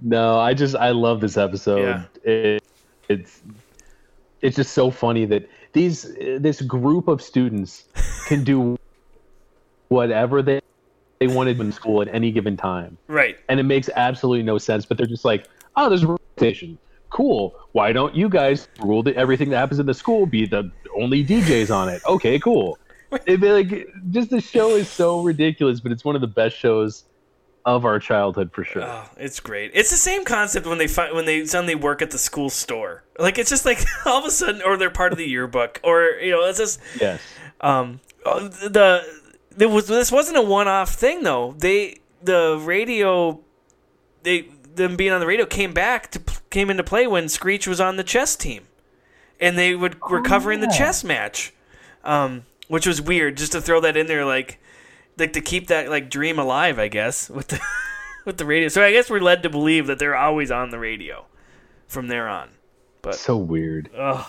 No, 0.01 0.39
I 0.39 0.55
just 0.55 0.75
I 0.75 0.91
love 0.91 1.21
this 1.21 1.37
episode. 1.37 1.83
Yeah. 1.83 2.31
It, 2.31 2.63
it's 3.09 3.43
it's 4.43 4.57
just 4.57 4.73
so 4.73 4.91
funny 4.91 5.25
that 5.27 5.49
these 5.73 6.03
this 6.39 6.61
group 6.63 7.09
of 7.09 7.23
students 7.23 7.85
can 8.27 8.45
do 8.45 8.79
whatever 9.89 10.43
they 10.43 10.61
they 11.19 11.27
wanted 11.27 11.61
in 11.61 11.71
school 11.71 12.01
at 12.01 12.09
any 12.09 12.31
given 12.33 12.57
time, 12.57 12.97
Right. 13.07 13.37
and 13.51 13.61
it 13.61 13.65
makes 13.65 13.91
absolutely 13.95 14.43
no 14.43 14.57
sense. 14.57 14.87
But 14.87 14.97
they're 14.97 15.07
just 15.07 15.25
like, 15.25 15.47
oh, 15.77 15.89
there's 15.91 16.03
a 16.03 16.17
rotation. 16.39 16.79
Cool. 17.11 17.55
Why 17.73 17.93
don't 17.93 18.15
you 18.15 18.29
guys 18.31 18.69
rule 18.83 19.03
that 19.03 19.17
everything 19.17 19.51
that 19.51 19.59
happens 19.59 19.81
in 19.81 19.87
the 19.87 19.93
school 19.93 20.25
be 20.27 20.47
the 20.47 20.71
only 20.97 21.23
DJs 21.25 21.75
on 21.75 21.89
it? 21.91 22.01
Okay, 22.07 22.39
cool. 22.39 22.79
It'd 23.27 23.41
be 23.41 23.51
like 23.51 23.89
just 24.11 24.31
the 24.31 24.41
show 24.41 24.71
is 24.77 24.89
so 24.89 25.21
ridiculous, 25.21 25.81
but 25.81 25.93
it's 25.93 26.05
one 26.05 26.15
of 26.15 26.21
the 26.23 26.27
best 26.29 26.57
shows 26.57 27.05
of 27.65 27.85
our 27.85 27.99
childhood 27.99 28.53
for 28.53 28.65
sure. 28.65 28.83
Oh, 28.83 29.09
it's 29.17 29.41
great. 29.41 29.73
It's 29.75 29.91
the 29.91 29.97
same 29.97 30.25
concept 30.25 30.67
when 30.67 30.79
they 30.79 30.87
find 30.89 31.15
when 31.15 31.27
they 31.27 31.45
suddenly 31.45 31.75
work 31.75 32.03
at 32.03 32.11
the 32.11 32.19
school 32.19 32.51
store. 32.51 33.05
Like 33.19 33.39
it's 33.39 33.51
just 33.51 33.65
like 33.65 33.79
all 34.07 34.19
of 34.19 34.25
a 34.25 34.31
sudden, 34.31 34.63
or 34.63 34.77
they're 34.77 34.91
part 34.91 35.13
of 35.13 35.19
the 35.19 35.29
yearbook, 35.29 35.81
or 35.85 36.03
you 36.21 36.31
know, 36.31 36.45
it's 36.47 36.59
just 36.59 36.81
yes. 37.01 37.21
um 37.61 38.01
oh, 38.25 38.49
the 38.49 39.05
there 39.57 39.69
was 39.69 39.87
this 39.87 40.11
wasn't 40.11 40.39
a 40.39 40.43
one 40.43 40.69
off 40.69 40.95
thing 40.95 41.23
though. 41.23 41.55
They 41.59 42.01
the 42.23 42.59
radio 42.63 43.41
they 44.23 44.49
them 44.75 44.97
being 44.97 45.13
on 45.13 45.21
the 45.21 45.27
radio 45.27 45.47
came 45.47 45.73
back 45.73 46.11
to 46.13 46.21
came 46.51 46.71
into 46.71 46.85
play 46.85 47.07
when 47.07 47.29
Screech 47.29 47.67
was 47.67 47.81
on 47.81 47.97
the 47.97 48.05
chess 48.05 48.37
team, 48.37 48.65
and 49.39 49.59
they 49.59 49.75
would 49.75 50.01
were 50.03 50.23
covering 50.23 50.61
the 50.61 50.69
yeah. 50.71 50.79
chess 50.79 51.05
match, 51.05 51.53
um, 52.05 52.45
which 52.69 52.87
was 52.87 53.03
weird 53.03 53.37
just 53.37 53.53
to 53.53 53.61
throw 53.61 53.81
that 53.81 53.97
in 53.97 54.07
there 54.07 54.25
like 54.25 54.61
like 55.21 55.35
to 55.35 55.41
keep 55.41 55.69
that 55.69 55.89
like 55.89 56.11
dream 56.11 56.39
alive, 56.39 56.79
I 56.79 56.89
guess 56.89 57.29
with 57.31 57.49
the 57.49 57.61
with 58.25 58.39
the 58.39 58.45
radio. 58.45 58.69
So 58.69 58.83
I 58.83 58.93
guess 58.93 59.09
we're 59.11 59.21
led 59.21 59.43
to 59.45 59.51
believe 59.51 59.87
that 59.87 59.99
they're 59.99 60.17
always 60.17 60.51
on 60.51 60.71
the 60.71 60.79
radio 60.79 61.27
from 61.87 62.09
there 62.09 62.29
on. 62.29 62.51
But 63.03 63.15
So 63.15 63.37
weird. 63.37 63.91
ugh. 63.97 64.27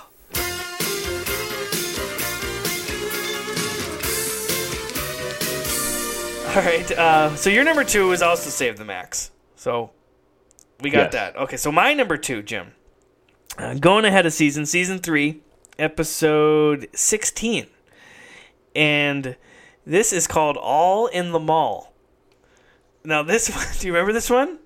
All 6.53 6.57
right. 6.57 6.91
Uh, 6.91 7.33
so 7.37 7.49
your 7.49 7.63
number 7.63 7.85
two 7.85 8.11
is 8.11 8.21
also 8.21 8.49
Save 8.49 8.77
the 8.77 8.83
Max. 8.83 9.31
So 9.55 9.91
we 10.81 10.89
got 10.89 11.03
Yes. 11.03 11.13
that. 11.13 11.35
Okay. 11.37 11.55
So 11.55 11.71
my 11.71 11.93
number 11.93 12.17
two, 12.17 12.41
Jim, 12.43 12.73
uh, 13.57 13.75
going 13.75 14.03
ahead 14.03 14.25
of 14.25 14.33
season, 14.33 14.65
season 14.65 14.99
three, 14.99 15.39
episode 15.79 16.89
sixteen, 16.93 17.67
and 18.75 19.37
this 19.85 20.13
is 20.13 20.27
called 20.27 20.57
All 20.57 21.07
in 21.07 21.31
the 21.31 21.39
Mall. 21.39 21.93
Now 23.03 23.23
this 23.23 23.49
one, 23.55 23.65
do 23.79 23.87
you 23.87 23.93
remember 23.93 24.13
this 24.13 24.29
one? 24.29 24.59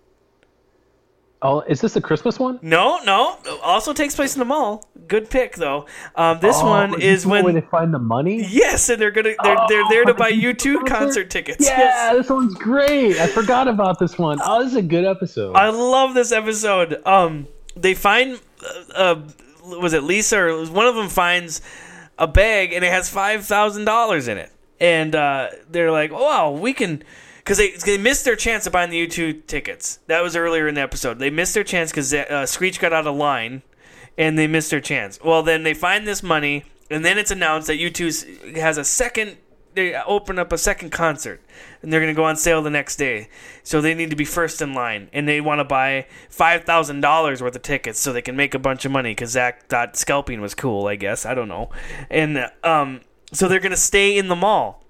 Oh, 1.41 1.59
is 1.61 1.79
this 1.81 1.93
the 1.93 2.01
Christmas 2.01 2.39
one? 2.39 2.57
No, 2.63 2.99
no. 3.05 3.37
Also 3.61 3.93
takes 3.93 4.15
place 4.15 4.33
in 4.33 4.39
the 4.39 4.45
mall. 4.45 4.89
Good 5.07 5.29
pick 5.29 5.55
though. 5.57 5.85
Um, 6.15 6.39
this 6.39 6.55
Oh, 6.59 6.65
one 6.65 6.99
is 6.99 7.25
when 7.25 7.53
they 7.53 7.61
find 7.61 7.93
the 7.93 7.99
money. 7.99 8.43
yes, 8.49 8.89
and 8.89 8.99
they're 8.99 9.11
gonna 9.11 9.33
they're 9.43 9.55
they're 9.67 9.83
Oh, 9.83 9.87
there 9.89 10.05
to 10.05 10.13
buy 10.15 10.29
you 10.29 10.53
U2 10.53 10.73
concert? 10.79 10.87
concert 10.87 11.29
tickets. 11.29 11.65
Yeah, 11.67 11.77
Yes. 11.77 12.15
this 12.15 12.29
one's 12.29 12.55
great. 12.55 13.19
I 13.19 13.27
forgot 13.27 13.67
about 13.67 13.99
this 13.99 14.17
one. 14.17 14.39
Oh, 14.43 14.63
this 14.63 14.71
is 14.71 14.77
a 14.77 14.81
good 14.81 15.05
episode. 15.05 15.55
I 15.55 15.69
love 15.69 16.15
this 16.15 16.31
episode. 16.31 17.05
Um, 17.05 17.47
they 17.75 17.93
find 17.93 18.39
uh, 18.63 18.93
uh 18.95 19.21
was 19.79 19.93
it 19.93 20.03
Lisa 20.03 20.39
or 20.39 20.65
one 20.67 20.87
of 20.87 20.95
them 20.95 21.09
finds 21.09 21.61
a 22.17 22.25
bag 22.27 22.71
and 22.73 22.83
it 22.83 22.91
has 22.91 23.07
five 23.09 23.45
thousand 23.45 23.85
dollars 23.85 24.27
in 24.27 24.37
it, 24.39 24.51
and 24.79 25.15
uh, 25.15 25.49
they're 25.69 25.91
like, 25.91 26.11
"Wow, 26.11 26.51
we 26.51 26.73
can." 26.73 27.03
Because 27.37 27.59
they, 27.59 27.71
they 27.71 27.99
missed 27.99 28.25
their 28.25 28.35
chance 28.35 28.65
of 28.65 28.73
buying 28.73 28.89
the 28.89 29.07
U2 29.07 29.45
tickets. 29.45 29.99
That 30.07 30.23
was 30.23 30.35
earlier 30.35 30.67
in 30.67 30.73
the 30.73 30.81
episode. 30.81 31.19
They 31.19 31.29
missed 31.29 31.53
their 31.53 31.63
chance 31.63 31.91
because 31.91 32.11
uh, 32.11 32.47
Screech 32.47 32.79
got 32.79 32.91
out 32.91 33.05
of 33.05 33.15
line, 33.15 33.61
and 34.17 34.37
they 34.37 34.47
missed 34.47 34.71
their 34.71 34.81
chance. 34.81 35.19
Well, 35.23 35.43
then 35.43 35.61
they 35.61 35.75
find 35.75 36.07
this 36.07 36.23
money, 36.23 36.63
and 36.89 37.05
then 37.05 37.19
it's 37.19 37.29
announced 37.29 37.67
that 37.67 37.79
U2 37.79 38.57
has 38.57 38.79
a 38.79 38.83
second. 38.83 39.37
They 39.75 39.93
open 39.93 40.39
up 40.39 40.53
a 40.53 40.57
second 40.57 40.91
concert, 40.91 41.39
and 41.81 41.93
they're 41.93 41.99
going 41.99 42.13
to 42.13 42.17
go 42.17 42.23
on 42.23 42.35
sale 42.35 42.61
the 42.63 42.69
next 42.69 42.95
day. 42.95 43.29
So 43.61 43.79
they 43.79 43.93
need 43.93 44.09
to 44.09 44.15
be 44.15 44.25
first 44.25 44.61
in 44.61 44.73
line, 44.73 45.09
and 45.13 45.27
they 45.27 45.39
want 45.41 45.59
to 45.59 45.65
buy 45.65 46.07
five 46.29 46.63
thousand 46.63 47.01
dollars 47.01 47.43
worth 47.43 47.55
of 47.55 47.61
tickets 47.61 47.99
so 47.99 48.11
they 48.11 48.21
can 48.21 48.35
make 48.35 48.53
a 48.55 48.59
bunch 48.59 48.85
of 48.85 48.91
money. 48.91 49.11
Because 49.11 49.31
Zach 49.31 49.67
thought 49.67 49.97
scalping 49.97 50.41
was 50.41 50.55
cool, 50.55 50.87
I 50.87 50.95
guess. 50.95 51.25
I 51.25 51.35
don't 51.35 51.49
know, 51.49 51.69
and 52.09 52.49
um, 52.63 53.01
so 53.35 53.47
they're 53.47 53.59
going 53.59 53.71
to 53.71 53.77
stay 53.77 54.17
in 54.17 54.27
the 54.27 54.35
mall. 54.35 54.83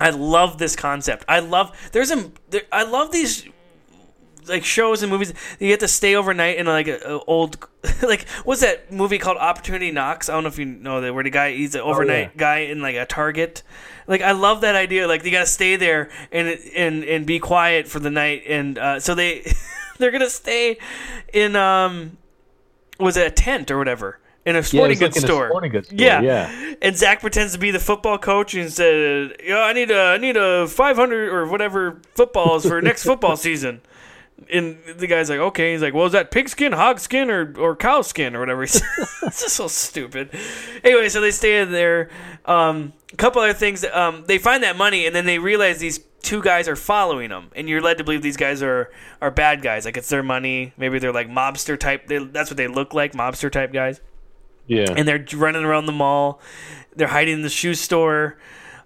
I 0.00 0.10
love 0.10 0.58
this 0.58 0.76
concept. 0.76 1.24
I 1.28 1.40
love 1.40 1.76
there's 1.92 2.10
a 2.10 2.30
there, 2.50 2.62
I 2.70 2.84
love 2.84 3.10
these 3.10 3.44
like 4.48 4.64
shows 4.64 5.02
and 5.02 5.10
movies. 5.10 5.34
You 5.58 5.68
get 5.68 5.80
to 5.80 5.88
stay 5.88 6.14
overnight 6.14 6.56
in 6.56 6.66
like 6.66 6.88
a, 6.88 6.98
a 6.98 7.24
old 7.24 7.66
like 8.02 8.28
what's 8.44 8.60
that 8.60 8.92
movie 8.92 9.18
called 9.18 9.38
Opportunity 9.38 9.90
Knocks? 9.90 10.28
I 10.28 10.34
don't 10.34 10.44
know 10.44 10.48
if 10.48 10.58
you 10.58 10.66
know 10.66 11.00
that 11.00 11.14
where 11.14 11.24
the 11.24 11.30
guy 11.30 11.52
he's 11.52 11.74
an 11.74 11.80
overnight 11.80 12.36
guy 12.36 12.58
in 12.58 12.80
like 12.80 12.96
a 12.96 13.06
Target. 13.06 13.62
Like 14.06 14.22
I 14.22 14.32
love 14.32 14.60
that 14.62 14.74
idea. 14.76 15.08
Like 15.08 15.24
you 15.24 15.30
got 15.30 15.40
to 15.40 15.46
stay 15.46 15.76
there 15.76 16.10
and 16.30 16.48
and 16.74 17.04
and 17.04 17.26
be 17.26 17.38
quiet 17.38 17.88
for 17.88 17.98
the 17.98 18.10
night. 18.10 18.44
And 18.46 18.78
uh, 18.78 19.00
so 19.00 19.14
they 19.14 19.52
they're 19.98 20.12
gonna 20.12 20.30
stay 20.30 20.78
in 21.32 21.56
um 21.56 22.18
was 23.00 23.16
it 23.16 23.26
a 23.26 23.30
tent 23.30 23.70
or 23.70 23.78
whatever 23.78 24.20
in 24.48 24.56
a 24.56 24.60
yeah, 24.60 24.62
sporting 24.62 24.98
like 24.98 24.98
goods 24.98 25.16
a 25.18 25.20
store. 25.20 25.48
sporting 25.48 25.72
goods 25.72 25.88
store. 25.88 25.98
Yeah. 25.98 26.20
yeah. 26.22 26.74
And 26.80 26.96
Zach 26.96 27.20
pretends 27.20 27.52
to 27.52 27.58
be 27.58 27.70
the 27.70 27.78
football 27.78 28.16
coach 28.18 28.54
and 28.54 28.72
said, 28.72 29.36
"Yeah, 29.44 29.58
I 29.58 29.74
need 29.74 29.90
a 29.90 30.00
I 30.00 30.16
need 30.16 30.36
a 30.36 30.66
500 30.66 31.28
or 31.28 31.46
whatever 31.46 32.00
footballs 32.14 32.66
for 32.66 32.80
next 32.80 33.02
football 33.10 33.36
season." 33.36 33.82
And 34.50 34.78
the 34.96 35.06
guy's 35.06 35.28
like, 35.28 35.40
okay. 35.40 35.72
He's 35.72 35.82
like, 35.82 35.92
well, 35.92 36.06
is 36.06 36.12
that 36.12 36.30
pig 36.30 36.48
skin, 36.48 36.72
hog 36.72 37.00
skin, 37.00 37.28
or, 37.28 37.52
or 37.58 37.74
cow 37.74 38.02
skin, 38.02 38.36
or 38.36 38.40
whatever? 38.40 38.62
it's 38.62 38.80
just 39.24 39.48
so 39.56 39.66
stupid. 39.66 40.30
Anyway, 40.84 41.08
so 41.08 41.20
they 41.20 41.32
stay 41.32 41.60
in 41.60 41.72
there. 41.72 42.08
Um, 42.44 42.92
a 43.12 43.16
couple 43.16 43.42
other 43.42 43.52
things. 43.52 43.84
Um, 43.84 44.24
they 44.26 44.38
find 44.38 44.62
that 44.62 44.76
money, 44.76 45.06
and 45.06 45.14
then 45.14 45.26
they 45.26 45.40
realize 45.40 45.80
these 45.80 45.98
two 46.22 46.40
guys 46.40 46.68
are 46.68 46.76
following 46.76 47.30
them, 47.30 47.50
and 47.54 47.68
you're 47.68 47.80
led 47.80 47.98
to 47.98 48.04
believe 48.04 48.22
these 48.22 48.36
guys 48.36 48.62
are 48.62 48.90
are 49.20 49.30
bad 49.30 49.60
guys. 49.60 49.84
Like 49.84 49.96
it's 49.96 50.08
their 50.08 50.22
money. 50.22 50.72
Maybe 50.76 50.98
they're 51.00 51.12
like 51.12 51.28
mobster 51.28 51.78
type. 51.78 52.06
They, 52.06 52.18
that's 52.18 52.48
what 52.48 52.56
they 52.56 52.68
look 52.68 52.94
like, 52.94 53.12
mobster 53.12 53.50
type 53.50 53.72
guys. 53.72 54.00
Yeah. 54.68 54.92
And 54.96 55.08
they're 55.08 55.24
running 55.34 55.64
around 55.64 55.86
the 55.86 55.92
mall. 55.92 56.40
They're 56.94 57.08
hiding 57.08 57.34
in 57.34 57.42
the 57.42 57.48
shoe 57.48 57.74
store. 57.74 58.38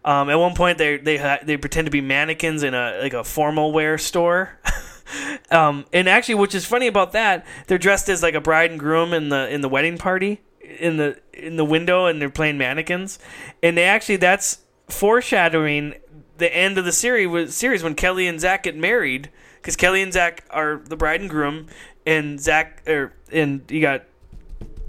Um, 0.05 0.31
at 0.31 0.37
one 0.37 0.55
point, 0.55 0.79
they 0.79 0.97
they 0.97 1.39
they 1.45 1.57
pretend 1.57 1.87
to 1.87 1.91
be 1.91 2.01
mannequins 2.01 2.63
in 2.63 2.75
a 2.75 2.99
like 3.03 3.13
a 3.13 3.23
formal 3.23 3.73
wear 3.73 3.99
store. 3.99 4.59
um, 5.51 5.85
and 5.93 6.09
actually, 6.09 6.37
which 6.37 6.55
is 6.55 6.65
funny 6.65 6.87
about 6.87 7.13
that, 7.13 7.47
they're 7.67 7.79
dressed 7.79 8.09
as 8.09 8.23
like 8.23 8.35
a 8.35 8.41
bride 8.41 8.71
and 8.71 8.81
groom 8.81 9.13
in 9.13 9.29
the 9.29 9.53
in 9.53 9.61
the 9.61 9.69
wedding 9.69 9.99
party 9.99 10.41
in 10.61 10.97
the 10.97 11.19
in 11.33 11.57
the 11.57 11.65
window, 11.65 12.07
and 12.07 12.21
they're 12.21 12.31
playing 12.31 12.59
mannequins. 12.59 13.19
And 13.63 13.77
they 13.77 13.85
actually 13.85 14.17
that's 14.17 14.59
foreshadowing 14.89 15.95
the 16.39 16.55
end 16.55 16.79
of 16.79 16.85
the 16.85 16.93
series 16.93 17.55
series 17.55 17.83
when 17.83 17.95
Kelly 17.95 18.27
and 18.27 18.41
Zach 18.41 18.65
get 18.65 18.77
married 18.77 19.31
because 19.57 19.77
Kelly 19.77 20.03
and 20.03 20.13
Zach 20.13 20.45
are 20.51 20.83
the 20.85 20.97
bride 20.97 21.21
and 21.21 21.31
groom, 21.31 21.69
and 22.05 22.41
Zach 22.41 22.83
or 22.89 23.13
and 23.31 23.63
you 23.71 23.81
got 23.81 24.05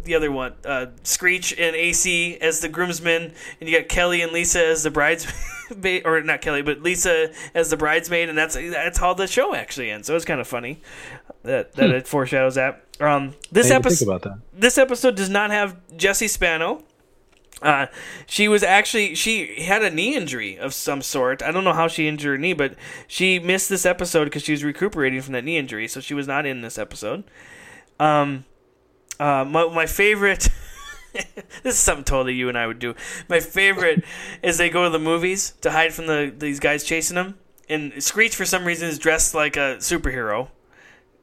the 0.03 0.15
other 0.15 0.31
one, 0.31 0.53
uh, 0.65 0.87
Screech 1.03 1.57
and 1.57 1.75
AC 1.75 2.37
as 2.39 2.59
the 2.59 2.69
groomsmen, 2.69 3.33
and 3.59 3.69
you 3.69 3.77
got 3.77 3.89
Kelly 3.89 4.21
and 4.21 4.31
Lisa 4.31 4.65
as 4.65 4.83
the 4.83 4.91
bridesmaid, 4.91 6.05
or 6.05 6.21
not 6.21 6.41
Kelly, 6.41 6.61
but 6.61 6.81
Lisa 6.81 7.31
as 7.53 7.69
the 7.69 7.77
bridesmaid, 7.77 8.29
and 8.29 8.37
that's 8.37 8.55
that's 8.55 8.97
how 8.97 9.13
the 9.13 9.27
show 9.27 9.55
actually 9.55 9.89
ends. 9.89 10.07
So 10.07 10.15
it's 10.15 10.25
kind 10.25 10.41
of 10.41 10.47
funny 10.47 10.81
that 11.43 11.73
that 11.73 11.89
it 11.89 12.07
foreshadows 12.07 12.55
that. 12.55 12.83
Um, 12.99 13.35
this 13.51 13.67
I 13.71 13.79
didn't 13.79 13.95
think 13.95 14.09
episode, 14.09 14.41
this 14.53 14.77
episode 14.77 15.15
does 15.15 15.29
not 15.29 15.51
have 15.51 15.77
Jesse 15.97 16.27
Spano. 16.27 16.83
Uh, 17.61 17.87
she 18.25 18.47
was 18.47 18.61
actually 18.61 19.15
she 19.15 19.61
had 19.63 19.83
a 19.83 19.89
knee 19.89 20.15
injury 20.15 20.57
of 20.57 20.73
some 20.73 21.01
sort. 21.01 21.41
I 21.41 21.51
don't 21.51 21.63
know 21.63 21.73
how 21.73 21.87
she 21.87 22.07
injured 22.07 22.31
her 22.31 22.37
knee, 22.37 22.53
but 22.53 22.75
she 23.07 23.39
missed 23.39 23.69
this 23.69 23.85
episode 23.85 24.25
because 24.25 24.43
she 24.43 24.51
was 24.51 24.63
recuperating 24.63 25.21
from 25.21 25.33
that 25.33 25.45
knee 25.45 25.57
injury, 25.57 25.87
so 25.87 25.99
she 26.01 26.13
was 26.13 26.27
not 26.27 26.45
in 26.45 26.61
this 26.61 26.77
episode. 26.77 27.23
Um, 27.99 28.45
uh, 29.23 29.45
my 29.45 29.67
my 29.69 29.85
favorite. 29.85 30.49
this 31.13 31.75
is 31.75 31.79
something 31.79 32.03
totally 32.03 32.33
you 32.33 32.49
and 32.49 32.57
I 32.57 32.67
would 32.67 32.79
do. 32.79 32.93
My 33.29 33.39
favorite 33.39 34.03
is 34.43 34.57
they 34.57 34.69
go 34.69 34.83
to 34.83 34.89
the 34.89 34.99
movies 34.99 35.53
to 35.61 35.71
hide 35.71 35.93
from 35.93 36.07
the 36.07 36.33
these 36.37 36.59
guys 36.59 36.83
chasing 36.83 37.15
them, 37.15 37.37
and 37.69 38.03
Screech 38.03 38.35
for 38.35 38.45
some 38.45 38.65
reason 38.65 38.89
is 38.89 38.99
dressed 38.99 39.33
like 39.33 39.55
a 39.55 39.77
superhero. 39.79 40.49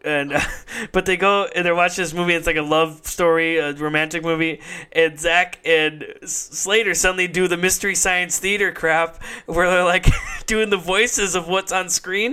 And 0.04 0.32
uh, 0.32 0.40
but 0.92 1.06
they 1.06 1.16
go 1.16 1.46
and 1.54 1.64
they're 1.64 1.74
watching 1.74 2.02
this 2.02 2.14
movie. 2.14 2.34
It's 2.34 2.46
like 2.46 2.56
a 2.56 2.62
love 2.62 3.06
story, 3.06 3.58
a 3.58 3.72
romantic 3.74 4.22
movie. 4.22 4.60
And 4.92 5.18
Zach 5.18 5.58
and 5.64 6.04
Slater 6.24 6.94
suddenly 6.94 7.28
do 7.28 7.48
the 7.48 7.56
mystery 7.56 7.94
science 7.94 8.38
theater 8.38 8.72
crap, 8.72 9.22
where 9.46 9.70
they're 9.70 9.84
like 9.84 10.06
doing 10.46 10.70
the 10.70 10.76
voices 10.76 11.34
of 11.34 11.48
what's 11.48 11.72
on 11.72 11.88
screen, 11.88 12.32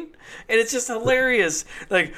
and 0.50 0.60
it's 0.60 0.72
just 0.72 0.88
hilarious. 0.88 1.66
Like, 1.90 2.14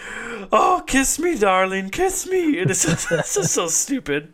oh, 0.52 0.84
kiss 0.86 1.20
me, 1.20 1.38
darling, 1.38 1.90
kiss 1.90 2.28
me, 2.28 2.60
and 2.60 2.70
it's 2.70 2.86
just, 2.86 3.12
it's 3.12 3.36
just 3.36 3.54
so 3.54 3.68
stupid. 3.68 4.34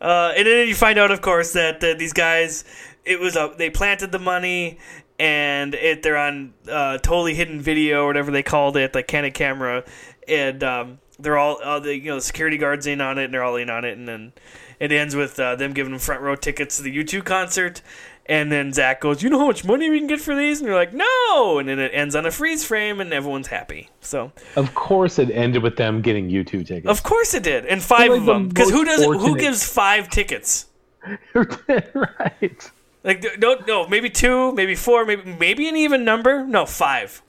Uh, 0.00 0.32
and 0.36 0.46
then 0.46 0.66
you 0.66 0.74
find 0.74 0.98
out, 0.98 1.12
of 1.12 1.20
course, 1.20 1.52
that 1.52 1.82
uh, 1.82 1.94
these 1.94 2.12
guys, 2.12 2.64
it 3.04 3.20
was 3.20 3.36
a, 3.36 3.54
they 3.56 3.70
planted 3.70 4.10
the 4.10 4.18
money, 4.18 4.78
and 5.18 5.74
it 5.74 6.02
they're 6.02 6.16
on 6.16 6.54
uh, 6.68 6.98
totally 6.98 7.34
hidden 7.34 7.60
video 7.60 8.02
or 8.02 8.06
whatever 8.06 8.30
they 8.30 8.42
called 8.42 8.76
it, 8.76 8.94
like 8.94 9.06
Candid 9.06 9.34
Camera, 9.34 9.84
and 10.26 10.62
um, 10.64 10.98
they're 11.18 11.38
all 11.38 11.58
uh, 11.62 11.78
the 11.78 11.96
you 11.96 12.06
know 12.06 12.16
the 12.16 12.20
security 12.20 12.58
guards 12.58 12.86
in 12.86 13.00
on 13.00 13.18
it, 13.18 13.24
and 13.24 13.34
they're 13.34 13.44
all 13.44 13.56
in 13.56 13.70
on 13.70 13.84
it, 13.84 13.96
and 13.96 14.08
then 14.08 14.32
it 14.80 14.92
ends 14.92 15.14
with 15.14 15.38
uh, 15.38 15.56
them 15.56 15.72
giving 15.72 15.92
them 15.92 16.00
front 16.00 16.20
row 16.22 16.34
tickets 16.34 16.76
to 16.76 16.82
the 16.82 16.96
U2 16.96 17.24
concert. 17.24 17.82
And 18.26 18.52
then 18.52 18.72
Zach 18.72 19.00
goes, 19.00 19.20
"You 19.20 19.30
know 19.30 19.40
how 19.40 19.46
much 19.46 19.64
money 19.64 19.90
we 19.90 19.98
can 19.98 20.06
get 20.06 20.20
for 20.20 20.36
these?" 20.36 20.60
And 20.60 20.68
they're 20.68 20.76
like, 20.76 20.92
"No!" 20.94 21.58
And 21.58 21.68
then 21.68 21.80
it 21.80 21.90
ends 21.92 22.14
on 22.14 22.24
a 22.24 22.30
freeze 22.30 22.64
frame, 22.64 23.00
and 23.00 23.12
everyone's 23.12 23.48
happy. 23.48 23.90
So, 24.00 24.30
Of 24.54 24.74
course, 24.76 25.18
it 25.18 25.28
ended 25.32 25.62
with 25.64 25.76
them 25.76 26.02
getting 26.02 26.28
U2 26.28 26.64
tickets. 26.64 26.86
of 26.86 27.02
course, 27.02 27.34
it 27.34 27.42
did, 27.42 27.66
and 27.66 27.82
five 27.82 28.10
like 28.10 28.20
of 28.20 28.26
the 28.26 28.32
them. 28.32 28.48
Because 28.48 28.70
who 28.70 28.84
does 28.84 29.04
who 29.04 29.36
gives 29.36 29.66
five 29.66 30.08
tickets? 30.08 30.66
right. 31.34 32.70
Like 33.04 33.24
no, 33.38 33.56
no, 33.66 33.86
maybe 33.88 34.08
two, 34.10 34.52
maybe 34.52 34.74
four, 34.74 35.04
maybe 35.04 35.34
maybe 35.38 35.68
an 35.68 35.76
even 35.76 36.04
number. 36.04 36.46
No, 36.46 36.66
five. 36.66 37.20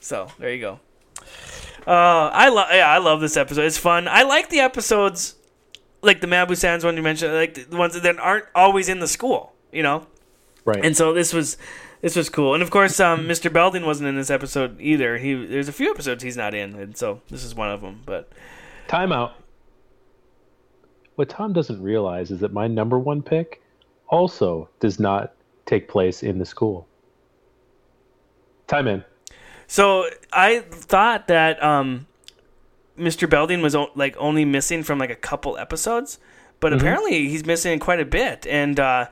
So 0.00 0.28
there 0.38 0.52
you 0.52 0.60
go. 0.60 0.80
Uh, 1.86 2.30
I 2.32 2.48
love 2.48 2.68
yeah, 2.70 2.88
I 2.88 2.98
love 2.98 3.20
this 3.20 3.36
episode. 3.36 3.64
It's 3.64 3.78
fun. 3.78 4.08
I 4.08 4.22
like 4.24 4.50
the 4.50 4.60
episodes, 4.60 5.34
like 6.02 6.20
the 6.20 6.26
Malibu 6.26 6.56
Sands 6.56 6.84
one 6.84 6.96
you 6.96 7.02
mentioned, 7.02 7.32
like 7.34 7.54
the 7.70 7.76
ones 7.76 7.98
that 8.00 8.18
aren't 8.18 8.44
always 8.54 8.88
in 8.88 9.00
the 9.00 9.08
school. 9.08 9.52
You 9.72 9.82
know, 9.82 10.06
Right. 10.66 10.84
and 10.84 10.94
so 10.94 11.14
this 11.14 11.32
was 11.32 11.56
this 12.02 12.14
was 12.14 12.28
cool. 12.28 12.52
And 12.52 12.62
of 12.62 12.70
course, 12.70 13.00
um, 13.00 13.26
Mr. 13.26 13.50
Belding 13.50 13.86
wasn't 13.86 14.08
in 14.10 14.16
this 14.16 14.28
episode 14.30 14.78
either. 14.80 15.16
He 15.16 15.32
there's 15.46 15.68
a 15.68 15.72
few 15.72 15.90
episodes 15.90 16.22
he's 16.22 16.36
not 16.36 16.52
in, 16.54 16.74
and 16.74 16.94
so 16.96 17.22
this 17.30 17.42
is 17.42 17.54
one 17.54 17.70
of 17.70 17.80
them. 17.80 18.02
But 18.04 18.30
Timeout. 18.86 19.32
What 21.14 21.28
Tom 21.30 21.52
doesn't 21.54 21.82
realize 21.82 22.30
is 22.30 22.40
that 22.40 22.52
my 22.52 22.66
number 22.66 22.98
one 22.98 23.22
pick 23.22 23.61
also 24.12 24.68
does 24.78 25.00
not 25.00 25.32
take 25.66 25.88
place 25.88 26.22
in 26.22 26.38
the 26.38 26.44
school. 26.44 26.86
Time 28.68 28.86
in. 28.86 29.02
So 29.66 30.08
I 30.32 30.60
thought 30.60 31.26
that 31.28 31.60
um, 31.62 32.06
Mr. 32.96 33.28
Belding 33.28 33.62
was 33.62 33.74
o- 33.74 33.90
like 33.94 34.14
only 34.18 34.44
missing 34.44 34.82
from 34.82 34.98
like 34.98 35.10
a 35.10 35.16
couple 35.16 35.56
episodes, 35.56 36.18
but 36.60 36.72
apparently 36.72 37.28
he's 37.28 37.44
missing 37.44 37.78
quite 37.78 37.98
a 37.98 38.04
bit, 38.04 38.46
and 38.46 38.78
uh, 38.78 39.06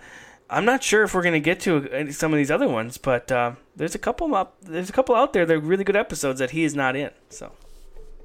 I'm 0.51 0.65
not 0.65 0.83
sure 0.85 1.03
if 1.03 1.15
we're 1.15 1.23
gonna 1.23 1.41
get 1.41 1.61
to 1.61 1.91
uh, 1.91 2.13
some 2.13 2.33
of 2.33 2.37
these 2.37 2.51
other 2.51 2.69
ones. 2.69 2.99
But 2.99 3.33
uh, 3.33 3.53
there's 3.75 3.95
a 3.95 3.99
couple 3.99 4.35
up, 4.35 4.57
there's 4.61 4.91
a 4.91 4.93
couple 4.93 5.15
out 5.15 5.33
there 5.33 5.47
that 5.47 5.55
are 5.55 5.61
really 5.61 5.85
good 5.85 5.97
episodes 5.97 6.39
that 6.41 6.51
he 6.51 6.63
is 6.65 6.75
not 6.75 6.95
in. 6.95 7.11
So 7.31 7.53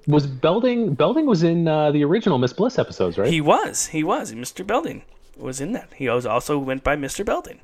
Was 0.07 0.27
Belding 0.27 0.93
Belding 0.93 1.26
was 1.26 1.41
in 1.43 1.68
uh, 1.69 1.91
the 1.91 2.03
original 2.03 2.38
Miss 2.38 2.52
Bliss 2.52 2.77
episodes, 2.77 3.18
right? 3.18 3.31
he 3.31 3.39
was, 3.39 3.88
he 3.88 4.03
was, 4.03 4.34
Mr. 4.34 4.68
Belding 4.68 5.03
was 5.38 5.62
in 5.62 5.72
that. 5.74 5.94
He 5.95 6.10
was 6.10 6.26
also 6.26 6.57
went 6.57 6.84
by 6.84 6.95
Mr. 6.95 7.26
Belding. 7.26 7.60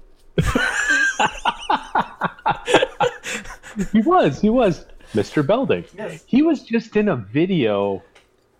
He 3.91 4.01
was. 4.01 4.41
He 4.41 4.49
was. 4.49 4.85
Mr. 5.13 5.45
Belding. 5.45 5.85
Yes. 5.97 6.23
He 6.25 6.41
was 6.41 6.63
just 6.63 6.95
in 6.95 7.09
a 7.09 7.15
video 7.15 8.01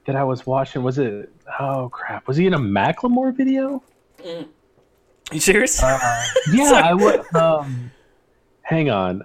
that 0.06 0.16
I 0.16 0.24
was 0.24 0.46
watching. 0.46 0.84
Was 0.84 0.98
it? 0.98 1.32
Oh 1.60 1.90
crap! 1.90 2.28
Was 2.28 2.38
he 2.38 2.48
in 2.48 2.54
a 2.54 2.60
Macklemore 2.60 3.36
video? 3.36 3.84
You 4.24 5.40
serious? 5.40 5.82
Yeah, 6.52 6.82
I 6.84 6.94
was. 6.94 7.26
Um, 7.36 7.92
hang 8.64 8.90
on. 8.90 9.24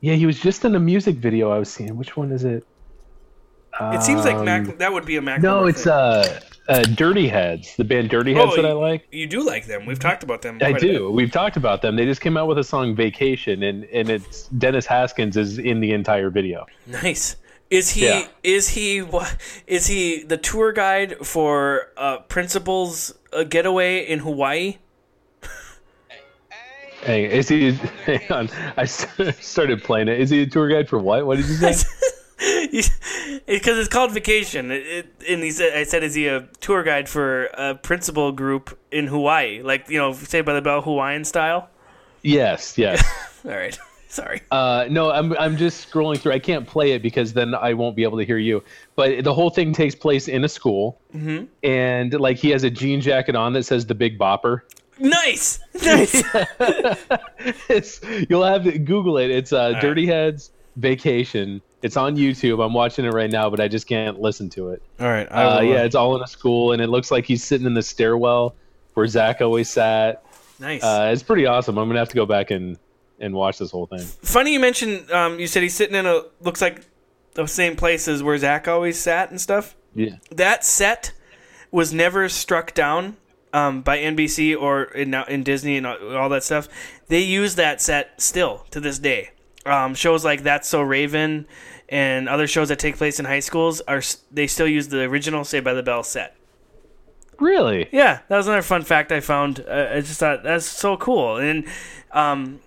Yeah, 0.00 0.14
he 0.14 0.26
was 0.26 0.38
just 0.38 0.64
in 0.64 0.74
a 0.74 0.80
music 0.80 1.16
video 1.16 1.50
I 1.50 1.58
was 1.58 1.70
seeing. 1.70 1.96
Which 1.96 2.16
one 2.16 2.32
is 2.32 2.44
it? 2.44 2.66
It 3.80 4.02
seems 4.02 4.24
like 4.24 4.36
um, 4.36 4.44
Mac, 4.44 4.78
that 4.78 4.92
would 4.92 5.04
be 5.04 5.16
a 5.16 5.22
Mac. 5.22 5.40
No, 5.42 5.66
it's 5.66 5.86
uh, 5.86 6.40
uh, 6.68 6.82
Dirty 6.82 7.28
Heads, 7.28 7.76
the 7.76 7.84
band 7.84 8.10
Dirty 8.10 8.34
Heads 8.34 8.56
that 8.56 8.64
I 8.66 8.72
like. 8.72 9.06
You 9.12 9.26
do 9.26 9.44
like 9.44 9.66
them. 9.66 9.86
We've 9.86 9.98
talked 9.98 10.22
about 10.22 10.42
them. 10.42 10.56
I 10.56 10.70
quite 10.70 10.82
a 10.82 10.86
bit. 10.86 10.92
do. 10.98 11.10
We've 11.10 11.30
talked 11.30 11.56
about 11.56 11.82
them. 11.82 11.96
They 11.96 12.04
just 12.04 12.20
came 12.20 12.36
out 12.36 12.48
with 12.48 12.58
a 12.58 12.64
song 12.64 12.94
"Vacation," 12.94 13.62
and 13.62 13.84
and 13.84 14.08
it's 14.10 14.48
Dennis 14.48 14.86
Haskins 14.86 15.36
is 15.36 15.58
in 15.58 15.80
the 15.80 15.92
entire 15.92 16.30
video. 16.30 16.66
Nice. 16.86 17.36
Is 17.68 17.90
he 17.90 18.06
Yeah. 18.06 18.28
is 18.44 18.68
he 18.70 19.02
wha- 19.02 19.26
is 19.66 19.88
he 19.88 20.22
the 20.22 20.36
tour 20.36 20.72
guide 20.72 21.16
for 21.26 21.88
uh, 21.96 22.18
Principal's 22.28 23.12
uh, 23.32 23.42
getaway 23.44 24.06
in 24.06 24.20
Hawaii? 24.20 24.78
Hey, 27.02 27.26
is 27.26 27.48
he? 27.48 27.72
Hang 28.04 28.32
on, 28.32 28.48
I 28.76 28.84
started 29.40 29.82
playing 29.84 30.08
it. 30.08 30.20
Is 30.20 30.30
he 30.30 30.42
a 30.42 30.46
tour 30.46 30.68
guide 30.68 30.88
for 30.88 30.98
what? 30.98 31.26
What 31.26 31.36
did 31.36 31.46
you 31.46 31.54
say? 31.72 31.84
Because 33.46 33.78
it's 33.78 33.88
called 33.88 34.12
Vacation, 34.12 34.70
it, 34.72 34.86
it, 34.86 35.06
and 35.28 35.42
he 35.42 35.50
said, 35.52 35.76
"I 35.76 35.84
said, 35.84 36.02
is 36.02 36.14
he 36.14 36.26
a 36.26 36.48
tour 36.60 36.82
guide 36.82 37.08
for 37.08 37.44
a 37.54 37.74
Principal 37.76 38.32
group 38.32 38.76
in 38.90 39.06
Hawaii, 39.06 39.62
like 39.62 39.88
you 39.88 39.98
know, 39.98 40.12
say 40.12 40.40
by 40.40 40.52
the 40.54 40.62
Bell 40.62 40.80
Hawaiian 40.82 41.24
style?" 41.24 41.70
yes, 42.22 42.76
yes. 42.76 43.04
All 43.44 43.52
right, 43.52 43.78
sorry. 44.08 44.42
Uh, 44.50 44.86
no, 44.90 45.12
I'm 45.12 45.32
I'm 45.38 45.56
just 45.56 45.88
scrolling 45.88 46.18
through. 46.18 46.32
I 46.32 46.40
can't 46.40 46.66
play 46.66 46.90
it 46.90 47.02
because 47.02 47.34
then 47.34 47.54
I 47.54 47.74
won't 47.74 47.94
be 47.94 48.02
able 48.02 48.18
to 48.18 48.24
hear 48.24 48.38
you. 48.38 48.64
But 48.96 49.22
the 49.22 49.32
whole 49.32 49.50
thing 49.50 49.72
takes 49.72 49.94
place 49.94 50.26
in 50.26 50.42
a 50.42 50.48
school, 50.48 50.98
Mm-hmm. 51.14 51.44
and 51.62 52.12
like 52.14 52.38
he 52.38 52.50
has 52.50 52.64
a 52.64 52.70
jean 52.70 53.00
jacket 53.00 53.36
on 53.36 53.52
that 53.52 53.62
says 53.62 53.86
"The 53.86 53.94
Big 53.94 54.18
Bopper." 54.18 54.62
Nice, 54.98 55.60
nice. 55.84 56.22
it's 57.68 58.00
you'll 58.28 58.44
have 58.44 58.64
to 58.64 58.76
Google 58.78 59.18
it. 59.18 59.30
It's 59.30 59.52
uh, 59.52 59.78
Dirty 59.80 60.06
Heads 60.06 60.50
Vacation. 60.76 61.60
It's 61.82 61.96
on 61.96 62.16
YouTube. 62.16 62.64
I'm 62.64 62.72
watching 62.72 63.04
it 63.04 63.12
right 63.12 63.30
now, 63.30 63.50
but 63.50 63.60
I 63.60 63.68
just 63.68 63.86
can't 63.86 64.20
listen 64.20 64.48
to 64.50 64.70
it. 64.70 64.82
All 65.00 65.08
right, 65.08 65.26
Uh, 65.30 65.60
yeah, 65.62 65.82
it's 65.82 65.94
all 65.94 66.16
in 66.16 66.22
a 66.22 66.26
school, 66.26 66.72
and 66.72 66.80
it 66.82 66.88
looks 66.88 67.10
like 67.10 67.24
he's 67.26 67.42
sitting 67.44 67.66
in 67.66 67.74
the 67.74 67.82
stairwell 67.82 68.54
where 68.94 69.06
Zach 69.06 69.40
always 69.40 69.68
sat. 69.68 70.24
nice. 70.58 70.82
Uh, 70.82 71.10
it's 71.12 71.22
pretty 71.22 71.46
awesome. 71.46 71.76
I'm 71.78 71.88
gonna 71.88 71.98
have 71.98 72.08
to 72.10 72.14
go 72.14 72.26
back 72.26 72.50
and 72.50 72.78
and 73.20 73.34
watch 73.34 73.58
this 73.58 73.70
whole 73.70 73.86
thing. 73.86 74.00
Funny 74.22 74.52
you 74.52 74.60
mentioned. 74.60 75.10
Um, 75.10 75.38
you 75.38 75.46
said 75.46 75.62
he's 75.62 75.74
sitting 75.74 75.96
in 75.96 76.06
a 76.06 76.22
looks 76.40 76.60
like 76.60 76.84
the 77.34 77.46
same 77.46 77.76
place 77.76 78.08
as 78.08 78.22
where 78.22 78.36
Zach 78.38 78.66
always 78.68 78.98
sat 78.98 79.30
and 79.30 79.40
stuff. 79.40 79.76
Yeah. 79.94 80.16
That 80.30 80.64
set 80.64 81.12
was 81.70 81.92
never 81.92 82.28
struck 82.28 82.74
down 82.74 83.16
um, 83.52 83.82
by 83.82 83.98
NBC 83.98 84.58
or 84.60 84.84
in, 84.84 85.14
in 85.14 85.42
Disney 85.42 85.76
and 85.76 85.86
all 85.86 86.16
all 86.16 86.28
that 86.30 86.42
stuff. 86.44 86.68
They 87.08 87.20
use 87.20 87.54
that 87.56 87.80
set 87.80 88.20
still 88.20 88.66
to 88.70 88.80
this 88.80 88.98
day. 88.98 89.30
Um, 89.66 89.94
shows 89.94 90.24
like 90.24 90.44
That's 90.44 90.68
So 90.68 90.80
Raven 90.80 91.46
and 91.88 92.28
other 92.28 92.46
shows 92.46 92.68
that 92.68 92.78
take 92.78 92.96
place 92.96 93.18
in 93.18 93.26
high 93.26 93.40
schools 93.40 93.80
are 93.82 94.02
they 94.30 94.46
still 94.46 94.66
use 94.66 94.88
the 94.88 95.02
original 95.02 95.44
Saved 95.44 95.64
by 95.64 95.74
the 95.74 95.82
Bell 95.82 96.02
set. 96.02 96.36
Really? 97.38 97.88
Yeah, 97.92 98.20
that 98.28 98.36
was 98.36 98.46
another 98.46 98.62
fun 98.62 98.82
fact 98.82 99.12
I 99.12 99.20
found. 99.20 99.64
Uh, 99.68 99.88
I 99.92 100.00
just 100.00 100.18
thought 100.18 100.42
that's 100.42 100.66
so 100.66 100.96
cool. 100.96 101.36
And 101.36 101.66
um, 102.12 102.60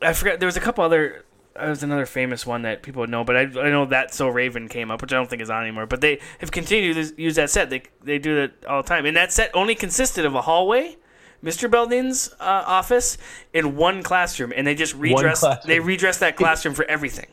I 0.00 0.12
forgot 0.12 0.40
there 0.40 0.46
was 0.46 0.56
a 0.56 0.60
couple 0.60 0.84
other. 0.84 1.24
There 1.54 1.68
was 1.68 1.82
another 1.82 2.06
famous 2.06 2.46
one 2.46 2.62
that 2.62 2.82
people 2.82 3.00
would 3.00 3.10
know, 3.10 3.24
but 3.24 3.36
I, 3.36 3.40
I 3.42 3.70
know 3.70 3.84
that 3.86 4.14
So 4.14 4.28
Raven 4.28 4.68
came 4.68 4.90
up, 4.90 5.02
which 5.02 5.12
I 5.12 5.16
don't 5.16 5.28
think 5.28 5.42
is 5.42 5.50
on 5.50 5.62
anymore. 5.62 5.86
But 5.86 6.00
they 6.00 6.18
have 6.38 6.50
continued 6.50 6.94
to 6.94 7.22
use 7.22 7.36
that 7.36 7.50
set. 7.50 7.70
They 7.70 7.82
they 8.02 8.18
do 8.18 8.34
that 8.36 8.64
all 8.66 8.82
the 8.82 8.88
time, 8.88 9.06
and 9.06 9.16
that 9.16 9.32
set 9.32 9.50
only 9.54 9.74
consisted 9.74 10.24
of 10.24 10.34
a 10.34 10.42
hallway, 10.42 10.96
Mr. 11.42 11.70
Belding's 11.70 12.32
uh, 12.38 12.64
office, 12.66 13.18
in 13.52 13.76
one 13.76 14.02
classroom, 14.02 14.52
and 14.54 14.66
they 14.66 14.74
just 14.74 14.94
redress 14.94 15.44
they 15.66 15.80
redressed 15.80 16.20
that 16.20 16.36
classroom 16.36 16.74
for 16.74 16.84
everything. 16.84 17.26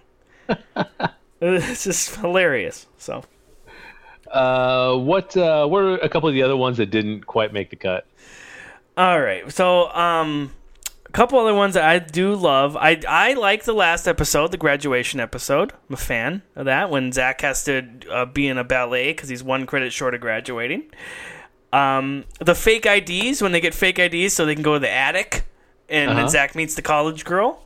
it's 1.41 1.83
just 1.83 2.15
hilarious. 2.15 2.87
So. 2.97 3.23
Uh, 4.31 4.95
what 4.95 5.35
uh, 5.35 5.65
what 5.65 5.81
are 5.81 5.97
a 5.97 6.09
couple 6.09 6.29
of 6.29 6.35
the 6.35 6.43
other 6.43 6.57
ones 6.57 6.77
that 6.77 6.87
didn't 6.87 7.25
quite 7.25 7.53
make 7.53 7.69
the 7.69 7.75
cut? 7.75 8.05
All 8.97 9.19
right. 9.19 9.51
So, 9.51 9.89
um, 9.89 10.51
a 11.05 11.11
couple 11.11 11.39
other 11.39 11.53
ones 11.53 11.73
that 11.73 11.83
I 11.83 11.97
do 11.99 12.35
love. 12.35 12.77
I 12.77 13.01
I 13.07 13.33
like 13.33 13.63
the 13.63 13.73
last 13.73 14.07
episode, 14.07 14.51
the 14.51 14.57
graduation 14.57 15.19
episode. 15.19 15.73
I'm 15.89 15.93
a 15.93 15.97
fan 15.97 16.43
of 16.55 16.65
that 16.65 16.91
when 16.91 17.11
Zach 17.11 17.41
has 17.41 17.63
to 17.63 17.87
uh, 18.11 18.25
be 18.25 18.47
in 18.47 18.57
a 18.57 18.63
ballet 18.63 19.13
because 19.13 19.29
he's 19.29 19.43
one 19.43 19.65
credit 19.65 19.93
short 19.93 20.13
of 20.13 20.21
graduating. 20.21 20.91
Um, 21.71 22.25
the 22.39 22.55
fake 22.55 22.85
IDs 22.85 23.41
when 23.41 23.51
they 23.51 23.61
get 23.61 23.73
fake 23.73 23.99
IDs 23.99 24.33
so 24.33 24.45
they 24.45 24.55
can 24.55 24.63
go 24.63 24.73
to 24.73 24.79
the 24.79 24.89
attic, 24.91 25.43
and 25.87 26.09
Uh-huh. 26.11 26.19
then 26.21 26.29
Zach 26.29 26.55
meets 26.55 26.75
the 26.75 26.81
college 26.81 27.25
girl. 27.25 27.63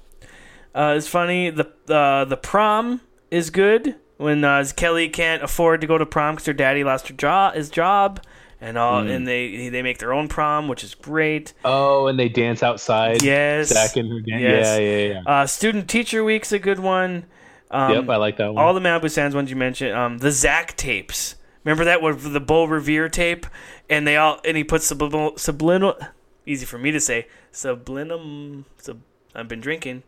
Uh, 0.76 0.96
it's 0.98 1.08
funny. 1.08 1.50
The 1.50 1.72
uh, 1.88 2.26
the 2.26 2.38
prom 2.38 3.02
is 3.32 3.50
good 3.50 3.96
when 4.18 4.44
uh, 4.44 4.66
Kelly 4.76 5.08
can't 5.10 5.42
afford 5.44 5.82
to 5.82 5.88
go 5.88 5.98
to 5.98 6.06
prom 6.06 6.36
because 6.36 6.46
her 6.48 6.54
daddy 6.54 6.84
lost 6.84 7.08
her 7.08 7.14
job, 7.14 7.54
his 7.56 7.70
job, 7.70 8.22
and 8.60 8.78
all, 8.78 9.00
and 9.08 9.28
they 9.28 9.70
they 9.70 9.82
make 9.82 10.00
their 10.00 10.14
own 10.14 10.28
prom, 10.28 10.68
which 10.68 10.84
is 10.84 10.96
great. 10.96 11.54
Oh, 11.64 12.08
and 12.08 12.20
they 12.20 12.28
dance 12.28 12.64
outside. 12.64 13.22
Yes. 13.24 13.70
Zach 13.70 13.96
and 13.98 14.10
her. 14.10 14.20
Yes. 14.26 14.40
Yeah, 14.68 14.78
yeah, 14.80 15.08
yeah. 15.14 15.22
Uh, 15.42 15.46
Student 15.48 15.88
Teacher 15.90 16.24
Week's 16.24 16.52
a 16.52 16.60
good 16.60 16.80
one. 16.80 17.26
Um, 17.72 17.92
yep, 17.94 18.10
I 18.10 18.18
like 18.18 18.38
that 18.38 18.54
one. 18.54 18.64
all 18.64 18.74
the 18.74 18.80
Malibu 18.80 19.10
Sands 19.10 19.34
ones 19.36 19.50
you 19.50 19.56
mentioned. 19.56 19.94
Um, 19.94 20.18
the 20.20 20.32
Zach 20.32 20.76
tapes. 20.76 21.36
Remember 21.64 21.86
that 21.86 22.02
with 22.02 22.34
the 22.34 22.40
Bo 22.40 22.66
Revere 22.66 23.10
tape, 23.10 23.46
and 23.90 24.06
they 24.06 24.18
all 24.18 24.40
and 24.44 24.58
he 24.58 24.64
puts 24.64 24.86
subliminal, 24.86 25.38
subliminal 25.38 25.98
easy 26.46 26.66
for 26.66 26.78
me 26.78 26.92
to 26.92 27.00
say 27.00 27.28
subliminal. 27.52 28.66
Sub, 28.78 29.00
I've 29.36 29.48
been 29.48 29.62
drinking. 29.62 30.04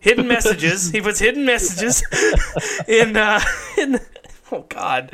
Hidden 0.00 0.28
messages. 0.28 0.90
he 0.90 1.00
puts 1.00 1.18
hidden 1.18 1.44
messages 1.44 2.02
in 2.88 3.16
uh, 3.16 3.40
in 3.78 4.00
oh 4.52 4.66
god 4.68 5.10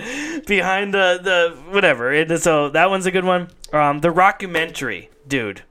behind 0.47 0.94
the 0.94 1.19
the 1.23 1.57
whatever. 1.73 2.12
And 2.12 2.40
so 2.40 2.69
that 2.70 2.90
one's 2.90 3.07
a 3.07 3.11
good 3.11 3.24
one. 3.24 3.48
Um, 3.73 4.01
the 4.01 4.12
rockumentary, 4.12 5.09
dude. 5.27 5.62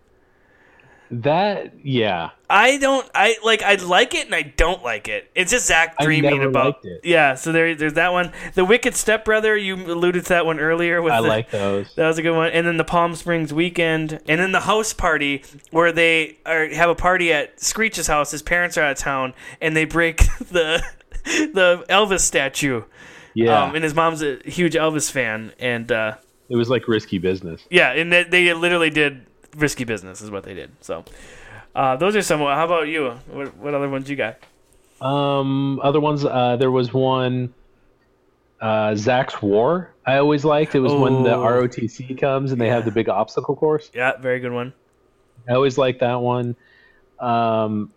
That, 1.11 1.73
yeah. 1.83 2.31
I 2.49 2.77
don't. 2.77 3.07
I 3.13 3.37
like. 3.43 3.61
I 3.61 3.75
like 3.75 4.15
it 4.15 4.25
and 4.25 4.33
I 4.33 4.41
don't 4.41 4.83
like 4.83 5.07
it. 5.07 5.29
It's 5.35 5.51
just 5.51 5.67
Zach 5.67 5.97
dreaming 5.99 6.43
about. 6.43 6.83
it. 6.83 7.01
Yeah. 7.03 7.35
So 7.35 7.51
there, 7.51 7.75
there's 7.75 7.93
that 7.93 8.11
one. 8.11 8.31
The 8.55 8.65
Wicked 8.65 8.95
Stepbrother. 8.95 9.55
You 9.55 9.75
alluded 9.75 10.23
to 10.23 10.29
that 10.29 10.45
one 10.45 10.59
earlier. 10.59 11.01
With 11.01 11.13
I 11.13 11.21
the, 11.21 11.27
like 11.27 11.51
those. 11.51 11.93
That 11.95 12.07
was 12.07 12.17
a 12.17 12.21
good 12.21 12.35
one. 12.35 12.51
And 12.51 12.65
then 12.65 12.77
the 12.77 12.83
Palm 12.83 13.15
Springs 13.15 13.53
weekend, 13.53 14.13
and 14.27 14.39
then 14.39 14.51
the 14.51 14.61
house 14.61 14.93
party 14.93 15.43
where 15.71 15.91
they 15.91 16.37
are 16.45 16.67
have 16.69 16.89
a 16.89 16.95
party 16.95 17.31
at 17.31 17.59
Screech's 17.61 18.07
house. 18.07 18.31
His 18.31 18.41
parents 18.41 18.77
are 18.77 18.81
out 18.81 18.91
of 18.93 18.97
town, 18.97 19.33
and 19.61 19.75
they 19.75 19.85
break 19.85 20.17
the 20.51 20.83
the 21.23 21.85
Elvis 21.89 22.21
statue. 22.21 22.83
Yeah. 23.35 23.63
Um, 23.63 23.75
and 23.75 23.83
his 23.83 23.93
mom's 23.93 24.23
a 24.23 24.39
huge 24.43 24.73
Elvis 24.73 25.11
fan, 25.11 25.53
and 25.59 25.91
uh, 25.91 26.15
it 26.49 26.55
was 26.55 26.69
like 26.69 26.87
risky 26.87 27.19
business. 27.19 27.61
yeah, 27.69 27.91
and 27.91 28.11
they, 28.11 28.23
they 28.23 28.53
literally 28.53 28.89
did 28.89 29.25
risky 29.55 29.83
business 29.83 30.21
is 30.21 30.31
what 30.31 30.43
they 30.43 30.53
did. 30.53 30.71
So 30.81 31.03
uh, 31.75 31.95
those 31.95 32.15
are 32.15 32.21
some. 32.21 32.39
How 32.39 32.65
about 32.65 32.87
you? 32.87 33.11
What, 33.31 33.55
what 33.57 33.73
other 33.73 33.89
ones 33.89 34.09
you 34.09 34.15
got? 34.15 34.37
Um, 35.01 35.79
other 35.81 35.99
ones, 35.99 36.25
uh, 36.25 36.57
there 36.57 36.71
was 36.71 36.93
one, 36.93 37.53
uh, 38.59 38.95
Zach's 38.95 39.41
War. 39.41 39.93
I 40.05 40.17
always 40.17 40.43
liked. 40.43 40.75
It 40.75 40.79
was 40.81 40.93
when 40.93 41.23
the 41.23 41.35
Oh. 41.35 41.43
ROTC 41.43 42.19
comes 42.19 42.51
and 42.51 42.59
they 42.59 42.67
have 42.69 42.83
the 42.85 42.91
big 42.91 43.07
obstacle 43.07 43.55
course. 43.55 43.89
Yeah, 43.93 44.17
very 44.17 44.39
good 44.39 44.51
one. 44.51 44.73
I 45.47 45.53
always 45.53 45.77
liked 45.77 46.01
that 46.01 46.19
one. 46.19 46.55
Um, 47.19 47.91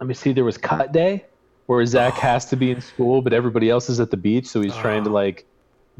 let 0.00 0.06
me 0.06 0.14
see. 0.14 0.32
There 0.32 0.44
was 0.44 0.56
Cut 0.56 0.92
Day, 0.92 1.24
where 1.66 1.84
Zach 1.84 2.14
has 2.14 2.44
to 2.46 2.56
be 2.56 2.70
in 2.70 2.80
school, 2.80 3.20
but 3.22 3.32
everybody 3.32 3.70
else 3.70 3.88
is 3.88 3.98
at 4.00 4.10
the 4.10 4.16
beach, 4.16 4.46
so 4.46 4.60
he's 4.60 4.76
trying 4.76 5.02
to 5.04 5.10
like 5.10 5.44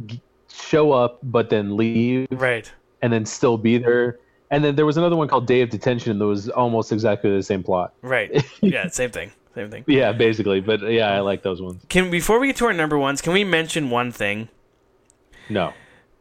g- 0.06 0.20
show 0.48 0.92
up, 0.92 1.18
but 1.24 1.50
then 1.50 1.76
leave, 1.76 2.28
Right. 2.30 2.70
and 3.02 3.12
then 3.12 3.24
still 3.26 3.56
be 3.58 3.78
there. 3.78 4.18
And 4.54 4.62
then 4.64 4.76
there 4.76 4.86
was 4.86 4.96
another 4.96 5.16
one 5.16 5.26
called 5.26 5.48
Day 5.48 5.62
of 5.62 5.70
Detention 5.70 6.16
that 6.20 6.26
was 6.26 6.48
almost 6.48 6.92
exactly 6.92 7.28
the 7.34 7.42
same 7.42 7.64
plot. 7.64 7.92
Right. 8.02 8.30
Yeah, 8.60 8.86
same 8.86 9.10
thing. 9.10 9.32
Same 9.56 9.68
thing. 9.68 9.82
Yeah, 9.88 10.12
basically. 10.12 10.60
But 10.60 10.80
yeah, 10.82 11.12
I 11.12 11.20
like 11.20 11.42
those 11.42 11.60
ones. 11.60 11.82
Can 11.88 12.08
before 12.08 12.38
we 12.38 12.46
get 12.46 12.56
to 12.56 12.66
our 12.66 12.72
number 12.72 12.96
ones, 12.96 13.20
can 13.20 13.32
we 13.32 13.42
mention 13.42 13.90
one 13.90 14.12
thing? 14.12 14.48
No. 15.50 15.72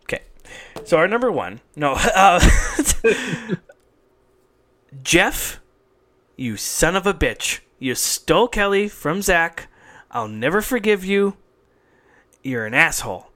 Okay. 0.06 0.22
So 0.84 0.98
our 0.98 1.08
number 1.08 1.32
one, 1.32 1.62
no, 1.76 1.94
uh, 2.16 2.40
Jeff, 5.04 5.62
you 6.36 6.58
son 6.58 6.96
of 6.96 7.06
a 7.06 7.14
bitch, 7.14 7.60
you 7.78 7.94
stole 7.94 8.48
Kelly 8.48 8.88
from 8.88 9.22
Zach. 9.22 9.68
I'll 10.10 10.28
never 10.28 10.60
forgive 10.62 11.06
you. 11.06 11.38
You're 12.44 12.66
an 12.66 12.74
asshole. 12.74 13.30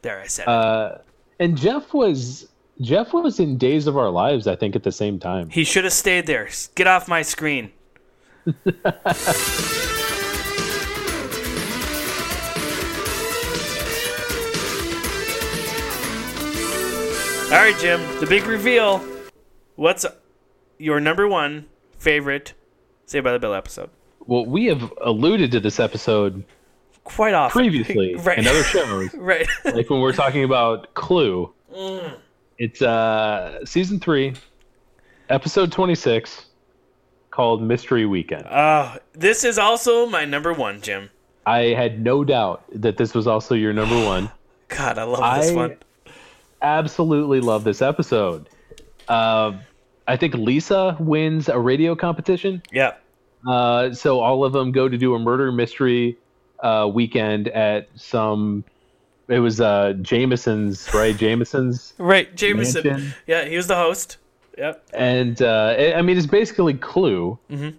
There, 0.00 0.20
I 0.20 0.26
said. 0.26 0.44
it. 0.44 0.48
Uh, 0.48 0.98
and 1.38 1.56
Jeff 1.58 1.92
was 1.92 2.48
Jeff 2.80 3.12
was 3.12 3.38
in 3.38 3.58
Days 3.58 3.86
of 3.86 3.96
Our 3.96 4.10
Lives, 4.10 4.46
I 4.46 4.56
think, 4.56 4.74
at 4.74 4.82
the 4.82 4.92
same 4.92 5.18
time. 5.18 5.50
he 5.50 5.64
should 5.64 5.84
have 5.84 5.92
stayed 5.92 6.26
there. 6.26 6.48
Get 6.74 6.86
off 6.86 7.06
my 7.08 7.22
screen. 7.22 7.70
All 17.52 17.58
right, 17.58 17.76
Jim. 17.78 18.00
The 18.18 18.26
big 18.26 18.46
reveal. 18.46 19.04
What's 19.76 20.06
your 20.78 21.00
number 21.00 21.28
one 21.28 21.66
favorite 21.98 22.54
Saved 23.04 23.24
by 23.24 23.32
the 23.32 23.38
Bell 23.38 23.52
episode? 23.52 23.90
Well, 24.26 24.46
we 24.46 24.64
have 24.66 24.90
alluded 25.02 25.50
to 25.52 25.60
this 25.60 25.78
episode 25.78 26.44
Quite 27.04 27.34
often. 27.34 27.52
previously 27.60 28.14
right. 28.18 28.38
in 28.38 28.46
other 28.46 28.62
shows, 28.64 29.12
right. 29.14 29.46
like 29.66 29.90
when 29.90 30.00
we're 30.00 30.14
talking 30.14 30.44
about 30.44 30.94
Clue. 30.94 31.52
Mm. 31.76 32.14
It's 32.62 32.80
uh 32.80 33.64
season 33.64 33.98
three, 33.98 34.34
episode 35.28 35.72
twenty 35.72 35.96
six, 35.96 36.46
called 37.32 37.60
Mystery 37.60 38.06
Weekend. 38.06 38.46
Uh, 38.46 38.98
this 39.14 39.42
is 39.42 39.58
also 39.58 40.06
my 40.06 40.24
number 40.24 40.52
one, 40.52 40.80
Jim. 40.80 41.10
I 41.44 41.74
had 41.74 42.00
no 42.00 42.22
doubt 42.22 42.62
that 42.72 42.98
this 42.98 43.14
was 43.14 43.26
also 43.26 43.56
your 43.56 43.72
number 43.72 43.96
one. 44.06 44.30
God, 44.68 44.96
I 44.96 45.02
love 45.02 45.40
this 45.40 45.50
I 45.50 45.54
one. 45.56 45.76
absolutely 46.62 47.40
love 47.40 47.64
this 47.64 47.82
episode. 47.82 48.48
Uh, 49.08 49.54
I 50.06 50.16
think 50.16 50.34
Lisa 50.34 50.96
wins 51.00 51.48
a 51.48 51.58
radio 51.58 51.96
competition. 51.96 52.62
Yeah. 52.70 52.94
Uh, 53.44 53.92
so 53.92 54.20
all 54.20 54.44
of 54.44 54.52
them 54.52 54.70
go 54.70 54.88
to 54.88 54.96
do 54.96 55.16
a 55.16 55.18
murder 55.18 55.50
mystery 55.50 56.16
uh, 56.60 56.88
weekend 56.94 57.48
at 57.48 57.88
some. 57.96 58.62
It 59.32 59.38
was 59.38 59.60
uh, 59.60 59.94
Jameson's, 60.02 60.92
right? 60.92 61.16
Jameson's, 61.16 61.94
Right, 61.98 62.34
Jameson. 62.36 62.86
Mansion. 62.86 63.14
Yeah, 63.26 63.44
he 63.46 63.56
was 63.56 63.66
the 63.66 63.76
host. 63.76 64.18
Yep. 64.58 64.84
and 64.92 65.40
uh, 65.40 65.74
I 65.78 65.94
I 65.94 66.02
mean 66.02 66.18
it's 66.18 66.26
basically 66.26 66.74
Clue, 66.74 67.38
Mhm. 67.50 67.74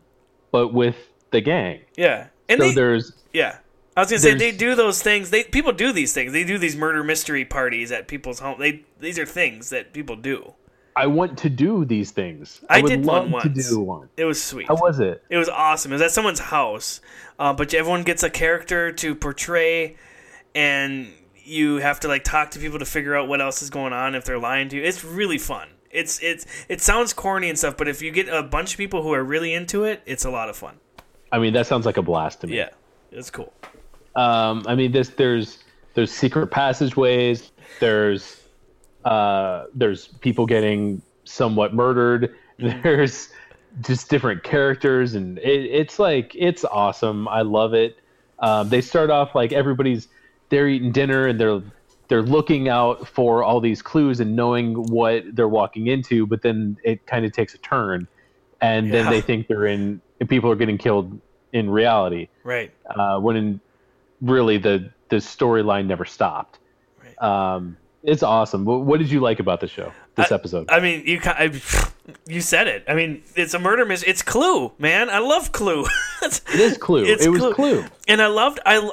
but 0.51 0.73
with 0.73 0.95
the 1.29 1.39
gang. 1.39 1.81
Yeah. 1.95 2.27
And 2.49 2.59
so 2.59 2.67
they, 2.69 2.73
there's 2.73 3.13
yeah. 3.31 3.57
I 3.95 3.99
was 4.01 4.09
gonna 4.09 4.19
say 4.19 4.33
they 4.33 4.51
do 4.51 4.73
those 4.73 4.99
things. 5.03 5.29
They 5.29 5.43
people 5.43 5.71
do 5.71 5.91
these 5.91 6.13
things. 6.13 6.33
They 6.33 6.43
do 6.43 6.57
these 6.57 6.75
murder 6.75 7.03
mystery 7.03 7.45
parties 7.45 7.91
at 7.91 8.07
people's 8.07 8.39
home. 8.39 8.59
They 8.59 8.83
these 8.99 9.19
are 9.19 9.25
things 9.25 9.69
that 9.69 9.93
people 9.93 10.15
do. 10.15 10.53
I 10.95 11.05
want 11.07 11.37
to 11.39 11.49
do 11.49 11.85
these 11.85 12.09
things. 12.11 12.61
I 12.69 12.81
would 12.81 12.89
did 12.89 13.05
one 13.05 13.29
love 13.31 13.43
to 13.43 13.49
do 13.49 13.79
one. 13.79 14.09
It 14.17 14.25
was 14.25 14.41
sweet. 14.41 14.67
How 14.67 14.75
was 14.75 14.99
it? 14.99 15.23
It 15.29 15.37
was 15.37 15.49
awesome. 15.49 15.91
It 15.91 15.95
was 15.95 16.01
at 16.01 16.11
someone's 16.11 16.39
house, 16.39 17.01
uh, 17.37 17.53
but 17.53 17.71
everyone 17.75 18.01
gets 18.03 18.23
a 18.23 18.29
character 18.31 18.91
to 18.91 19.13
portray, 19.15 19.95
and 20.55 21.07
you 21.43 21.77
have 21.77 21.99
to 22.01 22.07
like 22.07 22.23
talk 22.23 22.51
to 22.51 22.59
people 22.59 22.79
to 22.79 22.85
figure 22.85 23.15
out 23.15 23.27
what 23.27 23.41
else 23.41 23.61
is 23.61 23.69
going 23.69 23.93
on 23.93 24.15
if 24.15 24.25
they're 24.25 24.39
lying 24.39 24.69
to 24.69 24.77
you. 24.77 24.83
It's 24.83 25.03
really 25.03 25.37
fun. 25.37 25.69
It's 25.91 26.21
it's 26.23 26.45
it 26.69 26.81
sounds 26.81 27.13
corny 27.13 27.49
and 27.49 27.57
stuff, 27.57 27.77
but 27.77 27.87
if 27.87 28.01
you 28.01 28.11
get 28.11 28.27
a 28.27 28.41
bunch 28.41 28.73
of 28.73 28.77
people 28.77 29.03
who 29.03 29.13
are 29.13 29.23
really 29.23 29.53
into 29.53 29.83
it, 29.83 30.01
it's 30.05 30.25
a 30.25 30.31
lot 30.31 30.49
of 30.49 30.55
fun. 30.55 30.77
I 31.31 31.39
mean 31.39 31.53
that 31.53 31.67
sounds 31.67 31.85
like 31.85 31.97
a 31.97 32.01
blast 32.01 32.41
to 32.41 32.47
me. 32.47 32.57
Yeah, 32.57 32.69
it's 33.11 33.29
cool. 33.29 33.53
Um, 34.15 34.63
I 34.67 34.75
mean, 34.75 34.91
this 34.91 35.09
there's 35.09 35.59
there's 35.93 36.11
secret 36.11 36.47
passageways. 36.47 37.51
There's 37.79 38.41
uh, 39.05 39.65
there's 39.73 40.07
people 40.07 40.45
getting 40.45 41.01
somewhat 41.25 41.73
murdered. 41.73 42.35
There's 42.57 43.29
just 43.81 44.09
different 44.09 44.43
characters, 44.43 45.15
and 45.15 45.39
it, 45.39 45.65
it's 45.65 45.99
like 45.99 46.33
it's 46.35 46.63
awesome. 46.63 47.27
I 47.27 47.41
love 47.41 47.73
it. 47.73 47.97
Um, 48.39 48.69
they 48.69 48.81
start 48.81 49.09
off 49.09 49.35
like 49.35 49.51
everybody's 49.51 50.07
they're 50.53 50.67
eating 50.67 50.91
dinner 50.91 51.27
and 51.27 51.39
they're 51.39 51.61
they're 52.09 52.21
looking 52.21 52.69
out 52.69 53.07
for 53.07 53.43
all 53.43 53.59
these 53.59 53.81
clues 53.81 54.19
and 54.19 54.35
knowing 54.35 54.75
what 54.91 55.23
they're 55.35 55.47
walking 55.47 55.87
into, 55.87 56.27
but 56.27 56.41
then 56.43 56.77
it 56.83 57.05
kind 57.07 57.25
of 57.25 57.31
takes 57.31 57.53
a 57.55 57.57
turn, 57.57 58.07
and 58.61 58.87
Yeah. 58.87 58.91
then 59.03 59.11
they 59.11 59.21
think 59.21 59.47
they're 59.47 59.65
in 59.65 59.99
and 60.19 60.29
people 60.29 60.51
are 60.51 60.55
getting 60.55 60.77
killed 60.77 61.19
in 61.53 61.69
reality 61.69 62.27
Right. 62.43 62.71
uh, 62.95 63.19
when 63.19 63.35
in, 63.35 63.59
really 64.21 64.57
the 64.57 64.91
the 65.09 65.17
storyline 65.17 65.85
never 65.87 66.05
stopped. 66.05 66.59
Um, 67.19 67.77
it's 68.03 68.21
awesome. 68.23 68.65
What, 68.65 68.99
did 68.99 69.09
you 69.09 69.19
like 69.21 69.39
about 69.39 69.59
the 69.61 69.67
show? 69.67 69.91
This 70.15 70.31
episode? 70.31 70.69
I 70.69 70.79
mean, 70.81 71.03
you 71.05 71.19
I, 71.23 71.51
you 72.27 72.41
said 72.41 72.67
it. 72.67 72.83
I 72.87 72.95
mean, 72.95 73.23
it's 73.35 73.53
a 73.53 73.59
murder 73.59 73.85
mystery. 73.85 74.09
It's 74.09 74.21
Clue, 74.21 74.71
man. 74.77 75.09
I 75.09 75.19
love 75.19 75.51
Clue. 75.51 75.85
it 76.21 76.41
is 76.53 76.77
Clue. 76.77 77.05
It's 77.05 77.25
it 77.25 77.29
was 77.29 77.53
Clue. 77.55 77.85
and 78.07 78.21
I 78.21 78.27
loved. 78.27 78.59
I. 78.65 78.91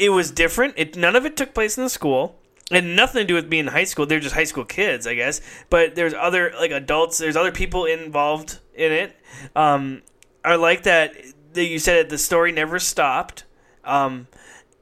It 0.00 0.08
was 0.08 0.30
different. 0.30 0.74
It 0.78 0.96
none 0.96 1.14
of 1.14 1.26
it 1.26 1.36
took 1.36 1.52
place 1.52 1.76
in 1.76 1.84
the 1.84 1.90
school. 1.90 2.36
And 2.72 2.94
nothing 2.94 3.20
to 3.20 3.26
do 3.26 3.34
with 3.34 3.50
being 3.50 3.66
in 3.66 3.72
high 3.72 3.84
school. 3.84 4.06
They're 4.06 4.20
just 4.20 4.34
high 4.34 4.44
school 4.44 4.64
kids, 4.64 5.06
I 5.06 5.14
guess. 5.14 5.40
But 5.68 5.96
there's 5.96 6.14
other 6.14 6.52
like 6.58 6.70
adults. 6.70 7.18
There's 7.18 7.36
other 7.36 7.52
people 7.52 7.84
involved 7.84 8.60
in 8.74 8.92
it. 8.92 9.16
Um, 9.54 10.02
I 10.44 10.54
like 10.54 10.84
that, 10.84 11.14
that 11.52 11.64
you 11.64 11.78
said 11.78 11.96
it. 11.96 12.08
The 12.08 12.16
story 12.16 12.52
never 12.52 12.78
stopped, 12.78 13.44
um, 13.84 14.28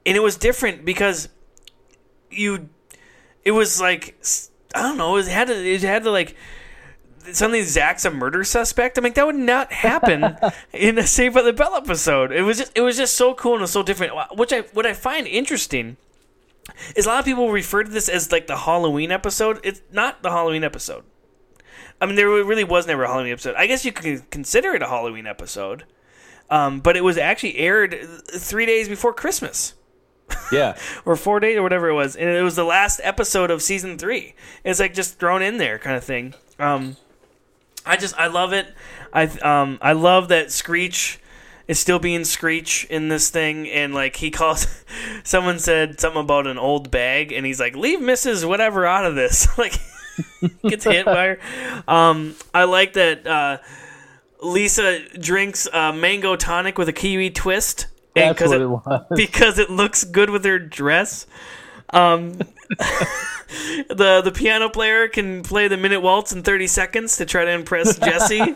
and 0.06 0.16
it 0.16 0.20
was 0.20 0.36
different 0.36 0.84
because 0.84 1.28
you. 2.30 2.68
It 3.42 3.52
was 3.52 3.80
like 3.80 4.22
I 4.74 4.82
don't 4.82 4.98
know. 4.98 5.16
It 5.16 5.26
had 5.26 5.48
to. 5.48 5.54
It 5.54 5.82
had 5.82 6.04
to 6.04 6.10
like 6.10 6.36
suddenly 7.32 7.62
Zach's 7.62 8.05
a 8.05 8.10
murder 8.10 8.44
suspect. 8.44 8.98
I'm 8.98 9.05
like, 9.05 9.14
that 9.14 9.26
would 9.26 9.36
not 9.36 9.72
happen 9.72 10.36
in 10.72 10.98
a 10.98 11.06
Saved 11.06 11.34
by 11.34 11.42
the 11.42 11.52
Bell 11.52 11.74
episode. 11.74 12.32
It 12.32 12.42
was 12.42 12.59
just, 12.59 12.72
it 12.74 12.80
was 12.82 12.96
just 12.96 13.16
so 13.16 13.34
cool 13.34 13.52
and 13.55 13.60
it 13.60 13.64
was 13.64 13.70
so 13.72 13.82
different. 13.82 14.12
Which 14.36 14.52
I, 14.52 14.60
what 14.72 14.86
I 14.86 14.92
find 14.92 15.26
interesting 15.26 15.96
is 16.94 17.06
a 17.06 17.09
lot 17.09 17.18
of 17.20 17.24
people 17.24 17.50
refer 17.50 17.82
to 17.84 17.90
this 17.90 18.09
as 18.09 18.30
like 18.32 18.46
the 18.46 18.56
Halloween 18.59 19.10
episode. 19.10 19.60
It's 19.64 19.82
not 19.92 20.22
the 20.22 20.30
Halloween 20.30 20.64
episode. 20.64 21.05
I 22.00 22.06
mean, 22.06 22.14
there 22.14 22.28
really 22.28 22.64
was 22.64 22.86
never 22.86 23.05
a 23.05 23.09
Halloween 23.09 23.32
episode. 23.32 23.56
I 23.56 23.66
guess 23.66 23.84
you 23.84 23.92
could 23.92 24.30
consider 24.30 24.74
it 24.74 24.82
a 24.82 24.86
Halloween 24.86 25.26
episode, 25.26 25.84
um, 26.48 26.80
but 26.80 26.96
it 26.96 27.02
was 27.02 27.18
actually 27.18 27.56
aired 27.56 27.96
three 28.30 28.66
days 28.66 28.88
before 28.88 29.12
Christmas 29.12 29.74
Yeah. 30.52 30.76
or 31.05 31.16
four 31.16 31.40
days 31.40 31.56
or 31.56 31.62
whatever 31.62 31.88
it 31.88 31.94
was, 31.94 32.14
and 32.14 32.28
it 32.28 32.42
was 32.42 32.55
the 32.55 32.64
last 32.64 33.00
episode 33.02 33.50
of 33.50 33.62
season 33.62 33.98
three. 33.98 34.34
It's 34.62 34.78
like 34.78 34.94
just 34.94 35.18
thrown 35.18 35.42
in 35.42 35.56
there, 35.56 35.78
kind 35.78 35.96
of 35.96 36.05
thing. 36.05 36.34
Um, 36.60 36.96
I 37.89 37.97
just 37.97 38.15
I 38.19 38.27
love 38.28 38.52
it. 38.52 38.73
I 39.12 39.24
um 39.24 39.78
I 39.82 39.93
love 39.93 40.28
that 40.28 40.52
Screech 40.52 41.19
is 41.66 41.78
still 41.78 41.98
being 41.98 42.24
Screech 42.24 42.86
in 42.89 43.09
this 43.09 43.31
thing, 43.31 43.69
and 43.69 43.94
like 43.94 44.16
he 44.16 44.31
calls, 44.39 44.66
someone 45.24 45.59
said 45.59 46.01
something 46.01 46.20
about 46.23 46.47
an 46.47 46.59
old 46.59 46.90
bag, 46.90 47.32
and 47.32 47.44
he's 47.44 47.60
like, 47.60 47.77
leave 47.77 47.98
Mrs. 48.01 48.47
Whatever 48.48 48.86
out 48.86 49.05
of 49.05 49.15
this, 49.15 49.47
like 49.59 49.74
gets 50.62 50.85
hit 50.85 51.05
by 51.06 51.36
her. 51.36 51.39
Um, 51.89 52.35
I 52.55 52.65
like 52.65 52.94
that. 52.94 53.27
Uh, 53.27 53.59
Lisa 54.40 55.01
drinks 55.19 55.66
uh, 55.73 55.93
mango 55.93 56.36
tonic 56.36 56.78
with 56.78 56.89
a 56.89 56.93
kiwi 56.93 57.31
twist. 57.31 57.86
and 58.15 58.36
That's 58.36 58.48
what 58.48 58.60
it 58.60 58.66
was. 58.66 59.06
because 59.16 59.59
it 59.59 59.69
looks 59.69 60.05
good 60.05 60.31
with 60.31 60.44
her 60.44 60.59
dress. 60.60 61.27
Um, 61.90 62.32
the 63.89 64.20
the 64.23 64.32
piano 64.35 64.69
player 64.69 65.09
can 65.09 65.43
play 65.43 65.69
the 65.69 65.77
minute 65.77 66.01
waltz 66.01 66.32
in 66.32 66.43
30 66.43 66.66
seconds 66.66 67.16
to 67.16 67.27
try 67.27 67.44
to 67.44 67.51
impress 67.51 67.98
Jesse. 68.01 68.55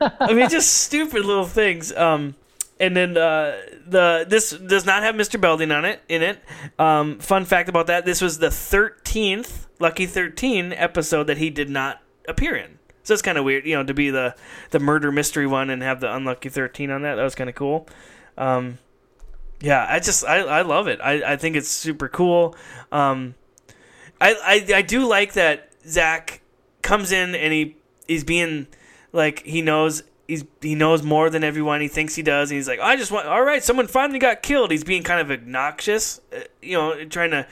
I 0.00 0.32
mean, 0.32 0.48
just 0.48 0.72
stupid 0.72 1.24
little 1.24 1.46
things. 1.46 1.92
Um, 1.92 2.34
and 2.78 2.96
then 2.96 3.16
uh, 3.16 3.56
the 3.86 4.26
this 4.28 4.50
does 4.50 4.84
not 4.84 5.02
have 5.02 5.14
Mr. 5.14 5.40
Belding 5.40 5.70
on 5.70 5.84
it 5.84 6.02
in 6.08 6.22
it. 6.22 6.38
Um, 6.78 7.18
fun 7.18 7.44
fact 7.44 7.68
about 7.68 7.86
that: 7.86 8.04
this 8.04 8.20
was 8.20 8.38
the 8.38 8.48
13th 8.48 9.66
Lucky 9.78 10.06
13 10.06 10.72
episode 10.72 11.24
that 11.24 11.38
he 11.38 11.50
did 11.50 11.70
not 11.70 12.02
appear 12.28 12.56
in. 12.56 12.78
So 13.02 13.12
it's 13.12 13.22
kind 13.22 13.38
of 13.38 13.44
weird, 13.44 13.64
you 13.64 13.76
know, 13.76 13.84
to 13.84 13.94
be 13.94 14.10
the 14.10 14.34
the 14.70 14.80
murder 14.80 15.12
mystery 15.12 15.46
one 15.46 15.70
and 15.70 15.82
have 15.82 16.00
the 16.00 16.14
unlucky 16.14 16.48
13 16.48 16.90
on 16.90 17.02
that. 17.02 17.14
That 17.14 17.22
was 17.22 17.34
kind 17.34 17.48
of 17.48 17.54
cool. 17.54 17.88
Um, 18.36 18.78
yeah, 19.60 19.86
I 19.88 20.00
just 20.00 20.24
I, 20.24 20.38
I 20.38 20.62
love 20.62 20.88
it. 20.88 21.00
I, 21.02 21.32
I 21.32 21.36
think 21.36 21.56
it's 21.56 21.68
super 21.68 22.08
cool. 22.08 22.54
Um, 22.92 23.34
I, 24.20 24.34
I 24.70 24.76
I 24.76 24.82
do 24.82 25.06
like 25.06 25.34
that 25.34 25.70
Zach 25.86 26.40
comes 26.82 27.12
in 27.12 27.34
and 27.34 27.52
he 27.52 27.76
he's 28.06 28.24
being 28.24 28.66
like 29.12 29.42
he 29.44 29.62
knows 29.62 30.02
he's 30.28 30.44
he 30.60 30.74
knows 30.74 31.02
more 31.02 31.30
than 31.30 31.44
everyone 31.44 31.80
he 31.80 31.88
thinks 31.88 32.14
he 32.14 32.22
does. 32.22 32.50
And 32.50 32.56
he's 32.56 32.68
like, 32.68 32.80
I 32.80 32.96
just 32.96 33.10
want 33.10 33.26
all 33.26 33.42
right. 33.42 33.62
Someone 33.62 33.86
finally 33.86 34.18
got 34.18 34.42
killed. 34.42 34.70
He's 34.70 34.84
being 34.84 35.02
kind 35.02 35.20
of 35.20 35.30
obnoxious, 35.30 36.20
uh, 36.34 36.40
you 36.62 36.76
know, 36.76 37.04
trying 37.06 37.30
to. 37.30 37.46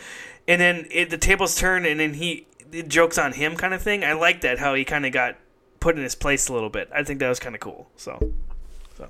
And 0.47 0.60
then 0.60 0.86
it, 0.90 1.09
the 1.09 1.16
tables 1.16 1.56
turn, 1.56 1.86
and 1.86 1.98
then 1.98 2.14
he 2.14 2.47
jokes 2.86 3.16
on 3.16 3.32
him, 3.32 3.56
kind 3.56 3.72
of 3.72 3.81
thing. 3.81 4.05
I 4.05 4.12
like 4.12 4.43
that 4.43 4.59
how 4.59 4.74
he 4.74 4.85
kind 4.85 5.06
of 5.06 5.12
got 5.12 5.36
put 5.81 5.97
in 5.97 6.02
his 6.02 6.14
place 6.14 6.48
a 6.48 6.52
little 6.52 6.68
bit. 6.68 6.90
I 6.94 7.02
think 7.02 7.20
that 7.20 7.28
was 7.28 7.40
kind 7.40 7.55
of 7.55 7.62
cool. 7.62 7.89
So, 7.97 8.18
so 8.97 9.09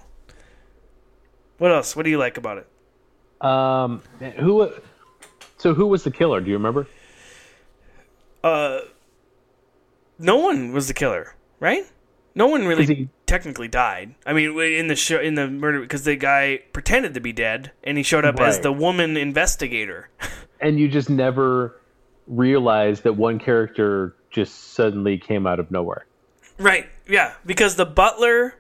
what 1.59 1.73
else? 1.73 1.97
What 1.97 2.05
do 2.05 2.11
you 2.11 2.19
like 2.19 2.37
about 2.37 2.59
it? 2.59 2.69
Um, 3.45 4.03
who? 4.39 4.71
So 5.59 5.75
who 5.75 5.87
was 5.87 6.05
the 6.05 6.11
killer? 6.11 6.41
Do 6.41 6.49
you 6.51 6.57
remember? 6.57 6.87
uh, 8.43 8.81
no 10.19 10.37
one 10.37 10.73
was 10.73 10.89
the 10.89 10.95
killer, 10.95 11.35
right? 11.61 11.85
No 12.35 12.47
one 12.49 12.67
really 12.67 12.85
he- 12.87 13.09
technically 13.27 13.69
died. 13.69 14.15
I 14.27 14.33
mean, 14.33 14.59
in 14.61 14.89
the 14.89 14.97
show, 14.97 15.21
in 15.21 15.35
the 15.35 15.49
murder, 15.49 15.81
because 15.81 16.05
the 16.05 16.17
guy 16.17 16.61
pretended 16.73 17.15
to 17.15 17.21
be 17.21 17.33
dead, 17.33 17.73
and 17.83 17.97
he 17.97 18.03
showed 18.03 18.25
up 18.25 18.41
as 18.41 18.61
the 18.61 18.73
woman 18.73 19.17
investigator. 19.17 20.09
And 20.61 20.81
you 20.81 20.89
just 20.89 21.11
never 21.11 21.79
realized 22.27 23.03
that 23.03 23.15
one 23.15 23.39
character 23.39 24.17
just 24.31 24.73
suddenly 24.73 25.19
came 25.19 25.47
out 25.47 25.61
of 25.61 25.71
nowhere. 25.71 26.07
right? 26.59 26.87
Yeah, 27.07 27.35
because 27.45 27.77
the 27.77 27.85
butler 27.85 28.55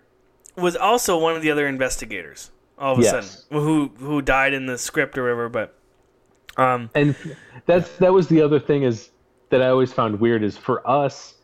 was 0.55 0.77
also 0.77 1.17
one 1.17 1.35
of 1.35 1.41
the 1.41 1.51
other 1.51 1.67
investigators. 1.67 2.51
All 2.79 2.95
of 2.95 2.99
a 2.99 3.03
Yes. 3.03 3.45
sudden, 3.49 3.63
who 3.65 3.89
who 3.99 4.21
died 4.23 4.53
in 4.55 4.67
the 4.67 4.77
script 4.79 5.17
or 5.19 5.23
whatever, 5.23 5.49
but 5.49 5.79
um, 6.57 6.91
And 6.95 7.15
that's 7.67 7.91
that 7.99 8.13
was 8.13 8.29
the 8.29 8.41
other 8.43 8.59
thing 8.61 8.83
is 8.83 9.11
that 9.51 9.61
I 9.63 9.69
always 9.69 9.93
found 9.93 10.19
weird 10.21 10.43
is 10.43 10.57
for 10.57 10.89
us, 10.89 11.35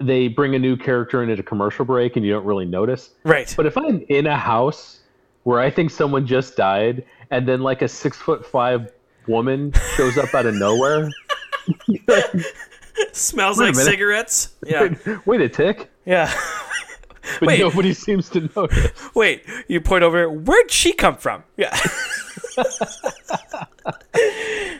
they 0.00 0.28
bring 0.28 0.54
a 0.54 0.58
new 0.58 0.76
character 0.76 1.22
in 1.22 1.30
at 1.30 1.38
a 1.38 1.42
commercial 1.42 1.84
break 1.84 2.16
and 2.16 2.24
you 2.24 2.32
don't 2.32 2.44
really 2.44 2.64
notice. 2.66 3.10
right. 3.24 3.52
But 3.56 3.66
if 3.66 3.76
I'm 3.76 4.04
in 4.08 4.26
a 4.26 4.36
house 4.36 5.00
where 5.44 5.60
I 5.60 5.70
think 5.70 5.90
someone 5.90 6.26
just 6.26 6.56
died 6.56 7.04
and 7.30 7.46
then 7.48 7.60
like 7.62 7.82
a 7.82 7.88
six 7.88 8.16
foot 8.16 8.46
five 8.46 8.92
woman 9.26 9.72
shows 9.96 10.16
up 10.18 10.34
out 10.34 10.46
of 10.46 10.54
nowhere, 10.54 11.10
smells 13.12 13.58
like 13.58 13.74
cigarettes. 13.74 14.54
Yeah, 14.66 14.94
wait 15.26 15.40
a 15.40 15.48
tick. 15.48 15.90
yeah. 16.06 16.32
But 17.40 17.46
Wait. 17.48 17.60
nobody 17.60 17.92
seems 17.94 18.28
to 18.30 18.48
notice. 18.56 18.90
Wait, 19.14 19.44
you 19.68 19.80
point 19.80 20.02
over. 20.04 20.28
Where'd 20.28 20.70
she 20.70 20.92
come 20.92 21.16
from? 21.16 21.44
Yeah. 21.56 21.76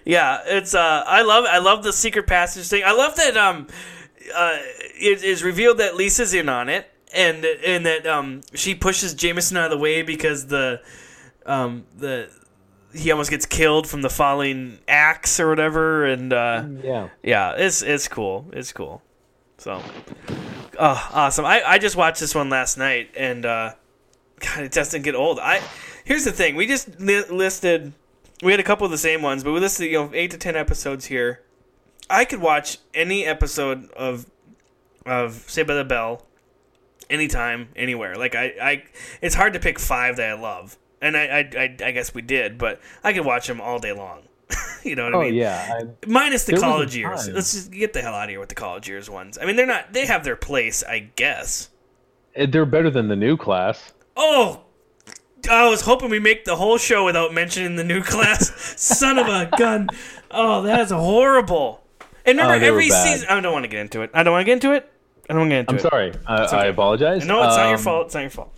yeah, 0.04 0.40
it's 0.46 0.74
uh 0.74 1.04
I 1.06 1.22
love 1.22 1.44
I 1.48 1.58
love 1.58 1.82
the 1.82 1.92
secret 1.92 2.26
passage 2.26 2.66
thing. 2.66 2.82
I 2.84 2.92
love 2.92 3.14
that 3.16 3.36
um 3.36 3.66
uh 4.34 4.56
it 5.00 5.22
is 5.22 5.42
revealed 5.42 5.78
that 5.78 5.96
Lisa's 5.96 6.34
in 6.34 6.48
on 6.48 6.68
it 6.68 6.90
and 7.14 7.44
and 7.44 7.86
that 7.86 8.06
um 8.06 8.42
she 8.54 8.74
pushes 8.74 9.14
Jameson 9.14 9.56
out 9.56 9.64
of 9.66 9.70
the 9.70 9.78
way 9.78 10.02
because 10.02 10.46
the 10.46 10.80
um 11.46 11.84
the 11.96 12.30
he 12.94 13.10
almost 13.10 13.30
gets 13.30 13.46
killed 13.46 13.86
from 13.86 14.02
the 14.02 14.10
falling 14.10 14.78
axe 14.88 15.38
or 15.38 15.48
whatever 15.48 16.06
and 16.06 16.32
uh 16.32 16.64
Yeah. 16.82 17.08
yeah, 17.22 17.52
it's 17.56 17.82
it's 17.82 18.08
cool. 18.08 18.46
It's 18.52 18.72
cool. 18.72 19.02
So, 19.58 19.82
oh, 20.78 21.10
awesome! 21.12 21.44
I, 21.44 21.62
I 21.66 21.78
just 21.78 21.96
watched 21.96 22.20
this 22.20 22.34
one 22.34 22.48
last 22.48 22.78
night, 22.78 23.10
and 23.16 23.44
uh, 23.44 23.74
God, 24.40 24.64
it 24.64 24.72
doesn't 24.72 25.02
get 25.02 25.14
old. 25.14 25.38
I 25.38 25.60
here's 26.04 26.24
the 26.24 26.32
thing: 26.32 26.56
we 26.56 26.66
just 26.66 27.00
li- 27.00 27.24
listed, 27.28 27.92
we 28.42 28.52
had 28.52 28.60
a 28.60 28.64
couple 28.64 28.84
of 28.84 28.90
the 28.90 28.98
same 28.98 29.20
ones, 29.20 29.42
but 29.42 29.52
we 29.52 29.60
listed 29.60 29.90
you 29.90 29.98
know 29.98 30.10
eight 30.14 30.30
to 30.30 30.38
ten 30.38 30.56
episodes 30.56 31.06
here. 31.06 31.42
I 32.08 32.24
could 32.24 32.40
watch 32.40 32.78
any 32.94 33.24
episode 33.24 33.90
of 33.92 34.26
of 35.04 35.34
Saved 35.48 35.68
by 35.68 35.74
the 35.74 35.84
Bell 35.84 36.24
anytime, 37.10 37.68
anywhere. 37.74 38.16
Like 38.16 38.34
I, 38.34 38.54
I, 38.60 38.84
it's 39.20 39.34
hard 39.34 39.54
to 39.54 39.58
pick 39.58 39.78
five 39.78 40.16
that 40.16 40.30
I 40.30 40.40
love, 40.40 40.76
and 41.00 41.16
I, 41.16 41.24
I, 41.24 41.38
I, 41.38 41.76
I 41.86 41.90
guess 41.90 42.14
we 42.14 42.22
did, 42.22 42.58
but 42.58 42.80
I 43.02 43.12
could 43.12 43.24
watch 43.24 43.46
them 43.46 43.60
all 43.60 43.78
day 43.78 43.92
long. 43.92 44.22
you 44.84 44.94
know 44.96 45.04
what 45.04 45.14
Oh 45.14 45.20
I 45.20 45.24
mean? 45.26 45.34
yeah. 45.34 45.78
I, 45.80 46.06
Minus 46.06 46.44
the 46.44 46.52
There 46.52 46.56
was 46.56 46.62
a 46.62 46.66
college 46.66 46.96
years. 46.96 47.26
time. 47.26 47.34
Let's 47.34 47.52
just 47.52 47.70
get 47.70 47.92
the 47.92 48.00
hell 48.02 48.14
out 48.14 48.24
of 48.24 48.30
here 48.30 48.40
with 48.40 48.48
the 48.48 48.54
college 48.54 48.88
years 48.88 49.08
ones. 49.10 49.38
I 49.40 49.44
mean, 49.46 49.56
they're 49.56 49.66
not. 49.66 49.92
They 49.92 50.06
have 50.06 50.24
their 50.24 50.36
place, 50.36 50.82
I 50.82 51.10
guess. 51.16 51.68
they're 52.34 52.64
better 52.66 52.90
than 52.90 53.08
the 53.08 53.16
new 53.16 53.36
class. 53.36 53.92
Oh, 54.16 54.62
I 55.50 55.68
was 55.68 55.82
hoping 55.82 56.10
we 56.10 56.18
make 56.18 56.44
the 56.44 56.56
whole 56.56 56.78
show 56.78 57.04
without 57.04 57.32
mentioning 57.34 57.76
the 57.76 57.84
new 57.84 58.02
class. 58.14 58.50
Son 58.80 59.18
of 59.18 59.26
a 59.28 59.50
gun! 59.56 59.88
Oh, 60.30 60.62
that's 60.62 60.90
horrible. 60.90 61.84
And 62.26 62.36
remember, 62.38 62.62
Oh, 62.64 62.68
every 62.68 62.90
season. 62.90 63.28
I 63.30 63.40
don't 63.40 63.52
want 63.52 63.64
to 63.64 63.68
get 63.68 63.80
into 63.80 64.02
it. 64.02 64.10
I 64.12 64.22
don't 64.22 64.32
want 64.32 64.42
to 64.42 64.46
get 64.46 64.52
into 64.54 64.72
it. 64.72 64.90
I 65.30 65.34
don't 65.34 65.48
want 65.48 65.50
to 65.50 65.54
get 65.54 65.60
into 65.60 65.74
it. 65.74 65.74
I'm 65.74 65.86
it. 65.86 65.90
sorry. 65.90 66.12
I, 66.26 66.44
okay. 66.46 66.56
I 66.56 66.64
apologize. 66.66 67.24
No, 67.26 67.42
it's 67.44 67.56
not 67.56 67.66
your 67.68 67.76
Um, 67.78 67.82
fault. 67.82 68.06
It's 68.06 68.14
not 68.14 68.20
your 68.22 68.30
fault. 68.30 68.54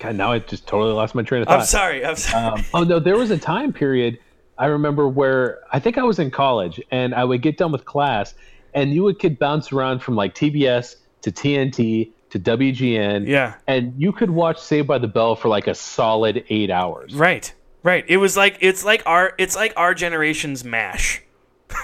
God, 0.00 0.16
now 0.16 0.32
I 0.32 0.38
just 0.40 0.66
totally 0.66 0.92
lost 0.92 1.14
my 1.14 1.22
train 1.22 1.42
of 1.42 1.48
thought. 1.48 1.60
I'm 1.60 1.66
sorry. 1.66 2.04
I'm 2.04 2.16
sorry. 2.16 2.44
Um, 2.58 2.64
oh 2.74 2.82
no, 2.84 2.98
there 2.98 3.16
was 3.16 3.30
a 3.30 3.38
time 3.38 3.72
period 3.72 4.18
I 4.58 4.66
remember 4.66 5.08
where 5.08 5.60
I 5.72 5.80
think 5.80 5.98
I 5.98 6.02
was 6.04 6.18
in 6.18 6.30
college 6.30 6.80
and 6.90 7.14
I 7.14 7.24
would 7.24 7.42
get 7.42 7.56
done 7.58 7.72
with 7.72 7.84
class 7.84 8.34
and 8.74 8.92
you 8.94 9.02
would 9.04 9.18
could 9.18 9.38
bounce 9.38 9.72
around 9.72 10.00
from 10.00 10.14
like 10.16 10.34
TBS 10.34 10.96
to 11.22 11.32
TNT 11.32 12.10
to 12.30 12.38
WGN. 12.38 13.26
Yeah. 13.26 13.54
And 13.66 13.94
you 14.00 14.12
could 14.12 14.30
watch 14.30 14.58
Saved 14.60 14.86
by 14.88 14.98
the 14.98 15.06
Bell 15.08 15.36
for 15.36 15.48
like 15.48 15.66
a 15.66 15.74
solid 15.74 16.44
eight 16.48 16.70
hours. 16.70 17.14
right. 17.14 17.52
Right. 17.82 18.04
It 18.08 18.16
was 18.16 18.34
like 18.36 18.56
it's 18.60 18.82
like 18.84 19.02
our 19.04 19.34
it's 19.38 19.54
like 19.54 19.74
our 19.76 19.92
generation's 19.94 20.64
Mash. 20.64 21.22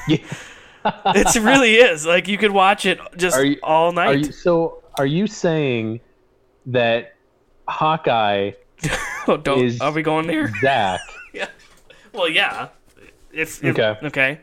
Yeah. 0.08 0.18
It 0.82 1.34
really 1.42 1.74
is. 1.74 2.06
Like 2.06 2.26
you 2.26 2.38
could 2.38 2.52
watch 2.52 2.86
it 2.86 2.98
just 3.18 3.36
Are 3.36 3.44
you- 3.44 3.58
all 3.62 3.92
night. 3.92 4.08
Are 4.08 4.14
you, 4.16 4.32
so 4.32 4.82
are 4.96 5.04
you 5.04 5.26
saying 5.26 6.00
that 6.66 7.16
Hawkeye 7.68 8.52
oh, 9.28 9.36
don't. 9.36 9.62
is- 9.64 9.80
Are 9.82 9.92
we 9.92 10.00
going 10.02 10.26
there? 10.26 10.50
Zach 10.62 11.00
Well, 12.12 12.28
yeah. 12.28 12.68
If, 13.32 13.62
if 13.64 13.78
Okay. 13.78 14.06
Okay. 14.06 14.40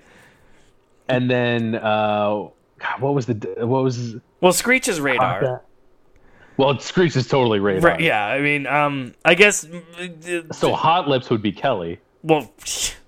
and 1.09 1.29
then 1.29 1.75
uh 1.75 2.47
God, 2.79 2.99
what 3.01 3.13
was 3.13 3.25
the 3.25 3.33
what 3.65 3.83
was 3.83 4.15
Well, 4.41 4.53
Screech 4.53 4.87
is 4.87 5.01
radar. 5.01 5.39
Hawkeye? 5.41 5.63
Well, 6.57 6.79
Screech 6.79 7.15
is 7.15 7.27
totally 7.27 7.59
radar. 7.59 7.91
Right, 7.91 7.99
yeah, 7.99 8.25
I 8.25 8.39
mean, 8.41 8.65
um, 8.65 9.13
I 9.23 9.35
guess. 9.35 9.63
mm, 9.65 10.53
So 10.55 10.73
Hot 10.73 11.07
Lips 11.07 11.29
would 11.29 11.41
be 11.41 11.51
Kelly. 11.51 11.99
well, 12.23 12.51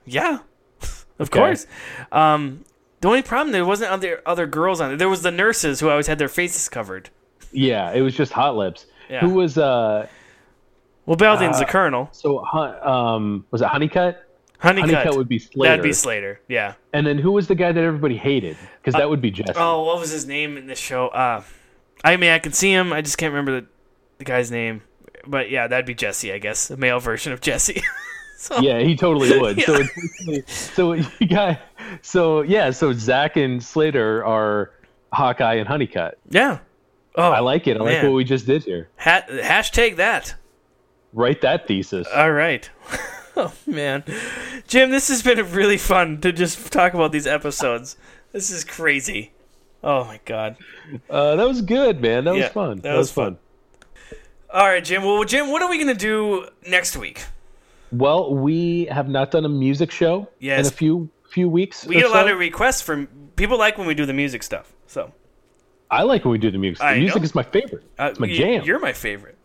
yeah, 0.06 0.40
of 0.82 1.06
Okay. 1.22 1.40
course. 1.40 1.66
Um, 2.12 2.64
the 3.02 3.08
only 3.08 3.22
problem 3.24 3.52
there 3.54 3.66
wasn't 3.66 3.92
other 3.92 4.22
other 4.26 4.46
girls 4.46 4.82
on 4.82 4.94
it. 4.94 4.98
There 4.98 5.10
was 5.10 5.22
the 5.24 5.32
nurses 5.32 5.80
who 5.80 5.90
always 5.90 6.06
had 6.08 6.20
their 6.20 6.28
faces 6.28 6.68
covered. 6.70 7.10
Yeah, 7.52 7.92
it 7.94 8.02
was 8.02 8.14
just 8.16 8.34
Hot 8.34 8.56
Lips. 8.56 8.86
Yeah. 9.10 9.22
Who 9.22 9.30
was 9.30 9.58
uh 9.58 10.08
Well, 11.06 11.16
Belding's 11.18 11.58
the 11.60 11.66
Uh, 11.66 11.70
colonel. 11.70 12.10
so 12.12 12.40
Hun- 12.46 12.88
um 12.88 13.46
was 13.52 13.62
it 13.62 13.68
Hunnicutt? 13.70 14.18
Hunnicutt. 14.62 14.90
Hunnicutt 15.04 15.16
would 15.18 15.30
be 15.30 15.40
Slater. 15.40 15.70
That'd 15.70 15.84
be 15.84 15.94
Slater. 15.94 16.42
Yeah. 16.48 16.74
And 16.94 17.08
then 17.08 17.18
who 17.18 17.32
was 17.32 17.48
the 17.48 17.56
guy 17.56 17.72
that 17.72 17.84
everybody 17.84 18.18
hated? 18.18 18.58
Because 18.82 18.98
that 19.00 19.10
would 19.10 19.22
be 19.22 19.32
Jesse. 19.32 19.54
Oh, 19.56 19.84
what 19.86 20.00
was 20.00 20.12
his 20.12 20.26
name 20.28 20.58
in 20.58 20.68
this 20.68 20.80
show? 20.80 21.08
Uh, 21.08 21.44
I 22.04 22.18
mean, 22.18 22.32
I 22.32 22.40
can 22.40 22.52
see 22.52 22.72
him. 22.72 22.92
I 22.92 23.02
just 23.02 23.18
can't 23.18 23.32
remember 23.34 23.62
the, 23.62 23.68
the 24.18 24.26
guy's 24.26 24.52
name. 24.52 24.82
But 25.26 25.50
yeah, 25.50 25.68
that'd 25.68 25.86
be 25.86 25.94
Jesse, 25.94 26.34
I 26.34 26.40
guess, 26.40 26.70
a 26.70 26.78
male 26.78 27.00
version 27.00 27.32
of 27.34 27.42
Jesse. 27.42 27.82
so, 28.38 28.60
Yeah, 28.60 28.80
he 28.80 28.96
totally 28.96 29.38
would. 29.42 29.62
So 29.62 29.78
Yeah. 29.80 29.86
it's 30.28 30.54
so 30.74 30.94
you 31.20 31.28
got 31.28 31.60
so 32.02 32.42
yeah, 32.42 32.72
so 32.72 32.92
Zach 32.94 33.38
and 33.38 33.64
Slater 33.64 34.26
are 34.26 34.72
Hawkeye 35.14 35.56
and 35.56 35.68
Hunnicutt. 35.70 36.14
yeah. 36.30 36.60
Oh, 37.16 37.32
I 37.32 37.40
like 37.40 37.68
it. 37.68 37.76
I 37.76 37.80
like 37.84 38.04
what 38.04 38.14
we 38.14 38.24
just 38.24 38.46
did 38.46 38.64
here. 38.64 38.88
Hat, 38.96 39.28
hashtag 39.30 39.98
that. 39.98 40.36
Write 41.12 41.42
that 41.42 41.68
thesis. 41.68 42.08
All 42.16 42.32
right. 42.32 42.70
oh 43.38 43.54
man, 43.66 44.04
Jim, 44.68 44.92
this 44.92 45.08
has 45.10 45.22
been 45.24 45.40
really 45.52 45.78
fun 45.78 46.20
to 46.22 46.32
just 46.32 46.72
talk 46.72 46.94
about 46.94 47.12
these 47.12 47.28
episodes. 47.28 47.98
This 48.32 48.50
is 48.52 48.64
crazy. 48.64 49.32
Oh 49.84 50.04
my 50.06 50.20
god. 50.26 50.58
Uh, 51.10 51.36
that 51.36 51.48
was 51.48 51.62
good, 51.62 52.02
man. 52.02 52.26
That 52.26 52.36
was 52.36 52.48
fun. 52.50 52.78
that 52.78 52.84
That, 52.84 52.98
was 52.98 53.08
was 53.08 53.12
fun. 53.12 53.38
All 54.54 54.68
right, 54.68 54.84
Jim. 54.84 55.04
Well, 55.04 55.24
Jim, 55.24 55.52
what 55.52 55.62
are 55.62 55.70
we 55.70 55.78
gonna 55.80 55.94
do 55.94 56.48
next 56.68 56.98
week? 56.98 57.24
Well, 57.92 58.34
we 58.36 58.86
have 58.86 59.08
not 59.10 59.32
done 59.32 59.46
a 59.46 59.50
music 59.50 59.90
show 59.92 60.28
Yes. 60.40 60.68
in 60.68 60.74
a 60.74 60.76
few 60.76 61.10
few 61.30 61.48
weeks. 61.50 61.86
We 61.86 61.96
get 61.96 62.06
a 62.06 62.10
lot 62.10 62.30
of 62.30 62.38
requests 62.40 62.82
from 62.82 63.08
people 63.36 63.58
like 63.58 63.78
when 63.78 63.88
we 63.88 63.94
do 63.94 64.06
the 64.06 64.14
music 64.14 64.44
stuff. 64.44 64.74
So 64.88 65.14
I 65.92 66.04
like 66.04 66.26
when 66.26 66.32
we 66.32 66.38
do 66.40 66.52
the 66.52 66.58
music. 66.58 66.84
I 66.84 66.96
The 66.96 67.00
music 67.02 67.18
know. 67.22 67.24
is 67.26 67.36
my 67.36 67.44
favorite. 67.44 67.84
uh, 68.00 68.06
It's 68.12 68.20
my 68.20 68.28
jam. 68.28 68.64
You're 68.64 68.80
my 68.80 68.94
favorite. 68.94 69.38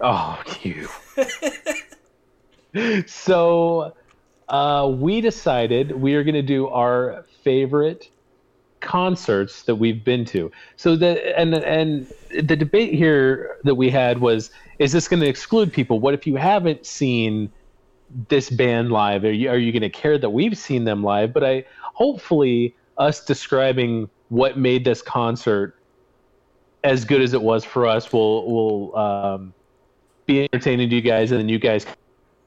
Oh, 0.00 0.42
you. 0.62 0.88
so, 3.06 3.94
uh, 4.48 4.92
we 4.92 5.20
decided 5.20 5.92
we 5.92 6.14
are 6.14 6.24
going 6.24 6.34
to 6.34 6.42
do 6.42 6.68
our 6.68 7.24
favorite 7.42 8.10
concerts 8.80 9.62
that 9.64 9.76
we've 9.76 10.04
been 10.04 10.24
to. 10.24 10.50
So 10.76 10.96
the 10.96 11.38
and 11.38 11.54
and 11.54 12.06
the 12.30 12.56
debate 12.56 12.92
here 12.92 13.58
that 13.64 13.76
we 13.76 13.90
had 13.90 14.18
was: 14.18 14.50
is 14.78 14.92
this 14.92 15.08
going 15.08 15.20
to 15.20 15.28
exclude 15.28 15.72
people? 15.72 16.00
What 16.00 16.14
if 16.14 16.26
you 16.26 16.36
haven't 16.36 16.84
seen 16.84 17.52
this 18.28 18.50
band 18.50 18.90
live? 18.90 19.24
Are 19.24 19.32
you 19.32 19.48
are 19.50 19.58
you 19.58 19.72
going 19.72 19.82
to 19.82 19.90
care 19.90 20.18
that 20.18 20.30
we've 20.30 20.58
seen 20.58 20.84
them 20.84 21.02
live? 21.02 21.32
But 21.32 21.44
I 21.44 21.64
hopefully 21.94 22.74
us 22.98 23.24
describing 23.24 24.10
what 24.28 24.58
made 24.58 24.84
this 24.84 25.02
concert 25.02 25.76
as 26.82 27.04
good 27.04 27.20
as 27.20 27.34
it 27.34 27.42
was 27.42 27.64
for 27.64 27.86
us 27.86 28.12
will 28.12 28.50
will 28.50 28.96
um, 28.96 29.54
be 30.26 30.42
entertaining 30.42 30.88
to 30.90 30.96
you 30.96 31.02
guys, 31.02 31.30
and 31.30 31.40
then 31.40 31.48
you 31.48 31.58
guys 31.58 31.86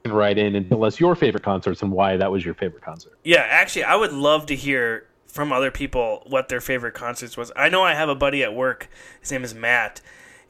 can 0.04 0.14
write 0.14 0.38
in 0.38 0.56
and 0.56 0.68
tell 0.68 0.84
us 0.84 1.00
your 1.00 1.16
favorite 1.16 1.44
concerts 1.44 1.82
and 1.82 1.92
why 1.92 2.18
that 2.18 2.30
was 2.30 2.44
your 2.44 2.54
favorite 2.54 2.84
concert. 2.84 3.18
Yeah, 3.24 3.46
actually, 3.50 3.86
I 3.86 3.96
would 3.96 4.12
love 4.12 4.46
to 4.48 4.56
hear 4.56 5.08
from 5.28 5.52
other 5.52 5.72
people 5.72 6.24
what 6.28 6.50
their 6.50 6.60
favorite 6.60 6.94
concerts 6.94 7.38
was. 7.38 7.52
I 7.56 7.70
know 7.70 7.84
I 7.84 7.94
have 7.94 8.10
a 8.10 8.16
buddy 8.16 8.44
at 8.44 8.54
work. 8.54 8.90
His 9.22 9.32
name 9.32 9.46
is 9.46 9.56
Matt, 9.56 10.02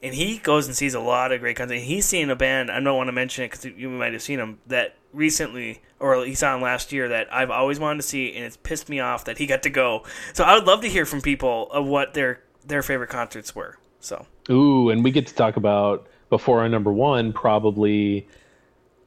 and 0.02 0.14
he 0.14 0.38
goes 0.38 0.66
and 0.66 0.74
sees 0.74 0.92
a 0.92 1.00
lot 1.00 1.30
of 1.30 1.40
great 1.40 1.56
concerts. 1.56 1.82
He's 1.82 2.04
seen 2.04 2.30
a 2.30 2.36
band. 2.36 2.68
I 2.68 2.80
don't 2.80 2.96
want 2.96 3.08
to 3.08 3.12
mention 3.12 3.44
it 3.44 3.52
because 3.52 3.64
you 3.64 3.88
might 3.88 4.12
have 4.12 4.22
seen 4.22 4.40
him 4.40 4.58
that 4.66 4.96
recently, 5.12 5.82
or 6.00 6.24
he 6.24 6.34
saw 6.34 6.56
him 6.56 6.60
last 6.60 6.92
year 6.92 7.08
that 7.08 7.32
I've 7.32 7.50
always 7.50 7.78
wanted 7.78 8.02
to 8.02 8.08
see, 8.08 8.34
and 8.34 8.44
it's 8.44 8.56
pissed 8.56 8.88
me 8.88 8.98
off 8.98 9.24
that 9.26 9.38
he 9.38 9.46
got 9.46 9.62
to 9.62 9.70
go. 9.70 10.02
So 10.32 10.42
I 10.42 10.54
would 10.54 10.66
love 10.66 10.80
to 10.80 10.88
hear 10.88 11.06
from 11.06 11.20
people 11.20 11.70
of 11.70 11.86
what 11.86 12.14
their 12.14 12.40
their 12.66 12.82
favorite 12.82 13.10
concerts 13.10 13.54
were. 13.54 13.78
So 14.00 14.26
Ooh, 14.50 14.90
and 14.90 15.04
we 15.04 15.12
get 15.12 15.28
to 15.28 15.34
talk 15.34 15.56
about 15.56 16.08
before 16.28 16.60
our 16.60 16.68
number 16.68 16.92
one 16.92 17.32
probably 17.32 18.26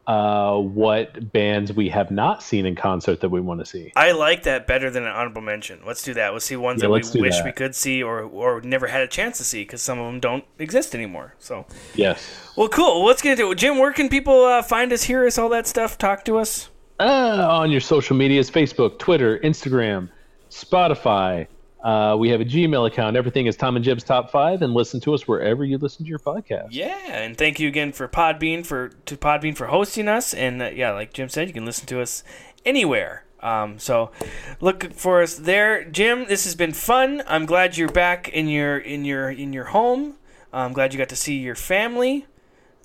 uh, 0.08 0.58
what 0.58 1.34
bands 1.34 1.74
we 1.74 1.90
have 1.90 2.10
not 2.10 2.42
seen 2.42 2.66
in 2.66 2.76
concert 2.76 3.20
that 3.20 3.28
we 3.30 3.42
want 3.42 3.60
to 3.60 3.66
see. 3.66 3.92
I 3.96 4.14
like 4.14 4.44
that 4.44 4.66
better 4.66 4.90
than 4.90 5.04
an 5.04 5.10
honorable 5.12 5.42
mention. 5.42 5.82
Let's 5.86 6.02
do 6.02 6.14
that. 6.14 6.32
Let's 6.32 6.46
see 6.46 6.56
ones 6.56 6.82
Yeah, 6.82 6.88
that 6.88 7.14
we 7.14 7.22
wish 7.22 7.36
that. 7.36 7.46
we 7.46 7.52
could 7.52 7.76
see 7.76 8.02
or 8.02 8.22
or 8.22 8.62
never 8.62 8.88
had 8.88 9.02
a 9.02 9.08
chance 9.08 9.38
to 9.40 9.44
see 9.44 9.64
because 9.64 9.82
some 9.82 10.00
of 10.00 10.06
them 10.06 10.22
don't 10.22 10.46
exist 10.60 10.96
anymore. 10.96 11.36
So. 11.40 11.66
Yes. 11.94 12.26
Well, 12.56 12.70
cool. 12.70 13.06
Let's 13.06 13.22
get 13.22 13.38
into 13.38 13.52
it. 13.52 13.56
Jim, 13.56 13.78
where 13.80 13.92
can 13.92 14.08
people 14.08 14.46
uh, 14.46 14.62
find 14.62 14.94
us, 14.94 15.04
hear 15.04 15.28
us, 15.28 15.38
all 15.38 15.50
that 15.50 15.68
stuff, 15.68 15.98
talk 15.98 16.24
to 16.26 16.38
us? 16.38 16.70
Uh, 17.00 17.46
on 17.50 17.70
your 17.70 17.82
social 17.82 18.16
medias 18.16 18.50
Facebook, 18.50 18.98
Twitter, 19.00 19.40
Instagram, 19.40 20.10
Spotify. 20.50 21.48
Uh, 21.88 22.18
we 22.18 22.28
have 22.28 22.42
a 22.42 22.46
Gmail 22.46 22.86
account. 22.86 23.16
Everything 23.16 23.46
is 23.46 23.56
Tom 23.56 23.78
and 23.78 23.86
Jim's 23.86 24.04
Top 24.04 24.30
5, 24.30 24.62
and 24.62 24.74
listen 24.74 25.00
to 25.00 25.14
us 25.14 25.26
wherever 25.26 25.64
you 25.64 25.78
listen 25.78 26.04
to 26.04 26.10
your 26.10 26.20
podcast. 26.20 26.68
Yeah, 26.72 27.00
and 27.08 27.38
thank 27.38 27.62
you 27.62 27.70
again 27.70 27.94
for 27.94 28.10
Podbean 28.10 28.66
for 28.66 28.90
to 29.06 29.16
Podbean 29.16 29.56
for 29.56 29.68
hosting 29.68 30.10
us. 30.10 30.34
And 30.34 30.62
uh, 30.62 30.72
yeah, 30.74 30.92
like 30.92 31.14
Jim 31.14 31.30
said, 31.30 31.48
you 31.48 31.54
can 31.54 31.64
listen 31.64 31.86
to 31.86 32.02
us 32.02 32.26
anywhere. 32.66 33.24
Um, 33.40 33.80
so 33.80 34.12
look 34.60 34.92
for 34.92 35.22
us 35.22 35.36
there, 35.36 35.86
Jim. 35.86 36.26
This 36.28 36.44
has 36.44 36.56
been 36.56 36.74
fun. 36.74 37.24
I'm 37.26 37.46
glad 37.46 37.78
you're 37.78 37.88
back 37.88 38.28
in 38.28 38.50
your 38.50 38.78
in 38.78 39.06
your 39.06 39.30
in 39.30 39.54
your 39.54 39.66
home. 39.66 40.18
I'm 40.52 40.74
glad 40.74 40.92
you 40.92 40.98
got 40.98 41.08
to 41.10 41.16
see 41.16 41.38
your 41.38 41.56
family, 41.56 42.26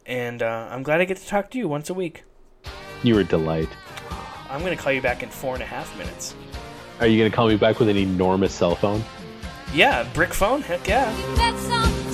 and 0.06 0.44
uh, 0.44 0.68
I'm 0.70 0.84
glad 0.84 1.00
I 1.00 1.06
get 1.06 1.16
to 1.16 1.26
talk 1.26 1.50
to 1.50 1.58
you 1.58 1.66
once 1.66 1.90
a 1.90 1.94
week. 1.94 2.22
You 3.02 3.16
were 3.16 3.22
a 3.22 3.24
delight. 3.24 3.70
I'm 4.48 4.62
gonna 4.62 4.76
call 4.76 4.92
you 4.92 5.02
back 5.02 5.24
in 5.24 5.28
four 5.28 5.54
and 5.54 5.62
a 5.64 5.66
half 5.66 5.98
minutes. 5.98 6.36
Are 7.02 7.08
you 7.08 7.18
going 7.18 7.28
to 7.28 7.34
call 7.34 7.48
me 7.48 7.56
back 7.56 7.80
with 7.80 7.88
an 7.88 7.96
enormous 7.96 8.54
cell 8.54 8.76
phone? 8.76 9.02
Yeah, 9.74 10.08
brick 10.14 10.32
phone. 10.32 10.62
Heck 10.62 10.86
yeah. 10.86 11.12
That's 11.34 11.60
something 11.62 12.11